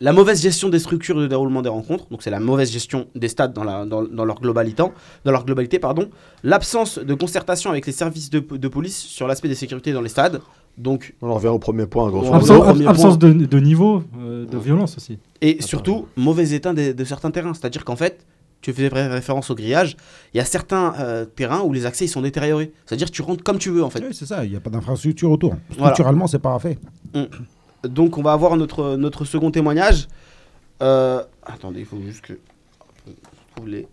La 0.00 0.12
mauvaise 0.12 0.42
gestion 0.42 0.68
des 0.68 0.78
structures 0.78 1.18
de 1.18 1.26
déroulement 1.26 1.62
des 1.62 1.70
rencontres, 1.70 2.04
donc 2.10 2.22
c'est 2.22 2.28
la 2.30 2.38
mauvaise 2.38 2.70
gestion 2.70 3.06
des 3.14 3.28
stades 3.28 3.54
dans, 3.54 3.64
la, 3.64 3.86
dans, 3.86 4.02
dans 4.04 4.26
leur 4.26 4.38
globalité, 4.42 4.82
dans 5.24 5.32
leur 5.32 5.44
globalité 5.46 5.78
pardon. 5.78 6.10
L'absence 6.44 6.98
de 6.98 7.14
concertation 7.14 7.70
avec 7.70 7.86
les 7.86 7.92
services 7.92 8.28
de, 8.28 8.40
de 8.40 8.68
police 8.68 8.98
sur 8.98 9.26
l'aspect 9.26 9.48
des 9.48 9.54
sécurités 9.54 9.92
dans 9.92 10.02
les 10.02 10.10
stades, 10.10 10.42
donc 10.78 11.14
On 11.22 11.30
en 11.30 11.34
revient 11.34 11.48
au 11.48 11.58
premier 11.58 11.86
point, 11.86 12.10
grosso 12.10 12.32
Absence, 12.32 12.58
premier 12.66 12.86
absence 12.86 13.18
de, 13.18 13.32
de 13.32 13.58
niveau, 13.60 14.02
euh, 14.20 14.46
de 14.46 14.58
violence 14.58 14.96
aussi. 14.96 15.18
et 15.40 15.60
surtout 15.62 16.06
mauvais 16.16 16.50
état 16.52 16.72
de 16.74 17.04
certains 17.04 17.30
terrains, 17.30 17.54
c'est-à-dire 17.54 17.84
qu'en 17.84 17.96
fait 17.96 18.24
tu 18.62 18.72
faisais 18.72 18.88
ré- 18.88 19.06
référence 19.06 19.50
au 19.50 19.54
grillage, 19.54 19.96
il 20.34 20.38
y 20.38 20.40
a 20.40 20.44
certains 20.44 20.94
euh, 20.98 21.24
terrains 21.24 21.60
où 21.62 21.72
les 21.72 21.86
accès 21.86 22.06
ils 22.06 22.08
sont 22.08 22.22
détériorés, 22.22 22.72
c'est-à-dire 22.84 23.06
que 23.08 23.12
tu 23.12 23.22
rentres 23.22 23.44
comme 23.44 23.58
tu 23.58 23.70
veux 23.70 23.84
en 23.84 23.90
fait. 23.90 24.00
Oui, 24.00 24.12
c'est 24.12 24.26
ça. 24.26 24.44
Il 24.44 24.50
n'y 24.50 24.56
a 24.56 24.60
pas 24.60 24.70
d'infrastructure 24.70 25.30
autour. 25.30 25.54
Voilà. 25.70 25.92
Structurellement, 25.92 26.26
c'est 26.26 26.38
pas 26.40 26.58
fait. 26.58 26.78
Donc 27.84 28.18
on 28.18 28.22
va 28.22 28.32
avoir 28.32 28.56
notre, 28.56 28.96
notre 28.96 29.24
second 29.24 29.50
témoignage. 29.50 30.08
Euh, 30.82 31.22
attendez, 31.44 31.80
il 31.80 31.86
faut 31.86 32.00
juste 32.04 32.22
que 32.22 32.32
je 33.06 33.12
trouve 33.54 33.68
les. 33.68 33.86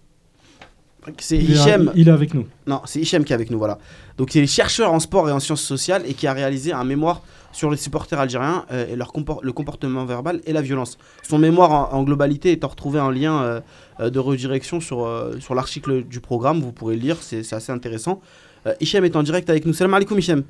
C'est 1.20 1.38
Il 1.38 1.51
Hichem. 1.51 1.91
il 1.95 2.08
est 2.08 2.12
avec 2.12 2.34
nous. 2.34 2.45
Non, 2.68 2.82
c'est 2.86 2.99
Hichem 2.99 3.24
qui 3.24 3.34
est 3.34 3.36
avec 3.36 3.49
nous, 3.51 3.58
voilà. 3.58 3.78
Donc, 4.18 4.34
il 4.36 4.43
est 4.43 4.47
chercheur 4.47 4.93
en 4.93 4.99
sport 4.99 5.28
et 5.28 5.32
en 5.32 5.39
sciences 5.39 5.62
sociales 5.64 6.04
et 6.08 6.14
qui 6.14 6.28
a 6.28 6.34
réalisé 6.34 6.72
un 6.72 6.84
mémoire 6.84 7.22
sur 7.51 7.70
les 7.70 7.78
supporters 7.78 8.20
algériens 8.20 8.66
euh, 8.72 8.88
et 8.91 8.95
leur 8.95 9.12
compor- 9.12 9.43
le 9.43 9.51
comportement 9.51 10.06
verbal 10.06 10.39
et 10.45 10.54
la 10.54 10.62
violence. 10.62 10.97
Son 11.22 11.38
mémoire 11.38 11.72
en, 11.72 11.93
en 11.99 12.04
globalité 12.04 12.51
est 12.51 12.64
à 12.64 12.68
retrouver 12.68 12.99
un 12.99 13.12
lien 13.12 13.41
euh, 13.43 13.60
euh, 13.99 14.10
de 14.10 14.18
redirection 14.20 14.80
sur, 14.80 15.06
euh, 15.06 15.39
sur 15.39 15.54
l'article 15.56 16.04
du 16.04 16.20
programme. 16.20 16.62
Vous 16.62 16.72
pourrez 16.72 16.95
le 16.95 17.01
lire, 17.01 17.18
c'est 17.22 17.51
assez 17.54 17.72
intéressant. 17.72 18.22
Euh, 18.66 18.74
Hichem 18.80 19.04
est 19.06 19.16
en 19.16 19.24
direct 19.24 19.49
avec 19.49 19.66
nous. 19.66 19.74
Salam 19.74 19.93
alaikum, 19.93 20.18
Hichem. 20.18 20.43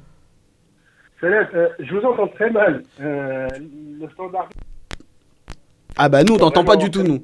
Salam, 1.20 1.48
euh, 1.56 1.68
je 1.80 1.94
vous 1.96 2.06
entends 2.06 2.28
très 2.28 2.50
mal. 2.52 2.84
Euh, 3.02 3.48
le 3.60 4.08
standard. 4.14 4.50
Ah, 5.96 6.10
bah, 6.10 6.24
nous, 6.24 6.34
on 6.34 6.38
t'entend 6.38 6.64
pas 6.64 6.76
du 6.76 6.90
tout, 6.92 7.04
nous. 7.04 7.22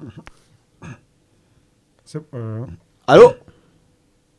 C'est- 3.14 3.20
euh, 3.20 3.28
Allô 3.28 3.34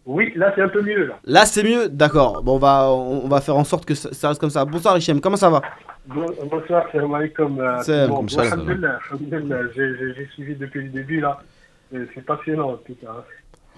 Oui, 0.07 0.33
là 0.37 0.53
c'est 0.55 0.63
un 0.63 0.69
peu 0.69 0.83
mieux. 0.83 1.07
Là. 1.07 1.19
Là, 1.25 1.47
c'est 1.47 1.63
mieux 1.63 1.89
D'accord. 1.89 2.43
Bon, 2.43 2.57
on 2.57 2.59
va, 2.59 2.91
on, 2.91 3.29
va 3.29 3.41
faire 3.41 3.57
en 3.57 3.65
sorte 3.65 3.85
que 3.85 3.95
ça, 3.95 4.13
ça 4.13 4.29
reste 4.29 4.41
comme 4.41 4.51
ça. 4.51 4.65
Bonsoir, 4.65 4.97
Hichem. 4.99 5.21
Comment 5.21 5.37
ça 5.37 5.51
va 5.51 5.61
Bon, 6.07 6.27
bonsoir, 6.51 6.87
salam 6.91 7.15
alaikum. 7.15 7.61
euh, 7.61 7.83
Salam, 7.83 8.11
bon, 8.11 8.27
j'ai- 8.29 10.27
suivi 10.35 10.55
depuis 10.57 10.85
le 10.85 10.89
début 10.91 11.21
là. 11.21 11.39
Euh, 11.95 12.07
C'est 12.15 12.25
passionnant 12.25 12.71
en 12.73 12.77
tout 12.77 12.95
cas. 13.01 13.25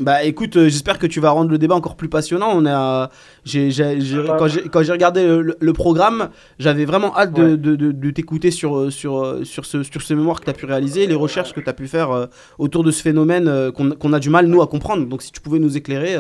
Bah 0.01 0.25
écoute, 0.25 0.57
euh, 0.57 0.65
j'espère 0.71 0.99
que 0.99 1.07
tu 1.07 1.21
vas 1.21 1.31
rendre 1.31 1.51
le 1.51 1.59
débat 1.59 1.75
encore 1.75 1.97
plus 1.97 2.09
passionnant. 2.09 2.51
On 2.55 2.65
a, 2.67 3.11
j'ai, 3.45 3.71
j'ai- 3.71 4.01
j'ai- 4.01 4.25
Ah. 4.27 4.37
quand 4.39 4.49
j'ai 4.49 4.63
quand 4.63 4.83
j'ai 4.83 4.91
regardé 4.93 5.23
le, 5.25 5.57
le 5.61 5.73
programme, 5.75 6.31
j'avais 6.59 6.87
vraiment 6.87 7.15
hâte 7.17 7.35
de, 7.35 7.43
Ouais. 7.43 7.57
de, 7.59 7.77
de- 7.77 7.93
de 7.93 8.11
t'écouter 8.11 8.51
sur, 8.51 8.77
euh, 8.79 8.91
sur, 8.91 9.23
euh, 9.23 9.45
sur, 9.45 9.67
ce, 9.67 9.83
sur 9.83 10.01
ce 10.01 10.15
mémoire 10.15 10.41
que 10.41 10.45
tu 10.47 10.51
as 10.51 10.55
pu 10.55 10.65
réaliser, 10.65 11.07
les 11.07 11.15
recherches 11.15 11.53
que 11.53 11.61
tu 11.61 11.69
as 11.69 11.75
pu 11.75 11.89
faire 11.89 12.11
euh, 12.11 12.27
autour 12.59 12.85
de 12.85 12.91
ce 12.91 13.03
phénomène 13.03 13.49
euh, 13.49 13.71
qu'on 13.71 13.91
qu'on 13.91 14.13
a 14.15 14.19
du 14.19 14.31
mal, 14.31 14.47
nous, 14.47 14.63
à 14.63 14.67
comprendre. 14.67 15.07
Donc 15.07 15.21
si 15.23 15.31
tu 15.31 15.41
pouvais 15.43 15.59
nous 15.59 15.77
éclairer, 15.77 16.15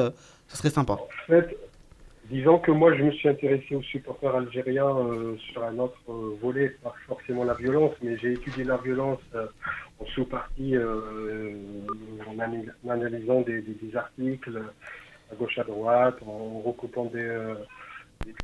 ça 0.49 0.57
serait 0.59 0.71
sympa. 0.71 0.93
En 0.93 0.99
fait, 1.29 1.57
disons 2.33 2.59
que 2.59 2.71
moi 2.73 2.97
je 2.97 3.03
me 3.05 3.13
suis 3.13 3.29
intéressé 3.29 3.75
aux 3.77 3.83
supporters 3.83 4.35
algériens 4.35 4.89
euh, 4.97 5.37
sur 5.53 5.63
un 5.63 5.79
autre 5.79 6.01
euh, 6.09 6.37
volet, 6.41 6.71
pas 6.83 6.95
forcément 7.07 7.45
la 7.45 7.55
violence, 7.55 7.95
mais 8.03 8.17
j'ai 8.17 8.33
étudié 8.33 8.65
la 8.65 8.79
violence 8.79 9.21
euh, 9.35 9.47
en 10.01 10.07
sous-partie 10.07 10.77
en, 10.79 12.39
ana- 12.39 12.73
en 12.85 12.91
analysant 12.91 13.43
des, 13.43 13.63
articles 13.95 14.63
à 15.31 15.35
gauche 15.35 15.59
à 15.59 15.65
droite, 15.65 16.17
en 16.27 16.61
recoupant 16.61 17.05
des. 17.07 17.55
des- 18.25 18.35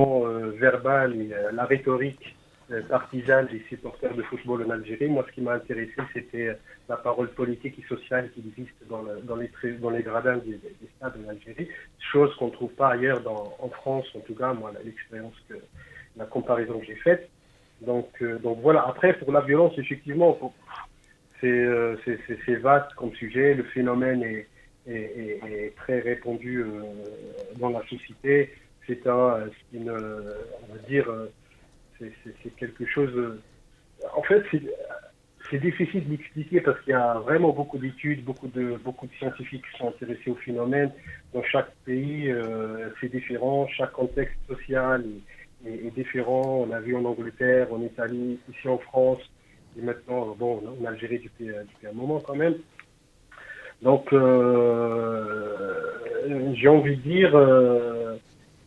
euh, 0.00 0.52
verbal 0.58 1.16
et 1.16 1.30
la 1.52 1.64
rhétorique 1.64 2.35
euh, 2.70 2.82
partisane 2.82 3.46
des 3.46 3.62
supporters 3.68 4.14
de 4.14 4.22
football 4.22 4.64
en 4.66 4.70
Algérie. 4.70 5.08
Moi, 5.08 5.24
ce 5.28 5.32
qui 5.32 5.40
m'a 5.40 5.54
intéressé, 5.54 5.94
c'était 6.12 6.56
la 6.88 6.96
parole 6.96 7.28
politique 7.28 7.78
et 7.78 7.86
sociale 7.88 8.30
qui 8.32 8.40
existe 8.40 8.74
dans, 8.88 9.02
le- 9.02 9.20
dans, 9.22 9.36
les, 9.36 9.50
dans 9.80 9.90
les 9.90 10.02
gradins 10.02 10.36
des, 10.38 10.52
des 10.52 10.88
stades 10.96 11.14
en 11.24 11.28
Algérie, 11.30 11.68
chose 12.12 12.34
qu'on 12.36 12.46
ne 12.46 12.52
trouve 12.52 12.72
pas 12.72 12.88
ailleurs 12.88 13.22
en 13.26 13.68
France, 13.68 14.06
en 14.14 14.20
tout 14.20 14.34
cas, 14.34 14.52
moi, 14.52 14.72
l'expérience 14.84 15.34
que 15.48 15.54
la 16.16 16.24
comparaison 16.24 16.78
que 16.80 16.86
j'ai 16.86 16.96
faite. 16.96 17.28
Donc, 17.80 18.08
euh, 18.22 18.38
voilà. 18.42 18.86
Après, 18.88 19.12
pour 19.18 19.32
la 19.32 19.40
violence, 19.40 19.74
effectivement, 19.78 20.38
c'est 21.40 21.46
euh, 21.46 21.96
vaste 22.60 22.94
comme 22.94 23.14
sujet. 23.14 23.54
Le 23.54 23.64
phénomène 23.64 24.22
est, 24.22 24.46
très 25.76 26.00
répandu 26.00 26.62
euh, 26.62 26.82
dans 27.56 27.70
la 27.70 27.82
société. 27.88 28.54
C'est 28.86 29.06
un, 29.06 29.48
une, 29.72 29.90
euh, 29.90 30.34
on 30.62 30.74
va 30.74 30.78
dire, 30.88 31.08
euh, 31.10 31.26
c'est 31.98 32.56
quelque 32.56 32.86
chose. 32.86 33.14
euh, 33.16 33.40
en 34.14 34.22
fait, 34.22 34.44
c'est 35.50 35.58
difficile 35.58 36.08
d'expliquer 36.08 36.60
parce 36.60 36.80
qu'il 36.80 36.90
y 36.90 36.94
a 36.94 37.14
vraiment 37.20 37.50
beaucoup 37.50 37.78
d'études, 37.78 38.24
beaucoup 38.24 38.48
de 38.48 38.76
beaucoup 38.84 39.06
de 39.06 39.12
scientifiques 39.14 39.64
qui 39.70 39.78
sont 39.78 39.88
intéressés 39.88 40.30
au 40.30 40.34
phénomène. 40.34 40.90
Dans 41.32 41.42
chaque 41.42 41.72
pays, 41.84 42.30
euh, 42.30 42.90
c'est 43.00 43.10
différent. 43.10 43.66
Chaque 43.68 43.92
contexte 43.92 44.36
social 44.48 45.04
est, 45.66 45.94
différent. 45.94 46.66
On 46.68 46.72
a 46.72 46.80
vu 46.80 46.96
en 46.96 47.04
Angleterre, 47.04 47.72
en 47.72 47.80
Italie, 47.82 48.38
ici 48.50 48.68
en 48.68 48.78
France, 48.78 49.20
et 49.78 49.82
maintenant, 49.82 50.34
bon, 50.38 50.62
en 50.80 50.84
Algérie 50.84 51.20
depuis, 51.20 51.50
euh, 51.50 51.62
depuis 51.62 51.86
un 51.86 51.92
moment 51.92 52.20
quand 52.20 52.36
même. 52.36 52.56
Donc, 53.82 54.08
j'ai 56.54 56.68
envie 56.68 56.96
de 56.96 57.02
dire, 57.02 57.36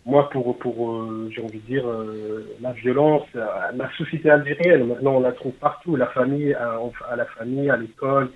moi, 0.05 0.29
pour, 0.29 0.57
pour 0.57 0.91
euh, 0.91 1.29
j'ai 1.33 1.41
envie 1.43 1.59
de 1.59 1.65
dire, 1.65 1.87
euh, 1.87 2.45
la 2.61 2.71
violence, 2.71 3.27
euh, 3.35 3.45
la 3.75 3.89
société 3.97 4.29
algérienne, 4.29 4.87
maintenant, 4.87 5.15
on 5.17 5.19
la 5.19 5.31
trouve 5.33 5.51
partout, 5.53 5.95
la 5.95 6.07
famille, 6.07 6.53
à, 6.53 6.79
à 7.11 7.15
la 7.15 7.25
famille, 7.25 7.69
à 7.69 7.77
l'école, 7.77 8.29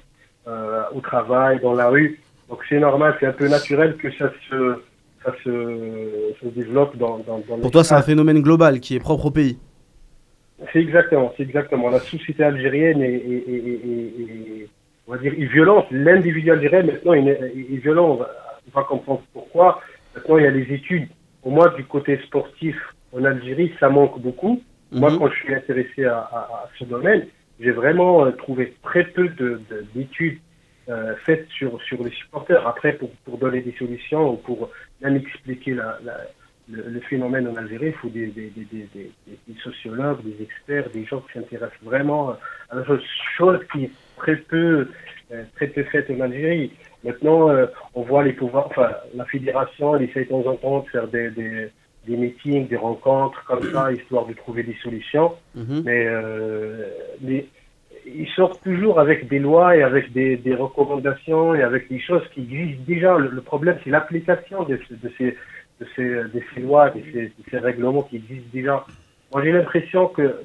au 0.94 1.00
travail, 1.00 1.60
dans 1.62 1.74
la 1.74 1.88
rue. 1.88 2.20
Donc, 2.50 2.60
c'est 2.68 2.80
normal, 2.80 3.16
c'est 3.20 3.26
un 3.28 3.32
peu 3.32 3.48
naturel 3.48 3.96
que 3.96 4.12
ça 4.12 4.30
se, 4.50 4.76
ça 5.24 5.34
se, 5.44 6.34
se 6.42 6.48
développe 6.50 6.98
dans, 6.98 7.20
dans, 7.20 7.40
dans 7.48 7.58
Pour 7.60 7.72
toi, 7.72 7.84
c'est 7.86 7.96
un 7.96 8.02
phénomène 8.02 8.42
global 8.42 8.80
qui 8.82 8.96
est 8.96 9.00
propre 9.00 9.28
au 9.28 9.32
pays. 9.32 9.58
c'est 10.74 10.80
exactement, 10.82 11.32
c'est 11.38 11.44
exactement. 11.44 11.90
La 11.90 12.00
société 12.02 12.44
algérienne 12.44 13.02
est, 13.02 13.14
est- 13.14 13.50
est- 13.54 14.70
on 15.08 15.14
va 15.14 15.18
dire, 15.18 15.34
est 15.34 15.46
violente. 15.46 15.86
L'individu 15.92 16.52
algérien, 16.52 16.84
maintenant, 16.84 17.14
il 17.14 17.28
est, 17.30 17.78
violent. 17.82 18.20
On 18.20 18.80
va 18.80 18.84
comprendre 18.86 19.22
pourquoi. 19.34 19.82
Maintenant, 20.16 20.38
il 20.38 20.44
y 20.44 20.48
a 20.48 20.52
les 20.52 20.74
études. 20.74 21.08
Au 21.44 21.50
moins, 21.50 21.70
du 21.76 21.84
côté 21.86 22.18
sportif, 22.26 22.76
en 23.12 23.24
Algérie, 23.26 23.74
ça 23.80 23.90
manque 23.90 24.20
beaucoup. 24.20 24.62
Moi, 24.92 25.12
Mhm. 25.12 25.18
quand 25.20 25.30
je 25.32 25.36
suis 25.44 25.54
intéressé 25.54 26.06
à, 26.06 26.18
à- 26.20 26.50
à 26.64 26.70
ce 26.80 26.86
domaine, 26.86 27.28
j'ai 27.60 27.72
vraiment 27.72 28.26
euh, 28.26 28.32
trouvé 28.32 28.76
très 28.84 29.04
peu 29.06 29.28
de- 29.30 29.62
de- 29.70 29.86
d'études 29.94 30.40
euh, 30.90 31.16
faites 31.26 31.48
sur, 31.50 31.82
sur 31.84 32.04
les 32.04 32.12
supporters. 32.12 32.66
Après, 32.68 32.94
pour, 32.94 33.10
pour 33.24 33.38
donner 33.38 33.62
des 33.62 33.74
solutions 33.80 34.32
ou 34.34 34.36
pour 34.36 34.70
même 35.02 35.16
expliquer 35.16 35.74
la, 35.76 35.98
la- 36.04 36.28
le, 36.70 36.84
le 36.90 37.00
phénomène 37.02 37.48
en 37.48 37.56
Algérie, 37.56 37.88
il 37.88 37.94
faut 37.94 38.10
des, 38.10 38.28
des, 38.28 38.50
des, 38.50 38.66
des, 38.72 38.88
des- 38.94 39.12
des 39.48 39.60
sociologues, 39.62 40.22
des 40.24 40.44
experts, 40.44 40.90
des 40.94 41.06
gens 41.06 41.22
qui 41.22 41.34
s'intéressent 41.40 41.82
vraiment 41.84 42.32
à 42.70 42.76
la 42.76 42.84
chose, 42.86 43.02
chose 43.38 43.60
qui 43.72 43.86
est 43.86 43.92
très 44.18 44.36
peu, 44.36 44.88
euh, 45.32 45.44
très 45.56 45.68
peu 45.68 45.84
faite 45.84 46.10
en 46.12 46.20
Algérie. 46.20 46.72
Maintenant, 47.04 47.50
euh, 47.50 47.66
on 47.96 48.02
voit 48.04 48.24
les 48.24 48.34
pouvoirs, 48.34 48.68
enfin, 48.68 48.90
la 49.16 49.26
fédération, 49.26 49.96
elle 49.96 50.04
essaie 50.04 50.24
de 50.26 50.30
temps 50.30 50.46
en 50.48 50.56
temps 50.56 50.80
de 50.82 50.90
faire 50.90 51.08
des, 51.08 51.30
des, 51.32 51.68
des 52.08 52.16
meetings, 52.18 52.68
des 52.68 52.78
rencontres 52.78 53.44
comme 53.46 53.64
ça, 53.72 53.92
histoire 53.92 54.26
de 54.26 54.34
trouver 54.34 54.64
des 54.64 54.76
solutions. 54.82 55.34
Mhm. 55.56 55.82
Mais 55.86 56.06
euh, 56.08 56.88
les- 57.22 57.48
ils 58.06 58.28
sortent 58.36 58.62
toujours 58.64 59.00
avec 59.00 59.28
des 59.30 59.40
lois 59.40 59.78
et 59.78 59.82
avec 59.84 60.12
des, 60.12 60.36
des 60.36 60.56
recommandations 60.56 61.56
et 61.56 61.64
avec 61.64 61.88
des 61.90 62.00
choses 62.02 62.24
qui 62.34 62.42
existent 62.42 62.84
déjà. 62.86 63.18
Le, 63.18 63.30
le 63.30 63.42
problème, 63.42 63.78
c'est 63.84 63.90
l'application 63.90 64.64
de, 64.64 64.78
ce- 64.88 64.94
de 64.94 65.12
ces, 65.18 65.38
de, 65.80 65.88
ces, 65.96 66.04
de 66.04 66.42
ces 66.54 66.62
lois, 66.62 66.90
de 66.90 67.02
ces, 67.50 67.58
règlements 67.58 68.04
qui 68.04 68.18
existent 68.18 68.50
déjà. 68.54 68.86
Moi, 69.34 69.44
j'ai 69.44 69.52
l'impression 69.52 70.08
que. 70.08 70.22
euh, 70.22 70.36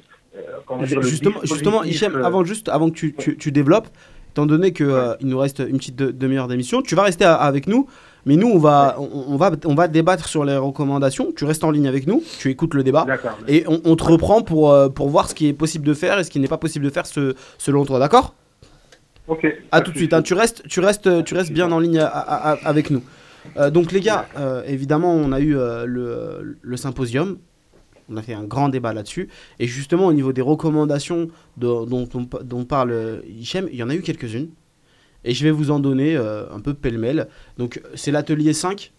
Justement, 1.01 1.39
justement 1.43 1.83
Hichem, 1.83 2.15
avant, 2.23 2.43
juste, 2.43 2.69
avant 2.69 2.89
que 2.89 2.95
tu, 2.95 3.13
tu, 3.13 3.35
tu 3.37 3.51
développes, 3.51 3.87
étant 4.31 4.45
donné 4.45 4.71
qu'il 4.73 4.87
nous 5.21 5.37
reste 5.37 5.59
une 5.67 5.77
petite 5.77 5.95
de- 5.95 6.11
demi-heure 6.11 6.47
d'émission, 6.47 6.81
tu 6.81 6.95
vas 6.95 7.03
rester 7.03 7.25
à- 7.25 7.35
avec 7.35 7.67
nous, 7.67 7.87
mais 8.25 8.35
nous, 8.35 8.47
on 8.47 8.59
va, 8.59 8.95
on, 8.99 9.33
on 9.33 9.37
va, 9.37 9.51
on 9.65 9.75
va 9.75 9.87
débattre 9.87 10.27
sur 10.27 10.43
les 10.45 10.55
recommandations. 10.57 11.31
Tu 11.35 11.45
restes 11.45 11.63
en 11.63 11.71
ligne 11.71 11.87
avec 11.87 12.05
nous, 12.05 12.21
tu 12.39 12.49
écoutes 12.49 12.73
le 12.73 12.83
débat, 12.83 13.05
D'accord. 13.05 13.37
et 13.47 13.63
on, 13.67 13.81
on 13.85 13.95
te 13.95 14.03
reprend 14.03 14.41
pour, 14.41 14.71
euh, 14.71 14.89
pour 14.89 15.09
voir 15.09 15.29
ce 15.29 15.35
qui 15.35 15.47
est 15.47 15.53
possible 15.53 15.85
de 15.85 15.93
faire 15.93 16.19
et 16.19 16.23
ce 16.23 16.29
qui 16.29 16.39
n'est 16.39 16.47
pas 16.47 16.57
possible 16.57 16.85
de 16.85 16.89
faire 16.91 17.05
ce- 17.05 17.33
selon 17.57 17.85
toi, 17.85 17.97
d'accord? 17.99 18.35
Ok. 19.27 19.45
À 19.71 19.81
tout 19.81 19.91
de 19.91 19.97
suite, 19.97 20.13
hein. 20.13 20.21
tu, 20.21 20.33
restes, 20.33 20.63
tu, 20.67 20.79
restes, 20.79 21.23
tu 21.23 21.33
restes 21.35 21.51
bien 21.51 21.71
en 21.71 21.79
ligne 21.79 21.99
à- 21.99 22.07
à- 22.07 22.51
à- 22.53 22.67
avec 22.67 22.89
nous. 22.89 23.03
Euh, 23.57 23.69
donc 23.69 23.91
les 23.91 24.01
gars, 24.01 24.25
euh, 24.37 24.63
évidemment, 24.67 25.13
on 25.13 25.31
a 25.31 25.39
eu 25.39 25.55
euh, 25.57 25.85
le, 25.85 26.57
le 26.61 26.77
symposium. 26.77 27.37
On 28.09 28.17
a 28.17 28.21
fait 28.21 28.33
un 28.33 28.43
grand 28.43 28.69
débat 28.69 28.93
là-dessus. 28.93 29.29
Et 29.59 29.67
justement, 29.67 30.07
au 30.07 30.13
niveau 30.13 30.33
des 30.33 30.41
recommandations 30.41 31.29
de- 31.57 31.85
dont, 31.85 32.07
on- 32.15 32.43
dont 32.43 32.65
parle 32.65 32.91
euh, 32.91 33.21
Hichem, 33.27 33.67
il 33.71 33.77
y 33.77 33.83
en 33.83 33.89
a 33.89 33.95
eu 33.95 34.01
quelques-unes. 34.01 34.49
Et 35.25 35.33
je 35.33 35.43
vais 35.43 35.51
vous 35.51 35.69
en 35.69 35.79
donner 35.79 36.15
euh, 36.15 36.49
un 36.53 36.59
peu 36.61 36.73
pêle-mêle. 36.73 37.27
Donc, 37.57 37.81
c'est 37.93 38.09
l'atelier 38.11 38.53
5, 38.53 38.91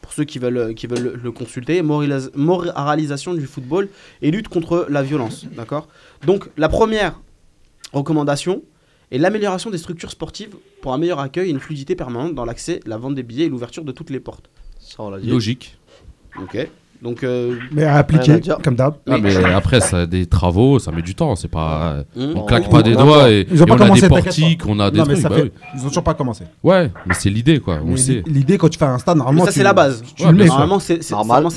pour 0.00 0.12
ceux 0.12 0.24
qui 0.24 0.38
veulent, 0.38 0.74
qui 0.74 0.86
veulent 0.86 1.02
le, 1.02 1.16
le 1.16 1.32
consulter. 1.32 1.82
Moralis- 1.82 2.30
Moralisation 2.36 3.34
du 3.34 3.46
football 3.46 3.88
et 4.22 4.30
lutte 4.30 4.48
contre 4.48 4.86
la 4.88 5.02
violence. 5.02 5.44
D'accord? 5.56 5.88
Donc, 6.24 6.48
la 6.56 6.68
première 6.68 7.20
recommandation 7.92 8.62
est 9.10 9.18
l'amélioration 9.18 9.70
des 9.70 9.78
structures 9.78 10.10
sportives 10.10 10.54
pour 10.82 10.92
un 10.92 10.98
meilleur 10.98 11.20
accueil 11.20 11.48
et 11.48 11.50
une 11.50 11.60
fluidité 11.60 11.94
permanente 11.94 12.34
dans 12.34 12.44
l'accès, 12.44 12.80
la 12.86 12.96
vente 12.96 13.14
des 13.14 13.22
billets 13.22 13.46
et 13.46 13.48
l'ouverture 13.48 13.84
de 13.84 13.92
toutes 13.92 14.10
les 14.10 14.20
portes. 14.20 14.48
Ça, 14.80 15.02
on 15.02 15.10
l'a 15.10 15.18
dit. 15.20 15.28
Logique. 15.28 15.76
Ok. 16.40 16.68
Donc, 17.02 17.22
euh, 17.22 17.56
Mais 17.72 17.84
à 17.84 17.96
appliquer, 17.96 18.40
comme 18.62 18.74
d'hab. 18.76 18.94
Ah, 19.08 19.18
mais 19.18 19.34
après, 19.44 19.80
ça 19.80 20.00
a 20.00 20.06
des 20.06 20.26
travaux, 20.26 20.78
ça 20.78 20.92
met 20.92 21.02
du 21.02 21.14
temps. 21.14 21.36
C'est 21.36 21.48
pas. 21.48 22.04
hmm. 22.16 22.32
On 22.36 22.42
claque 22.44 22.70
pas 22.70 22.82
des 22.82 22.94
doigts 22.94 23.30
et, 23.30 23.46
Ils 23.50 23.62
ont 23.62 23.66
et 23.66 23.68
pas 23.68 23.74
on 23.74 23.76
a 23.76 23.80
commencé, 23.80 24.00
des 24.02 24.08
t'inquiète 24.08 24.24
portiques, 24.24 24.62
on 24.66 24.80
a 24.80 24.90
des 24.90 24.98
non, 24.98 25.04
trucs. 25.04 25.22
bah 25.22 25.28
fait... 25.30 25.42
oui. 25.42 25.52
Ils 25.74 25.80
ont 25.84 25.88
toujours 25.88 26.04
pas 26.04 26.14
commencé. 26.14 26.44
Ouais, 26.62 26.90
mais 27.06 27.14
c'est 27.14 27.30
l'idée 27.30 27.60
quoi. 27.60 27.80
On 27.84 27.90
Mais 27.90 27.96
sait. 27.96 28.22
L'idée, 28.26 28.58
quand 28.58 28.68
tu 28.68 28.78
fais 28.78 28.84
un 28.86 28.98
stade, 28.98 29.16
normalement. 29.18 29.44
ça, 29.44 29.52
c'est 29.52 29.62
la 29.62 29.72
base. 29.72 30.02
Tu 30.14 30.24
Ouais, 30.24 30.32
mets. 30.32 30.46
Normalement, 30.46 30.78
c'est 30.78 30.98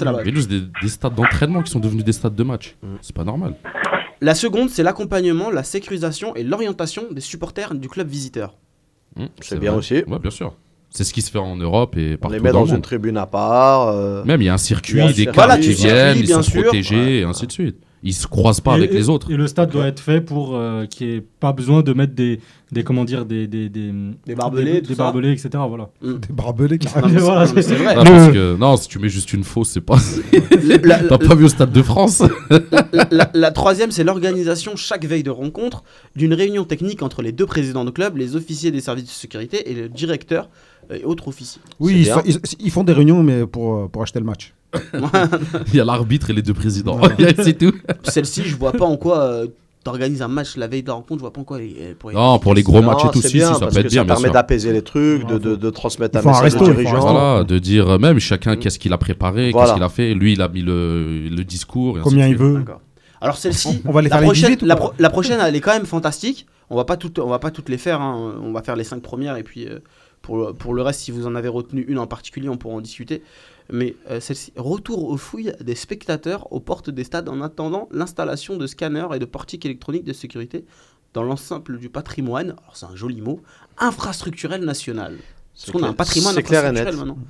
la 0.06 0.12
base. 0.14 0.22
Mais 0.26 0.32
nous, 0.32 0.42
c'est 0.42 0.48
des, 0.48 0.62
des 0.82 0.88
stades 0.90 1.16
d'entraînement 1.16 1.62
qui 1.64 1.72
sont 1.72 1.80
devenus 1.80 2.04
des 2.04 2.12
stades 2.14 2.36
de 2.36 2.44
match. 2.44 2.76
Mm. 2.84 2.88
C'est 3.02 3.16
pas 3.16 3.24
normal. 3.24 3.56
La 4.22 4.36
seconde, 4.36 4.70
c'est 4.70 4.84
l'accompagnement, 4.84 5.50
la 5.50 5.64
sécurisation 5.64 6.36
et 6.36 6.44
l'orientation 6.44 7.04
des 7.12 7.22
supporters 7.22 7.74
du 7.74 7.88
club 7.88 8.08
visiteur. 8.10 8.56
Mm, 9.16 9.26
C'est 9.40 9.60
bien 9.60 9.74
aussi. 9.74 10.04
Ouais, 10.08 10.20
bien 10.20 10.32
sûr. 10.32 10.54
C'est 10.92 11.04
ce 11.04 11.14
qui 11.14 11.22
se 11.22 11.30
fait 11.30 11.38
en 11.40 11.56
Europe 11.56 11.96
et 11.98 12.14
On 12.16 12.18
partout 12.18 12.34
les 12.38 12.40
met 12.42 12.52
dans 12.52 12.66
dans 12.66 12.74
une 12.76 12.82
tribune 12.82 13.18
à 13.18 13.26
part. 13.28 13.90
euh, 13.90 14.24
Même 14.26 14.42
il 14.42 14.46
y 14.46 14.50
a 14.50 14.54
un 14.56 14.58
circuit, 14.58 14.94
Il 14.96 14.98
y 14.98 15.02
a 15.02 15.06
un 15.06 15.08
des 15.10 15.14
circuit. 15.16 15.32
Voilà, 15.36 15.58
qui 15.58 15.70
viennent, 15.74 16.18
ils 16.18 16.28
sont 16.28 16.42
protégés 16.62 17.20
et 17.20 17.24
ainsi 17.24 17.46
de 17.48 17.52
suite. 17.52 17.78
Ils 18.02 18.14
se 18.14 18.28
croisent 18.28 18.62
pas 18.62 18.74
Et- 18.74 18.76
avec 18.80 18.92
et- 18.92 18.96
les 18.96 19.10
autres. 19.10 19.30
Et 19.30 19.36
le 19.36 19.48
stade 19.48 19.72
doit 19.72 19.86
être 19.88 20.00
fait 20.00 20.22
pour 20.22 20.56
euh, 20.56 20.86
qu'il 20.86 21.08
n'y 21.08 21.14
ait 21.16 21.24
pas 21.40 21.52
besoin 21.52 21.82
de 21.82 21.92
mettre 21.94 22.14
des, 22.14 22.40
des 22.72 22.84
comment 22.84 23.04
dire, 23.04 23.26
des, 23.26 23.46
des, 23.48 23.68
des, 23.68 23.92
Des 24.26 24.36
barbelés, 24.36 24.80
des, 24.82 25.34
etc. 25.34 25.50
Voilà. 25.68 25.90
Des 26.02 26.34
barbelés 26.34 26.78
Non, 26.96 27.10
c'est- 27.10 27.18
Voilà, 27.20 27.46
non, 27.46 27.52
mais 27.56 27.62
c'est 27.62 27.76
vrai. 27.76 27.96
Parce 27.96 28.32
que, 28.32 28.56
non, 28.56 28.78
si 28.78 28.88
tu 28.88 29.00
mets 29.00 29.10
juste 29.10 29.34
une 29.34 29.44
fausse, 29.44 29.72
c'est 29.72 29.82
pas. 29.82 29.98
T'as 31.10 31.18
pas 31.18 31.36
vu 31.36 31.46
au 31.46 31.50
Stade 31.50 31.72
de 31.72 31.82
France 31.82 32.24
la, 32.94 33.08
la- 33.12 33.32
la 33.34 33.52
troisième, 33.52 33.92
c'est 33.92 34.04
l'organisation 34.04 34.76
chaque 34.76 35.06
veille 35.06 35.24
de 35.24 35.30
rencontre 35.32 35.84
d'une 36.16 36.34
réunion 36.34 36.64
technique 36.64 37.02
entre 37.04 37.22
les 37.22 37.32
deux 37.32 37.46
présidents 37.46 37.86
de 37.86 37.92
club, 37.92 38.18
les 38.18 38.36
officiers 38.36 38.72
des 38.72 38.82
services 38.82 39.06
de 39.06 39.10
sécurité 39.10 39.70
et 39.70 39.74
le 39.74 39.90
directeur 39.90 40.50
euh, 40.92 40.98
et 41.02 41.04
autres 41.04 41.28
officiers. 41.28 41.62
Oui, 41.80 42.08
ils- 42.26 42.40
ils 42.60 42.72
font 42.72 42.84
des 42.84 42.94
réunions, 42.94 43.24
mais 43.24 43.46
pour, 43.46 43.76
euh, 43.76 43.88
pour 43.88 44.02
acheter 44.04 44.20
le 44.20 44.26
match. 44.26 44.54
Il 45.68 45.76
y 45.76 45.80
a 45.80 45.86
l'arbitre 45.86 46.30
et 46.30 46.34
les 46.34 46.42
deux 46.42 46.54
présidents. 46.54 47.00
C'est 47.44 47.58
tout. 47.58 47.74
Celle-ci, 48.04 48.44
je 48.46 48.56
vois 48.56 48.72
pas 48.72 48.86
en 48.86 48.98
quoi 48.98 49.20
euh, 49.22 49.48
t'organises 49.84 50.22
un 50.22 50.28
match 50.28 50.58
la 50.58 50.68
veille 50.68 50.84
de 50.84 50.88
la 50.88 50.94
rencontre, 50.94 51.20
je 51.20 51.22
vois 51.22 51.34
pas 51.34 51.42
en 51.42 51.44
quoi 51.44 51.60
elle, 51.62 51.70
elle 51.82 51.96
pourrait. 51.96 52.14
Non, 52.14 52.38
pour 52.40 52.54
les 52.54 52.64
gros 52.64 52.82
matchs 52.82 53.06
et 53.06 53.12
tout, 53.12 53.22
si, 53.22 53.40
ça 53.40 53.54
peut 53.60 53.66
être 53.78 53.84
que 53.84 53.88
bien, 53.90 54.02
ça 54.02 54.06
permet 54.14 54.30
d'apaiser 54.30 54.72
les 54.74 54.82
trucs, 54.82 55.26
de, 55.26 55.34
Ouais, 55.34 55.40
de, 55.40 55.56
de 55.56 55.70
transmettre 55.70 56.18
un 56.18 56.22
message 56.22 56.56
aux 56.56 56.66
dirigeants. 56.66 57.00
Voilà, 57.00 57.44
de 57.44 57.58
dire 57.60 57.90
euh, 57.90 57.98
même 57.98 58.20
chacun 58.20 58.56
Mm. 58.56 58.60
qu'est-ce 58.60 58.80
qu'il 58.80 58.94
a 58.94 58.98
préparé, 58.98 59.52
Voilà. 59.52 59.66
qu'est-ce 59.68 59.74
qu'il 59.76 59.84
a 59.84 59.90
fait. 59.90 60.14
Lui, 60.14 60.34
il 60.34 60.42
a 60.42 60.48
mis 60.50 60.62
le, 60.62 61.30
le 61.30 61.44
discours. 61.44 61.98
et 61.98 62.02
Combien 62.02 62.28
il 62.28 62.38
veut. 62.38 62.64
Alors 63.22 63.38
celle-ci, 63.38 63.82
On 63.86 63.92
va 63.92 64.02
les 64.02 64.10
la 64.10 64.18
faire 64.18 64.26
prochaine, 64.26 64.50
18 64.56 64.62
ou 64.62 64.66
la, 64.66 64.76
pas 64.76 64.82
pro- 64.82 64.94
la 64.98 65.10
prochaine, 65.10 65.40
elle 65.42 65.56
est 65.56 65.60
quand 65.62 65.74
même 65.74 65.86
fantastique. 65.86 66.46
On 66.70 66.76
va 66.76 66.86
pas 66.86 66.96
toutes, 66.98 67.20
on 67.20 67.28
va 67.28 67.40
pas 67.40 67.52
toutes 67.52 67.68
les 67.70 67.78
faire. 67.78 68.00
hein. 68.02 68.36
On 68.44 68.52
va 68.54 68.62
faire 68.62 68.76
les 68.78 68.84
cinq 68.86 69.02
premières 69.02 69.36
et 69.36 69.44
puis 69.44 69.66
euh, 69.68 69.80
pour, 70.22 70.38
le- 70.38 70.54
pour 70.54 70.74
le 70.74 70.82
reste, 70.84 71.02
si 71.02 71.12
vous 71.12 71.26
en 71.28 71.36
avez 71.36 71.48
retenu 71.50 71.84
une 71.88 72.00
en 72.00 72.08
particulier, 72.08 72.48
on 72.50 72.58
pourra 72.58 72.76
en 72.76 72.82
discuter. 72.82 73.22
Mais 73.72 73.96
euh, 74.10 74.20
celle-ci, 74.20 74.52
retour 74.58 75.10
aux 75.10 75.18
fouilles 75.18 75.54
des 75.62 75.76
spectateurs 75.76 76.52
aux 76.52 76.60
portes 76.60 76.90
des 76.90 77.04
stades 77.04 77.30
en 77.30 77.42
attendant 77.42 77.88
l'installation 77.92 78.58
de 78.58 78.66
scanners 78.68 79.08
et 79.16 79.20
de 79.20 79.26
portiques 79.26 79.66
électroniques 79.66 80.06
de 80.06 80.14
sécurité 80.14 80.66
dans 81.14 81.24
l'ensemble 81.24 81.78
du 81.80 81.90
patrimoine. 81.90 82.56
Alors 82.64 82.76
c'est 82.76 82.86
un 82.88 82.96
joli 82.96 83.22
mot, 83.22 83.42
infrastructurel 83.78 84.64
national. 84.64 85.18
Parce 85.54 85.72
qu'on 85.72 85.84
a 85.84 85.88
un 85.90 85.94
patrimoine 85.94 86.34
c'est 86.36 86.44
clair 86.44 86.62
et 86.66 86.72
net. 86.72 86.80
infrastructurel 86.80 87.08
maintenant. 87.16 87.24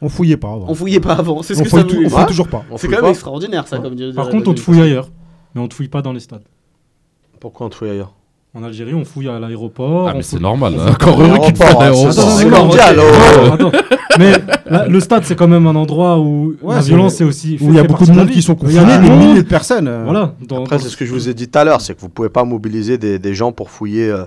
On 0.00 0.08
fouillait 0.08 0.36
pas 0.36 0.52
avant. 0.52 0.66
On 0.68 0.74
fouillait 0.74 1.00
pas 1.00 1.14
avant. 1.14 1.42
C'est 1.42 1.54
ce 1.54 1.60
On 1.60 1.64
que 1.64 1.68
fouille 1.70 1.80
ça 1.80 1.86
tout- 1.86 1.96
veut 2.00 2.06
on 2.06 2.10
fouille 2.10 2.26
toujours 2.26 2.48
pas. 2.48 2.64
C'est 2.76 2.88
quand 2.88 2.96
pas. 2.96 3.02
même 3.02 3.10
extraordinaire 3.12 3.68
ça, 3.68 3.78
comme 3.78 3.94
dirait 3.94 4.12
Par 4.12 4.28
contre, 4.28 4.50
on 4.50 4.54
te 4.54 4.60
fouille 4.60 4.80
ailleurs. 4.82 5.10
mais 5.54 5.60
on 5.60 5.64
ne 5.64 5.68
te 5.68 5.74
fouille 5.74 5.88
pas 5.88 6.02
dans 6.02 6.12
les 6.12 6.20
stades. 6.20 6.42
Pourquoi 7.40 7.66
on 7.66 7.70
te 7.70 7.76
fouille 7.76 7.90
ailleurs? 7.90 8.14
En 8.54 8.62
Algérie, 8.62 8.94
on 8.94 9.04
fouille 9.04 9.28
à 9.28 9.38
l'aéroport. 9.38 10.08
Ah, 10.08 10.14
mais 10.14 10.22
c'est 10.22 10.40
normal. 10.40 10.74
hein. 10.78 10.92
Encore 10.92 11.20
heureux 11.22 11.38
qu'il 11.40 11.52
te 11.54 11.58
fait 11.64 11.74
L'aéroport, 11.74 12.38
l'aéroport. 12.38 12.72
c'est 12.74 13.52
Attends, 13.52 13.72
Mais 14.18 14.32
le 14.88 15.00
stade, 15.00 15.24
c'est 15.24 15.34
quand 15.36 15.48
même 15.48 15.66
un 15.66 15.74
endroit 15.76 16.18
où 16.18 16.54
Ouais, 16.62 16.74
la 16.76 16.80
violence 16.80 17.20
est 17.20 17.24
aussi. 17.24 17.58
Où 17.60 17.70
il 17.70 17.74
y 17.76 17.78
a 17.78 17.84
beaucoup 17.84 18.04
de 18.06 18.12
monde 18.12 18.30
qui 18.30 18.42
sont 18.42 18.56
Il 18.62 18.72
y 18.72 18.78
a 18.78 18.98
des 18.98 19.08
milliers 19.10 19.42
de 19.42 19.48
personnes. 19.48 19.88
euh. 19.88 20.02
Voilà. 20.04 20.34
dans- 20.48 20.62
Après, 20.62 20.76
dans- 20.76 20.82
c'est 20.82 20.88
ce 20.88 20.96
que 20.96 21.04
je 21.04 21.12
vous 21.12 21.28
ai 21.28 21.34
dit 21.34 21.48
tout 21.48 21.58
à 21.58 21.64
l'heure, 21.64 21.80
c'est 21.80 21.94
que 21.94 22.00
vous 22.00 22.08
pouvez 22.08 22.28
pas 22.28 22.44
mobiliser 22.44 22.98
des, 22.98 23.18
des 23.18 23.34
gens 23.34 23.52
pour 23.52 23.70
fouiller 23.70 24.08
euh, 24.08 24.24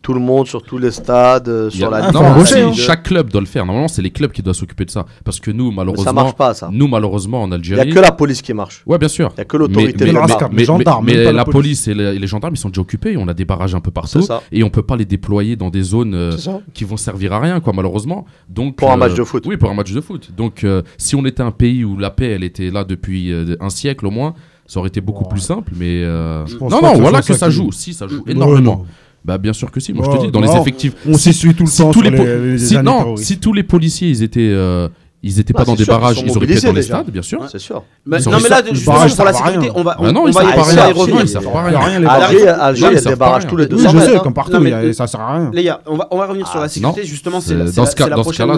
tout 0.00 0.14
le 0.14 0.20
monde 0.20 0.46
sur 0.46 0.62
tous 0.62 0.78
les 0.78 0.90
stades, 0.92 1.48
euh, 1.48 1.68
Il 1.72 1.76
sur 1.78 1.90
la 1.90 2.12
non, 2.12 2.22
mais 2.22 2.38
la 2.38 2.44
si, 2.46 2.54
deux. 2.54 2.72
chaque 2.72 3.02
club 3.02 3.30
doit 3.30 3.40
le 3.40 3.46
faire. 3.46 3.66
Normalement, 3.66 3.88
c'est 3.88 4.00
les 4.00 4.10
clubs 4.10 4.30
qui 4.30 4.42
doivent 4.42 4.54
s'occuper 4.56 4.84
de 4.84 4.90
ça. 4.90 5.04
Parce 5.24 5.40
que 5.40 5.50
nous, 5.50 5.70
Mais 5.70 5.76
malheureusement, 5.78 6.04
ça 6.04 6.12
marche 6.12 6.34
pas, 6.34 6.54
ça. 6.54 6.70
nous, 6.72 6.86
malheureusement, 6.88 7.42
en 7.42 7.48
Il 7.48 7.54
Algérie. 7.54 7.88
y 7.88 7.90
a 7.90 7.94
que 7.94 7.98
la 8.00 8.12
police 8.12 8.40
qui 8.40 8.54
marche. 8.54 8.82
Ouais, 8.86 8.96
bien 8.96 9.08
sûr. 9.08 9.30
Il 9.34 9.38
y 9.38 9.40
a 9.40 9.44
que 9.44 9.56
l'autorité 9.56 10.04
Mais- 10.06 10.12
mais- 10.12 10.20
mais- 10.26 10.48
mais, 10.52 10.64
gendarmes, 10.64 11.04
mais 11.04 11.24
la 11.24 11.32
la 11.32 11.44
police 11.44 11.88
et 11.88 11.94
les, 11.94 12.14
et 12.14 12.18
les 12.18 12.26
gendarmes, 12.26 12.54
ils 12.54 12.58
sont 12.58 12.68
déjà 12.68 12.80
occupés. 12.80 13.16
On 13.18 13.28
a 13.28 13.34
des 13.34 13.44
barrages 13.44 13.74
un 13.74 13.80
peu 13.80 13.90
partout. 13.90 14.24
Et 14.52 14.62
on 14.62 14.70
peut 14.70 14.82
pas 14.82 14.96
les 14.96 15.04
déployer 15.04 15.56
dans 15.56 15.68
des 15.70 15.82
zones 15.82 16.14
euh, 16.14 16.36
qui 16.74 16.84
vont 16.84 16.96
servir 16.96 17.32
à 17.32 17.40
rien, 17.40 17.60
quoi, 17.60 17.72
malheureusement. 17.74 18.24
Donc, 18.48 18.76
Pour 18.76 18.90
un 18.90 18.94
euh, 18.94 18.96
match 18.96 19.14
de 19.14 19.24
foot. 19.24 19.44
Oui, 19.46 19.56
pour 19.56 19.68
un 19.70 19.74
match 19.74 19.92
de 19.92 20.00
foot. 20.00 20.30
Donc, 20.36 20.64
euh, 20.64 20.82
si 20.96 21.16
on 21.16 21.24
était 21.26 21.42
un 21.42 21.50
pays 21.50 21.84
où 21.84 21.98
la 21.98 22.10
paix, 22.10 22.30
elle 22.30 22.44
était 22.44 22.70
là 22.70 22.84
depuis 22.84 23.32
euh, 23.32 23.56
un 23.60 23.68
siècle 23.70 24.06
au 24.06 24.10
moins, 24.10 24.34
ça 24.66 24.80
aurait 24.80 24.88
été 24.88 25.00
beaucoup 25.00 25.24
Ouais. 25.24 25.30
plus 25.30 25.40
simple. 25.40 25.72
Mais 25.76 26.02
euh, 26.04 26.46
Je 26.46 26.56
pense 26.56 26.70
non, 26.70 26.80
non, 26.82 26.94
voilà 27.00 27.20
que 27.22 27.34
ça 27.34 27.50
joue. 27.50 27.72
Si, 27.72 27.92
ça 27.94 28.06
joue 28.06 28.22
énormément. 28.26 28.86
Bah, 29.28 29.36
bien 29.38 29.52
sûr 29.52 29.70
que 29.70 29.78
si. 29.78 29.92
Moi, 29.92 30.04
je 30.06 30.10
Ouais, 30.10 30.18
te 30.18 30.24
dis, 30.24 30.32
dans 30.32 30.40
les 30.40 30.46
non, 30.48 30.62
effectifs. 30.62 30.94
On 31.06 31.12
s'essuie 31.12 31.54
tout 31.54 31.64
le 31.64 31.68
si 31.70 31.82
temps 31.82 31.90
tous 31.90 32.00
les, 32.00 32.08
les, 32.10 32.52
les 32.52 32.58
si, 32.58 32.78
non, 32.78 33.14
tous 33.42 33.52
les 33.52 33.62
policiers, 33.62 34.08
ils 34.08 34.22
étaient, 34.22 34.40
euh, 34.40 34.88
ils 35.22 35.38
étaient 35.38 35.52
Bah, 35.52 35.58
pas 35.60 35.64
dans 35.66 35.74
des 35.74 35.84
sûr, 35.84 35.92
ils 35.92 35.96
barrages, 36.00 36.22
ils 36.24 36.30
auraient 36.34 36.46
pu 36.46 36.54
être 36.54 36.62
dans 36.64 36.68
les 36.70 36.74
déjà. 36.80 36.94
stades, 37.00 37.10
bien 37.10 37.20
sûr. 37.20 37.46
C'est 37.50 37.58
sûr. 37.58 37.84
Mais- 38.06 38.22
Ils 38.22 38.30
non, 38.30 38.38
mais 38.42 38.48
là, 38.48 38.62
justement, 38.72 38.94
barrage, 38.96 39.14
pour 39.16 39.24
la 39.26 39.32
sécurité, 39.34 39.58
rien. 39.60 39.72
on 39.74 39.82
va, 39.82 39.96
Bah 40.00 40.12
non, 40.12 40.22
on 40.22 40.28
ils 40.28 40.32
va 40.32 40.40
servent 40.40 40.52
y 40.52 40.56
pas 40.56 40.62
rien. 40.62 41.20
ils 41.22 41.28
servent 41.28 41.52
pas 41.52 41.70
les 41.70 41.76
Ah. 42.06 42.64
Alger, 42.64 42.86
il 42.90 42.94
y 42.94 42.96
a 42.96 43.00
des 43.02 43.16
barrages 43.16 43.46
tous 43.46 43.56
les 43.56 43.66
deux 43.66 43.76
Oui, 43.76 43.82
je 43.92 43.98
sais, 43.98 44.18
comme 44.20 44.32
partout, 44.32 44.64
ça 44.94 45.06
sert 45.06 45.20
à 45.20 45.34
rien. 45.38 45.50
Les 45.52 45.64
gars, 45.64 45.82
on 45.86 45.96
va, 45.96 46.08
on 46.10 46.16
va 46.16 46.26
revenir 46.26 46.48
sur 46.48 46.60
la 46.60 46.68
sécurité, 46.68 47.04
justement, 47.04 47.40
dans 47.40 47.86
ce 47.86 47.94
cas-là, 47.96 48.16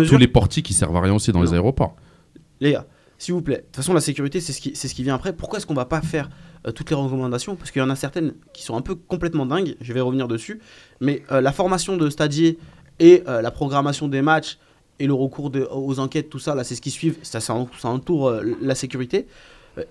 tous 0.09 0.19
les 0.19 0.29
portiques 0.29 0.67
qui 0.67 0.75
servent 0.75 0.97
à 0.97 1.01
rien 1.01 1.15
aussi 1.15 1.33
dans 1.33 1.43
les 1.43 1.53
aéroports. 1.53 1.97
Les 2.61 2.73
gars, 2.73 2.85
s'il 3.19 3.35
vous 3.35 3.43
plaît, 3.43 3.57
de 3.57 3.63
toute 3.63 3.77
façon, 3.77 3.93
la 3.93 4.01
sécurité, 4.01 4.41
c'est 4.41 4.53
ce 4.53 4.61
qui, 4.61 4.73
c'est 4.75 4.87
ce 4.87 4.95
qui 4.95 5.03
vient 5.03 5.15
après. 5.15 5.33
Pourquoi 5.33 5.59
est-ce 5.59 5.67
qu'on 5.67 5.75
va 5.75 5.87
pas 5.87 6.01
faire 6.01 6.29
euh, 6.67 6.73
toutes 6.73 6.91
les 6.91 6.97
recommandations 6.97 7.57
Parce 7.57 7.71
qu'il 7.71 7.81
y 7.81 7.85
en 7.85 7.91
a 7.91 7.97
certaines 7.97 8.35
qui 8.53 8.63
sont 8.63 8.77
un 8.77 8.83
peu 8.83 8.95
complètement 8.95 9.47
dingues, 9.47 9.77
je 9.81 9.93
vais 9.93 10.01
revenir 10.01 10.29
dessus. 10.29 10.61
Mais 11.01 11.23
euh, 11.33 11.41
la 11.41 11.53
formation 11.53 11.97
de 11.97 12.11
stadiers 12.11 12.59
et 12.99 13.23
euh, 13.29 13.41
la 13.41 13.51
programmation 13.51 14.09
des 14.09 14.23
matchs 14.23 14.59
et 14.99 15.07
le 15.07 15.15
recours 15.15 15.51
aux 15.71 15.99
enquêtes, 15.99 16.29
tout 16.29 16.39
ça, 16.39 16.55
là, 16.55 16.63
c'est 16.63 16.75
ce 16.75 16.83
qui 16.83 16.91
suit. 16.91 17.15
Ça, 17.23 17.41
ça, 17.41 17.57
ça 17.79 17.89
entoure 17.89 18.35
la 18.61 18.75
sécurité. 18.75 19.27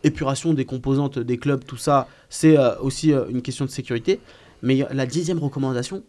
Épuration 0.04 0.54
des 0.54 0.66
composantes 0.66 1.18
des 1.18 1.38
clubs, 1.38 1.66
tout 1.66 1.78
ça, 1.78 2.08
c'est 2.30 2.56
aussi 2.80 3.12
une 3.12 3.42
question 3.42 3.66
de 3.66 3.72
sécurité. 3.72 4.20
Mais 4.62 4.86
la 4.92 5.08
dixième 5.08 5.40
recommandation, 5.40 6.04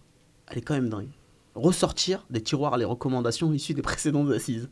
elle 0.49 0.59
est 0.59 0.61
quand 0.61 0.75
même 0.75 0.91
dingue. 0.91 1.09
Ressortir 1.55 2.27
des 2.29 2.43
tiroirs 2.43 2.77
les 2.77 2.85
recommandations 2.85 3.51
issues 3.55 3.73
des 3.73 3.81
précédentes 3.91 4.33
assises. 4.33 4.69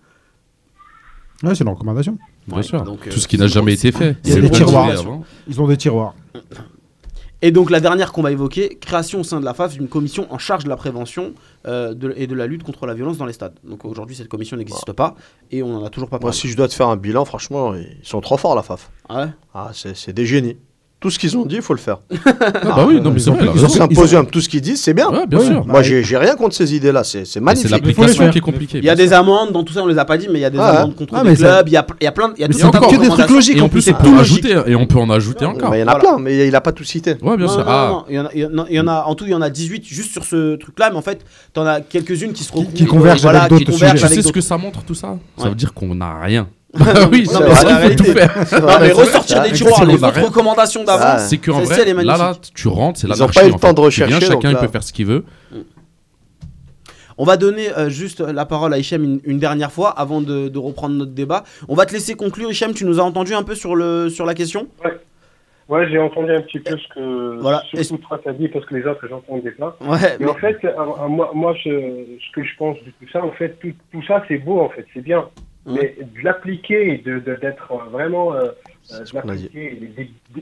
Ouais, 1.43 1.55
c'est 1.55 1.65
une 1.65 1.71
recommandation. 1.71 2.19
Bien 2.49 2.57
Ouais, 2.57 2.63
sûr. 2.63 2.83
donc, 2.83 3.07
euh, 3.07 3.11
Tout 3.11 3.19
ce 3.21 3.29
qui 3.29 3.39
n'a 3.39 3.47
jamais 3.47 3.75
été 3.75 3.93
fait. 3.93 4.17
Il 4.25 4.31
y 4.31 4.33
a 4.33 4.35
C'est 4.37 4.41
des 4.41 4.49
le 4.49 4.55
tiroirs. 4.55 4.87
continuer 4.87 5.01
avant. 5.11 5.25
Ils 5.49 5.61
ont 5.61 5.69
des 5.69 5.77
tiroirs. 5.77 6.15
Et 7.41 7.53
donc 7.53 7.71
la 7.71 7.79
dernière 7.79 8.11
qu'on 8.11 8.23
va 8.23 8.33
évoquer, 8.33 8.79
création 8.81 9.21
au 9.21 9.23
sein 9.23 9.39
de 9.39 9.45
la 9.45 9.55
FAF 9.55 9.75
d'une 9.75 9.87
commission 9.87 10.27
en 10.33 10.39
charge 10.39 10.65
de 10.65 10.69
la 10.69 10.77
prévention 10.77 11.35
euh, 11.67 11.95
de- 11.95 12.13
et 12.17 12.27
de 12.27 12.35
la 12.35 12.49
lutte 12.49 12.65
contre 12.65 12.85
la 12.85 12.95
violence 12.95 13.17
dans 13.17 13.27
les 13.27 13.33
stades. 13.33 13.55
Donc 13.63 13.85
aujourd'hui 13.85 14.17
cette 14.17 14.27
commission 14.27 14.57
n'existe 14.57 14.93
pas 14.93 15.15
et 15.53 15.63
on 15.63 15.69
n'en 15.69 15.85
a 15.85 15.89
toujours 15.91 16.09
pas 16.09 16.17
Moi, 16.17 16.31
parlé. 16.31 16.37
si 16.37 16.49
je 16.49 16.57
dois 16.57 16.67
te 16.67 16.75
faire 16.75 16.89
un 16.89 16.97
bilan, 16.97 17.25
franchement, 17.25 17.75
ils 17.75 17.97
sont 18.03 18.21
trop 18.21 18.39
forts, 18.39 18.57
la 18.57 18.63
FAF. 18.65 18.91
Ah 19.09 19.21
ouais? 19.27 19.29
Ah, 19.55 19.71
c'est 19.73 20.13
des 20.13 20.27
génies. 20.27 20.57
Tout 21.01 21.11
ce 21.11 21.19
qu'ils 21.21 21.37
ont 21.37 21.47
dit, 21.47 21.55
il 21.57 21.63
faut 21.63 21.75
le 21.75 21.79
faire. 21.79 21.99
Ah 22.13 22.51
bah 22.65 22.85
oui, 22.89 23.01
non, 23.01 23.13
mais 23.13 23.21
ils 23.21 23.31
ont 23.31 23.37
ils 23.41 23.47
Ils 23.55 23.63
ont 23.63 23.67
ont 23.67 23.69
symposium, 23.69 24.27
tout 24.27 24.41
ce 24.41 24.49
qu'ils 24.49 24.61
disent, 24.61 24.83
c'est 24.83 24.95
bien. 24.95 25.09
Ouais, 25.11 25.29
bien 25.29 25.39
Oui. 25.39 25.47
sûr. 25.47 25.65
Moi, 25.65 25.81
j'ai 25.81 26.03
j'ai 26.03 26.17
rien 26.17 26.35
contre 26.35 26.57
ces 26.57 26.75
idées-là, 26.75 27.05
c'est 27.05 27.25
c'est 27.25 27.39
Mais 27.41 27.55
C'est 27.55 27.69
magnifique. 27.69 27.71
l'application 27.71 28.31
qui 28.31 28.39
est 28.39 28.41
compliquée. 28.41 28.79
Il 28.79 28.85
y 28.85 28.91
a 28.91 28.97
des 28.97 29.13
amendes 29.13 29.53
dans 29.53 29.63
tout 29.63 29.73
ça, 29.73 29.85
on 29.85 29.87
les 29.87 29.97
a 29.97 30.05
pas 30.05 30.19
dit, 30.19 30.27
mais 30.29 30.41
il 30.41 30.43
y 30.43 30.45
a 30.45 30.51
des 30.51 30.59
amendes 30.59 30.97
contre 30.97 31.15
Ah, 31.15 31.23
ça- 31.25 31.35
clubs, 31.37 31.69
il 31.69 31.73
y 31.73 31.77
a, 31.77 31.87
il 32.01 32.05
y 32.05 32.07
a 32.09 32.11
plein, 32.13 32.33
il 32.37 32.41
y 32.41 32.45
a 32.45 32.49
Mais 32.49 32.55
tout 32.55 32.67
un 32.67 32.71
de 32.71 32.97
que 32.97 33.01
des 33.01 33.09
trucs 33.11 33.31
logiques. 33.31 33.57
Et 33.59 33.61
en 33.61 33.69
plus, 33.69 33.79
on 33.79 33.83
c'est 33.85 33.97
peut 33.97 34.19
ajouter, 34.19 34.57
et 34.67 34.75
on 34.75 34.87
peut 34.87 34.99
en 34.99 35.09
ajouter 35.11 35.45
encore. 35.45 35.73
il 35.77 35.79
y 35.81 35.83
en 35.85 35.87
a 35.87 36.01
plein, 36.01 36.19
mais 36.19 36.49
il 36.49 36.57
a 36.57 36.61
pas 36.61 36.73
tout 36.73 36.83
cité. 36.83 37.15
Ouais, 37.23 37.37
bien 37.37 37.47
sûr. 37.47 37.65
Ah, 37.65 38.05
il 38.09 38.17
y 38.17 38.81
en 38.81 38.87
a- 38.89 39.05
en 39.05 39.15
tout, 39.15 39.25
il 39.25 39.31
y 39.31 39.35
en 39.35 39.41
a 39.43 39.51
18 39.51 39.85
juste 39.87 40.11
sur 40.11 40.25
ce 40.25 40.57
truc-là, 40.57 40.91
mais 40.91 40.97
en 40.97 41.03
fait, 41.03 41.25
t'en 41.53 41.65
as 41.65 41.81
quelques-unes 41.81 42.33
qui 42.33 42.43
se 42.43 42.51
regroupent. 42.53 42.75
qui 42.75 42.87
convergent 42.87 43.23
voilà, 43.23 43.43
avec 43.45 43.51
d'autres 43.67 43.73
sujets. 43.79 43.93
Tu 43.95 43.99
sais 44.09 44.23
ce 44.23 44.33
que 44.33 44.41
ça 44.41 44.59
montre 44.59 44.83
tout 44.83 44.95
ça 44.97 45.17
Ça 45.37 45.49
veut 45.49 45.55
dire 45.55 45.73
qu'on 45.75 45.95
n'a 45.95 46.21
rien. 46.21 46.49
Bah 46.75 46.85
oui, 47.11 47.25
Non, 47.27 47.33
c'est 47.33 47.41
mais 47.41 47.47
parce 47.47 47.61
c'est 47.61 47.67
la 47.67 47.81
qu'il 47.81 47.91
faut 47.99 48.05
tout 48.05 48.13
faire. 48.13 48.61
Non, 48.61 48.69
mais 48.81 48.93
ressortir 48.93 49.43
des 49.43 49.49
Ouais, 49.49 49.55
tiroirs, 49.55 49.85
les 49.87 49.95
autres 50.05 50.21
recommandations 50.23 50.85
d'avant. 50.85 51.15
Ouais. 51.15 51.19
C'est 51.19 51.39
qu'en 51.39 51.61
vrai, 51.61 51.93
là, 51.95 52.17
là, 52.17 52.33
tu 52.55 52.69
rentres, 52.69 53.01
c'est 53.01 53.07
Ils 53.07 53.11
ont 53.11 53.15
l'anarchie. 53.15 53.39
pas 53.41 53.47
eu 53.47 53.53
le 53.53 53.59
temps 53.59 53.73
de 53.73 53.81
rechercher, 53.81 54.21
donc 54.21 54.43
chacun 54.43 54.53
là- 54.53 54.59
peut 54.61 54.69
faire 54.69 54.83
ce 54.83 54.93
qu'il 54.93 55.07
veut. 55.07 55.25
On 57.21 57.25
va 57.25 57.37
donner 57.37 57.69
euh, 57.77 57.89
juste 57.89 58.21
la 58.21 58.47
parole 58.47 58.73
à 58.73 58.79
Hichem 58.79 59.03
une, 59.03 59.21
une 59.25 59.39
dernière 59.41 59.73
fois 59.73 59.91
avant 59.91 60.21
de, 60.21 60.49
de 60.49 60.59
reprendre 60.59 60.95
notre 60.95 61.11
débat. 61.13 61.43
On 61.69 61.75
va 61.75 61.85
te 61.85 61.93
laisser 61.93 62.15
conclure, 62.15 62.51
Hichem. 62.51 62.75
Tu 62.75 62.85
nous 62.85 63.01
as 63.01 63.03
entendu 63.03 63.35
un 63.35 63.43
peu 63.43 63.57
sur, 63.57 63.75
le, 63.75 64.09
sur 64.09 64.25
la 64.25 64.35
question? 64.35 64.69
Ouais, 65.69 65.87
j'ai 65.91 65.99
entendu 65.99 66.31
un 66.33 66.41
petit 66.43 66.61
peu 66.61 66.77
ce 66.79 66.95
que 66.95 67.41
Voilà. 67.41 67.63
surtout 67.75 67.99
toi 68.09 68.19
t'as 68.25 68.33
dit 68.33 68.49
parce 68.49 68.65
que 68.65 68.75
les 68.75 68.87
autres 68.87 69.07
j'entendais 69.09 69.51
pas. 69.51 69.77
Ouais, 69.83 69.99
Mais 70.21 70.27
mais- 70.27 70.31
en 70.31 70.35
fait, 70.35 70.57
euh, 70.65 70.69
euh, 70.79 71.09
moi, 71.09 71.31
moi 71.35 71.55
je, 71.63 71.69
ce 71.71 72.33
que 72.35 72.43
je 72.43 72.57
pense 72.57 72.77
de 72.79 72.91
tout 72.99 73.11
ça, 73.13 73.23
en 73.23 73.33
fait, 73.33 73.59
tout, 73.61 73.73
tout 73.93 74.03
ça 74.07 74.23
c'est 74.29 74.39
beau 74.39 74.61
en 74.61 74.69
fait, 74.71 74.87
c'est 74.95 75.03
bien. 75.03 75.27
Mais 75.75 75.97
de 76.01 76.25
l'appliquer 76.25 76.95
et 76.95 76.99
de, 76.99 77.19
de- 77.19 77.35
d'être 77.37 77.71
euh, 77.73 77.89
vraiment 77.91 78.35
euh, 78.35 78.51
euh, 78.93 79.05
et 79.55 79.81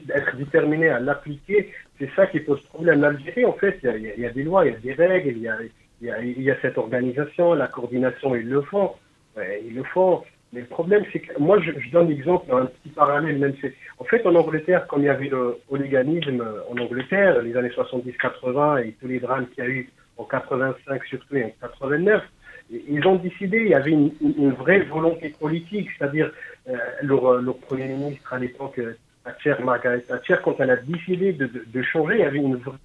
d'être 0.06 0.36
déterminé 0.36 0.88
à 0.88 1.00
l'appliquer, 1.00 1.72
c'est 1.98 2.10
ça 2.14 2.26
qui 2.26 2.40
pose 2.40 2.60
problème. 2.64 3.00
L'Algérie, 3.00 3.44
en 3.44 3.54
fait, 3.54 3.78
il 3.82 3.86
y 3.88 3.92
a- 3.92 3.96
y, 4.16 4.30
y 4.30 4.32
des 4.32 4.42
lois, 4.44 4.66
il 4.66 4.72
y 4.72 4.76
a 4.76 4.78
des 4.78 4.92
règles, 4.94 5.30
il 5.30 5.38
y 5.42 5.48
a, 5.48 5.56
il 6.00 6.06
y 6.06 6.10
a, 6.10 6.20
il 6.22 6.42
y 6.42 6.50
a 6.50 6.56
cette 6.60 6.78
organisation, 6.78 7.54
la 7.54 7.66
coordination, 7.68 8.34
ils 8.36 8.48
le 8.48 8.62
font. 8.62 8.92
Ouais, 9.36 9.62
ils 9.66 9.74
le 9.74 9.82
font. 9.84 10.22
Mais 10.52 10.60
le 10.60 10.66
problème, 10.66 11.04
c'est 11.12 11.18
que 11.20 11.38
moi, 11.40 11.60
je, 11.60 11.72
je 11.78 11.90
donne 11.90 12.08
l'exemple, 12.08 12.46
un 12.54 12.66
petit 12.66 12.90
parallèle, 12.90 13.38
même 13.38 13.54
c'est. 13.60 13.74
En 13.98 14.04
fait, 14.04 14.24
en 14.26 14.34
Angleterre, 14.36 14.86
comme 14.86 15.02
il 15.02 15.06
y 15.06 15.08
avait 15.08 15.28
le 15.28 15.56
hooliganisme 15.68 16.40
euh, 16.40 16.60
en 16.70 16.78
Angleterre, 16.78 17.42
les 17.42 17.56
années 17.56 17.70
70-80 17.70 18.84
et 18.86 18.92
tous 19.00 19.08
les 19.08 19.18
drames 19.18 19.46
qu'il 19.48 19.64
y 19.64 19.66
a 19.66 19.70
eu 19.70 19.90
en 20.18 20.24
85 20.24 21.04
surtout 21.04 21.36
et 21.36 21.44
en 21.44 21.52
89, 21.60 22.22
et- 22.22 22.26
ils 22.70 23.06
ont 23.06 23.16
décidé, 23.16 23.58
il 23.58 23.68
y 23.68 23.74
avait 23.74 23.92
une, 23.92 24.10
une- 24.20 24.50
vraie 24.52 24.80
volonté 24.80 25.28
politique, 25.38 25.88
c'est-à-dire 25.96 26.32
euh, 26.68 26.74
leur, 27.02 27.26
euh, 27.26 27.40
leur 27.42 27.56
Premier 27.58 27.86
ministre 27.88 28.32
à 28.32 28.38
l'époque, 28.38 28.78
euh, 28.78 28.96
Thatcher, 29.24 29.54
Margaret 29.64 30.00
Thatcher, 30.00 30.36
quand 30.44 30.56
elle 30.60 30.70
a 30.70 30.76
décidé 30.76 31.32
de, 31.32 31.46
de, 31.46 31.64
de 31.66 31.82
changer, 31.82 32.14
il 32.14 32.20
y 32.20 32.24
avait 32.24 32.38
une, 32.38 32.56
vraie- 32.56 32.76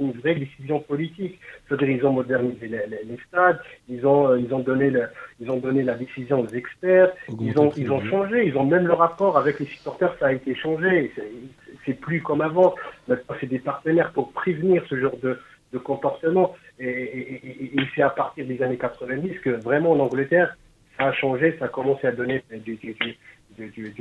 une 0.00 0.12
vraie 0.12 0.34
décision 0.36 0.78
politique. 0.80 1.38
C'est-à-dire 1.68 1.90
ils 1.90 2.06
ont 2.06 2.12
modernisé 2.12 2.68
les, 2.68 2.78
les- 2.88 3.04
les 3.04 3.18
stades, 3.28 3.60
ils 3.88 4.04
ont, 4.06 4.28
euh, 4.28 4.38
ils, 4.40 4.52
ont 4.54 4.60
donné 4.60 4.90
le- 4.90 5.08
ils 5.40 5.50
ont 5.50 5.58
donné 5.58 5.82
la 5.82 5.94
décision 5.94 6.40
aux 6.40 6.46
experts, 6.48 7.12
ils 7.46 7.58
ont, 7.58 7.70
ils 7.76 7.90
ont 7.92 8.00
changé, 8.10 8.46
ils 8.46 8.56
ont 8.56 8.64
même 8.64 8.86
le 8.86 8.92
rapport 8.92 9.36
avec 9.38 9.58
les 9.60 9.66
supporters, 9.66 10.14
ça 10.20 10.26
a 10.28 10.32
été 10.32 10.54
changé. 10.54 11.10
C'est- 11.14 11.22
C'est 11.86 11.94
plus 11.94 12.20
comme 12.20 12.42
avant. 12.42 12.74
Maintenant, 13.06 13.34
c'est 13.40 13.46
des 13.46 13.60
partenaires 13.60 14.12
pour 14.12 14.32
prévenir 14.32 14.84
ce 14.90 14.96
genre 15.00 15.16
de, 15.22 15.38
de 15.72 15.78
comportement. 15.78 16.54
Et, 16.80 16.88
et- 16.88 17.40
et- 17.64 17.80
et 17.80 17.84
c'est 17.94 18.02
à 18.02 18.10
partir 18.10 18.46
des 18.46 18.62
années 18.62 18.76
90 18.76 19.40
que 19.40 19.50
vraiment 19.50 19.92
en 19.92 20.00
Angleterre, 20.00 20.56
ça 20.96 21.06
a 21.06 21.12
changé, 21.12 21.56
ça 21.58 21.66
a 21.66 21.68
commencé 21.68 22.06
à 22.06 22.12
donner 22.12 22.42
du, 22.50 22.76
du, 22.76 22.96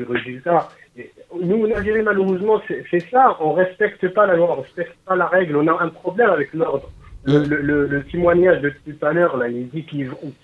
résultat. 0.04 0.70
Et 0.98 1.12
nous, 1.42 1.66
en 1.66 1.72
Algérie, 1.76 2.04
malheureusement, 2.04 2.62
c'est 2.68 2.84
c'est 2.92 3.00
ça. 3.10 3.36
On 3.40 3.54
respecte 3.54 4.08
pas 4.14 4.28
la 4.28 4.36
loi, 4.36 4.52
on 4.58 4.62
respecte 4.62 4.96
pas 5.06 5.16
la 5.16 5.28
règle. 5.28 5.56
On 5.58 5.68
a 5.68 5.82
un 5.84 5.90
problème 5.90 6.30
avec 6.30 6.54
l'ordre. 6.54 6.90
Le, 7.26 7.40
le, 7.44 7.62
le- 7.62 7.88
le 7.88 8.04
témoignage 8.06 8.62
de 8.62 8.70
tout 8.70 9.06
à 9.06 9.12
l'heure, 9.12 9.36
là, 9.38 9.50
il 9.50 9.68
dit 9.70 9.84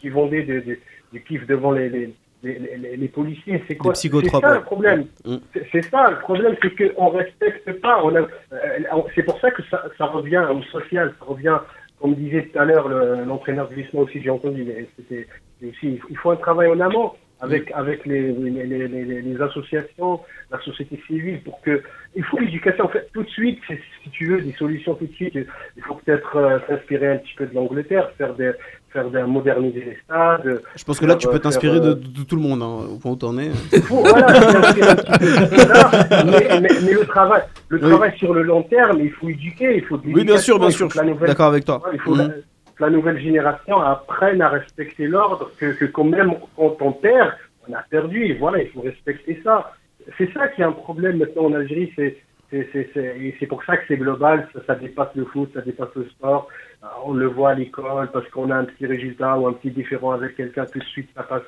vendaient 0.10 0.44
de- 0.44 0.60
de- 0.60 0.80
du 1.14 1.22
kiff 1.24 1.46
devant 1.48 1.72
les, 1.72 1.88
les, 1.88 2.14
les, 2.44 2.60
les- 2.78 2.98
les 2.98 3.08
policiers. 3.08 3.64
C'est 3.68 3.78
quoi? 3.78 3.94
C'est 3.96 4.10
psychotropes, 4.10 4.42
ça 4.44 4.56
le 4.56 4.62
problème. 4.64 5.06
Mm. 5.24 5.36
C'est- 5.54 5.68
C'est 5.72 5.86
ça 5.86 6.10
le 6.10 6.18
problème, 6.20 6.56
c'est 6.62 6.94
qu'on 6.94 7.10
respecte 7.10 7.72
pas. 7.82 8.02
Euh, 8.52 8.58
c'est 9.16 9.24
pour 9.24 9.40
ça 9.40 9.50
que 9.52 9.62
ça, 9.70 9.86
ça 9.98 10.06
revient 10.08 10.44
au 10.52 10.62
social, 10.64 11.14
ça 11.20 11.26
revient, 11.26 11.58
comme 12.04 12.16
disait 12.16 12.49
tout 12.51 12.60
à 12.60 12.66
l'heure 12.66 12.89
le- 12.89 13.24
l'entraîneur 13.24 13.70
de 13.70 13.76
l'ISMA 13.76 14.01
aussi, 14.01 14.22
j'ai 14.22 14.30
entendu, 14.30 14.66
mais 14.66 14.86
c'était 14.97 15.26
aussi, 15.66 16.01
il 16.10 16.18
faut 16.18 16.32
un 16.32 16.36
travail 16.36 16.68
en 16.68 16.80
amont 16.82 17.14
avec, 17.39 17.72
avec 17.72 18.06
les, 18.06 18.34
les, 18.34 18.66
les, 18.66 18.88
les- 18.89 19.22
les 19.22 19.41
associations, 19.41 20.20
la 20.51 20.60
société 20.60 20.99
civile, 21.08 21.41
pour 21.43 21.62
que. 21.62 21.82
Il 22.16 22.24
faut 22.26 22.39
l'éducation, 22.39 22.86
en 22.86 22.89
fait, 22.89 23.10
tout 23.14 23.24
de 23.24 23.30
suite, 23.30 23.60
si 24.04 24.10
tu 24.12 24.28
veux, 24.28 24.41
des 24.41 24.51
solutions 24.54 24.95
tout 24.95 25.06
de 25.08 25.14
suite. 25.14 25.34
Il 25.78 25.84
faut 25.84 25.95
peut-être 25.95 26.36
euh, 26.36 26.60
s'inspirer 26.68 27.08
un 27.08 27.18
petit 27.18 27.34
peu 27.36 27.45
de 27.45 27.56
l'Angleterre, 27.56 28.11
faire 28.18 28.34
des, 28.36 28.52
faire 28.94 29.28
moderniser 29.28 29.84
les 29.84 29.98
stades. 30.03 30.61
Je 30.76 30.84
pense 30.84 30.99
que 30.99 31.06
là, 31.06 31.15
tu 31.15 31.28
peux 31.28 31.40
t'inspirer 31.40 31.80
de, 31.80 31.90
euh, 31.90 31.95
de 31.95 32.24
tout 32.24 32.36
le 32.36 32.41
monde, 32.41 32.61
hein, 32.61 32.86
au 32.94 32.99
point 32.99 33.11
où 33.11 33.15
t'en 33.15 33.38
es. 33.38 33.49
voilà, 33.90 34.28
mais, 36.26 36.61
mais, 36.61 36.70
mais 36.86 36.94
le 36.94 37.06
travail, 37.06 37.41
le 37.70 37.78
Oui. 37.84 37.90
travail 37.90 38.18
sur 38.18 38.34
le 38.34 38.44
long 38.44 38.64
terme, 38.64 38.99
il 39.02 39.11
faut 39.11 39.28
éduquer, 39.30 39.78
il 39.78 39.84
faut 39.86 39.99
Oui, 40.06 40.24
bien 40.24 40.38
sûr, 40.38 40.60
bien 40.60 40.70
sûr. 40.70 40.88
que 40.88 40.98
la 40.98 41.03
nouvelle- 41.06 41.28
D'accord 41.28 41.48
avec 41.48 41.65
toi. 41.65 41.82
Ouais, 41.86 41.91
il 41.95 41.99
faut 41.99 42.15
Mhm. 42.15 42.34
la, 42.80 42.90
nouvelle 42.90 43.20
génération 43.20 43.80
apprenne 43.82 44.41
à 44.41 44.49
respecter 44.49 45.07
l'ordre, 45.07 45.52
que, 45.60 45.74
que 45.74 45.86
quand 45.86 46.03
même 46.06 46.34
quand 46.56 46.78
on 46.82 46.91
perd, 46.91 47.32
on 47.68 47.74
a 47.74 47.82
perdu, 47.90 48.26
et 48.26 48.34
voilà, 48.36 48.61
il 48.61 48.70
faut 48.70 48.82
respecter 48.82 49.41
ça. 49.44 49.72
C'est 50.18 50.32
ça 50.34 50.48
qui 50.49 50.61
est 50.61 50.65
un 50.65 50.72
problème 50.74 51.18
maintenant 51.18 51.45
en 51.45 51.53
Algérie, 51.53 51.91
c'est 51.95 53.48
pour 53.48 53.64
ça 53.64 53.78
que 53.78 53.84
c'est 53.88 53.98
global, 53.98 54.48
ça, 54.53 54.60
ça 54.68 54.76
dépasse 54.76 55.10
le 55.15 55.26
foot, 55.26 55.49
ça 55.53 55.61
dépasse 55.61 55.90
le 55.95 56.06
sport. 56.10 56.48
Euh, 56.84 56.88
On 57.05 57.14
le 57.14 57.27
voit 57.27 57.51
à 57.51 57.53
l'école, 57.55 58.10
parce 58.11 58.27
qu'on 58.30 58.49
a 58.51 58.55
un 58.55 58.65
petit 58.65 58.85
résultat 58.85 59.38
ou 59.38 59.47
un 59.47 59.53
petit 59.53 59.72
différent 59.72 60.11
avec 60.11 60.35
quelqu'un, 60.35 60.65
tout 60.65 60.80
de 60.80 60.84
suite 60.85 61.10
ça 61.15 61.23
passe, 61.23 61.43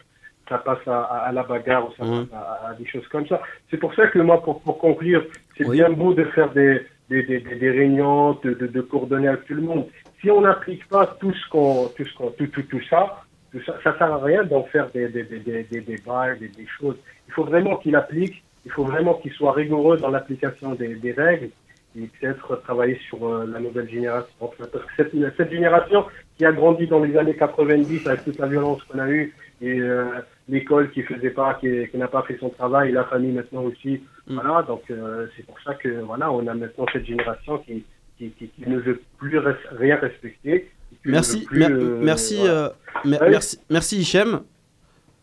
ça 0.49 0.57
passe 0.59 0.87
à, 0.87 1.01
à- 1.01 1.17
à 1.27 1.31
la 1.31 1.43
bagarre 1.43 1.87
ou 1.89 1.93
ça 1.97 2.05
Mhm. 2.05 2.27
passe 2.27 2.39
à, 2.39 2.69
à 2.69 2.73
des 2.75 2.85
choses 2.85 3.07
comme 3.09 3.27
ça. 3.27 3.41
C'est 3.69 3.77
pour 3.77 3.93
ça 3.95 4.07
que 4.07 4.19
moi, 4.19 4.41
pour, 4.41 4.61
pour 4.61 4.77
conclure, 4.77 5.23
c'est 5.57 5.65
Oui. 5.65 5.77
bien 5.77 5.89
beau 5.89 6.13
de 6.13 6.23
faire 6.25 6.51
des, 6.51 6.81
des, 7.09 7.23
des, 7.23 7.69
réunions, 7.71 8.33
de, 8.43 8.53
de, 8.53 8.67
de 8.67 8.81
coordonner 8.81 9.27
avec 9.27 9.45
tout 9.45 9.55
le 9.55 9.61
monde. 9.61 9.85
Si 10.21 10.29
on 10.31 10.41
n'applique 10.41 10.87
pas 10.87 11.05
tout 11.19 11.33
ce 11.33 11.49
qu'on, 11.49 11.87
tout 11.95 12.05
ce 12.05 12.13
qu'on, 12.17 12.29
tout, 12.31 12.47
tout, 12.47 12.63
tout 12.63 12.81
ça, 12.89 13.21
tout 13.51 13.61
ça, 13.65 13.75
ça 13.83 13.97
sert 13.97 14.11
à 14.13 14.17
rien 14.23 14.43
d'en 14.43 14.63
faire 14.63 14.89
des, 14.91 15.07
des, 15.09 15.23
des, 15.23 15.39
des, 15.39 15.63
des 15.63 15.81
débats, 15.81 16.33
des, 16.35 16.47
des 16.49 16.67
choses. 16.79 16.97
Il 17.27 17.33
faut 17.33 17.43
vraiment 17.43 17.75
qu'il 17.77 17.95
applique, 17.95 18.43
il 18.65 18.71
faut 18.71 18.83
vraiment 18.83 19.15
qu'il 19.15 19.31
soit 19.33 19.51
rigoureux 19.53 19.97
dans 19.97 20.09
l'application 20.09 20.73
des, 20.75 20.95
des 20.95 21.11
règles 21.11 21.49
et 21.97 22.07
peut-être 22.19 22.55
travailler 22.63 22.97
sur 23.07 23.25
euh, 23.25 23.45
la 23.51 23.59
nouvelle 23.59 23.89
génération. 23.89 24.27
Enfin, 24.41 24.65
Parce 24.71 24.83
que 24.85 24.91
cette, 24.97 25.13
cette 25.37 25.51
génération 25.51 26.05
qui 26.37 26.45
a 26.45 26.51
grandi 26.51 26.87
dans 26.87 27.03
les 27.03 27.15
années 27.17 27.35
90 27.35 28.05
avec 28.07 28.23
toute 28.25 28.37
la 28.39 28.47
violence 28.47 28.83
qu'on 28.83 28.99
a 28.99 29.09
eue 29.09 29.33
et 29.61 29.79
euh, 29.79 30.05
l'école 30.49 30.91
qui 30.91 31.01
faisait 31.03 31.29
pas, 31.29 31.53
qui, 31.55 31.87
qui 31.89 31.97
n'a 31.97 32.09
pas 32.09 32.23
fait 32.23 32.37
son 32.39 32.49
travail, 32.49 32.91
la 32.91 33.05
famille 33.05 33.31
maintenant 33.31 33.63
aussi. 33.63 34.01
Mm. 34.27 34.35
Voilà, 34.39 34.63
donc 34.63 34.83
euh, 34.91 35.27
c'est 35.37 35.45
pour 35.45 35.59
ça 35.61 35.73
que 35.75 35.89
voilà, 36.01 36.31
on 36.31 36.45
a 36.47 36.53
maintenant 36.53 36.85
cette 36.91 37.05
génération 37.05 37.59
qui, 37.59 37.85
qui, 38.17 38.31
qui, 38.31 38.47
qui 38.49 38.69
ne 38.69 38.79
veut 38.79 39.01
plus 39.17 39.37
res- 39.39 39.55
rien 39.71 39.95
respecter. 39.95 40.69
qui 40.89 41.09
Merci, 41.09 41.45
plus, 41.45 41.59
mer- 41.59 41.69
euh, 41.71 41.99
merci, 42.01 42.35
voilà. 42.37 42.53
euh, 42.53 42.69
mer- 43.05 43.21
Ouais. 43.21 43.29
merci, 43.29 43.59
merci 43.69 43.99
Hichem. 44.01 44.41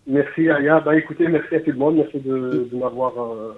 Merci 0.07 0.49
Aya. 0.51 0.81
Bah 0.81 0.97
écoutez, 0.97 1.29
merci 1.29 1.55
à 1.55 1.61
tout 1.61 1.71
le 1.71 1.77
monde, 1.77 1.97
merci 1.97 2.19
de, 2.19 2.67
de 2.73 2.77
m'avoir 2.77 3.13
euh, 3.23 3.53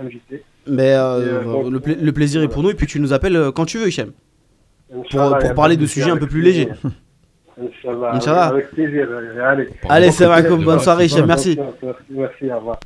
invité. 0.00 0.42
Mais 0.66 0.92
euh, 0.94 1.40
euh, 1.40 1.42
bon, 1.42 1.70
le, 1.70 1.80
pla- 1.80 1.94
le 2.00 2.12
plaisir 2.12 2.42
est 2.42 2.48
pour 2.48 2.62
nous 2.62 2.70
et 2.70 2.74
puis 2.74 2.86
tu 2.86 3.00
nous 3.00 3.12
appelles 3.12 3.36
euh, 3.36 3.50
quand 3.52 3.64
tu 3.64 3.78
veux 3.78 3.88
Hichem. 3.88 4.12
Pour, 5.10 5.54
parler 5.54 5.76
de 5.76 5.86
sujets 5.86 6.10
un 6.10 6.16
peu 6.16 6.26
plus 6.26 6.42
légers. 6.42 6.68
Inch'Allah, 7.60 8.10
Inch'Allah. 8.14 8.46
Avec, 8.46 8.70
plaisir. 8.70 9.08
Allez. 9.44 9.68
Allez, 9.88 10.10
c'est 10.10 10.26
vrai, 10.26 10.42
bonne 10.42 10.80
soirée 10.80 11.06
Hichem, 11.06 11.26
merci. 11.26 11.58
Merci, 12.10 12.50
au 12.52 12.56
revoir. 12.56 12.78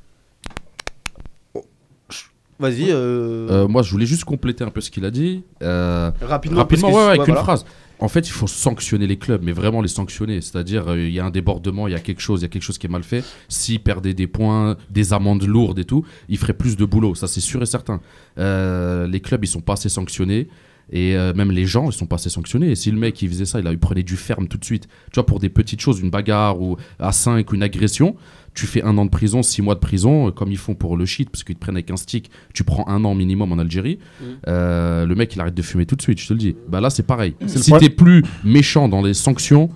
Vas-y. 2.59 2.91
euh, 2.91 3.49
Euh, 3.51 3.69
moi, 3.69 3.83
je 3.83 3.91
voulais 3.91 4.07
juste 4.07 4.25
compléter 4.25 4.63
un 4.65 4.71
peu 4.71 4.81
ce 4.81 4.91
qu'il 4.91 5.05
a 5.05 5.11
dit. 5.11 5.43
Euh, 5.63 6.11
Rapidement, 6.23 6.59
rapidement, 6.59 6.89
ouais, 6.89 6.95
ouais, 6.95 7.01
avec 7.03 7.21
ouais, 7.21 7.27
une 7.27 7.33
voilà. 7.33 7.43
phrase. 7.43 7.67
En 8.01 8.09
fait, 8.09 8.27
il 8.29 8.33
faut 8.33 8.47
sanctionner 8.47 9.07
les 9.07 9.17
clubs, 9.17 9.43
mais 9.43 9.53
vraiment 9.53 9.81
les 9.81 9.89
sanctionner. 9.89 10.41
C'est-à-dire, 10.41 10.89
euh, 10.89 11.01
il 11.01 11.13
y 11.13 11.21
a 11.21 11.25
un 11.25 11.31
débordement, 11.31 11.87
il 11.87 11.93
y 11.93 11.97
a 11.97 12.01
quelque 12.01 12.21
chose, 12.21 12.41
il 12.41 12.43
y 12.43 12.47
a 12.47 12.49
quelque 12.49 12.63
chose 12.63 12.79
qui 12.79 12.87
est 12.87 12.91
mal 12.91 13.05
fait. 13.05 13.25
S'ils 13.49 13.81
perdaient 13.81 14.15
des 14.15 14.27
points, 14.27 14.77
des 14.91 15.13
amendes 15.13 15.45
lourdes 15.45 15.79
et 15.79 15.85
tout, 15.85 16.05
ils 16.29 16.39
feraient 16.39 16.55
plus 16.55 16.77
de 16.77 16.85
boulot. 16.85 17.15
Ça, 17.15 17.27
c'est 17.27 17.41
sûr 17.41 17.63
et 17.63 17.67
certain. 17.67 18.01
Euh, 18.39 19.07
les 19.07 19.21
clubs, 19.21 19.45
ils 19.45 19.49
sont 19.49 19.61
pas 19.61 19.75
assez 19.75 19.89
sanctionnés. 19.89 20.49
Et 20.93 21.17
euh, 21.17 21.33
même 21.35 21.51
les 21.51 21.65
gens, 21.67 21.87
ils 21.89 21.93
sont 21.93 22.07
pas 22.07 22.17
assez 22.17 22.31
sanctionnés. 22.31 22.73
Et 22.73 22.75
si 22.75 22.91
le 22.91 22.99
mec, 22.99 23.21
il 23.23 23.29
faisait 23.29 23.47
ça, 23.47 23.61
il, 23.61 23.67
a, 23.67 23.73
il 23.73 23.79
prenait 23.79 24.03
du 24.03 24.17
ferme 24.17 24.49
tout 24.49 24.59
de 24.59 24.65
suite. 24.65 24.87
Tu 25.07 25.15
vois, 25.15 25.27
pour 25.27 25.41
des 25.41 25.49
petites 25.49 25.81
choses, 25.81 26.01
une 26.01 26.11
bagarre 26.11 26.61
ou 26.61 26.77
à 26.99 27.13
5 27.13 27.51
ou 27.51 27.55
une 27.55 27.63
agression, 27.63 28.17
tu 28.55 28.67
fais 28.67 28.83
un 28.83 28.97
an 28.99 29.05
de 29.05 29.11
prison, 29.11 29.43
six 29.43 29.63
mois 29.63 29.75
de 29.75 29.81
prison, 29.81 30.29
euh, 30.29 30.31
comme 30.31 30.51
ils 30.53 30.59
font 30.59 30.75
pour 30.75 30.97
le 30.97 31.05
shit, 31.07 31.29
parce 31.31 31.43
qu'ils 31.45 31.57
te 31.57 31.61
prennent 31.61 31.77
avec 31.77 31.91
un 31.91 31.97
stick, 31.97 32.31
tu 32.53 32.63
prends 32.65 32.87
un 32.89 33.05
an 33.05 33.15
minimum 33.15 33.51
en 33.53 33.59
Algérie. 33.59 33.99
Mm. 34.21 34.25
Euh, 34.49 35.07
le 35.07 35.15
mec, 35.15 35.35
il 35.35 35.41
arrête 35.41 35.55
de 35.55 35.63
fumer 35.63 35.87
tout 35.87 35.97
de 35.97 36.03
suite, 36.03 36.21
je 36.21 36.29
te 36.29 36.33
le 36.33 36.39
dis. 36.39 36.57
Bah 36.69 36.81
là, 36.81 36.91
c'est 36.91 37.03
pareil. 37.03 37.35
Si 37.47 37.73
t'es 37.73 37.89
plus 37.91 38.23
méchant 38.45 38.89
dans 38.89 39.03
les 39.03 39.13
sanctions, 39.15 39.69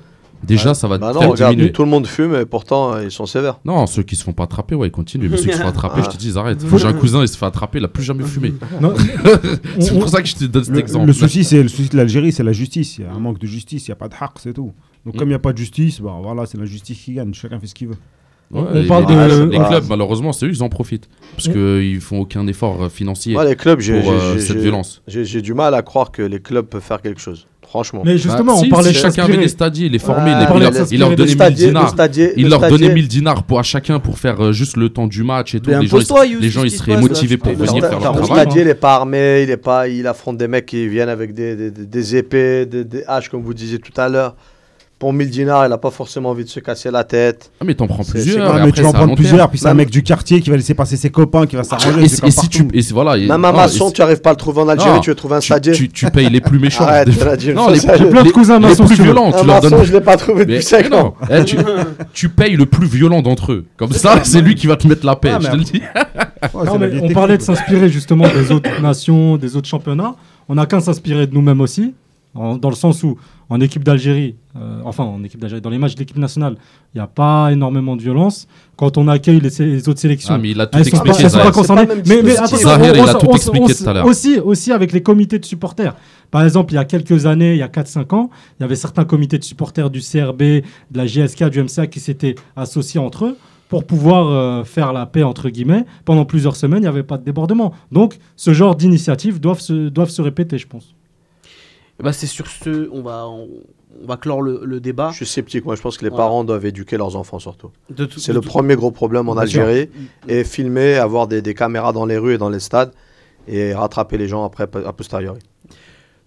déjà, 0.44 0.74
ça 0.74 0.86
va 0.86 0.98
Bah 0.98 1.12
non, 1.12 1.30
regarde, 1.30 1.54
diminuer. 1.54 1.72
tout 1.72 1.82
le 1.82 1.90
monde 1.90 2.06
fume 2.06 2.36
et 2.36 2.44
pourtant 2.46 2.94
euh, 2.94 3.04
ils 3.04 3.10
sont 3.10 3.26
sévères. 3.26 3.58
Non, 3.64 3.84
ceux 3.86 4.04
qui 4.04 4.14
se 4.14 4.22
font 4.22 4.32
pas 4.32 4.44
attraper, 4.44 4.76
ouais, 4.76 4.86
ils 4.86 4.92
continuent. 4.92 5.28
Mais 5.28 5.36
ceux 5.36 5.46
qui 5.50 5.56
se 5.56 5.62
font 5.62 5.68
attraper, 5.74 6.00
Ah. 6.04 6.08
je 6.10 6.16
te 6.16 6.20
dis, 6.20 6.38
arrête. 6.38 6.62
Moi, 6.70 6.78
j'ai 6.78 6.86
un 6.86 6.92
cousin, 6.92 7.22
il 7.22 7.28
se 7.28 7.36
fait 7.36 7.46
attraper, 7.46 7.78
il 7.78 7.84
a 7.84 7.88
plus 7.88 8.04
jamais 8.04 8.22
fumé. 8.24 8.54
Non, 8.80 8.94
c'est 9.80 9.92
pour 9.98 10.08
ça 10.08 10.22
que 10.22 10.28
je 10.28 10.36
te 10.36 10.44
donne 10.44 10.62
cet 10.64 10.74
Le, 10.74 10.80
exemple. 10.80 11.06
le 11.06 11.12
souci, 11.12 11.42
c'est 11.42 11.62
le 11.62 11.68
souci 11.68 11.88
de 11.88 11.96
l'Algérie, 11.96 12.30
c'est 12.30 12.44
la 12.44 12.52
justice. 12.52 12.98
Il 12.98 13.04
y 13.04 13.08
a 13.08 13.12
un 13.12 13.18
manque 13.18 13.40
de 13.40 13.46
justice, 13.48 13.88
il 13.88 13.90
n'y 13.90 13.94
a 13.94 13.96
pas 13.96 14.08
de 14.08 14.14
haq, 14.20 14.30
c'est 14.38 14.52
tout. 14.52 14.72
Donc, 15.04 15.14
Mm. 15.14 15.18
comme 15.18 15.28
il 15.28 15.32
n'y 15.32 15.34
a 15.34 15.38
pas 15.40 15.52
de 15.52 15.58
justice, 15.58 16.00
bah, 16.00 16.16
voilà, 16.22 16.44
c'est 16.46 16.58
la 16.58 16.66
justice 16.66 16.98
qui 16.98 17.14
gagne. 17.14 17.32
Chacun 17.34 17.58
fait 17.58 17.66
ce 17.66 17.74
qu'il 17.74 17.88
veut. 17.88 17.96
Ouais, 18.50 18.62
on 18.74 18.84
parle 18.86 19.04
les, 19.08 19.14
de- 19.14 19.50
les 19.50 19.58
clubs, 19.58 19.84
malheureusement, 19.88 20.32
c'est 20.32 20.46
eux, 20.46 20.50
ils 20.50 20.62
en 20.62 20.68
profitent. 20.70 21.08
Parce 21.36 21.48
qu'ils 21.48 22.00
font 22.00 22.20
aucun 22.20 22.46
effort 22.46 22.82
euh, 22.84 22.88
financier 22.88 23.34
Moi, 23.34 23.44
les 23.44 23.56
clubs, 23.56 23.80
j'ai 23.80 24.00
pour 24.00 24.10
euh, 24.12 24.38
cette 24.38 24.56
violence. 24.58 25.02
j'ai- 25.06 25.42
du 25.42 25.52
mal 25.54 25.74
à 25.74 25.82
croire 25.82 26.10
que 26.10 26.22
les 26.22 26.40
clubs 26.40 26.66
peuvent 26.66 26.82
faire 26.82 27.02
quelque 27.02 27.20
chose. 27.20 27.46
Franchement. 27.62 28.00
Mais 28.02 28.16
justement, 28.16 28.54
Bah, 28.54 28.60
on 28.60 28.62
si, 28.62 28.68
parlait 28.70 28.88
si 28.94 28.98
chacun 28.98 29.24
avait 29.24 29.36
des 29.36 29.48
stadiers, 29.48 29.90
les 29.90 29.98
formés, 29.98 30.30
Ouais, 30.32 30.38
les- 30.38 30.44
on 30.44 30.46
parlait 30.46 30.60
il, 30.60 30.62
leur, 30.62 30.72
il 30.90 30.98
leur 31.00 31.08
s'inspirer 31.10 31.16
donnait 31.16 31.16
Le 31.16 31.24
1000 31.26 31.34
stadier- 31.34 31.66
le 31.66 31.72
dinars. 31.72 31.88
stadier- 31.90 32.32
Il 32.38 32.42
le 32.44 32.48
leur 32.48 32.60
donnait 32.60 32.70
stadier- 32.76 32.94
1000 32.94 33.08
dinars 33.08 33.42
pour, 33.42 33.58
à 33.58 33.62
chacun 33.62 33.98
pour 34.00 34.18
faire 34.18 34.40
euh, 34.42 34.52
juste 34.52 34.78
le 34.78 34.88
temps 34.88 35.06
du 35.06 35.22
match 35.22 35.54
et 35.54 35.60
tout. 35.60 35.68
Mais 35.68 35.80
Les 35.80 35.86
gens, 35.86 35.98
les 36.40 36.48
gens, 36.48 36.64
ils 36.64 36.70
seraient 36.70 36.98
motivés 36.98 37.36
pour 37.36 37.50
Le 37.52 37.58
venir 37.58 37.82
faire 37.86 37.98
le 37.98 38.02
leur 38.04 38.14
Le 38.14 38.20
travail. 38.22 38.42
stadier, 38.44 38.62
il 38.62 38.68
est 38.68 38.74
pas 38.74 38.94
armé, 38.94 39.42
il 39.42 39.50
est 39.50 39.58
pas, 39.58 39.86
il 39.86 40.06
affronte 40.06 40.38
des 40.38 40.48
mecs 40.48 40.64
qui 40.64 40.88
viennent 40.88 41.10
avec 41.10 41.34
des, 41.34 41.56
des, 41.56 41.70
des- 41.70 41.84
des 41.84 42.16
épées, 42.16 42.64
des, 42.64 42.84
des 42.84 43.04
haches, 43.06 43.28
comme 43.28 43.42
vous 43.42 43.52
disiez 43.52 43.78
tout 43.78 43.92
à 44.00 44.08
l'heure. 44.08 44.34
Pour 44.98 45.12
1000 45.12 45.30
dinars, 45.30 45.64
il 45.64 45.72
a 45.72 45.78
pas 45.78 45.92
forcément 45.92 46.30
envie 46.30 46.42
de 46.42 46.48
se 46.48 46.58
casser 46.58 46.90
la 46.90 47.04
tête. 47.04 47.52
Ah, 47.60 47.64
mais 47.64 47.74
t'en 47.76 47.86
prends 47.86 48.02
plusieurs. 48.02 48.50
Ah, 48.50 48.54
mais 48.54 48.58
après, 48.62 48.72
tu 48.72 48.82
vas 48.82 48.88
en 48.88 48.92
prendre 48.92 49.14
plusieurs, 49.14 49.48
puis 49.48 49.56
c'est 49.60 49.68
un 49.68 49.74
mec 49.74 49.90
du 49.90 50.02
quartier 50.02 50.40
qui 50.40 50.50
va 50.50 50.56
laisser 50.56 50.74
passer 50.74 50.96
ses 50.96 51.10
copains, 51.10 51.46
qui 51.46 51.54
va 51.54 51.62
s'arranger. 51.62 52.00
Et, 52.00 52.26
et 52.26 52.30
si 52.32 52.48
tu, 52.48 52.66
et 52.74 52.80
voilà, 52.92 53.16
et- 53.16 53.28
Même 53.28 53.44
un 53.44 53.52
maçon, 53.52 53.92
tu 53.92 54.02
arrives 54.02 54.20
pas 54.20 54.30
à 54.30 54.32
le 54.32 54.38
trouver 54.38 54.60
en 54.62 54.68
Algérie, 54.68 54.94
Non, 54.96 55.00
tu 55.00 55.10
veux 55.10 55.14
trouver 55.14 55.36
un 55.36 55.38
tu, 55.38 55.46
stadier. 55.46 55.70
tu, 55.72 55.88
tu 55.88 56.10
payes 56.10 56.28
les 56.28 56.40
plus 56.40 56.58
méchants. 56.58 56.82
Arrête, 56.88 57.08
Des- 57.10 57.52
non, 57.54 57.68
les, 57.68 57.78
les- 57.78 58.10
plein 58.10 58.24
de 58.24 58.30
cousins 58.30 58.58
les 58.58 58.66
maçons, 58.66 58.86
plus 58.86 58.96
tu 58.96 59.02
violents, 59.04 59.28
Un 59.28 59.40
tu 59.40 59.46
leur 59.46 59.62
maçon, 59.62 59.76
donnes. 59.76 59.84
je 59.84 59.92
l'ai 59.92 60.00
pas 60.00 60.16
trouvé 60.16 60.44
depuis 60.44 60.64
5 60.64 60.90
mais 60.90 60.96
ans. 60.96 61.14
eh, 61.30 61.44
tu, 61.44 61.56
tu 62.12 62.28
payes 62.28 62.56
le 62.56 62.66
plus 62.66 62.88
violent 62.88 63.22
d'entre 63.22 63.52
eux. 63.52 63.66
Comme 63.76 63.92
ça, 63.92 64.24
c'est 64.24 64.40
lui 64.40 64.56
qui 64.56 64.66
va 64.66 64.74
te 64.74 64.88
mettre 64.88 65.06
la 65.06 65.14
paix, 65.14 65.30
Ah, 65.32 65.38
je 65.40 65.46
te 65.48 65.54
le 65.56 65.62
dis. 65.62 65.80
On 67.00 67.12
parlait 67.12 67.36
de 67.38 67.42
s'inspirer 67.42 67.88
justement 67.88 68.26
des 68.26 68.50
autres 68.50 68.82
nations, 68.82 69.36
des 69.36 69.54
autres 69.56 69.68
championnats. 69.68 70.16
On 70.48 70.56
n'a 70.56 70.66
qu'à 70.66 70.80
s'inspirer 70.80 71.28
de 71.28 71.34
nous-mêmes 71.34 71.60
aussi, 71.60 71.94
en- 72.34 72.56
dans 72.56 72.70
le 72.70 72.74
sens 72.76 73.02
où 73.02 73.16
en 73.50 73.60
équipe 73.60 73.82
d'Algérie, 73.82 74.36
euh, 74.56 74.80
enfin 74.84 75.04
en 75.04 75.22
équipe 75.24 75.40
d'Algérie, 75.40 75.62
dans 75.62 75.70
les 75.70 75.78
matchs 75.78 75.94
d'équipe 75.94 76.18
nationale, 76.18 76.56
il 76.94 76.98
n'y 76.98 77.00
a 77.02 77.06
pas 77.06 77.50
énormément 77.50 77.96
de 77.96 78.02
violence. 78.02 78.46
Quand 78.76 78.98
on 78.98 79.08
accueille 79.08 79.40
les, 79.40 79.88
autres 79.88 80.00
sélections, 80.00 80.34
Ah, 80.34 80.38
mais 80.38 80.50
il 80.50 80.60
a 80.60 80.66
tout 80.66 80.76
elles 80.78 80.84
sont 80.84 80.98
pas, 80.98 81.04
expliqué, 81.08 81.28
sont 81.30 81.38
pas 81.38 81.50
concernées. 81.50 81.86
Pas 81.86 81.94
même 81.94 82.04
Mais, 82.06 82.36
attention, 82.36 82.58
Zahir, 82.58 82.92
on- 82.92 83.04
il 83.04 83.08
a 83.08 83.14
tout 83.14 83.26
on- 83.30 83.34
expliqué 83.34 83.72
on- 83.80 83.84
tout 83.84 83.88
à 83.88 83.92
l'heure. 83.94 84.04
Aussi, 84.06 84.38
aussi 84.38 84.70
avec 84.72 84.92
les 84.92 85.02
comités 85.02 85.38
de 85.38 85.44
supporters. 85.46 85.94
Par 86.30 86.44
exemple, 86.44 86.72
il 86.72 86.76
y 86.76 86.78
a 86.78 86.84
quelques 86.84 87.24
années, 87.24 87.52
il 87.52 87.58
y 87.58 87.62
a 87.62 87.68
4-5 87.68 88.12
ans, 88.12 88.28
il 88.58 88.62
y 88.62 88.64
avait 88.64 88.76
certains 88.76 89.04
comités 89.04 89.38
de 89.38 89.44
supporters 89.44 89.88
du 89.88 90.00
CRB, 90.00 90.40
de 90.42 90.62
la 90.98 91.06
GSK, 91.06 91.48
du 91.48 91.60
MCA 91.62 91.86
qui 91.86 92.00
s'étaient 92.00 92.34
associés 92.54 93.00
entre 93.00 93.24
eux 93.24 93.36
pour 93.70 93.84
pouvoir 93.84 94.26
euh, 94.28 94.64
faire 94.64 94.92
la 94.92 95.06
paix, 95.06 95.22
entre 95.22 95.48
guillemets. 95.48 95.86
Pendant 96.04 96.26
plusieurs 96.26 96.56
semaines, 96.56 96.80
il 96.80 96.82
n'y 96.82 96.86
avait 96.88 97.02
pas 97.02 97.16
de 97.16 97.24
débordement. 97.24 97.72
Donc, 97.92 98.18
ce 98.36 98.52
genre 98.52 98.76
d'initiatives 98.76 99.40
doivent 99.40 99.60
se, 99.60 99.88
doivent 99.88 100.10
se 100.10 100.20
répéter, 100.20 100.58
je 100.58 100.66
pense. 100.66 100.94
Ben, 102.02 102.12
c'est 102.12 102.26
sur 102.26 102.46
ce, 102.46 102.88
on 102.92 103.02
va, 103.02 103.26
on, 103.28 103.48
on 104.02 104.06
va 104.06 104.16
clore 104.16 104.40
le, 104.42 104.60
le 104.64 104.78
débat. 104.80 105.10
Je 105.10 105.16
suis 105.16 105.26
sceptique. 105.26 105.64
Moi, 105.64 105.74
je 105.74 105.82
pense 105.82 105.98
que 105.98 106.04
les 106.04 106.10
Voilà. 106.10 106.24
parents 106.26 106.44
doivent 106.44 106.64
éduquer 106.66 106.96
leurs 106.96 107.16
enfants 107.16 107.38
surtout. 107.40 107.70
C'est 108.16 108.32
le 108.32 108.40
tout- 108.40 108.48
premier 108.48 108.76
gros 108.76 108.90
problème 108.92 109.28
en 109.28 109.34
Bien 109.34 109.46
sûr. 109.46 109.62
Algérie. 109.62 109.90
Et 110.28 110.44
filmer, 110.44 110.94
avoir 110.94 111.26
des, 111.26 111.42
des 111.42 111.54
caméras 111.54 111.92
dans 111.92 112.06
les 112.06 112.16
rues 112.18 112.34
et 112.34 112.38
dans 112.38 112.50
les 112.50 112.60
stades 112.60 112.92
et 113.48 113.74
rattraper 113.74 114.16
les 114.18 114.28
gens 114.28 114.44
après 114.44 114.64
a 114.64 114.92
posteriori. 114.92 115.38
De 115.38 115.44
toute 115.70 115.78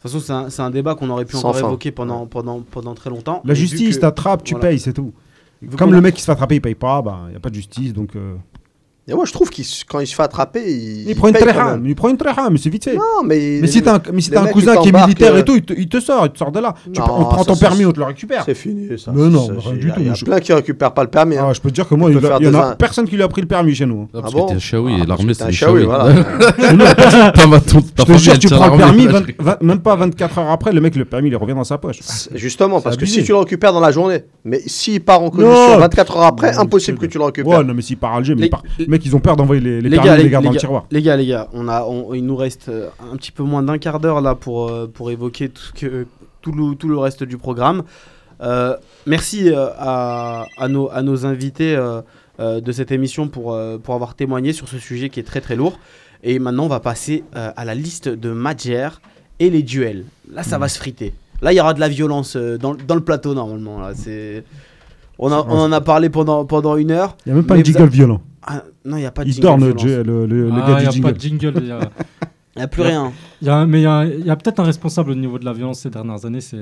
façon, 0.02 0.19
c'est 0.19 0.34
un, 0.34 0.49
c'est 0.49 0.61
un 0.64 0.72
débat 0.72 0.95
qu'on 0.95 1.10
aurait 1.10 1.26
pu 1.26 1.34
Sans 1.38 1.49
encore 1.49 1.60
fin. 1.60 1.68
évoquer 1.68 1.91
pendant, 1.91 2.26
pendant, 2.26 2.61
pendant 2.61 2.95
très 2.95 3.10
longtemps. 3.11 3.41
La 3.45 3.53
Et 3.53 3.56
justice, 3.56 3.95
que- 3.98 4.02
t'attrapes, 4.02 4.43
tu 4.43 4.56
voilà. 4.56 4.69
payes, 4.69 4.80
c'est 4.80 4.93
tout. 4.93 5.14
vu 5.61 5.77
Comme 5.77 5.93
le 5.93 6.02
mec 6.02 6.15
qui 6.15 6.22
se 6.22 6.26
fait 6.26 6.31
attraper, 6.31 6.56
il 6.56 6.61
paye 6.61 6.76
pas, 6.76 7.02
bah, 7.03 7.19
il 7.27 7.31
n'y 7.31 7.35
a 7.35 7.39
pas 7.39 7.49
de 7.52 7.56
justice, 7.56 7.93
donc... 7.93 8.15
euh, 8.15 8.34
Et 9.12 9.14
moi, 9.14 9.26
je 9.26 9.34
trouve 9.34 9.50
qu'il 9.50 9.66
quand 9.90 10.00
il 10.00 10.08
se 10.08 10.16
fait 10.16 10.24
attraper, 10.24 10.62
il, 10.66 11.10
Il 11.10 11.16
prend 11.18 11.28
une 11.28 11.34
paye 11.34 11.44
quand 11.44 11.50
tréha, 11.50 11.72
même. 11.76 11.86
il 11.86 11.96
prend 11.96 12.08
une 12.08 12.16
tréha, 12.18 12.50
mais 12.50 12.58
c'est 12.58 12.70
vite 12.70 12.86
fait. 12.86 12.96
Non, 12.96 13.24
mais, 13.26 13.60
Mais 13.62 13.68
si 13.68 13.82
t'as 13.82 13.96
un, 13.98 14.02
mais 14.14 14.22
si 14.22 14.34
un 14.36 14.46
cousin 14.48 14.78
qui 14.78 14.84
qui 14.84 14.90
est 14.90 15.02
militaire 15.02 15.34
euh, 15.36 15.40
et 15.40 15.44
tout, 15.44 15.56
il 15.56 15.64
te, 15.64 15.74
il 15.74 15.90
te 15.90 16.00
sort, 16.00 16.26
il 16.28 16.32
te 16.32 16.38
sort 16.38 16.52
de 16.52 16.60
là. 16.62 16.74
Tu 16.94 17.00
Non, 17.02 17.06
on 17.10 17.26
prend 17.26 17.44
ça, 17.44 17.52
ton 17.52 17.58
permis, 17.58 17.86
on 17.86 17.92
te 17.92 18.00
le 18.00 18.06
récupère. 18.06 18.44
c'est 18.46 18.54
fini. 18.56 18.88
Ça, 18.98 19.12
Mais 19.14 19.28
non, 19.28 19.48
Ça, 19.48 19.54
rien 19.70 19.74
du 19.74 19.88
il 19.88 19.94
tout. 19.94 20.00
Il 20.00 20.08
y 20.08 20.10
a 20.10 20.14
Je- 20.14 20.24
plein 20.26 20.40
qui 20.40 20.54
récupèrent 20.54 20.94
pas 20.94 21.04
le 21.04 21.10
permis. 21.10 21.38
hein. 21.38 21.48
Ah, 21.50 21.54
je 21.54 21.60
peux 21.60 21.70
te 21.70 21.76
dire 21.76 21.88
que 21.90 21.96
moi, 21.96 22.10
il, 22.10 22.18
peux 22.20 22.26
y 22.26 22.48
en 22.48 22.54
a 22.54 22.76
personne 22.76 23.06
qui 23.08 23.16
lui 23.18 23.24
a 23.24 23.28
pris 23.28 23.42
le 23.42 23.48
permis 23.48 23.76
chez 23.76 23.86
nous. 23.86 24.08
Ah, 24.14 24.22
parce 24.22 24.34
Ah 24.34 24.38
bon 24.38 24.46
que 24.46 24.50
t'es 24.52 24.56
un 24.56 24.60
Shawi 24.60 24.94
Ah, 25.00 25.04
et 25.04 25.08
l'armée, 25.08 25.34
c'est 25.34 25.44
un 25.44 25.52
Je 25.52 25.66
te 28.04 28.18
jure, 28.18 28.34
elle 28.34 28.40
tu 28.40 28.50
prends 28.50 28.70
le 28.72 28.78
permis, 28.78 29.06
là, 29.06 29.12
20 29.12 29.26
vingt- 29.40 29.62
même 29.62 29.80
pas 29.80 29.96
24 29.96 30.38
heures 30.40 30.50
après, 30.52 30.72
le 30.72 30.82
mec, 30.82 30.96
le 30.96 31.06
permis, 31.06 31.30
il 31.30 31.36
revient 31.36 31.54
dans 31.54 31.64
sa 31.64 31.78
poche. 31.78 32.00
Justement, 32.34 32.82
parce 32.82 32.98
que 32.98 33.06
si 33.06 33.24
tu 33.24 33.32
le 33.32 33.38
récupères 33.40 33.74
dans 33.74 33.80
la 33.80 33.92
journée, 33.92 34.24
mais 34.46 34.62
s'il 34.66 35.02
part 35.02 35.22
en 35.22 35.30
commission 35.30 35.78
24 35.78 36.18
heures 36.18 36.24
après, 36.24 36.58
impossible 36.58 36.98
que 36.98 37.06
tu 37.06 37.18
le 37.18 37.26
récupères. 37.26 37.60
Ouais, 37.60 37.64
non, 37.64 37.74
mais 37.74 37.82
s'il 37.82 37.98
part 37.98 38.14
à 38.14 38.18
Alger, 38.18 38.36
mais 38.36 38.50
Ils 39.03 39.15
ont 39.15 39.19
peur 39.19 39.36
d'envoyer 39.36 39.61
les, 39.61 39.82
les 39.82 39.90
gars, 39.98 40.15
les, 40.18 40.30
dans 40.30 40.52
le 40.52 40.57
tiroir. 40.60 40.86
les 40.91 41.02
gars, 41.02 41.15
les 41.18 41.26
gars, 41.28 41.48
on 41.53 41.68
a, 41.68 41.84
on- 41.84 42.14
il 42.14 42.26
nous 42.26 42.36
reste 42.36 42.69
euh, 42.69 42.90
un 43.11 43.15
petit 43.18 43.32
peu 43.32 43.44
moins 43.44 43.64
d'un 43.64 43.78
quart 43.78 43.99
d'heure 43.99 44.22
là 44.22 44.36
pour, 44.36 44.69
euh, 44.69 44.88
pour 44.94 45.11
évoquer 45.11 45.49
tout, 45.49 45.61
ce 45.61 45.72
que, 45.73 46.07
tout, 46.41 46.52
le, 46.52 46.76
tout 46.76 46.88
le 46.88 46.98
reste 46.98 47.23
du 47.23 47.38
programme. 47.38 47.84
Euh, 48.41 48.76
merci 49.06 49.49
à, 49.53 50.45
à, 50.57 50.68
nos, 50.68 50.90
à 50.91 51.02
nos 51.03 51.26
invités 51.26 51.76
euh, 51.76 52.02
de 52.40 52.72
cette 52.72 52.91
émission 52.91 53.28
pour, 53.28 53.56
pour 53.84 53.94
avoir 53.95 54.15
témoigné 54.15 54.52
sur 54.53 54.68
ce 54.68 54.80
sujet 54.80 55.10
qui 55.10 55.19
est 55.19 55.23
très 55.23 55.41
très 55.41 55.56
lourd. 55.56 55.78
Et 56.23 56.40
maintenant, 56.40 56.65
on 56.65 56.69
va 56.69 56.80
passer 56.80 57.23
à 57.34 57.65
la 57.65 57.76
liste 57.76 58.07
de 58.10 58.32
Madjer 58.32 58.90
et 59.40 59.49
les 59.49 59.61
duels. 59.64 60.06
Là, 60.32 60.41
ça 60.44 60.57
va 60.57 60.68
se 60.68 60.78
friter. 60.80 61.14
Là, 61.41 61.52
il 61.53 61.56
y 61.57 61.60
aura 61.61 61.73
de 61.73 61.80
la 61.80 61.90
violence 61.90 62.36
dans, 62.36 62.73
dans 62.76 62.95
le 62.95 63.02
plateau 63.02 63.34
normalement. 63.34 63.80
Là, 63.80 63.91
c'est. 63.95 64.44
On, 65.19 65.32
a- 65.32 65.45
on 65.48 65.57
en 65.60 65.72
a 65.72 65.82
parlé 65.82 66.10
pendant, 66.10 66.45
pendant 66.45 66.78
une 66.78 66.90
heure. 66.91 67.15
Il 67.26 67.30
n'y 67.30 67.34
a 67.34 67.36
même 67.36 67.45
pas 67.45 67.53
un 67.56 67.57
vous 67.57 67.64
jingle 67.64 67.84
a- 67.84 67.86
violent. 67.88 68.22
Ah, 68.45 68.63
non, 68.85 68.97
il 68.97 69.01
n'y 69.01 69.05
a 69.05 69.11
pas 69.11 69.23
de 69.23 69.30
Il 69.30 69.34
jingle 69.34 69.47
dort, 69.47 69.57
le, 69.57 70.03
le, 70.03 70.26
le, 70.26 70.49
le 70.49 70.51
Ah, 70.63 70.68
gars 70.68 70.80
y 70.80 70.81
du 70.84 70.88
a 70.88 70.91
jingle. 70.91 71.07
pas 71.07 71.11
de 71.13 71.19
jingle. 71.22 71.63
y 71.65 71.72
a- 71.72 71.80
Il 72.53 72.59
n'y 72.59 72.63
a 72.65 72.68
plus 72.68 72.81
rien. 72.81 73.13
Il 73.41 73.47
y 73.47 73.49
a, 73.49 73.65
mais 73.65 73.80
il 73.80 73.84
y 73.84 73.88
a, 73.88 74.03
il 74.03 74.26
y 74.26 74.30
a 74.30 74.35
peut-être 74.35 74.59
un 74.59 74.63
responsable 74.65 75.11
au 75.11 75.15
niveau 75.15 75.39
de 75.39 75.45
la 75.45 75.53
violence 75.53 75.80
ces 75.80 75.89
dernières 75.89 76.26
années, 76.26 76.41
c'est 76.41 76.57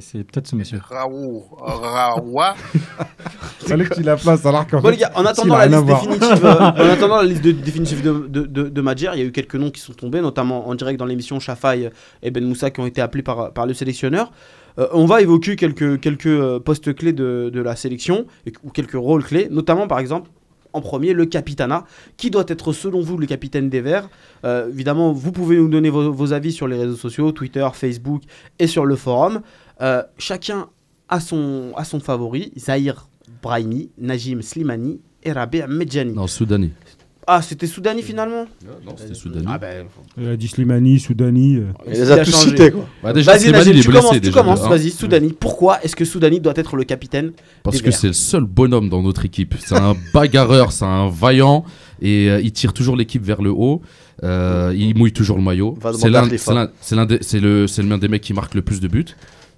c'est 0.00 0.24
peut-être 0.24 0.46
ce 0.46 0.56
monsieur. 0.56 0.80
Raoult. 0.88 1.44
Raoua. 1.60 2.54
Fallait 3.58 3.84
que 3.84 3.94
tu 3.94 4.02
la 4.02 4.16
places 4.16 4.44
alors 4.46 4.66
qu'en 4.66 4.80
Bon, 4.80 4.88
fait, 4.88 4.92
les 4.92 4.96
gars, 5.02 5.12
en 5.14 5.18
s'il 5.18 5.26
attendant, 5.28 5.54
a 5.56 5.66
la 5.66 5.76
liste 5.76 5.84
définitive, 5.86 6.44
euh, 6.46 6.54
en 6.60 6.88
attendant 6.90 7.16
la 7.16 7.24
liste 7.24 7.44
de- 7.44 7.52
définitive 7.52 8.02
de, 8.02 8.26
de, 8.26 8.46
de, 8.46 8.68
de 8.70 8.80
Madjer, 8.80 9.10
il 9.14 9.18
y 9.18 9.22
a 9.22 9.26
eu 9.26 9.32
quelques 9.32 9.56
noms 9.56 9.70
qui 9.70 9.80
sont 9.82 9.92
tombés, 9.92 10.22
notamment 10.22 10.66
en 10.66 10.74
direct 10.74 10.98
dans 10.98 11.04
l'émission 11.06 11.38
Chafaï 11.40 11.90
et 12.22 12.30
Ben 12.30 12.42
Moussa 12.44 12.70
qui 12.70 12.80
ont 12.80 12.86
été 12.86 13.02
appelés 13.02 13.22
par, 13.22 13.52
par 13.52 13.66
le 13.66 13.74
sélectionneur. 13.74 14.32
Euh, 14.78 14.86
on 14.92 15.04
va 15.04 15.20
évoquer 15.20 15.56
quelques, 15.56 16.00
quelques 16.00 16.26
euh, 16.26 16.58
postes 16.58 16.94
clés 16.94 17.12
de, 17.12 17.50
de 17.52 17.60
la 17.60 17.76
sélection, 17.76 18.24
ou 18.64 18.70
quelques 18.70 18.94
rôles 18.94 19.22
clés, 19.22 19.48
notamment 19.50 19.86
par 19.88 19.98
exemple, 19.98 20.30
en 20.74 20.80
premier, 20.82 21.14
le 21.14 21.24
capitana. 21.24 21.84
Qui 22.18 22.30
doit 22.30 22.44
être 22.48 22.72
selon 22.72 23.00
vous 23.00 23.16
le 23.16 23.26
capitaine 23.26 23.70
des 23.70 23.80
Verts 23.80 24.08
Euh, 24.44 24.68
Évidemment, 24.70 25.12
vous 25.12 25.32
pouvez 25.32 25.56
nous 25.56 25.68
donner 25.68 25.88
vos, 25.88 26.32
avis 26.32 26.52
sur 26.52 26.68
les 26.68 26.76
réseaux 26.76 26.96
sociaux, 26.96 27.32
Twitter, 27.32 27.66
Facebook 27.72 28.22
et 28.58 28.66
sur 28.66 28.84
le 28.84 28.96
forum. 28.96 29.40
Euh, 29.80 30.02
chacun 30.18 30.68
a 31.08 31.20
son, 31.20 31.72
a 31.76 31.84
son 31.84 32.00
favori, 32.00 32.52
Zahir 32.58 33.08
Brahimi, 33.42 33.90
Najim 33.98 34.42
Slimani 34.42 35.00
et 35.22 35.32
Rabi 35.32 35.62
Medjani. 35.68 36.12
Non, 36.12 36.26
Soudani. 36.26 36.72
Ah, 37.26 37.40
c'était 37.42 37.66
Soudani 37.66 38.02
finalement 38.02 38.44
Non, 38.84 38.94
c'était 38.96 39.14
Soudani. 39.14 39.46
Ah 39.48 39.56
ben, 39.58 39.86
Il 40.18 40.28
a 40.28 40.36
dit 40.36 40.46
Slimani, 40.48 40.98
Soudani. 41.00 41.56
euh. 41.56 41.62
Il 41.86 41.92
les 41.92 42.10
a 42.10 42.18
tous 42.24 42.32
changé. 42.32 42.48
cités, 42.50 42.70
quoi. 42.70 42.86
Bah, 43.02 43.12
déjà, 43.14 43.32
Vas-y, 43.32 43.40
Slimani, 43.44 43.70
il 43.70 43.78
est 43.78 43.80
tu 43.82 43.88
blessé 43.88 44.00
commences, 44.02 44.14
tu 44.14 44.20
déjà. 44.20 44.40
commences, 44.40 44.62
hein. 44.64 44.68
vas-y, 44.68 44.90
Soudani. 44.90 45.32
Pourquoi 45.32 45.82
est-ce 45.82 45.96
que 45.96 46.04
Soudani 46.04 46.40
doit 46.40 46.52
être 46.56 46.76
le 46.76 46.84
capitaine 46.84 47.32
Parce 47.62 47.80
que 47.80 47.90
c'est 47.90 48.08
le 48.08 48.12
seul 48.12 48.44
bonhomme 48.44 48.88
dans 48.90 49.02
notre 49.02 49.24
équipe. 49.24 49.54
C'est 49.58 49.74
un 49.76 49.94
bagarreur, 50.14 50.72
c'est 50.72 50.84
un 50.84 51.08
vaillant 51.08 51.64
et 52.02 52.28
euh, 52.28 52.40
il 52.42 52.52
tire 52.52 52.72
toujours 52.74 52.96
l'équipe 52.96 53.22
vers 53.24 53.40
le 53.40 53.50
haut. 53.50 53.80
Euh, 54.22 54.74
il 54.76 54.96
mouille 54.96 55.12
toujours 55.12 55.36
le 55.38 55.42
maillot. 55.42 55.78
C'est 55.98 56.10
l'un- 56.10 56.24
Khalifa. 56.24 56.44
c'est 56.44 56.54
l'un- 56.54 56.70
c'est 56.80 56.96
l'un 56.96 57.06
des- 57.06 57.18
c'est 57.22 57.40
le 57.40 57.66
c'est 57.66 57.82
l'un 57.82 57.98
des 57.98 58.08
mecs 58.08 58.22
qui 58.22 58.32
marque 58.34 58.54
le 58.54 58.62
plus 58.62 58.80
de 58.80 58.88
buts. 58.88 59.04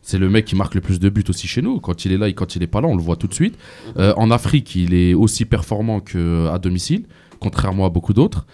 C'est 0.03 0.19
le 0.19 0.31
mec 0.31 0.45
qui 0.45 0.55
marque 0.55 0.77
le 0.77 0.81
plus 0.81 1.01
de 1.01 1.09
buts 1.09 1.25
aussi 1.29 1.49
chez 1.49 1.63
nous. 1.63 1.81
Quand 1.81 2.05
il 2.05 2.13
est 2.13 2.17
là 2.17 2.29
et 2.29 2.33
quand 2.33 2.55
il 2.55 2.63
est 2.63 2.69
pas 2.69 2.81
là, 2.81 2.87
on 2.87 2.95
le 2.97 3.03
voit 3.03 3.17
tout 3.17 3.27
de 3.27 3.35
suite. 3.35 3.57
Euh, 3.99 4.15
en 4.17 4.31
Afrique, 4.31 4.77
il 4.77 4.95
est 4.95 5.15
aussi 5.15 5.45
performant 5.47 5.99
qu'à 5.99 6.59
domicile, 6.63 7.07
contrairement 7.41 7.87
à 7.87 7.91
beaucoup 7.91 8.13
d'autres. 8.13 8.47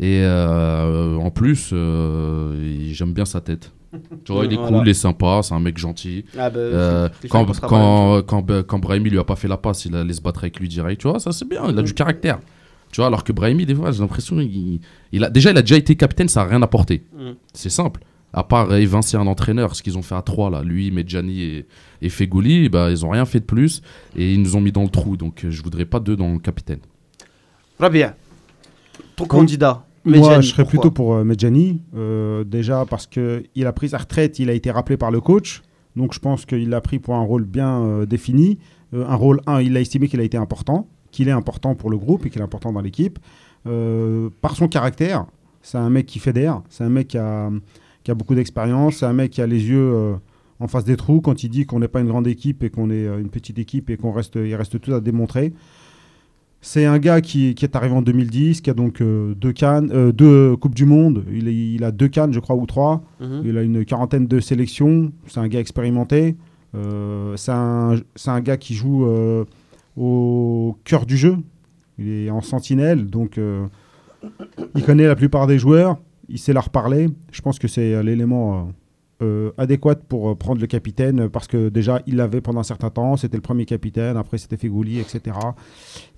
Et 0.00 0.20
euh, 0.22 1.14
en 1.16 1.30
plus, 1.30 1.70
euh, 1.72 2.90
j'aime 2.92 3.12
bien 3.12 3.24
sa 3.24 3.40
tête. 3.40 3.72
Tu 4.24 4.32
vois, 4.32 4.44
il 4.44 4.52
est 4.52 4.56
Voilà. 4.56 4.78
cool, 4.78 4.88
il 4.88 4.90
est 4.90 4.94
sympa, 4.94 5.40
c'est 5.44 5.54
un 5.54 5.60
mec 5.60 5.78
gentil. 5.78 6.24
Ah 6.36 6.50
ben, 6.50 6.58
Euh, 6.58 7.08
quand, 7.30 7.46
quand, 7.60 8.22
quand, 8.26 8.62
quand 8.66 8.78
Brahimi 8.80 9.08
lui 9.10 9.20
a 9.20 9.24
pas 9.24 9.36
fait 9.36 9.46
la 9.46 9.56
passe, 9.56 9.84
il 9.84 9.94
allait 9.94 10.12
se 10.14 10.20
battre 10.20 10.40
avec 10.40 10.58
lui 10.58 10.66
direct. 10.68 11.00
Tu 11.00 11.08
vois, 11.08 11.20
ça 11.20 11.30
c'est 11.30 11.48
bien, 11.48 11.62
il 11.68 11.78
a 11.78 11.82
Mm. 11.82 11.84
du 11.84 11.94
caractère. 11.94 12.40
Tu 12.90 13.00
vois, 13.00 13.06
alors 13.06 13.22
que 13.22 13.32
Brahimi, 13.32 13.66
des 13.66 13.74
fois, 13.74 13.92
j'ai 13.92 14.00
l'impression 14.00 14.40
il, 14.40 14.80
il 15.12 15.22
a 15.24 15.30
déjà 15.30 15.50
il 15.52 15.58
a 15.58 15.62
déjà 15.62 15.76
été 15.76 15.94
capitaine, 15.94 16.28
ça 16.28 16.42
a 16.42 16.44
rien 16.44 16.60
apporté. 16.62 17.04
Mm. 17.16 17.30
C'est 17.52 17.70
simple. 17.70 18.00
À 18.32 18.42
part 18.42 18.74
évincer 18.74 19.16
un 19.16 19.28
entraîneur, 19.28 19.76
ce 19.76 19.82
qu'ils 19.84 19.96
ont 19.96 20.02
fait 20.02 20.16
à 20.16 20.22
trois 20.22 20.50
là, 20.50 20.62
lui, 20.64 20.90
Medjani 20.90 21.40
et, 21.42 21.66
et 22.02 22.08
Fegouli, 22.08 22.68
bah, 22.68 22.90
ils 22.90 23.06
ont 23.06 23.10
rien 23.10 23.24
fait 23.26 23.38
de 23.38 23.44
plus 23.44 23.80
et 24.16 24.32
ils 24.32 24.42
nous 24.42 24.56
ont 24.56 24.60
mis 24.60 24.72
dans 24.72 24.82
le 24.82 24.88
trou. 24.88 25.16
Donc 25.16 25.46
je 25.48 25.62
voudrais 25.62 25.84
pas 25.84 26.00
deux 26.00 26.16
dans 26.16 26.32
le 26.32 26.40
capitaine. 26.40 26.80
Rabia, 27.78 28.16
ton 29.16 29.26
candidat. 29.26 29.86
Moi, 30.04 30.18
Medjani, 30.18 30.42
je 30.42 30.50
serais 30.50 30.64
plutôt 30.66 30.90
pour 30.90 31.14
euh, 31.14 31.24
Medjani. 31.24 31.80
euh, 31.96 32.44
déjà 32.44 32.84
parce 32.84 33.06
qu'il 33.06 33.66
a 33.66 33.72
pris 33.72 33.88
sa 33.90 33.98
retraite, 33.98 34.38
il 34.38 34.50
a 34.50 34.52
été 34.52 34.70
rappelé 34.70 34.96
par 34.96 35.10
le 35.10 35.20
coach. 35.20 35.62
Donc 35.96 36.12
je 36.12 36.18
pense 36.18 36.44
qu'il 36.44 36.68
l'a 36.68 36.80
pris 36.80 36.98
pour 36.98 37.14
un 37.14 37.22
rôle 37.22 37.44
bien 37.44 37.80
euh, 37.82 38.06
défini. 38.06 38.58
Euh, 38.92 39.06
un 39.08 39.14
rôle 39.14 39.40
1, 39.46 39.62
il 39.62 39.76
a 39.76 39.80
estimé 39.80 40.08
qu'il 40.08 40.20
a 40.20 40.24
été 40.24 40.36
important, 40.36 40.88
qu'il 41.10 41.28
est 41.28 41.32
important 41.32 41.74
pour 41.74 41.88
le 41.90 41.96
groupe 41.96 42.26
et 42.26 42.30
qu'il 42.30 42.40
est 42.40 42.44
important 42.44 42.72
dans 42.72 42.82
l'équipe. 42.82 43.18
Par 44.42 44.56
son 44.56 44.68
caractère, 44.68 45.24
c'est 45.62 45.78
un 45.78 45.88
mec 45.88 46.04
qui 46.04 46.18
fédère, 46.18 46.60
c'est 46.68 46.84
un 46.84 46.90
mec 46.90 47.08
qui 47.08 47.16
a, 47.16 47.50
qui 48.02 48.10
a 48.10 48.14
beaucoup 48.14 48.34
d'expérience, 48.34 48.96
c'est 48.96 49.06
un 49.06 49.14
mec 49.14 49.30
qui 49.30 49.40
a 49.40 49.46
les 49.46 49.64
yeux 49.64 50.16
en 50.60 50.68
face 50.68 50.84
des 50.84 50.96
trous 50.98 51.22
quand 51.22 51.42
il 51.44 51.48
dit 51.48 51.64
qu'on 51.64 51.78
n'est 51.78 51.88
pas 51.88 52.00
une 52.00 52.08
grande 52.08 52.26
équipe 52.26 52.62
et 52.62 52.68
qu'on 52.68 52.90
est 52.90 53.06
une 53.06 53.30
petite 53.30 53.58
équipe 53.58 53.88
et 53.88 53.96
qu'on 53.96 54.12
reste, 54.12 54.34
il 54.36 54.54
reste 54.54 54.78
tout 54.78 54.92
à 54.92 55.00
démontrer. 55.00 55.54
C'est 56.66 56.86
un 56.86 56.98
gars 56.98 57.20
qui, 57.20 57.54
qui 57.54 57.66
est 57.66 57.76
arrivé 57.76 57.94
en 57.94 58.00
2010, 58.00 58.62
qui 58.62 58.70
a 58.70 58.74
donc 58.74 59.02
euh, 59.02 59.34
deux, 59.34 59.52
cannes, 59.52 59.90
euh, 59.92 60.12
deux 60.12 60.56
Coupes 60.56 60.74
du 60.74 60.86
Monde. 60.86 61.22
Il, 61.30 61.46
est- 61.46 61.54
il 61.74 61.84
a 61.84 61.90
deux 61.92 62.08
cannes, 62.08 62.32
je 62.32 62.40
crois, 62.40 62.56
ou 62.56 62.64
trois. 62.64 63.04
Mhm. 63.20 63.42
Il 63.44 63.58
a 63.58 63.62
une 63.62 63.84
quarantaine 63.84 64.26
de 64.26 64.40
sélections. 64.40 65.12
C'est 65.26 65.40
un 65.40 65.48
gars 65.48 65.60
expérimenté. 65.60 66.36
Euh, 66.74 67.36
c'est 67.36 67.52
un, 67.52 67.96
un 68.26 68.40
gars 68.40 68.56
qui 68.56 68.72
joue 68.74 69.04
au 69.96 70.76
cœur 70.84 71.04
du 71.04 71.18
jeu. 71.18 71.36
Il 71.98 72.08
est 72.08 72.30
en 72.30 72.40
sentinelle, 72.40 73.06
donc 73.06 73.38
il 74.74 74.82
connaît 74.84 75.06
la 75.06 75.16
plupart 75.16 75.46
des 75.46 75.58
joueurs. 75.58 75.98
Il 76.30 76.38
sait 76.38 76.54
leur 76.54 76.70
parler. 76.70 77.08
Je 77.30 77.42
pense 77.42 77.58
que 77.58 77.68
c'est 77.68 78.02
l'élément 78.02 78.72
euh, 79.22 79.24
euh, 79.48 79.52
adéquat 79.58 79.94
pour 79.96 80.30
euh, 80.30 80.34
prendre 80.34 80.60
le 80.60 80.66
capitaine 80.66 81.20
euh, 81.20 81.28
parce 81.28 81.46
que 81.46 81.68
déjà 81.68 82.02
il 82.06 82.16
l'avait 82.16 82.40
pendant 82.40 82.60
un 82.60 82.64
certain 82.64 82.90
temps. 82.90 83.16
C'était 83.16 83.36
le 83.36 83.42
premier 83.42 83.64
capitaine. 83.64 84.16
Après 84.16 84.38
c'était 84.38 84.56
Fegouli, 84.56 84.98
etc. 84.98 85.36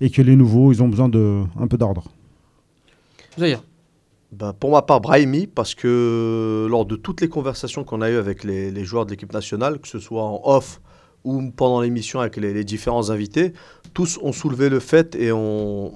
Et 0.01 0.09
que 0.09 0.21
les 0.21 0.35
nouveaux, 0.35 0.71
ils 0.71 0.81
ont 0.83 0.87
besoin 0.87 1.09
de 1.09 1.43
un 1.59 1.67
peu 1.67 1.77
d'ordre. 1.77 2.03
Zahir. 3.37 3.63
Bah, 4.31 4.53
pour 4.59 4.71
ma 4.71 4.81
part, 4.81 4.99
Brahimi, 4.99 5.47
parce 5.47 5.73
que 5.73 6.67
lors 6.69 6.85
de 6.85 6.95
toutes 6.97 7.21
les 7.21 7.29
conversations 7.29 7.83
qu'on 7.85 8.01
a 8.01 8.09
eues 8.09 8.17
avec 8.17 8.43
les, 8.43 8.71
les 8.71 8.83
joueurs 8.83 9.05
de 9.05 9.11
l'équipe 9.11 9.31
nationale, 9.31 9.79
que 9.79 9.87
ce 9.87 9.99
soit 9.99 10.23
en 10.23 10.41
off 10.43 10.81
ou 11.23 11.49
pendant 11.55 11.81
l'émission 11.81 12.19
avec 12.19 12.35
les, 12.37 12.53
les 12.53 12.63
différents 12.63 13.09
invités, 13.09 13.53
tous 13.93 14.19
ont 14.21 14.33
soulevé 14.33 14.69
le 14.69 14.79
fait 14.79 15.15
et 15.15 15.31
ont, 15.31 15.93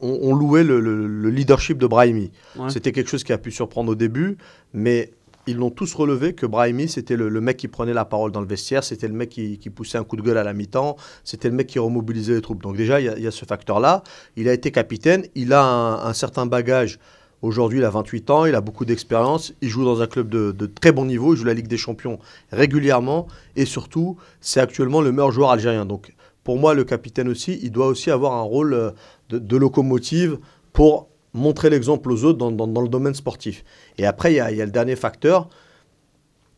ont- 0.00 0.18
ont 0.22 0.34
loué 0.34 0.62
le, 0.62 0.80
le- 0.80 1.06
le 1.06 1.30
leadership 1.30 1.78
de 1.78 1.86
Brahimi. 1.86 2.30
Ouais. 2.56 2.68
C'était 2.70 2.92
quelque 2.92 3.10
chose 3.10 3.24
qui 3.24 3.32
a 3.32 3.38
pu 3.38 3.50
surprendre 3.50 3.90
au 3.92 3.94
début, 3.96 4.36
mais 4.72 5.12
ils 5.46 5.56
l'ont 5.56 5.70
tous 5.70 5.94
relevé 5.94 6.34
que 6.34 6.46
Brahimi, 6.46 6.88
c'était 6.88 7.16
le, 7.16 7.40
mec 7.40 7.56
qui 7.56 7.68
prenait 7.68 7.92
la 7.92 8.04
parole 8.04 8.30
dans 8.30 8.40
le 8.40 8.46
vestiaire, 8.46 8.84
c'était 8.84 9.08
le 9.08 9.14
mec 9.14 9.28
qui, 9.30 9.70
poussait 9.70 9.98
un 9.98 10.04
coup 10.04 10.16
de 10.16 10.22
gueule 10.22 10.38
à 10.38 10.44
la 10.44 10.52
mi-temps, 10.52 10.96
c'était 11.24 11.48
le 11.48 11.54
mec 11.54 11.66
qui 11.66 11.78
remobilisait 11.78 12.34
les 12.34 12.40
troupes. 12.40 12.62
Donc 12.62 12.76
déjà, 12.76 13.00
il 13.00 13.22
y 13.22 13.26
a- 13.26 13.30
ce 13.32 13.44
facteur-là. 13.44 14.02
Il 14.36 14.48
a 14.48 14.52
été 14.52 14.70
capitaine, 14.70 15.24
il 15.34 15.52
a 15.52 15.62
un, 15.64 16.12
certain 16.12 16.46
bagage. 16.46 16.98
Aujourd'hui, 17.40 17.80
il 17.80 17.84
a 17.84 17.90
28 17.90 18.30
ans, 18.30 18.44
il 18.44 18.54
a 18.54 18.60
beaucoup 18.60 18.84
d'expérience, 18.84 19.52
il 19.62 19.68
joue 19.68 19.84
dans 19.84 20.00
un 20.00 20.06
club 20.06 20.28
de, 20.28 20.66
très 20.66 20.92
bon 20.92 21.04
niveau, 21.04 21.34
il 21.34 21.38
joue 21.38 21.44
la 21.44 21.54
Ligue 21.54 21.66
des 21.66 21.76
Champions 21.76 22.20
régulièrement, 22.52 23.26
et 23.56 23.64
surtout, 23.64 24.16
c'est 24.40 24.60
actuellement 24.60 25.00
le 25.00 25.10
meilleur 25.10 25.32
joueur 25.32 25.50
algérien. 25.50 25.84
Donc 25.84 26.14
pour 26.44 26.58
moi, 26.58 26.74
le 26.74 26.84
capitaine 26.84 27.28
aussi, 27.28 27.58
il 27.62 27.72
doit 27.72 27.86
aussi 27.86 28.10
avoir 28.10 28.34
un 28.34 28.42
rôle 28.42 28.74
euh, 28.74 28.90
de 29.30 29.56
locomotive 29.56 30.38
pour 30.72 31.08
montrer 31.34 31.70
l'exemple 31.70 32.10
aux 32.12 32.24
autres 32.24 32.38
dans, 32.38 32.50
dans- 32.52 32.66
dans 32.66 32.80
le 32.82 32.88
domaine 32.88 33.14
sportif. 33.14 33.64
Et 33.98 34.06
après, 34.06 34.32
il 34.32 34.36
y 34.36 34.40
a, 34.40 34.50
il 34.50 34.56
y 34.56 34.62
a 34.62 34.66
le 34.66 34.70
dernier 34.72 34.96
facteur, 34.96 35.48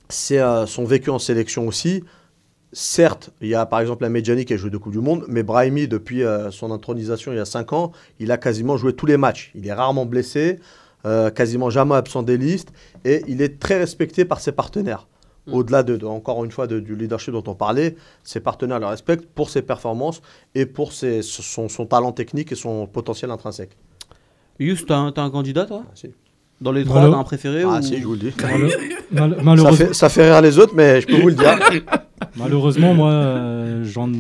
c'est 0.09 0.39
euh, 0.41 0.67
son 0.67 0.85
vécu 0.85 1.11
en 1.11 1.19
sélection 1.19 1.67
aussi. 1.67 2.05
Certes, 2.73 3.31
il 3.41 3.49
y 3.49 3.55
a 3.55 3.67
par 3.67 3.81
exemple 3.81 4.03
la 4.03 4.09
Medjani 4.09 4.45
qui 4.45 4.53
a 4.53 4.57
joué 4.57 4.69
deux 4.71 4.79
Coupes 4.81 4.93
du 4.93 4.99
Monde, 5.01 5.25
mais 5.29 5.43
Brahimi, 5.45 5.87
depuis 5.87 6.25
euh, 6.25 6.51
son 6.51 6.73
intronisation 6.73 7.33
il 7.33 7.37
y 7.37 7.41
a 7.41 7.45
5 7.45 7.73
ans, 7.73 7.93
il 8.19 8.33
a 8.33 8.37
quasiment 8.37 8.77
joué 8.77 8.93
tous 8.95 9.07
les 9.07 9.17
matchs. 9.17 9.53
Il 9.55 9.67
est 9.67 9.73
rarement 9.73 10.07
blessé, 10.07 10.59
euh, 11.07 11.31
quasiment 11.31 11.71
jamais 11.71 11.95
absent 11.95 12.25
des 12.25 12.37
listes, 12.37 12.73
et 13.05 13.23
il 13.29 13.43
est 13.43 13.61
très 13.61 13.79
respecté 13.79 14.25
par 14.25 14.41
ses 14.41 14.53
partenaires. 14.53 15.07
Au-delà, 15.53 15.83
de, 15.83 15.97
de- 15.99 16.07
encore 16.07 16.43
une 16.45 16.51
fois, 16.51 16.67
de- 16.67 16.81
du 16.81 16.97
leadership 16.97 17.33
dont 17.35 17.45
on 17.47 17.55
parlait, 17.55 17.97
ses 18.23 18.41
partenaires 18.41 18.81
le 18.81 18.87
respectent 18.87 19.27
pour 19.27 19.51
ses 19.51 19.61
performances 19.61 20.23
et 20.55 20.65
pour 20.65 20.93
ses- 20.95 21.21
son, 21.23 21.69
son 21.69 21.85
talent 21.87 22.13
technique 22.13 22.51
et 22.51 22.55
son 22.55 22.87
potentiel 22.87 23.31
intrinsèque. 23.31 23.77
Yous, 24.59 24.77
t'as 24.87 24.97
un, 24.99 25.31
candidat 25.31 25.67
toi 25.67 25.85
Ah. 25.87 26.09
Dans 26.61 26.73
les 26.73 26.85
trois, 26.85 27.11
t'as 27.11 27.17
un 27.17 27.25
préféré 27.25 27.63
Ah 27.67 27.79
ou... 27.79 27.83
si, 27.83 27.99
je 27.99 28.07
vous 28.07 28.13
le 28.13 28.19
dis. 28.19 28.33
Mal- 28.41 28.61
mal- 29.11 29.37
Ça 29.37 29.43
malheureusement, 29.43 29.73
fait, 29.87 29.95
ça 29.95 30.09
fait 30.09 30.31
rire 30.31 30.41
les 30.41 30.59
autres, 30.59 30.73
mais 30.75 31.01
je 31.01 31.07
peux 31.07 31.21
vous 31.21 31.29
le 31.29 31.35
dire. 31.35 31.59
malheureusement, 32.37 32.95
moi, 32.95 33.11
euh, 33.11 33.85
j'en, 33.85 34.11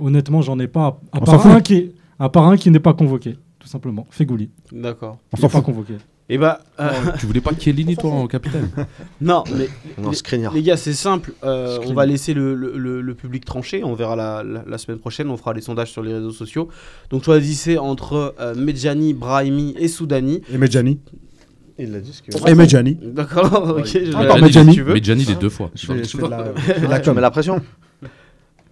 honnêtement, 0.00 0.42
j'en 0.42 0.58
ai 0.58 0.66
pas. 0.66 1.00
À 1.12 1.18
On 1.18 1.20
part, 1.20 1.34
s'en 1.34 1.38
fout. 1.48 1.52
un 1.52 1.60
qui, 1.60 1.92
à 2.18 2.28
part 2.28 2.46
un 2.48 2.56
qui 2.56 2.70
n'est 2.70 2.80
pas 2.80 2.94
convoqué, 2.94 3.36
tout 3.60 3.68
simplement. 3.68 4.06
Fegouli. 4.10 4.50
D'accord. 4.72 5.18
On 5.32 5.36
s'en 5.36 5.48
pas 5.48 5.60
convoqué. 5.60 5.94
Et 6.32 6.38
bah, 6.38 6.60
euh, 6.80 6.88
tu 7.18 7.26
voulais 7.26 7.42
pas 7.42 7.50
Chiellini 7.58 7.94
toi 7.96 8.10
en 8.10 8.26
capitaine 8.26 8.70
non, 9.20 9.44
mais 9.54 9.68
Non, 9.98 10.10
les, 10.10 10.48
les 10.54 10.62
gars, 10.62 10.78
c'est 10.78 10.94
simple. 10.94 11.32
euh, 11.44 11.78
on 11.86 11.92
va 11.92 12.06
laisser 12.06 12.32
le, 12.32 12.54
le- 12.54 12.78
le- 12.78 13.02
le 13.02 13.14
public 13.14 13.44
trancher. 13.44 13.84
On 13.84 13.94
verra 13.94 14.16
la, 14.16 14.42
la- 14.42 14.64
la 14.66 14.78
semaine 14.78 14.98
prochaine. 14.98 15.28
On 15.28 15.36
fera 15.36 15.52
les 15.52 15.60
sondages 15.60 15.90
sur 15.92 16.02
les 16.02 16.14
réseaux 16.14 16.30
sociaux. 16.30 16.68
Donc 17.10 17.24
choisissez 17.24 17.76
entre 17.76 18.34
euh, 18.40 18.54
Medjani, 18.54 19.12
Brahimi 19.12 19.74
et 19.78 19.88
Soudani. 19.88 20.40
Et 20.50 20.56
Medjani. 20.56 20.98
Il 21.78 21.92
l'a 21.92 22.00
dit 22.00 22.12
ce 22.14 22.22
qu'il 22.22 22.34
Et 22.48 22.54
Medjani. 22.54 22.94
D'accord, 23.02 23.74
ok. 23.78 23.84
je 23.86 24.16
aller 24.16 24.40
Medjani. 24.42 24.70
si 24.70 24.76
tu 24.76 24.82
veux. 24.82 24.94
Medjani 24.94 25.24
les 25.24 25.34
deux 25.34 25.50
fois. 25.50 25.70
Je 25.74 25.86
fais, 25.86 26.02
je 26.04 26.16
fais 26.16 26.22
de 26.22 26.28
la, 26.28 26.42
de 26.44 26.52
Ah, 26.90 27.00
com. 27.00 27.20
pression 27.30 27.60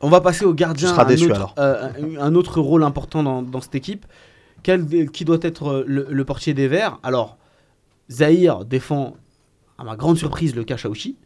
On 0.01 0.09
va 0.09 0.21
passer 0.23 0.47
au 0.47 0.55
gardien. 0.55 0.89
Tu 0.89 0.95
seras 0.95 1.05
un 1.05 1.09
déçu, 1.09 1.25
autre, 1.27 1.35
alors. 1.35 1.55
euh, 1.59 1.89
un, 2.19 2.35
autre 2.35 2.61
rôle 2.61 2.85
important 2.85 3.23
dans, 3.23 3.43
dans 3.43 3.61
cette 3.61 3.75
équipe. 3.75 4.07
Quel, 4.63 5.11
qui 5.11 5.25
doit 5.27 5.39
être 5.43 5.85
le, 5.87 6.07
le 6.11 6.25
portier 6.25 6.55
des 6.55 6.69
Verts? 6.69 6.99
Alors, 7.03 7.37
Zahir 8.11 8.65
défend, 8.65 9.15
à 9.79 9.85
ma 9.85 9.97
grande 9.97 10.17
surprise, 10.19 10.55
le 10.55 10.65
Kachaouchi. 10.65 11.17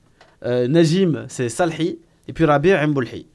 Euh, 0.44 0.69
Najim, 0.69 1.24
c'est 1.28 1.48
Salhi. 1.48 1.98
Et 2.28 2.32
puis 2.32 2.44
Rabi 2.44 2.73
Mboulhi. 2.86 3.27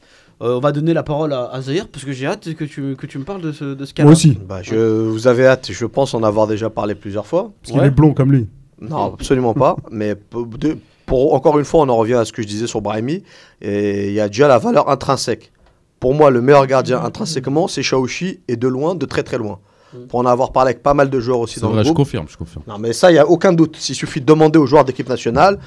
Euh, 0.41 0.55
on 0.55 0.59
va 0.59 0.71
donner 0.71 0.93
la 0.93 1.03
parole 1.03 1.33
à, 1.33 1.45
à 1.51 1.61
Zahir 1.61 1.87
parce 1.89 2.05
que 2.05 2.11
j'ai 2.11 2.25
hâte 2.25 2.53
que 2.53 2.63
tu, 2.63 2.95
que 2.95 3.05
tu 3.05 3.17
me 3.17 3.23
parles 3.23 3.41
de 3.41 3.51
ce, 3.51 3.73
de 3.75 3.85
ce 3.85 3.93
cas-là. 3.93 4.05
Moi 4.05 4.13
aussi. 4.13 4.37
bah, 4.47 4.61
je, 4.63 4.75
Vous 4.75 5.27
avez 5.27 5.45
hâte, 5.45 5.69
je 5.71 5.85
pense 5.85 6.13
en 6.13 6.23
avoir 6.23 6.47
déjà 6.47 6.69
parlé 6.69 6.95
plusieurs 6.95 7.27
fois. 7.27 7.51
Parce 7.61 7.71
qu'il 7.71 7.81
Ouais. 7.81 7.87
est 7.87 7.91
blond 7.91 8.13
comme 8.13 8.31
lui. 8.31 8.47
Non, 8.81 9.13
absolument 9.13 9.53
pas. 9.53 9.75
Mais 9.91 10.15
de- 10.57 10.77
pour- 11.05 11.33
encore 11.33 11.59
une 11.59 11.65
fois, 11.65 11.81
on 11.81 11.89
en 11.89 11.97
revient 11.97 12.13
à 12.13 12.23
ce 12.25 12.31
que 12.31 12.41
je 12.41 12.47
disais 12.47 12.67
sur 12.67 12.81
Brahimi. 12.81 13.23
Et 13.61 14.07
il 14.07 14.13
y 14.13 14.21
a 14.21 14.27
déjà 14.29 14.47
la 14.47 14.57
valeur 14.59 14.89
intrinsèque. 14.89 15.51
Pour 15.99 16.13
moi, 16.13 16.29
le 16.31 16.39
meilleur 16.41 16.65
gardien 16.67 17.01
intrinsèquement, 17.03 17.67
c'est 17.67 17.83
Shaoshi 17.83 18.39
et 18.47 18.55
de 18.55 18.67
loin, 18.69 18.95
de 18.95 19.05
très 19.05 19.23
très 19.23 19.37
loin. 19.37 19.59
Pour 20.07 20.19
en 20.19 20.25
avoir 20.25 20.51
parlé 20.51 20.69
avec 20.71 20.83
pas 20.83 20.93
mal 20.93 21.09
de 21.09 21.19
joueurs 21.19 21.39
aussi 21.39 21.59
dans 21.59 21.69
vrai, 21.69 21.77
le 21.77 21.83
je 21.83 21.87
groupe. 21.89 21.97
confirme, 21.97 22.25
je 22.29 22.37
confirme. 22.37 22.63
Non, 22.67 22.77
mais 22.77 22.93
ça, 22.93 23.09
il 23.09 23.13
n'y 23.13 23.19
a 23.19 23.27
aucun 23.27 23.53
doute. 23.53 23.75
S'il 23.77 23.95
suffit 23.95 24.21
de 24.21 24.25
demander 24.25 24.59
aux 24.59 24.65
joueurs 24.67 24.85
d'équipe 24.85 25.09
nationale, 25.09 25.57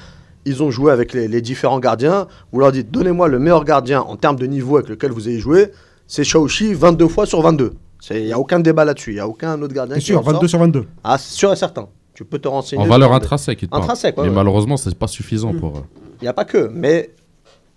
ils 0.45 0.61
ont 0.63 0.71
joué 0.71 0.91
avec 0.91 1.13
les, 1.13 1.27
les 1.27 1.41
différents 1.41 1.79
gardiens. 1.79 2.27
Vous 2.51 2.59
leur 2.59 2.71
dites, 2.71 2.89
donnez-moi 2.91 3.27
le 3.27 3.39
meilleur 3.39 3.63
gardien 3.65 4.01
en 4.01 4.15
termes 4.15 4.37
de 4.37 4.45
niveau 4.45 4.77
avec 4.77 4.89
lequel 4.89 5.11
vous 5.11 5.27
avez 5.27 5.39
joué. 5.39 5.71
C'est 6.07 6.23
Shaoshi 6.23 6.73
22 6.73 7.07
fois 7.07 7.25
sur 7.25 7.41
22. 7.41 7.73
C'est- 7.99 8.19
Il 8.21 8.25
n'y 8.25 8.33
a 8.33 8.39
aucun 8.39 8.59
débat 8.59 8.85
là-dessus. 8.85 9.11
Il 9.11 9.15
n'y 9.15 9.19
a 9.19 9.27
aucun 9.27 9.61
autre 9.61 9.73
gardien 9.73 9.95
C'est 9.95 10.01
qui 10.01 10.05
sûr, 10.07 10.23
sort. 10.23 10.33
22 10.33 10.47
sur 10.47 10.59
22. 10.59 10.85
Ah, 11.03 11.17
c'est 11.17 11.33
sûr 11.33 11.51
et 11.51 11.55
certain. 11.55 11.87
Tu 12.13 12.23
peux 12.25 12.39
te 12.39 12.47
renseigner. 12.47 12.81
En 12.83 12.85
valeur 12.85 13.11
intrinsèque, 13.13 13.63
il. 13.63 13.69
Intrinsèque, 13.71 14.17
ouais, 14.17 14.23
Mais 14.23 14.29
ouais. 14.29 14.35
malheureusement, 14.35 14.77
c'est 14.77 14.93
pas 14.95 15.07
suffisant 15.07 15.53
pour. 15.53 15.77
euh, 15.77 15.81
Il 16.21 16.25
n'y 16.25 16.27
a 16.29 16.33
pas 16.33 16.45
que. 16.45 16.69
Mais 16.73 17.09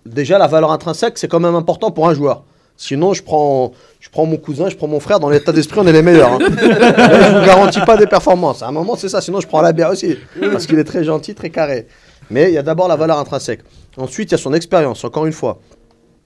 déjà, 0.05 0.39
la 0.39 0.47
valeur 0.47 0.73
intrinsèque, 0.73 1.19
c'est 1.19 1.29
quand 1.29 1.41
même 1.41 1.55
important 1.55 1.91
pour 1.91 2.09
un 2.09 2.15
joueur. 2.15 2.45
Sinon, 2.77 3.15
je 3.15 3.23
prends, 3.23 3.73
je 4.01 4.09
prends 4.11 4.27
mon 4.27 4.37
cousin, 4.37 4.69
je 4.69 4.77
prends 4.77 4.89
mon 4.89 5.01
frère. 5.01 5.19
Dans 5.21 5.31
l'état 5.31 5.53
d'esprit, 5.53 5.81
on 5.81 5.87
est 5.87 5.93
les 5.93 6.03
meilleurs. 6.03 6.33
hein. 6.35 6.39
Là, 6.39 7.31
je 7.33 7.39
vous 7.39 7.47
garantis 7.47 7.81
pas 7.81 7.97
des 7.97 8.07
performances. 8.07 8.63
À 8.63 8.69
un 8.69 8.73
moment, 8.73 8.97
c'est 8.97 9.09
ça. 9.09 9.21
Sinon, 9.21 9.41
je 9.41 9.47
prends 9.47 9.63
la 9.63 9.73
bière 9.73 9.91
aussi. 9.91 10.17
Parce 10.53 10.67
qu'il 10.67 10.79
est 10.79 10.85
très 10.85 11.05
gentil, 11.05 11.35
très 11.35 11.51
carré. 11.51 11.87
Mais 12.31 12.51
il 12.51 12.55
y 12.55 12.59
a 12.59 12.63
d'abord 12.63 12.89
la 12.89 12.97
valeur 12.97 13.19
intrinsèque. 13.19 13.61
Ensuite, 13.97 14.31
il 14.31 14.33
y 14.33 14.35
a 14.35 14.39
son 14.39 14.53
expérience, 14.53 15.05
encore 15.05 15.27
une 15.27 15.33
fois. 15.33 15.61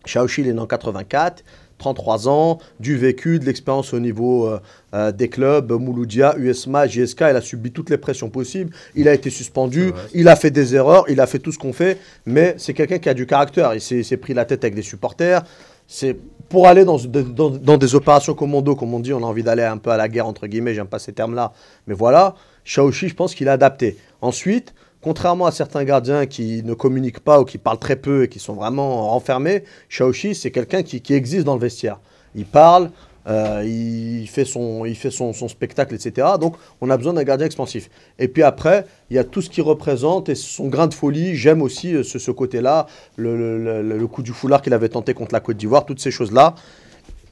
Shaoshi, 0.06 0.40
il 0.40 0.48
est 0.48 0.52
né 0.52 0.60
en 0.60 0.66
84. 0.66 1.44
33 1.78 2.28
ans, 2.28 2.58
du 2.78 2.98
vécu, 2.98 3.38
de 3.38 3.46
l'expérience 3.46 3.94
au 3.94 4.00
niveau 4.00 4.46
euh, 4.46 4.60
euh, 4.92 5.12
des 5.12 5.28
clubs, 5.30 5.72
Mouloudia, 5.72 6.34
USMA, 6.36 6.86
JSK, 6.86 7.20
il 7.30 7.36
a 7.36 7.40
subi 7.40 7.72
toutes 7.72 7.88
les 7.88 7.96
pressions 7.96 8.28
possibles, 8.28 8.70
il 8.94 9.08
a 9.08 9.14
été 9.14 9.30
suspendu, 9.30 9.92
il 10.12 10.28
a 10.28 10.36
fait 10.36 10.50
des 10.50 10.74
erreurs, 10.74 11.06
il 11.08 11.22
a 11.22 11.26
fait 11.26 11.38
tout 11.38 11.52
ce 11.52 11.58
qu'on 11.58 11.72
fait, 11.72 11.96
mais 12.26 12.54
c'est 12.58 12.74
quelqu'un 12.74 12.98
qui 12.98 13.08
a 13.08 13.14
du 13.14 13.24
caractère, 13.24 13.72
il 13.74 13.80
s'est 13.80 14.16
pris 14.18 14.34
la 14.34 14.44
tête 14.44 14.62
avec 14.62 14.74
des 14.74 14.82
supporters, 14.82 15.42
c'est 15.86 16.18
pour 16.50 16.66
aller 16.66 16.84
dans, 16.84 16.98
des 16.98 17.94
opérations 17.94 18.34
commando, 18.34 18.74
comme 18.74 18.92
on 18.92 18.98
dit, 19.00 19.12
on 19.14 19.22
a 19.22 19.26
envie 19.26 19.44
d'aller 19.44 19.62
un 19.62 19.78
peu 19.78 19.90
à 19.90 19.96
la 19.96 20.08
guerre, 20.08 20.26
entre 20.26 20.48
guillemets, 20.48 20.74
j'aime 20.74 20.88
pas 20.88 20.98
ces 20.98 21.12
termes-là, 21.12 21.52
mais 21.86 21.94
voilà, 21.94 22.34
Shaoshi, 22.64 23.08
je 23.08 23.14
pense 23.14 23.36
qu'il 23.36 23.48
a 23.48 23.52
adapté. 23.52 23.96
Ensuite, 24.20 24.74
contrairement 25.00 25.46
à 25.46 25.52
certains 25.52 25.84
gardiens 25.84 26.26
qui 26.26 26.64
ne 26.64 26.74
communiquent 26.74 27.20
pas 27.20 27.40
ou 27.40 27.44
qui 27.44 27.56
parlent 27.56 27.78
très 27.78 27.94
peu 27.94 28.24
et 28.24 28.28
qui 28.28 28.40
sont 28.40 28.54
vraiment 28.54 29.08
renfermés, 29.10 29.62
Shaoshi, 29.88 30.34
c'est 30.34 30.50
quelqu'un 30.50 30.82
qui 30.82 31.14
existe 31.14 31.44
dans 31.44 31.54
le 31.54 31.60
vestiaire. 31.60 32.00
Il 32.34 32.44
parle, 32.44 32.90
euh, 33.26 33.62
il 33.66 34.26
fait, 34.28 34.44
son, 34.44 34.84
il 34.84 34.96
fait 34.96 35.10
son, 35.10 35.32
spectacle, 35.32 35.94
etc. 35.94 36.28
Donc, 36.40 36.56
on 36.80 36.90
a 36.90 36.96
besoin 36.96 37.12
d'un 37.12 37.24
gardien 37.24 37.46
expansif. 37.46 37.90
Et 38.18 38.28
puis 38.28 38.42
après, 38.42 38.86
il 39.10 39.16
y 39.16 39.18
a 39.18 39.24
tout 39.24 39.42
ce 39.42 39.50
qu'il 39.50 39.62
représente 39.62 40.28
et 40.28 40.34
son 40.34 40.68
grain 40.68 40.86
de 40.86 40.94
folie. 40.94 41.34
J'aime 41.36 41.62
aussi 41.62 41.94
euh, 41.94 42.02
ce, 42.02 42.30
côté-là, 42.30 42.86
le 43.16 44.06
coup 44.06 44.22
du 44.22 44.32
foulard 44.32 44.62
qu'il 44.62 44.72
avait 44.72 44.88
tenté 44.88 45.14
contre 45.14 45.34
la 45.34 45.40
Côte 45.40 45.56
d'Ivoire, 45.56 45.84
toutes 45.84 46.00
ces 46.00 46.10
choses-là. 46.10 46.54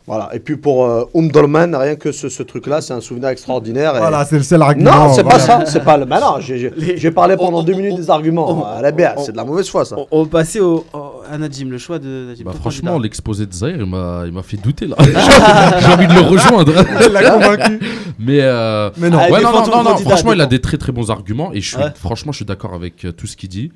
Voilà. 0.08 0.30
Et 0.34 0.40
puis 0.40 0.56
pour 0.56 0.84
euh, 0.86 1.04
Umdolman, 1.14 1.76
rien 1.78 1.94
que 1.94 2.10
ce, 2.12 2.28
ce 2.28 2.42
truc-là, 2.42 2.80
c'est 2.80 2.94
un 2.94 3.00
souvenir 3.00 3.28
extraordinaire. 3.28 3.94
et- 3.94 3.98
Voilà, 4.00 4.24
c'est 4.24 4.36
le 4.38 4.42
seul 4.42 4.62
argument. 4.62 4.90
Non, 5.08 5.12
c'est 5.14 5.22
pas 5.22 5.38
ça. 5.38 5.64
C'est 5.66 5.84
pas 5.84 5.96
le. 5.96 6.06
Mais 6.06 6.18
non, 6.18 6.40
j'ai- 6.40 6.58
j'ai 6.58 6.96
j'ai 6.96 7.10
parlé 7.10 7.36
pendant 7.36 7.62
deux 7.62 7.74
minutes 7.74 7.96
des 7.96 8.08
arguments 8.10 8.66
à 8.66 8.80
la 8.82 8.90
BR. 8.90 9.20
C'est 9.24 9.32
de 9.32 9.36
la 9.36 9.44
mauvaise 9.44 9.68
foi, 9.68 9.84
ça. 9.84 9.96
On, 10.10 10.24
passer 10.26 10.60
au, 10.60 10.84
au- 10.92 11.22
à 11.30 11.36
Najim, 11.38 11.68
le 11.70 11.78
choix 11.78 11.98
de 11.98 12.26
Najim. 12.30 12.44
Bah, 12.44 12.52
franchement, 12.58 12.98
l'exposé 12.98 13.44
de 13.46 13.52
Zahir, 13.52 13.76
il 13.80 13.86
m'a, 13.86 14.22
il 14.26 14.32
m'a 14.32 14.42
fait 14.42 14.56
douter 14.56 14.86
là. 14.86 14.96
J'ai 15.80 15.92
envie 15.92 16.06
de 16.06 16.14
le 16.14 16.20
rejoindre. 16.20 16.72
Il 17.06 17.12
l'a 17.12 17.30
convaincu. 17.30 17.78
Mais, 18.18 18.38
euh, 18.40 18.90
Mais 18.96 19.10
non. 19.10 19.18
Allez, 19.18 19.32
ouais, 19.32 19.42
non, 19.42 19.50
défends 19.50 19.58
non, 19.60 19.64
ton 19.64 19.70
non, 19.70 19.82
non, 19.84 19.90
candidat, 19.90 20.10
franchement, 20.10 20.32
il 20.32 20.40
a 20.40 20.46
des 20.46 20.60
très 20.60 20.76
très 20.78 20.90
bons 20.92 21.10
arguments 21.10 21.52
et 21.52 21.60
je 21.60 21.68
suis, 21.68 21.76
Ouais. 21.76 21.92
franchement, 21.94 22.32
je 22.32 22.36
suis 22.38 22.44
d'accord 22.44 22.74
avec 22.74 23.04
euh, 23.04 23.12
tout 23.12 23.26
ce 23.26 23.36
qu'il 23.36 23.48
dit. 23.48 23.70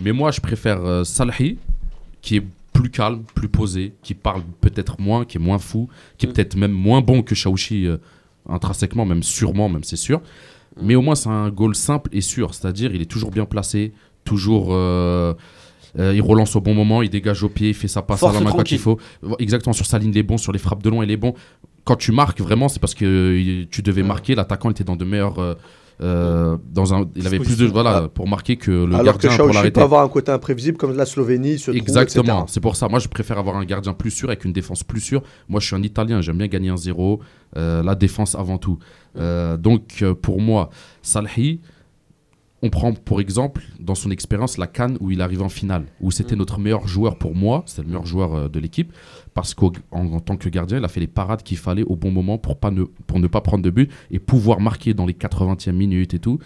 Mais 0.00 0.12
moi, 0.12 0.30
je 0.32 0.40
préfère 0.40 0.78
euh, 0.84 1.04
Salhi, 1.04 1.58
qui 2.22 2.36
est 2.38 2.42
plus 2.76 2.90
calme, 2.90 3.22
plus 3.34 3.48
posé, 3.48 3.94
qui 4.02 4.14
parle 4.14 4.42
peut-être 4.60 5.00
moins, 5.00 5.24
qui 5.24 5.38
est 5.38 5.40
moins 5.40 5.58
fou, 5.58 5.88
qui 6.18 6.26
est 6.26 6.28
Mm. 6.28 6.32
peut-être 6.32 6.56
même 6.56 6.72
moins 6.72 7.00
bon 7.00 7.22
que 7.22 7.34
Shaoshi 7.34 7.86
euh, 7.86 7.96
intrinsèquement, 8.48 9.04
même 9.06 9.22
sûrement, 9.22 9.68
même 9.68 9.84
c'est 9.84 9.96
sûr. 9.96 10.20
Mais 10.80 10.94
au 10.94 11.02
moins, 11.02 11.14
c'est 11.14 11.30
un 11.30 11.48
goal 11.50 11.74
simple 11.74 12.10
et 12.12 12.20
sûr, 12.20 12.52
c'est-à-dire 12.54 12.94
il 12.94 13.00
est 13.00 13.10
toujours 13.10 13.30
bien 13.30 13.46
placé, 13.46 13.92
toujours. 14.24 14.68
euh, 14.72 15.32
euh, 15.98 16.12
il 16.14 16.20
relance 16.20 16.54
au 16.56 16.60
bon 16.60 16.74
moment, 16.74 17.00
il 17.00 17.08
dégage 17.08 17.42
au 17.42 17.48
pied, 17.48 17.68
il 17.68 17.74
fait 17.74 17.88
sa 17.88 18.02
passe 18.02 18.20
Force 18.20 18.32
à 18.36 18.38
la 18.38 18.44
main 18.44 18.50
quand 18.50 18.56
tranquille. 18.58 18.76
il 18.76 18.80
faut. 18.80 18.98
Exactement, 19.38 19.72
sur 19.72 19.86
sa 19.86 19.98
ligne, 19.98 20.10
il 20.10 20.18
est 20.18 20.22
bon, 20.22 20.36
sur 20.36 20.52
les 20.52 20.58
frappes 20.58 20.82
de 20.82 20.90
loin, 20.90 21.02
il 21.04 21.10
est 21.10 21.16
bon. 21.16 21.32
Quand 21.84 21.96
tu 21.96 22.12
marques, 22.12 22.40
vraiment, 22.42 22.68
c'est 22.68 22.80
parce 22.80 22.94
que 22.94 23.04
euh, 23.06 23.64
tu 23.70 23.80
devais 23.80 24.02
marquer. 24.02 24.34
L'attaquant 24.34 24.70
était 24.70 24.84
dans 24.84 24.96
de 24.96 25.04
meilleurs. 25.06 25.56
Euh, 26.02 26.58
dans 26.72 26.92
un, 26.94 27.08
il 27.16 27.26
avait 27.26 27.38
plus 27.38 27.56
de. 27.56 27.66
Voilà, 27.66 28.08
pour 28.08 28.28
marquer 28.28 28.56
que 28.56 28.70
le 28.70 28.94
Alors 28.94 29.16
que 29.16 29.26
gardien 29.26 29.44
pour 29.44 29.54
l'arrêter. 29.54 29.72
peut 29.72 29.82
avoir 29.82 30.04
un 30.04 30.08
côté 30.08 30.30
imprévisible 30.30 30.76
comme 30.76 30.94
la 30.94 31.06
Slovénie 31.06 31.58
se 31.58 31.70
Exactement, 31.70 32.46
c'est 32.46 32.60
pour 32.60 32.76
ça. 32.76 32.88
Moi, 32.88 32.98
je 32.98 33.08
préfère 33.08 33.38
avoir 33.38 33.56
un 33.56 33.64
gardien 33.64 33.94
plus 33.94 34.10
sûr 34.10 34.28
avec 34.28 34.44
une 34.44 34.52
défense 34.52 34.84
plus 34.84 35.00
sûre. 35.00 35.22
Moi, 35.48 35.60
je 35.60 35.66
suis 35.66 35.76
un 35.76 35.82
Italien, 35.82 36.20
j'aime 36.20 36.38
bien 36.38 36.48
gagner 36.48 36.68
un 36.68 36.76
zéro. 36.76 37.20
Euh, 37.56 37.82
la 37.82 37.94
défense 37.94 38.34
avant 38.34 38.58
tout. 38.58 38.78
Euh, 39.16 39.56
donc, 39.56 40.04
pour 40.20 40.40
moi, 40.40 40.68
Salhi, 41.00 41.60
on 42.60 42.68
prend 42.68 42.92
pour 42.92 43.20
exemple, 43.20 43.62
dans 43.80 43.94
son 43.94 44.10
expérience, 44.10 44.58
la 44.58 44.66
Cannes 44.66 44.98
où 45.00 45.10
il 45.10 45.22
arrive 45.22 45.42
en 45.42 45.48
finale, 45.48 45.86
où 46.00 46.10
c'était 46.10 46.36
notre 46.36 46.58
meilleur 46.58 46.86
joueur 46.86 47.16
pour 47.16 47.34
moi, 47.34 47.62
c'était 47.66 47.82
le 47.82 47.88
meilleur 47.88 48.06
joueur 48.06 48.50
de 48.50 48.58
l'équipe, 48.58 48.92
parce 49.36 49.52
qu'en 49.52 49.70
en 49.92 50.18
tant 50.18 50.38
que 50.38 50.48
gardien, 50.48 50.78
il 50.78 50.84
a 50.84 50.88
fait 50.88 50.98
les 50.98 51.06
parades 51.06 51.42
qu'il 51.42 51.58
fallait 51.58 51.82
au 51.84 51.94
bon 51.94 52.10
moment 52.10 52.38
pour, 52.38 52.56
pas 52.58 52.70
ne, 52.70 52.84
pour 52.84 53.18
ne 53.20 53.26
pas 53.26 53.42
prendre 53.42 53.62
de 53.62 53.68
but 53.68 53.92
et 54.10 54.18
pouvoir 54.18 54.60
marquer 54.60 54.94
dans 54.94 55.04
les 55.04 55.12
80e 55.12 55.72
minutes 55.72 56.14
et 56.14 56.18
tout. 56.18 56.38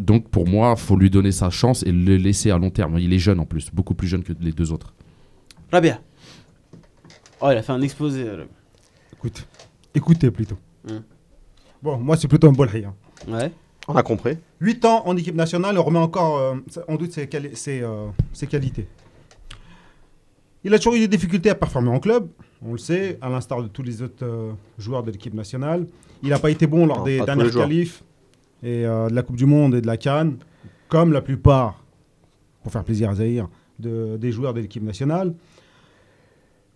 Donc, 0.00 0.28
pour 0.28 0.48
moi, 0.48 0.74
faut 0.74 0.96
lui 0.96 1.10
donner 1.10 1.30
sa 1.30 1.48
chance 1.48 1.84
et 1.84 1.92
le 1.92 2.16
laisser 2.16 2.50
à 2.50 2.58
long 2.58 2.70
terme. 2.70 2.98
Il 2.98 3.12
est 3.12 3.20
jeune 3.20 3.38
en 3.38 3.46
plus, 3.46 3.70
beaucoup 3.72 3.94
plus 3.94 4.08
jeune 4.08 4.24
que 4.24 4.32
les 4.40 4.50
deux 4.50 4.72
autres. 4.72 4.92
Rabia. 5.70 6.00
Oh, 7.40 7.48
il 7.52 7.56
a 7.56 7.62
fait 7.62 7.72
un 7.72 7.80
exposé. 7.82 8.26
Écoute, 9.12 9.46
écoutez 9.94 10.30
plutôt. 10.32 10.58
Hmm. 10.88 11.02
Bon, 11.84 11.98
moi, 11.98 12.16
c'est 12.16 12.26
plutôt 12.26 12.48
un 12.48 12.52
bolhi. 12.52 12.84
Hein. 12.84 12.94
Ouais. 13.28 13.52
On 13.86 13.94
a 13.94 14.02
compris. 14.02 14.38
8 14.60 14.84
ans 14.86 15.02
en 15.06 15.16
équipe 15.16 15.36
nationale, 15.36 15.78
on 15.78 15.82
remet 15.84 16.00
encore 16.00 16.38
euh, 16.38 16.56
en 16.88 16.96
doute 16.96 17.12
ses, 17.12 17.26
quali- 17.28 17.54
ses, 17.54 17.80
euh, 17.82 18.08
ses 18.32 18.48
qualités. 18.48 18.88
Il 20.64 20.72
a 20.74 20.78
toujours 20.78 20.94
eu 20.94 21.00
des 21.00 21.08
difficultés 21.08 21.50
à 21.50 21.54
performer 21.54 21.88
en 21.90 21.98
club, 21.98 22.28
on 22.64 22.72
le 22.72 22.78
sait, 22.78 23.18
à 23.20 23.28
l'instar 23.28 23.62
de 23.62 23.68
tous 23.68 23.82
les 23.82 24.00
autres 24.02 24.24
euh, 24.24 24.52
joueurs 24.78 25.02
de 25.02 25.10
l'équipe 25.10 25.34
nationale. 25.34 25.86
Il 26.22 26.28
n'a 26.28 26.38
pas 26.38 26.50
été 26.50 26.66
bon 26.68 26.86
lors 26.86 26.98
Non, 26.98 27.04
des 27.04 27.20
dernières 27.20 27.50
qualifs 27.52 28.04
et 28.62 28.86
euh, 28.86 29.08
de 29.08 29.14
la 29.14 29.22
Coupe 29.22 29.36
du 29.36 29.46
Monde 29.46 29.74
et 29.74 29.80
de 29.80 29.86
la 29.88 29.96
Cannes, 29.96 30.36
comme 30.88 31.12
la 31.12 31.20
plupart, 31.20 31.82
pour 32.62 32.70
faire 32.70 32.84
plaisir 32.84 33.10
à 33.10 33.14
Zahir, 33.16 33.48
de- 33.80 34.16
des 34.16 34.30
joueurs 34.30 34.54
de 34.54 34.60
l'équipe 34.60 34.84
nationale. 34.84 35.34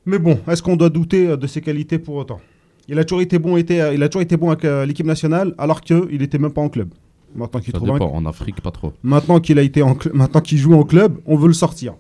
Mais 0.05 0.19
bon, 0.19 0.39
est-ce 0.49 0.63
qu'on 0.63 0.77
doit 0.77 0.91
douter 0.91 1.29
euh, 1.29 1.37
de 1.37 1.47
ses 1.47 1.61
qualités 1.61 1.99
pour 2.01 2.17
autant? 2.17 2.41
Il 2.89 2.99
a 2.99 3.05
toujours 3.05 3.21
été 3.23 3.39
bon, 3.39 3.57
été, 3.57 3.77
il 3.95 4.03
a 4.03 4.09
toujours 4.09 4.23
été 4.23 4.37
bon 4.37 4.51
avec 4.51 4.65
euh, 4.65 4.85
l'équipe 4.85 5.07
nationale, 5.07 5.55
alors 5.59 5.81
qu'il 5.81 6.19
n'était 6.19 6.39
même 6.39 6.53
pas 6.53 6.61
en 6.63 6.69
club. 6.69 6.89
Maintenant 7.35 7.61
qu'il 7.61 7.75
un- 7.77 7.99
en 7.99 8.27
Afrique, 8.27 8.61
pas 8.61 8.71
trop. 8.71 8.93
Maintenant 9.03 9.39
qu'il 9.41 9.59
a 9.59 9.63
été 9.63 9.83
en 9.83 9.93
cl- 9.95 10.13
maintenant 10.13 10.41
qu'il 10.41 10.59
joue 10.59 10.75
en 10.75 10.85
club, 10.85 11.19
on 11.27 11.37
veut 11.37 11.49
le 11.49 11.53
sortir. 11.55 11.95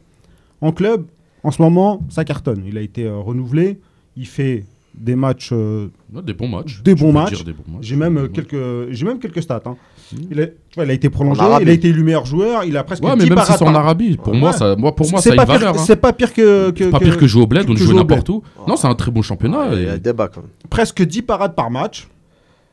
En 0.60 0.72
club, 0.72 1.04
en 1.46 1.50
ce 1.52 1.62
moment, 1.62 2.00
ça 2.08 2.24
cartonne. 2.24 2.64
Il 2.66 2.76
a 2.76 2.80
été 2.80 3.04
euh, 3.04 3.18
renouvelé. 3.18 3.78
Il 4.16 4.26
fait 4.26 4.64
des 4.94 5.14
matchs, 5.14 5.50
euh, 5.52 5.88
Ouais, 6.12 6.22
des 6.22 6.32
bons 6.34 6.48
matchs. 6.48 6.82
des 6.82 6.94
bons 6.94 7.12
matchs. 7.12 7.34
dire 7.34 7.44
des 7.44 7.52
bons 7.52 7.62
matchs. 7.68 7.82
J'ai 7.86 7.96
même 7.96 8.16
euh, 8.16 8.28
quelques, 8.28 8.90
j'ai 8.92 9.04
même 9.04 9.18
quelques 9.18 9.42
stats. 9.42 9.62
hein. 9.66 9.76
Mhm. 10.12 10.18
Il, 10.30 10.40
a, 10.40 10.46
tu 10.46 10.52
vois, 10.74 10.84
il 10.84 10.90
a 10.90 10.94
été 10.94 11.10
prolongé. 11.10 11.40
Il 11.60 11.68
a 11.68 11.72
été 11.72 11.88
élu 11.88 12.02
meilleur 12.02 12.24
joueur. 12.26 12.64
Il 12.64 12.76
a 12.76 12.82
presque. 12.84 13.02
Ouais, 13.04 13.10
mais 13.16 13.24
10 13.24 13.30
même 13.30 13.38
si 13.38 13.44
parades 13.44 13.58
c'est 13.58 13.64
en 13.68 13.74
Arabie, 13.74 14.16
pour 14.16 14.34
moi, 14.34 14.52
ça, 14.52 14.74
moi, 14.76 14.94
pour 14.96 15.08
moi, 15.10 15.20
C'est 15.20 15.28
ça 15.30 15.34
a 15.34 15.36
pas 15.36 15.42
une 15.42 15.46
pire- 15.48 15.58
valeur. 15.68 15.74
hein. 15.80 15.84
C'est 15.86 15.96
pas 15.96 16.12
pire 16.12 16.32
que, 16.32 16.70
que- 16.70 16.84
C'est 16.84 16.90
pas 16.90 16.98
que- 16.98 17.04
pire 17.04 17.16
que 17.18 17.26
jouer 17.26 17.42
au 17.42 17.46
bled 17.46 17.66
que 17.66 17.70
ou 17.70 17.74
de 17.74 17.78
jouer 17.78 17.94
n'importe 17.94 18.28
où. 18.28 18.42
Non, 18.66 18.76
c'est 18.76 18.88
un 18.88 18.94
très 18.94 19.10
bon 19.12 19.22
championnat. 19.22 19.68
Il 19.74 19.80
y 19.80 19.82
et- 19.84 19.88
a 19.90 19.98
débat 19.98 20.28
quand 20.28 20.40
même. 20.40 20.50
presque 20.70 21.02
10 21.02 21.22
parades 21.22 21.54
par 21.54 21.70
match. 21.70 22.08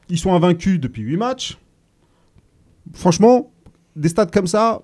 Ils 0.09 0.17
sont 0.17 0.33
invaincus 0.33 0.79
depuis 0.79 1.01
8 1.03 1.17
matchs. 1.17 1.57
Franchement, 2.93 3.51
des 3.95 4.09
stats 4.09 4.25
comme 4.27 4.47
ça, 4.47 4.81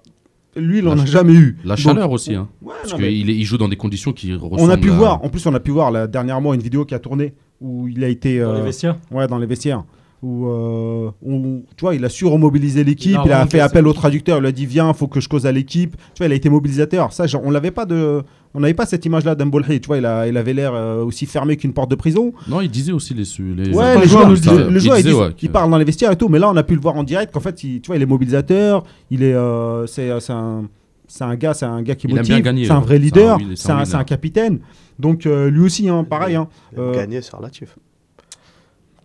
lui, 0.55 0.79
il 0.79 0.85
La 0.85 0.91
en 0.91 0.99
a 0.99 1.05
jamais 1.05 1.33
eu. 1.33 1.57
La 1.63 1.75
Donc, 1.75 1.83
chaleur 1.83 2.11
aussi, 2.11 2.35
hein. 2.35 2.47
ouais, 2.61 2.73
Parce 2.81 2.93
qu'il 2.95 3.29
il 3.29 3.43
joue 3.45 3.57
dans 3.57 3.69
des 3.69 3.75
conditions 3.75 4.13
qui 4.13 4.33
ressemblent 4.33 4.59
On 4.59 4.69
a 4.69 4.77
pu 4.77 4.89
à- 4.91 4.93
voir, 4.95 5.23
en 5.23 5.29
plus 5.29 5.45
on 5.45 5.53
a 5.53 5.59
pu 5.59 5.71
voir 5.71 5.91
là, 5.91 6.07
dernièrement 6.07 6.53
une 6.53 6.61
vidéo 6.61 6.85
qui 6.85 6.95
a 6.95 6.99
tourné 6.99 7.33
où 7.61 7.87
il 7.87 8.03
a 8.03 8.07
été 8.07 8.39
Dans 8.39 8.51
euh, 8.51 8.57
les 8.57 8.63
vestiaires 8.63 8.95
ouais 9.11 9.27
dans 9.27 9.37
les 9.37 9.45
vestiaires 9.45 9.83
où, 10.21 10.47
euh, 10.47 11.11
où, 11.21 11.63
tu 11.77 11.81
vois 11.81 11.95
il 11.95 12.03
a 12.03 12.09
su 12.09 12.25
remobiliser 12.25 12.83
l'équipe, 12.83 13.17
il 13.25 13.31
a 13.31 13.45
fait 13.47 13.61
appel 13.61 13.87
au 13.87 13.93
traducteur, 13.93 14.39
il 14.39 14.45
a 14.45 14.51
dit 14.51 14.65
viens, 14.65 14.91
faut 14.93 15.07
que 15.07 15.21
je 15.21 15.29
cause 15.29 15.45
à 15.45 15.51
l'équipe. 15.53 15.95
Tu 16.13 16.17
vois, 16.19 16.25
il 16.27 16.31
a 16.33 16.35
été 16.35 16.49
mobilisateur. 16.49 17.13
Ça 17.13 17.25
genre, 17.25 17.41
on 17.45 17.51
l'avait 17.51 17.71
pas 17.71 17.85
de 17.85 18.21
on 18.55 18.59
n'avait 18.61 18.73
pas 18.73 18.85
cette 18.85 19.05
image 19.05 19.25
là 19.25 19.35
d'Ambolhi, 19.35 19.79
tu 19.79 19.87
vois, 19.87 19.97
il, 19.97 20.05
a, 20.05 20.27
il 20.27 20.35
avait 20.37 20.53
l'air 20.53 20.73
euh, 20.73 21.03
aussi 21.03 21.25
fermé 21.25 21.55
qu'une 21.57 21.73
porte 21.73 21.91
de 21.91 21.95
prison. 21.95 22.33
Non, 22.47 22.61
il 22.61 22.69
disait 22.71 22.91
aussi 22.91 23.13
les. 23.13 23.23
les 23.55 23.73
Ouais, 23.75 23.99
les 23.99 24.07
joueurs, 24.07 24.25
nous 24.27 24.33
le 24.33 24.39
disent- 24.39 24.51
le 24.51 24.71
il 24.71 24.79
joueur, 24.79 24.97
il, 24.97 25.03
disait, 25.03 25.13
dit- 25.15 25.21
ouais, 25.21 25.33
il 25.41 25.47
que- 25.47 25.53
parle 25.53 25.69
dans 25.69 25.77
les 25.77 25.85
vestiaires 25.85 26.11
et 26.11 26.15
tout, 26.17 26.29
mais 26.29 26.39
là 26.39 26.49
on 26.49 26.57
a 26.57 26.63
pu 26.63 26.73
le 26.75 26.81
voir 26.81 26.95
en 26.95 27.03
direct 27.03 27.33
qu'en 27.33 27.39
fait, 27.39 27.63
il, 27.63 27.81
tu 27.81 27.87
vois, 27.87 27.95
il 27.97 28.01
est 28.01 28.05
mobilisateur, 28.07 28.83
il 29.11 29.21
est, 29.23 29.33
euh, 29.33 29.85
c'est, 29.87 30.19
c'est 30.19 30.33
un, 30.33 30.63
c'est 31.07 31.23
un 31.23 31.35
gars, 31.35 31.53
c'est 31.53 31.65
un 31.65 31.81
gars 31.83 31.95
qui 31.95 32.07
Il 32.07 32.11
aime 32.11 32.17
motive, 32.17 32.35
bien 32.35 32.41
gagner, 32.43 32.65
c'est 32.65 32.71
un 32.71 32.79
ouais. 32.79 32.85
vrai 32.85 32.95
C'est 32.97 33.01
un 33.29 33.37
leader, 33.39 33.85
c'est 33.87 33.95
un 33.95 34.03
capitaine. 34.03 34.59
Donc 34.97 35.25
euh, 35.25 35.49
lui 35.49 35.61
aussi, 35.61 35.87
hein, 35.89 36.03
pareil. 36.03 36.35
Hein, 36.35 36.47
euh, 36.77 36.93
Gagner, 36.93 37.21
c'est 37.21 37.35
relatif. 37.35 37.75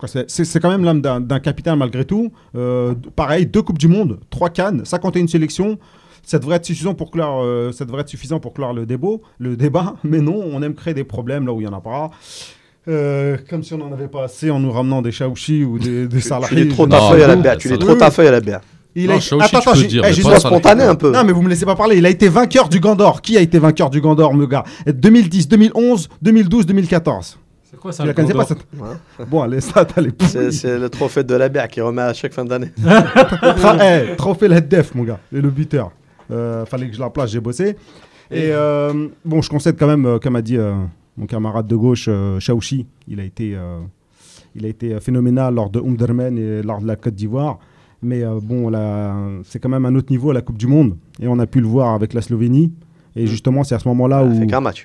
C'est- 0.07 0.29
C'est 0.31 0.45
c'est 0.45 0.61
quand 0.61 0.69
même 0.69 0.85
l'âme 0.85 1.01
d'un 1.01 1.19
d'un 1.21 1.41
capitaine 1.41 1.77
malgré 1.77 2.05
tout. 2.05 2.31
Euh, 2.57 2.95
pareil, 3.17 3.47
deux 3.47 3.63
Coupes 3.63 3.79
du 3.79 3.89
Monde, 3.89 4.19
trois 4.29 4.51
Cannes, 4.51 4.83
51 4.85 5.27
sélections. 5.29 5.79
Ça 6.25 6.39
devrait 6.39 6.57
être 6.57 6.65
suffisant 6.65 6.95
pour 6.95 7.11
clore, 7.11 7.43
euh, 7.45 7.71
ça 7.73 7.85
devrait 7.85 8.01
être 8.03 8.09
suffisant 8.09 8.41
pour 8.41 8.55
clore 8.55 8.73
le, 8.73 8.87
débat, 8.87 9.09
le 9.39 9.57
débat, 9.57 9.95
mais 10.05 10.21
non, 10.21 10.43
on 10.45 10.63
aime 10.63 10.75
créer 10.75 10.95
des 10.95 11.05
problèmes 11.05 11.47
là 11.47 11.53
où 11.53 11.61
il 11.61 11.67
n'y 11.67 11.73
en 11.73 11.77
a 11.77 11.81
pas. 11.81 12.11
Euh, 12.87 13.37
comme 13.49 13.63
si 13.63 13.73
on 13.75 13.79
n'en 13.79 13.93
avait 13.93 14.09
pas 14.09 14.25
assez 14.25 14.51
en 14.51 14.61
nous 14.61 14.71
ramenant 14.71 15.01
des 15.01 15.11
Chaouchi 15.13 15.65
ou 15.65 15.79
des, 15.79 16.07
des 16.07 16.21
Salahis. 16.21 16.49
Tu 16.49 16.55
l'es 16.55 16.69
trop 16.69 16.85
je 16.85 16.91
ta 16.91 16.97
ne 16.97 17.03
sais 17.03 17.09
feuille 17.13 17.23
à 17.23 17.27
la. 17.29 17.37
BA, 17.37 17.57
tu 17.57 17.69
l'es 17.69 17.79
trop 17.79 17.93
à 18.03 18.31
la 18.31 18.41
BA. 18.41 18.61
Il 18.97 19.09
Non, 19.09 19.15
a... 19.15 19.45
Attends, 19.45 19.59
attends, 19.59 19.75
j'ai- 19.75 19.87
eh, 20.05 20.13
j'ai- 20.13 20.23
spontané 20.39 20.85
un 20.85 20.95
peu. 20.95 21.11
non, 21.11 21.25
mais 21.25 21.33
vous 21.33 21.43
me 21.43 21.49
laissez 21.49 21.65
pas 21.67 21.75
parler. 21.75 21.97
Il 21.97 22.07
a 22.07 22.11
été 22.11 22.29
vainqueur 22.29 22.69
du 22.69 22.79
Gandor. 22.81 23.23
Qui 23.23 23.37
a 23.37 23.41
été 23.41 23.59
vainqueur 23.59 23.91
du 23.91 24.01
Gandor, 24.01 24.35
me 24.35 24.47
gars? 24.47 24.65
2010, 24.87 25.49
2011, 25.49 26.09
2012, 26.23 26.67
2014. 26.67 27.39
C'est 27.69 27.81
quoi 27.81 27.91
ça 27.91 28.03
Tu 28.05 28.07
le 28.07 28.09
la 28.11 28.15
connaissais 28.15 28.35
pas 28.35 28.45
cette... 28.45 29.29
Bon, 29.29 29.43
allez, 29.43 29.61
ça, 29.61 29.85
t'as 29.85 30.01
les 30.01 30.11
C'est 30.29 30.53
c'est 30.53 30.79
le 30.79 30.89
trophée 30.91 31.25
de 31.25 31.35
la 31.35 31.49
BA 31.49 31.67
qui 31.67 31.81
remet 31.81 32.03
à 32.03 32.13
chaque 32.15 32.33
fin 32.33 32.45
d'année. 32.45 32.71
Tra- 32.85 33.79
eh, 34.13 34.15
trophée 34.17 34.47
la 34.47 34.61
def, 34.61 34.95
mon 34.95 35.03
gars, 35.03 35.19
et 35.35 35.41
le 35.41 35.51
buteur. 35.51 35.91
Euh, 36.31 36.65
fallait 36.65 36.89
que 36.89 36.95
je 36.95 37.01
la 37.01 37.11
place, 37.11 37.31
j'ai 37.31 37.41
bossé. 37.41 37.77
Et 38.31 38.51
euh, 38.51 39.09
bon, 39.25 39.43
je 39.43 39.51
concède 39.51 39.77
quand 39.79 39.87
même, 39.87 40.07
euh, 40.07 40.19
comme 40.19 40.37
a 40.37 40.43
dit 40.43 40.57
euh, 40.57 40.73
mon 41.17 41.27
camarade 41.27 41.67
de 41.67 41.77
gauche, 41.77 42.07
euh, 42.09 42.41
Chaouchi, 42.41 42.87
il 43.07 43.21
a 43.21 43.25
été, 43.25 43.55
euh, 43.55 43.81
il 44.57 44.65
a 44.65 44.69
été 44.69 44.95
euh, 44.95 45.01
phénoménal 45.01 45.55
lors 45.55 45.71
de 45.71 45.79
Umdermen 45.81 46.39
et 46.39 46.63
lors 46.63 46.81
de 46.81 46.87
la 46.87 46.97
Côte 46.97 47.15
d'Ivoire. 47.15 47.59
Mais 48.03 48.23
euh, 48.23 48.39
bon, 48.43 48.69
là, 48.71 49.15
c'est 49.45 49.59
quand 49.59 49.69
même 49.69 49.85
un 49.87 49.95
autre 49.95 50.11
niveau 50.11 50.31
à 50.31 50.35
la 50.35 50.41
Coupe 50.43 50.59
du 50.59 50.67
Monde. 50.67 50.97
Et 51.21 51.29
on 51.29 51.39
a 51.39 51.47
pu 51.47 51.61
le 51.61 51.67
voir 51.67 51.95
avec 51.95 52.13
la 52.15 52.23
Slovénie. 52.23 52.73
Et 53.17 53.27
justement, 53.29 53.63
c'est 53.63 53.75
à 53.77 53.79
ce 53.79 53.87
moment-là 53.89 54.23
Il 54.25 54.31
a 54.31 54.35
où. 54.35 54.41
fait 54.41 54.47
qu'un 54.47 54.61
match. 54.61 54.85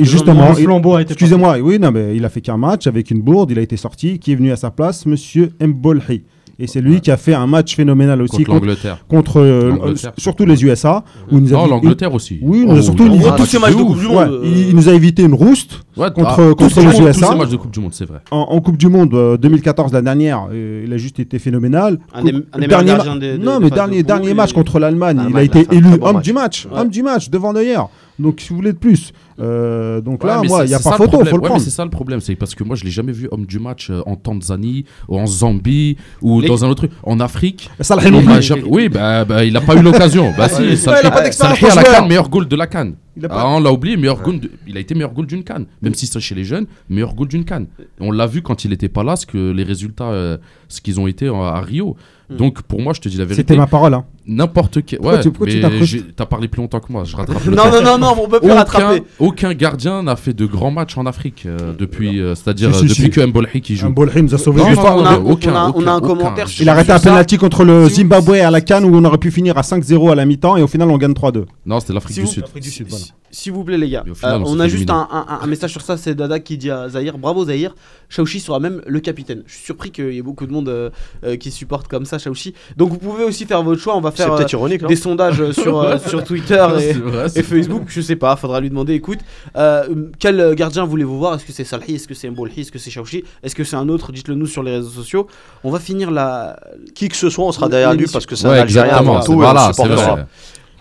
Et 0.00 0.04
justement, 0.04 0.52
Excusez-moi, 0.98 1.58
oui, 1.60 1.78
non, 1.78 1.90
mais 1.92 2.14
il 2.16 2.24
a 2.24 2.28
fait 2.28 2.42
qu'un 2.42 2.58
match 2.58 2.86
avec 2.86 3.10
une 3.10 3.22
bourde, 3.22 3.50
il 3.52 3.58
a 3.58 3.62
été 3.62 3.76
sorti. 3.76 4.18
Qui 4.18 4.32
est 4.32 4.34
venu 4.36 4.50
à 4.52 4.56
sa 4.56 4.70
place 4.70 5.06
Monsieur 5.06 5.50
Mbolhi. 5.60 6.24
Et 6.62 6.66
c'est 6.66 6.82
lui 6.82 7.00
qui 7.00 7.10
a 7.10 7.16
fait 7.16 7.32
un 7.32 7.46
match 7.46 7.74
phénoménal 7.74 8.20
aussi 8.20 8.36
Contre 8.36 8.44
contre, 8.50 8.60
l'Angleterre. 8.66 8.98
contre, 9.08 9.40
euh, 9.40 9.70
L'Angleterre. 9.70 10.10
euh, 10.10 10.20
surtout 10.20 10.44
les 10.44 10.62
USA. 10.62 11.02
Où 11.32 11.38
il 11.38 11.44
nous 11.44 11.54
a 11.54 11.56
Non, 11.56 11.64
vi- 11.64 11.70
l'Angleterre 11.70 12.12
aussi. 12.14 12.38
Oui, 12.42 12.60
il 12.62 12.66
nous 12.68 12.76
a 12.76 12.78
Oh, 12.78 12.82
surtout 12.82 13.04
il- 13.06 13.12
On 13.12 13.16
voit 13.16 13.30
Ah, 13.32 13.36
tous 13.38 13.46
ces 13.46 13.58
matchs 13.58 13.70
de. 13.74 13.82
Coupe 13.82 13.98
du 13.98 14.06
Ouais, 14.06 14.12
Monde. 14.26 14.40
il, 14.44 14.68
il 14.68 14.76
nous 14.76 14.88
a 14.88 14.92
évité 14.92 15.22
une 15.22 15.32
rouste 15.34 15.80
Ouais, 15.96 16.10
contre- 16.12 16.38
ah, 16.38 16.42
les 16.82 17.00
USA. 17.00 17.26
Tous 17.26 17.32
ces 17.32 17.38
matchs 17.38 17.48
de 17.50 17.56
Coupe 17.56 17.70
du 17.70 17.80
Monde, 17.80 17.94
c'est 17.94 18.04
vrai. 18.04 18.18
en, 18.30 18.38
en 18.50 18.60
Coupe 18.60 18.76
du 18.76 18.88
Monde 18.88 19.14
euh, 19.14 19.36
2014, 19.38 19.92
la 19.92 20.02
dernière. 20.02 20.48
euh, 20.52 20.84
il 20.86 20.92
a 20.92 20.96
juste 20.98 21.18
été 21.18 21.38
phénoménal. 21.38 21.98
Un 22.14 22.22
des- 22.24 22.32
Coupe- 22.32 22.44
un 22.52 22.58
des 22.58 22.66
dernier 22.66 22.84
meilleurs 22.84 22.98
ma- 22.98 23.04
gardiens 23.04 23.16
des- 23.20 23.38
des- 23.38 23.44
Non, 23.44 23.58
mais 23.60 23.70
dernier, 23.70 24.02
de 24.02 24.06
dernier 24.06 24.34
match 24.34 24.52
contre 24.52 24.78
l'Allemagne, 24.78 25.20
il 25.30 25.36
a 25.36 25.42
été 25.42 25.66
élu 25.72 25.88
homme 26.02 26.20
du 26.20 26.32
match. 26.34 26.68
Homme 26.70 26.88
du 26.90 27.02
match, 27.02 27.30
devant 27.30 27.52
d'ailleurs. 27.54 27.88
Donc, 28.20 28.40
si 28.40 28.50
vous 28.50 28.56
voulez 28.56 28.72
de 28.72 28.78
plus. 28.78 29.12
Euh, 29.38 30.00
donc 30.02 30.22
Ouais, 30.22 30.28
là, 30.30 30.42
moi, 30.42 30.64
il 30.64 30.68
n'y 30.68 30.74
a 30.74 30.78
pas 30.78 30.96
photo, 30.96 31.24
faut 31.24 31.36
le 31.38 31.42
Ouais, 31.42 31.58
c'est 31.58 31.70
ça 31.70 31.82
le 31.84 31.90
problème, 31.90 32.20
c'est 32.20 32.34
parce 32.36 32.54
que 32.54 32.62
moi 32.62 32.76
je 32.76 32.84
l'ai 32.84 32.90
jamais 32.90 33.12
vu 33.12 33.26
homme 33.30 33.46
du 33.46 33.58
match 33.58 33.88
euh, 33.90 34.02
en 34.04 34.14
Tanzanie, 34.16 34.84
ou 35.08 35.18
en 35.18 35.26
Zambie, 35.26 35.96
ou 36.20 36.42
Les- 36.42 36.48
dans 36.48 36.62
un 36.64 36.68
autre 36.68 36.86
truc. 36.86 36.92
En 37.02 37.20
Afrique, 37.20 37.70
Salah 37.80 38.02
il 38.04 38.12
non 38.12 38.22
plus. 38.22 38.42
jamais- 38.42 38.62
Oui, 38.66 38.90
bah, 38.90 39.24
bah, 39.24 39.42
il 39.44 39.54
n'a 39.54 39.62
pas 39.62 39.76
eu 39.76 39.82
l'occasion. 39.82 40.32
Bah 40.36 40.48
si, 40.50 40.60
Ouais, 40.60 40.76
Salah- 40.76 41.00
il 41.02 41.06
a 41.06 41.10
pas 41.10 41.22
d'expérience 41.22 41.58
Salah 41.58 41.72
à 41.72 41.74
la 41.76 41.82
canne, 42.00 42.08
meilleur 42.08 42.28
goal 42.28 42.48
de 42.48 42.56
la 42.56 42.66
canne. 42.66 42.94
Il 43.16 43.24
a 43.24 43.28
pas- 43.30 43.40
Ah, 43.40 43.48
on 43.48 43.60
l'a 43.60 43.72
oublié, 43.72 43.96
meilleur 43.96 44.20
goal 44.20 44.40
de- 44.40 44.50
il 44.66 44.76
a 44.76 44.80
été 44.80 44.94
meilleur 44.94 45.12
goal 45.14 45.26
d'une 45.26 45.42
canne. 45.42 45.64
Même 45.80 45.94
si 45.94 46.06
c'est 46.06 46.20
chez 46.20 46.34
les 46.34 46.44
jeunes, 46.44 46.66
meilleur 46.90 47.14
goal 47.14 47.28
d'une 47.28 47.44
canne. 47.46 47.66
On 47.98 48.12
l'a 48.12 48.26
vu 48.26 48.42
quand 48.42 48.64
il 48.66 48.70
n'était 48.72 48.88
pas 48.90 49.02
là, 49.04 49.16
ce 49.16 49.24
que 49.24 49.50
les 49.52 49.64
résultats, 49.64 50.10
euh, 50.10 50.36
ce 50.68 50.82
qu'ils 50.82 51.00
ont 51.00 51.06
été 51.06 51.28
à, 51.28 51.32
à 51.32 51.60
Rio. 51.62 51.96
Hmm. 52.28 52.36
Donc 52.36 52.62
pour 52.62 52.80
moi, 52.82 52.92
je 52.92 53.00
te 53.00 53.08
dis 53.08 53.16
la 53.16 53.24
vérité. 53.24 53.42
C'était 53.42 53.56
ma 53.56 53.66
parole. 53.66 53.94
hein. 53.94 54.04
N'importe 54.26 54.84
quel. 54.84 54.98
Pourquoi 54.98 55.16
Ouais, 55.16 55.22
tu- 55.22 55.30
pourquoi 55.30 55.46
tu 55.48 55.60
mais 55.60 55.84
j'ai- 55.84 56.02
t'as 56.02 56.26
parlé 56.26 56.46
plus 56.46 56.60
longtemps 56.60 56.78
que 56.80 56.92
moi. 56.92 57.04
Je 57.04 57.16
rattrape 57.16 57.42
le 57.46 57.50
Non, 57.52 57.64
temps. 57.64 57.70
non, 57.72 57.82
non, 57.82 57.98
non, 57.98 58.14
on 58.22 58.28
peut 58.28 58.38
plus 58.38 58.48
aucun, 58.50 58.54
rattraper. 58.58 59.02
aucun 59.18 59.54
gardien 59.54 60.02
n'a 60.02 60.14
fait 60.16 60.34
de 60.34 60.46
grands 60.46 60.70
matchs 60.70 60.96
en 60.98 61.06
Afrique 61.06 61.44
euh, 61.46 61.72
depuis, 61.76 62.20
euh, 62.20 62.34
c'est-à-dire 62.34 62.74
Si, 62.74 62.84
euh, 62.84 62.88
si, 62.88 62.88
depuis 62.88 63.02
si. 63.04 63.10
que 63.10 63.26
Mbolhi 63.26 63.60
qui 63.60 63.76
joue. 63.76 63.86
Un 63.86 63.90
Bolhi 63.90 64.22
nous 64.22 64.34
a 64.34 64.38
sauvé. 64.38 64.60
Non, 64.60 64.68
Juste, 64.68 64.82
non, 64.82 64.86
on, 64.88 64.88
a, 64.88 64.92
on 64.92 64.96
a- 64.96 65.18
on 65.44 65.54
a 65.54 65.58
un 65.58 65.68
aucun. 65.98 66.00
commentaire. 66.00 66.46
J'ai 66.48 66.62
Il 66.64 66.68
a 66.68 66.72
arrêté 66.72 66.92
un 66.92 66.96
sur 66.98 67.04
ça. 67.04 67.10
penalty 67.10 67.38
contre 67.38 67.64
le 67.64 67.88
Si 67.88 68.02
vous- 68.04 68.10
Zimbabwe 68.10 68.34
à 68.44 68.50
la 68.50 68.60
Cannes 68.60 68.84
où 68.84 68.94
on 68.94 69.04
aurait 69.04 69.18
pu 69.18 69.30
finir 69.30 69.56
à 69.58 69.62
5-0 69.62 70.10
à 70.10 70.14
la 70.14 70.26
mi-temps 70.26 70.56
et 70.56 70.62
au 70.62 70.66
final 70.68 70.90
on 70.90 70.98
gagne 70.98 71.12
3-2. 71.14 71.46
Non, 71.66 71.80
c'était 71.80 71.94
l'Afrique 71.94 72.14
Si 72.14 72.20
du 72.20 72.26
vous- 72.26 72.32
Sud. 72.32 72.44
Sud, 72.62 72.86
voilà. 72.88 73.04
Si- 73.04 73.12
S'il 73.32 73.52
vous 73.52 73.62
plaît, 73.62 73.78
les 73.78 73.88
gars, 73.88 74.02
Et 74.06 74.10
au 74.10 74.14
final, 74.16 74.34
euh, 74.34 74.38
on 74.38 74.42
on, 74.42 74.54
s'est 74.56 74.60
a 74.60 74.64
fait 74.64 74.70
juste 74.70 74.90
éliminer. 74.90 75.06
un, 75.12 75.24
un- 75.28 75.38
un 75.42 75.46
message 75.46 75.70
sur 75.70 75.82
ça. 75.82 75.96
C'est 75.96 76.16
Dada 76.16 76.40
qui 76.40 76.58
dit 76.58 76.68
à 76.68 76.88
Zahir 76.88 77.16
Bravo 77.16 77.44
Zahir. 77.44 77.76
Shaoshi 78.08 78.40
sera 78.40 78.58
même 78.58 78.82
le 78.88 78.98
capitaine. 78.98 79.44
Je 79.46 79.54
suis 79.54 79.64
surpris 79.66 79.92
qu'il 79.92 80.12
y 80.12 80.18
ait 80.18 80.22
beaucoup 80.22 80.46
de 80.46 80.52
monde 80.52 80.68
euh, 80.68 80.90
euh, 81.24 81.36
qui 81.36 81.52
supporte 81.52 81.86
comme 81.86 82.04
ça 82.06 82.18
Shaoshi. 82.18 82.54
Donc 82.76 82.90
vous 82.90 82.98
pouvez 82.98 83.22
aussi 83.22 83.46
faire 83.46 83.62
votre 83.62 83.80
choix. 83.80 83.96
On 83.96 84.00
va 84.00 84.09
C'est 84.16 84.22
faire 84.24 84.32
euh, 84.32 84.36
peut-être 84.36 84.52
ironique, 84.52 84.84
des 84.86 84.96
sondages 84.96 85.40
euh, 85.40 85.52
sur, 85.52 85.78
euh, 85.80 85.98
sur 86.06 86.22
Twitter 86.24 86.66
et, 86.80 86.92
vrai, 86.92 87.28
Facebook. 87.28 87.84
Je 87.88 88.00
sais 88.00 88.16
pas, 88.16 88.36
faudra 88.36 88.60
lui 88.60 88.70
demander. 88.70 88.94
Écoute, 88.94 89.20
euh, 89.56 90.08
quel 90.18 90.54
gardien 90.54 90.84
voulez-vous 90.84 91.18
voir? 91.18 91.34
Est-ce 91.34 91.44
que 91.44 91.52
c'est 91.52 91.64
Salhi 91.64 91.94
Est-ce 91.94 92.08
que 92.08 92.14
c'est 92.14 92.30
Mbolhi 92.30 92.60
Est-ce 92.60 92.72
que 92.72 92.78
c'est 92.78 92.90
Shaoshi 92.90 93.24
Est-ce 93.42 93.54
que 93.54 93.64
c'est 93.64 93.76
un 93.76 93.88
autre? 93.88 94.12
Dites-le 94.12 94.34
nous 94.34 94.46
sur 94.46 94.62
les 94.62 94.72
réseaux 94.72 94.88
sociaux. 94.90 95.26
On 95.64 95.70
va 95.70 95.78
finir 95.80 96.10
la, 96.10 96.58
Qui 96.94 97.08
que 97.08 97.16
ce 97.16 97.30
soit, 97.30 97.44
on 97.44 97.52
sera 97.52 97.68
derrière 97.68 97.94
lui 97.94 98.06
parce 98.12 98.26
que 98.26 98.36
c'est 98.36 98.48
Ouais, 98.48 98.58
un 98.58 98.62
Algérien 98.62 98.94
avant 98.96 99.20
tout. 99.20 99.32
et 99.32 99.36
on 99.36 99.38
Voilà. 99.38 100.26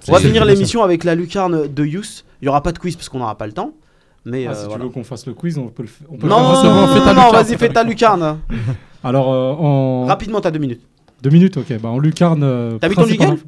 On 0.07 0.11
va 0.13 0.19
finir 0.19 0.45
l'émission 0.45 0.83
avec 0.83 1.03
la 1.03 1.15
lucarne 1.15 1.67
de 1.67 1.85
Yous. 1.85 2.23
Il 2.41 2.45
y 2.45 2.49
aura 2.49 2.63
pas 2.63 2.71
de 2.71 2.79
quiz 2.79 2.95
parce 2.95 3.09
qu'on 3.09 3.19
n'aura 3.19 3.37
pas 3.37 3.47
le 3.47 3.53
temps. 3.53 3.73
Mais 4.25 4.45
Ah, 4.47 4.51
euh, 4.51 4.53
si 4.53 4.59
voilà. 4.65 4.77
tu 4.77 4.81
veux 4.83 4.89
qu'on 4.89 5.03
fasse 5.03 5.25
le 5.27 5.33
quiz, 5.33 5.57
on 5.57 5.67
peut 5.67 5.83
le, 5.83 5.89
on 6.09 6.17
faire. 6.19 6.29
non, 6.29 6.39
non, 6.39 6.63
non, 6.63 6.87
fais 6.87 6.99
ta 6.99 7.13
non, 7.13 7.25
lucarne, 7.25 7.43
vas-y, 7.45 7.57
fais 7.57 7.69
ta 7.69 7.83
lucarne. 7.83 8.39
Alors, 9.03 9.31
euh, 9.33 9.53
en. 9.53 10.05
Rapidement, 10.05 10.41
t'as 10.41 10.51
deux 10.51 10.59
minutes. 10.59 10.81
Deux 11.21 11.29
minutes, 11.29 11.57
ok. 11.57 11.73
Bah, 11.81 11.89
en 11.89 11.99
lucarne. 11.99 12.43
euh, 12.43 12.77
T'as 12.79 12.89
mis 12.89 12.95
ton 12.95 13.01
principalement- 13.03 13.35
jingle? 13.35 13.47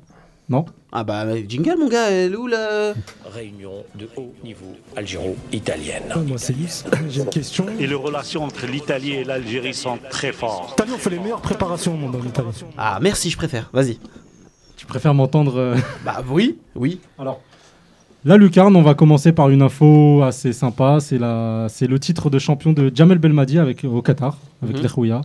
Non. 0.49 0.65
Ah 0.91 1.05
bah, 1.05 1.23
jingle, 1.47 1.75
mon 1.79 1.87
gars, 1.87 2.09
elle 2.09 2.33
est 2.33 2.35
où 2.35 2.45
là? 2.47 2.93
Réunion 3.33 3.85
de 3.97 4.09
haut 4.17 4.33
niveau 4.43 4.65
algéro-italienne. 4.97 6.03
Moi, 6.27 6.37
c'est 6.37 6.51
Yves. 6.53 6.83
J'ai 7.09 7.21
une 7.21 7.29
question. 7.29 7.65
Et 7.79 7.87
les 7.87 7.95
relations 7.95 8.43
entre 8.43 8.65
l'Italie 8.67 9.11
et 9.13 9.23
l'Algérie 9.23 9.73
sont 9.73 9.97
très 10.09 10.33
fortes. 10.33 10.71
L'Italie, 10.71 10.91
on 10.95 10.97
fait 10.97 11.09
les 11.11 11.19
meilleures 11.19 11.41
préparations 11.41 11.93
au 11.93 11.97
monde 11.97 12.15
en 12.15 12.25
Italie. 12.27 12.47
Ah, 12.77 12.99
merci, 13.01 13.29
je 13.29 13.37
préfère. 13.37 13.69
Vas-y. 13.71 13.97
Tu 14.75 14.85
préfères 14.85 15.13
m'entendre 15.13 15.57
euh, 15.57 15.75
Bah 16.05 16.21
oui, 16.29 16.57
oui. 16.75 16.99
Alors, 17.17 17.39
la 18.25 18.35
lucarne, 18.35 18.75
on 18.75 18.81
va 18.81 18.93
commencer 18.93 19.31
par 19.31 19.49
une 19.49 19.61
info 19.61 20.21
assez 20.23 20.51
sympa. 20.51 20.97
C'est 20.99 21.17
la, 21.19 21.67
c'est 21.69 21.87
le 21.87 21.97
titre 21.99 22.29
de 22.29 22.39
champion 22.39 22.73
de 22.73 22.91
Jamel 22.93 23.19
Belmadi 23.19 23.57
avec 23.59 23.85
au 23.85 24.01
Qatar 24.01 24.37
avec 24.61 24.75
Mhm. 24.77 24.81
l'Ekhouya. 24.83 25.21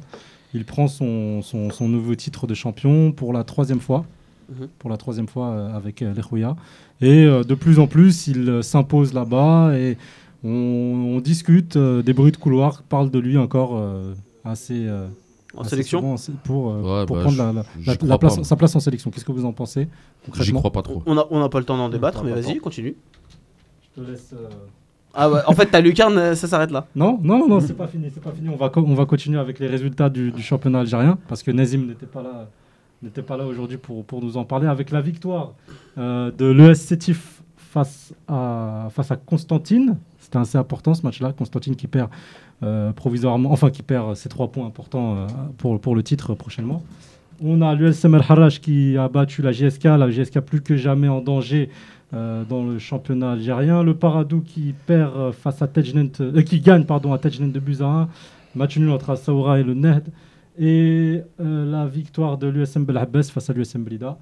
Il 0.56 0.64
prend 0.64 0.88
son, 0.88 1.42
son, 1.42 1.70
son 1.70 1.88
nouveau 1.88 2.14
titre 2.14 2.46
de 2.46 2.54
champion 2.54 3.12
pour 3.12 3.32
la 3.32 3.44
troisième 3.44 3.80
fois, 3.80 4.04
Mhm. 4.48 4.68
pour 4.78 4.90
la 4.90 4.96
troisième 4.96 5.26
fois 5.28 5.48
euh, 5.50 5.76
avec 5.76 6.02
euh. 6.02 6.56
Et 7.00 7.24
euh, 7.24 7.42
de 7.44 7.54
plus 7.54 7.78
en 7.78 7.86
plus, 7.86 8.26
il 8.28 8.48
euh, 8.48 8.62
s'impose 8.62 9.12
là-bas 9.12 9.76
et 9.76 9.98
on, 10.44 10.48
on 11.16 11.20
discute. 11.20 11.76
euh, 11.76 12.02
des 12.02 12.12
bruits 12.12 12.32
de 12.32 12.36
couloir 12.36 12.82
parlent 12.82 13.10
de 13.10 13.18
lui 13.18 13.36
encore 13.38 13.72
euh, 13.76 14.14
assez. 14.44 14.86
euh, 14.86 15.08
En 15.54 15.60
assez 15.62 15.70
sélection 15.70 16.16
souvent, 16.16 16.38
pour, 16.44 16.70
euh, 16.70 17.00
Ouais, 17.00 17.06
pour 17.06 17.16
bah, 17.16 17.22
prendre 17.24 17.38
la, 17.38 17.52
la- 17.52 17.64
place, 18.18 18.36
pas, 18.36 18.44
sa 18.44 18.56
place 18.56 18.76
en 18.76 18.80
sélection. 18.80 19.10
Qu'est-ce 19.10 19.24
que 19.24 19.32
vous 19.32 19.44
en 19.44 19.52
pensez 19.52 19.88
J'y 20.40 20.52
crois 20.52 20.70
pas 20.72 20.82
trop. 20.82 21.02
On 21.06 21.14
n'a 21.16 21.24
on 21.30 21.42
a 21.42 21.48
pas 21.48 21.58
le 21.58 21.64
temps 21.64 21.76
d'en 21.76 21.88
débattre, 21.88 22.22
mais 22.24 22.32
vas-y, 22.32 22.58
continue. 22.58 22.94
Je 23.96 24.00
te 24.02 24.10
laisse, 24.10 24.30
euh, 24.32 24.48
Ah 25.18 25.30
en 25.46 25.52
fait, 25.54 25.66
ta 25.66 25.80
lucarne, 25.80 26.18
euh, 26.18 26.34
ça 26.34 26.46
s'arrête 26.46 26.70
là. 26.70 26.86
Non, 26.94 27.18
non, 27.22 27.48
non, 27.48 27.58
c'est 27.60 27.72
pas 27.72 27.86
fini, 27.86 28.10
c'est 28.12 28.22
pas 28.22 28.32
fini. 28.32 28.50
On 28.50 28.56
va, 28.56 28.70
on 28.76 28.94
va 28.94 29.06
continuer 29.06 29.38
avec 29.38 29.58
les 29.58 29.66
résultats 29.66 30.10
du, 30.10 30.30
championnat 30.42 30.80
algérien 30.80 31.18
parce 31.26 31.42
que 31.42 31.50
Nazim 31.50 31.86
n'était 31.86 32.06
pas 32.06 32.22
là, 32.22 32.48
n'était 33.02 33.22
pas 33.22 33.38
là 33.38 33.46
aujourd'hui 33.46 33.78
pour, 33.78 34.04
pour 34.04 34.22
nous 34.22 34.36
en 34.36 34.44
parler. 34.44 34.66
Avec 34.66 34.90
la 34.90 35.00
victoire 35.00 35.54
euh, 35.96 36.30
de 36.36 36.44
l'ES 36.44 36.74
Sétif 36.74 37.40
face 37.56 38.12
à, 38.28 38.88
face 38.90 39.10
à 39.10 39.16
Constantine, 39.16 39.96
c'était 40.18 40.38
assez 40.38 40.58
important 40.58 40.92
ce 40.92 41.02
match-là. 41.02 41.32
Constantine 41.32 41.76
qui 41.76 41.86
perd 41.86 42.10
euh, 42.62 42.92
provisoirement, 42.92 43.50
enfin 43.52 43.70
qui 43.70 43.82
perd 43.82 44.16
ses 44.16 44.28
trois 44.28 44.48
points 44.48 44.66
importants 44.66 45.26
pour, 45.56 45.80
pour 45.80 45.94
le 45.94 46.02
titre 46.02 46.34
prochainement. 46.34 46.82
On 47.42 47.60
a 47.62 47.74
l'USM 47.74 48.14
El 48.14 48.22
Harrach 48.26 48.60
qui 48.60 48.96
a 48.96 49.08
battu 49.08 49.42
la 49.42 49.52
GSK, 49.52 49.84
la 49.84 50.10
GSK 50.10 50.40
plus 50.40 50.60
que 50.62 50.76
jamais 50.76 51.08
en 51.08 51.20
danger 51.20 51.70
euh, 52.16 52.44
dans 52.48 52.64
le 52.64 52.78
championnat 52.78 53.32
algérien. 53.32 53.82
Le 53.82 53.94
Paradou 53.94 54.40
qui 54.40 54.74
perd 54.86 55.14
euh, 55.16 55.32
face 55.32 55.60
à 55.62 55.66
Tejnent, 55.68 56.10
euh, 56.20 56.42
qui 56.42 56.60
gagne 56.60 56.84
pardon 56.84 57.12
à 57.12 57.18
Tejnent 57.18 57.52
de 57.52 57.60
buts 57.60 57.76
à 57.80 57.84
1. 57.84 58.08
Match 58.54 58.78
nul 58.78 58.90
entre 58.90 59.14
Saoura 59.16 59.60
et 59.60 59.62
le 59.62 59.74
Nehd. 59.74 60.04
Et 60.58 61.20
euh, 61.40 61.70
la 61.70 61.86
victoire 61.86 62.38
de 62.38 62.46
l'USM 62.48 62.84
Belhabès 62.84 63.30
face 63.30 63.50
à 63.50 63.52
l'USM 63.52 63.82
Blida. 63.84 64.16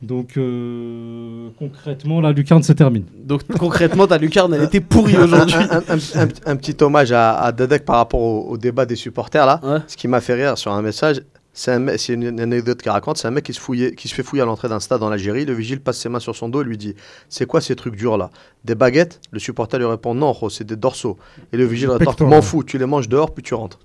Donc 0.00 0.36
euh, 0.36 1.48
concrètement, 1.58 2.20
la 2.20 2.30
lucarne 2.30 2.62
se 2.62 2.72
termine. 2.72 3.04
Donc 3.24 3.42
concrètement, 3.58 4.06
ta 4.06 4.16
lucarne, 4.18 4.54
elle 4.54 4.62
était 4.62 4.80
pourrie 4.80 5.16
aujourd'hui. 5.16 5.56
Un, 5.56 5.78
un- 5.78 5.96
un- 5.96 6.22
un- 6.22 6.28
un 6.52 6.56
petit 6.56 6.76
hommage 6.84 7.10
à, 7.10 7.36
à 7.40 7.50
Dedek 7.50 7.84
par 7.84 7.96
rapport 7.96 8.20
au, 8.20 8.48
au 8.50 8.56
débat 8.58 8.86
des 8.86 8.94
supporters 8.94 9.44
là. 9.44 9.58
Ouais. 9.64 9.78
Ce 9.88 9.96
qui 9.96 10.06
m'a 10.06 10.20
fait 10.20 10.34
rire 10.34 10.56
sur 10.56 10.70
un 10.72 10.82
message, 10.82 11.20
c'est 11.58 11.72
un 11.72 11.80
mec- 11.80 11.98
c'est 11.98 12.12
une, 12.12 12.38
anecdote 12.38 12.80
qu'il 12.80 12.92
raconte. 12.92 13.18
C'est 13.18 13.26
un 13.26 13.32
mec 13.32 13.44
qui 13.44 13.52
se, 13.52 13.58
fouillait, 13.58 13.92
qui 13.96 14.06
se 14.06 14.14
fait 14.14 14.22
fouiller 14.22 14.42
à 14.42 14.44
l'entrée 14.44 14.68
d'un 14.68 14.78
stade 14.78 15.02
en 15.02 15.10
Algérie. 15.10 15.44
Le 15.44 15.54
vigile 15.54 15.80
passe 15.80 15.98
ses 15.98 16.08
mains 16.08 16.20
sur 16.20 16.36
son 16.36 16.48
dos 16.48 16.62
et 16.62 16.64
lui 16.64 16.78
dit 16.78 16.94
C'est 17.28 17.46
quoi 17.46 17.60
ces 17.60 17.74
trucs 17.74 17.96
durs 17.96 18.16
là 18.16 18.30
Des 18.64 18.76
baguettes? 18.76 19.20
Le 19.32 19.40
supporter 19.40 19.76
lui 19.80 19.86
répond 19.86 20.14
Non, 20.14 20.36
c'est 20.50 20.62
des 20.62 20.76
dorsaux. 20.76 21.18
Et 21.52 21.56
le 21.56 21.64
vigile 21.64 21.90
rétorque. 21.90 22.20
M'en 22.20 22.42
fous, 22.42 22.62
tu 22.62 22.78
les 22.78 22.86
manges 22.86 23.08
dehors 23.08 23.34
puis 23.34 23.42
tu 23.42 23.54
rentres. 23.54 23.80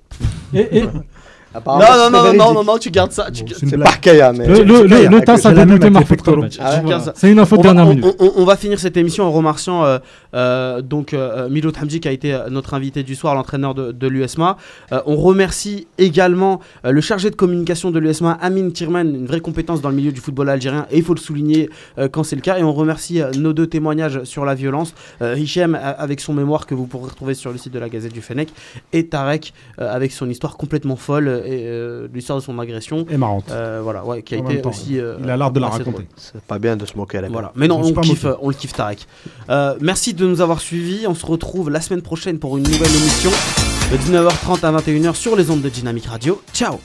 Et, 0.53 0.77
et- 0.81 0.83
Apparemment, 0.83 1.03
Non, 1.55 1.61
non, 1.79 2.09
non, 2.09 2.23
non, 2.23 2.33
non, 2.33 2.53
non, 2.53 2.63
non, 2.63 2.77
tu 2.77 2.89
gardes 2.91 3.11
ça. 3.11 3.29
tu- 3.31 3.43
c'est 3.53 3.77
pas 3.77 3.93
Kaya, 4.01 4.33
mais. 4.33 4.47
Le, 4.47 4.63
le, 4.63 4.83
le, 4.87 5.07
le 5.07 5.21
TAS 5.21 5.45
a 5.45 5.53
débuté. 5.53 5.89
Match. 6.41 6.57
Ah 6.59 6.75
ouais. 6.75 6.81
Voilà. 6.83 7.13
C'est 7.15 7.31
une 7.31 7.39
info 7.39 7.57
de 7.57 7.61
dernière 7.61 7.85
on- 7.85 7.89
minute. 7.89 8.05
on- 8.19 8.31
on 8.37 8.45
va 8.45 8.55
finir 8.55 8.79
cette 8.79 8.97
émission 8.97 9.23
en 9.25 9.31
remerciant 9.31 9.85
euh, 9.85 9.99
euh, 10.33 10.81
donc 10.81 11.13
euh, 11.13 11.47
Milo 11.49 11.71
Hamdi 11.79 11.99
qui 11.99 12.07
a 12.07 12.11
été 12.11 12.37
notre 12.49 12.73
invité 12.73 13.03
du 13.03 13.15
soir, 13.15 13.35
l'entraîneur 13.35 13.73
de, 13.75 13.91
de 13.91 14.07
l'USMA. 14.07 14.57
Euh, 14.91 15.01
on 15.05 15.15
remercie 15.15 15.87
également 15.97 16.59
euh, 16.85 16.91
le 16.91 17.01
chargé 17.01 17.29
de 17.29 17.35
communication 17.35 17.91
de 17.91 17.99
l'USMA, 17.99 18.37
Amin 18.41 18.69
Tirman, 18.71 19.13
une 19.15 19.25
vraie 19.27 19.39
compétence 19.39 19.81
dans 19.81 19.89
le 19.89 19.95
milieu 19.95 20.11
du 20.11 20.21
football 20.21 20.49
algérien 20.49 20.85
et 20.91 20.97
il 20.97 21.03
faut 21.03 21.13
le 21.13 21.19
souligner 21.19 21.69
euh, 21.97 22.07
quand 22.09 22.23
c'est 22.23 22.35
le 22.35 22.41
cas. 22.41 22.57
Et 22.57 22.63
on 22.63 22.73
remercie 22.73 23.21
euh, 23.21 23.31
nos 23.37 23.53
deux 23.53 23.67
témoignages 23.67 24.23
sur 24.23 24.45
la 24.45 24.55
violence, 24.55 24.93
euh, 25.21 25.35
Hichem 25.37 25.75
euh, 25.75 25.93
avec 25.97 26.19
son 26.19 26.33
mémoire 26.33 26.65
que 26.65 26.73
vous 26.75 26.87
pourrez 26.87 27.09
retrouver 27.09 27.33
sur 27.35 27.51
le 27.51 27.57
site 27.57 27.73
de 27.73 27.79
la 27.79 27.89
Gazette 27.89 28.13
du 28.13 28.21
Fennec 28.21 28.49
et 28.91 29.07
Tarek 29.07 29.53
euh, 29.79 29.93
avec 29.93 30.11
son 30.11 30.29
histoire 30.29 30.57
complètement 30.57 30.95
folle 30.95 31.42
euh, 31.43 31.47
et 31.47 31.63
euh, 31.67 32.07
l'histoire 32.13 32.39
de 32.39 32.43
son 32.43 32.57
agression. 32.59 33.05
Et 33.09 33.17
marrante. 33.17 33.45
Euh, 33.51 33.81
voilà, 33.83 34.03
ouais, 34.05 34.21
qui 34.23 34.35
a 34.35 34.39
En 34.39 34.45
été 34.49 34.61
temps, 34.61 34.69
aussi. 34.69 34.99
euh, 34.99 35.17
il 35.21 35.29
a 35.29 35.37
l'art 35.37 35.51
de 35.51 35.59
la 35.59 35.67
raconter. 35.67 36.07
C'est 36.15 36.41
pas 36.41 36.59
bien 36.59 36.75
de 36.75 36.85
se 36.85 36.95
moquer 36.97 37.17
à 37.19 37.21
la 37.21 37.29
Voilà. 37.29 37.51
Mais 37.55 37.67
non, 37.67 37.81
on 37.83 37.93
pas 37.93 38.01
kiffe, 38.01 38.25
on 38.41 38.49
le 38.49 38.55
kiffe 38.55 38.73
Tarek. 38.73 39.07
Euh, 39.49 39.75
merci 39.81 40.13
de 40.13 40.25
nous 40.25 40.41
avoir 40.41 40.59
suivis. 40.61 41.05
On 41.07 41.15
se 41.15 41.25
retrouve 41.25 41.69
la 41.69 41.81
semaine 41.81 42.01
prochaine 42.01 42.39
pour 42.39 42.57
une 42.57 42.63
nouvelle 42.63 42.89
émission 42.95 43.31
de 43.91 43.97
19h30 43.97 44.65
à 44.65 44.71
21h 44.71 45.15
sur 45.15 45.35
les 45.35 45.49
ondes 45.51 45.61
de 45.61 45.69
Dynamic 45.69 46.05
Radio. 46.05 46.41
Ciao 46.53 46.79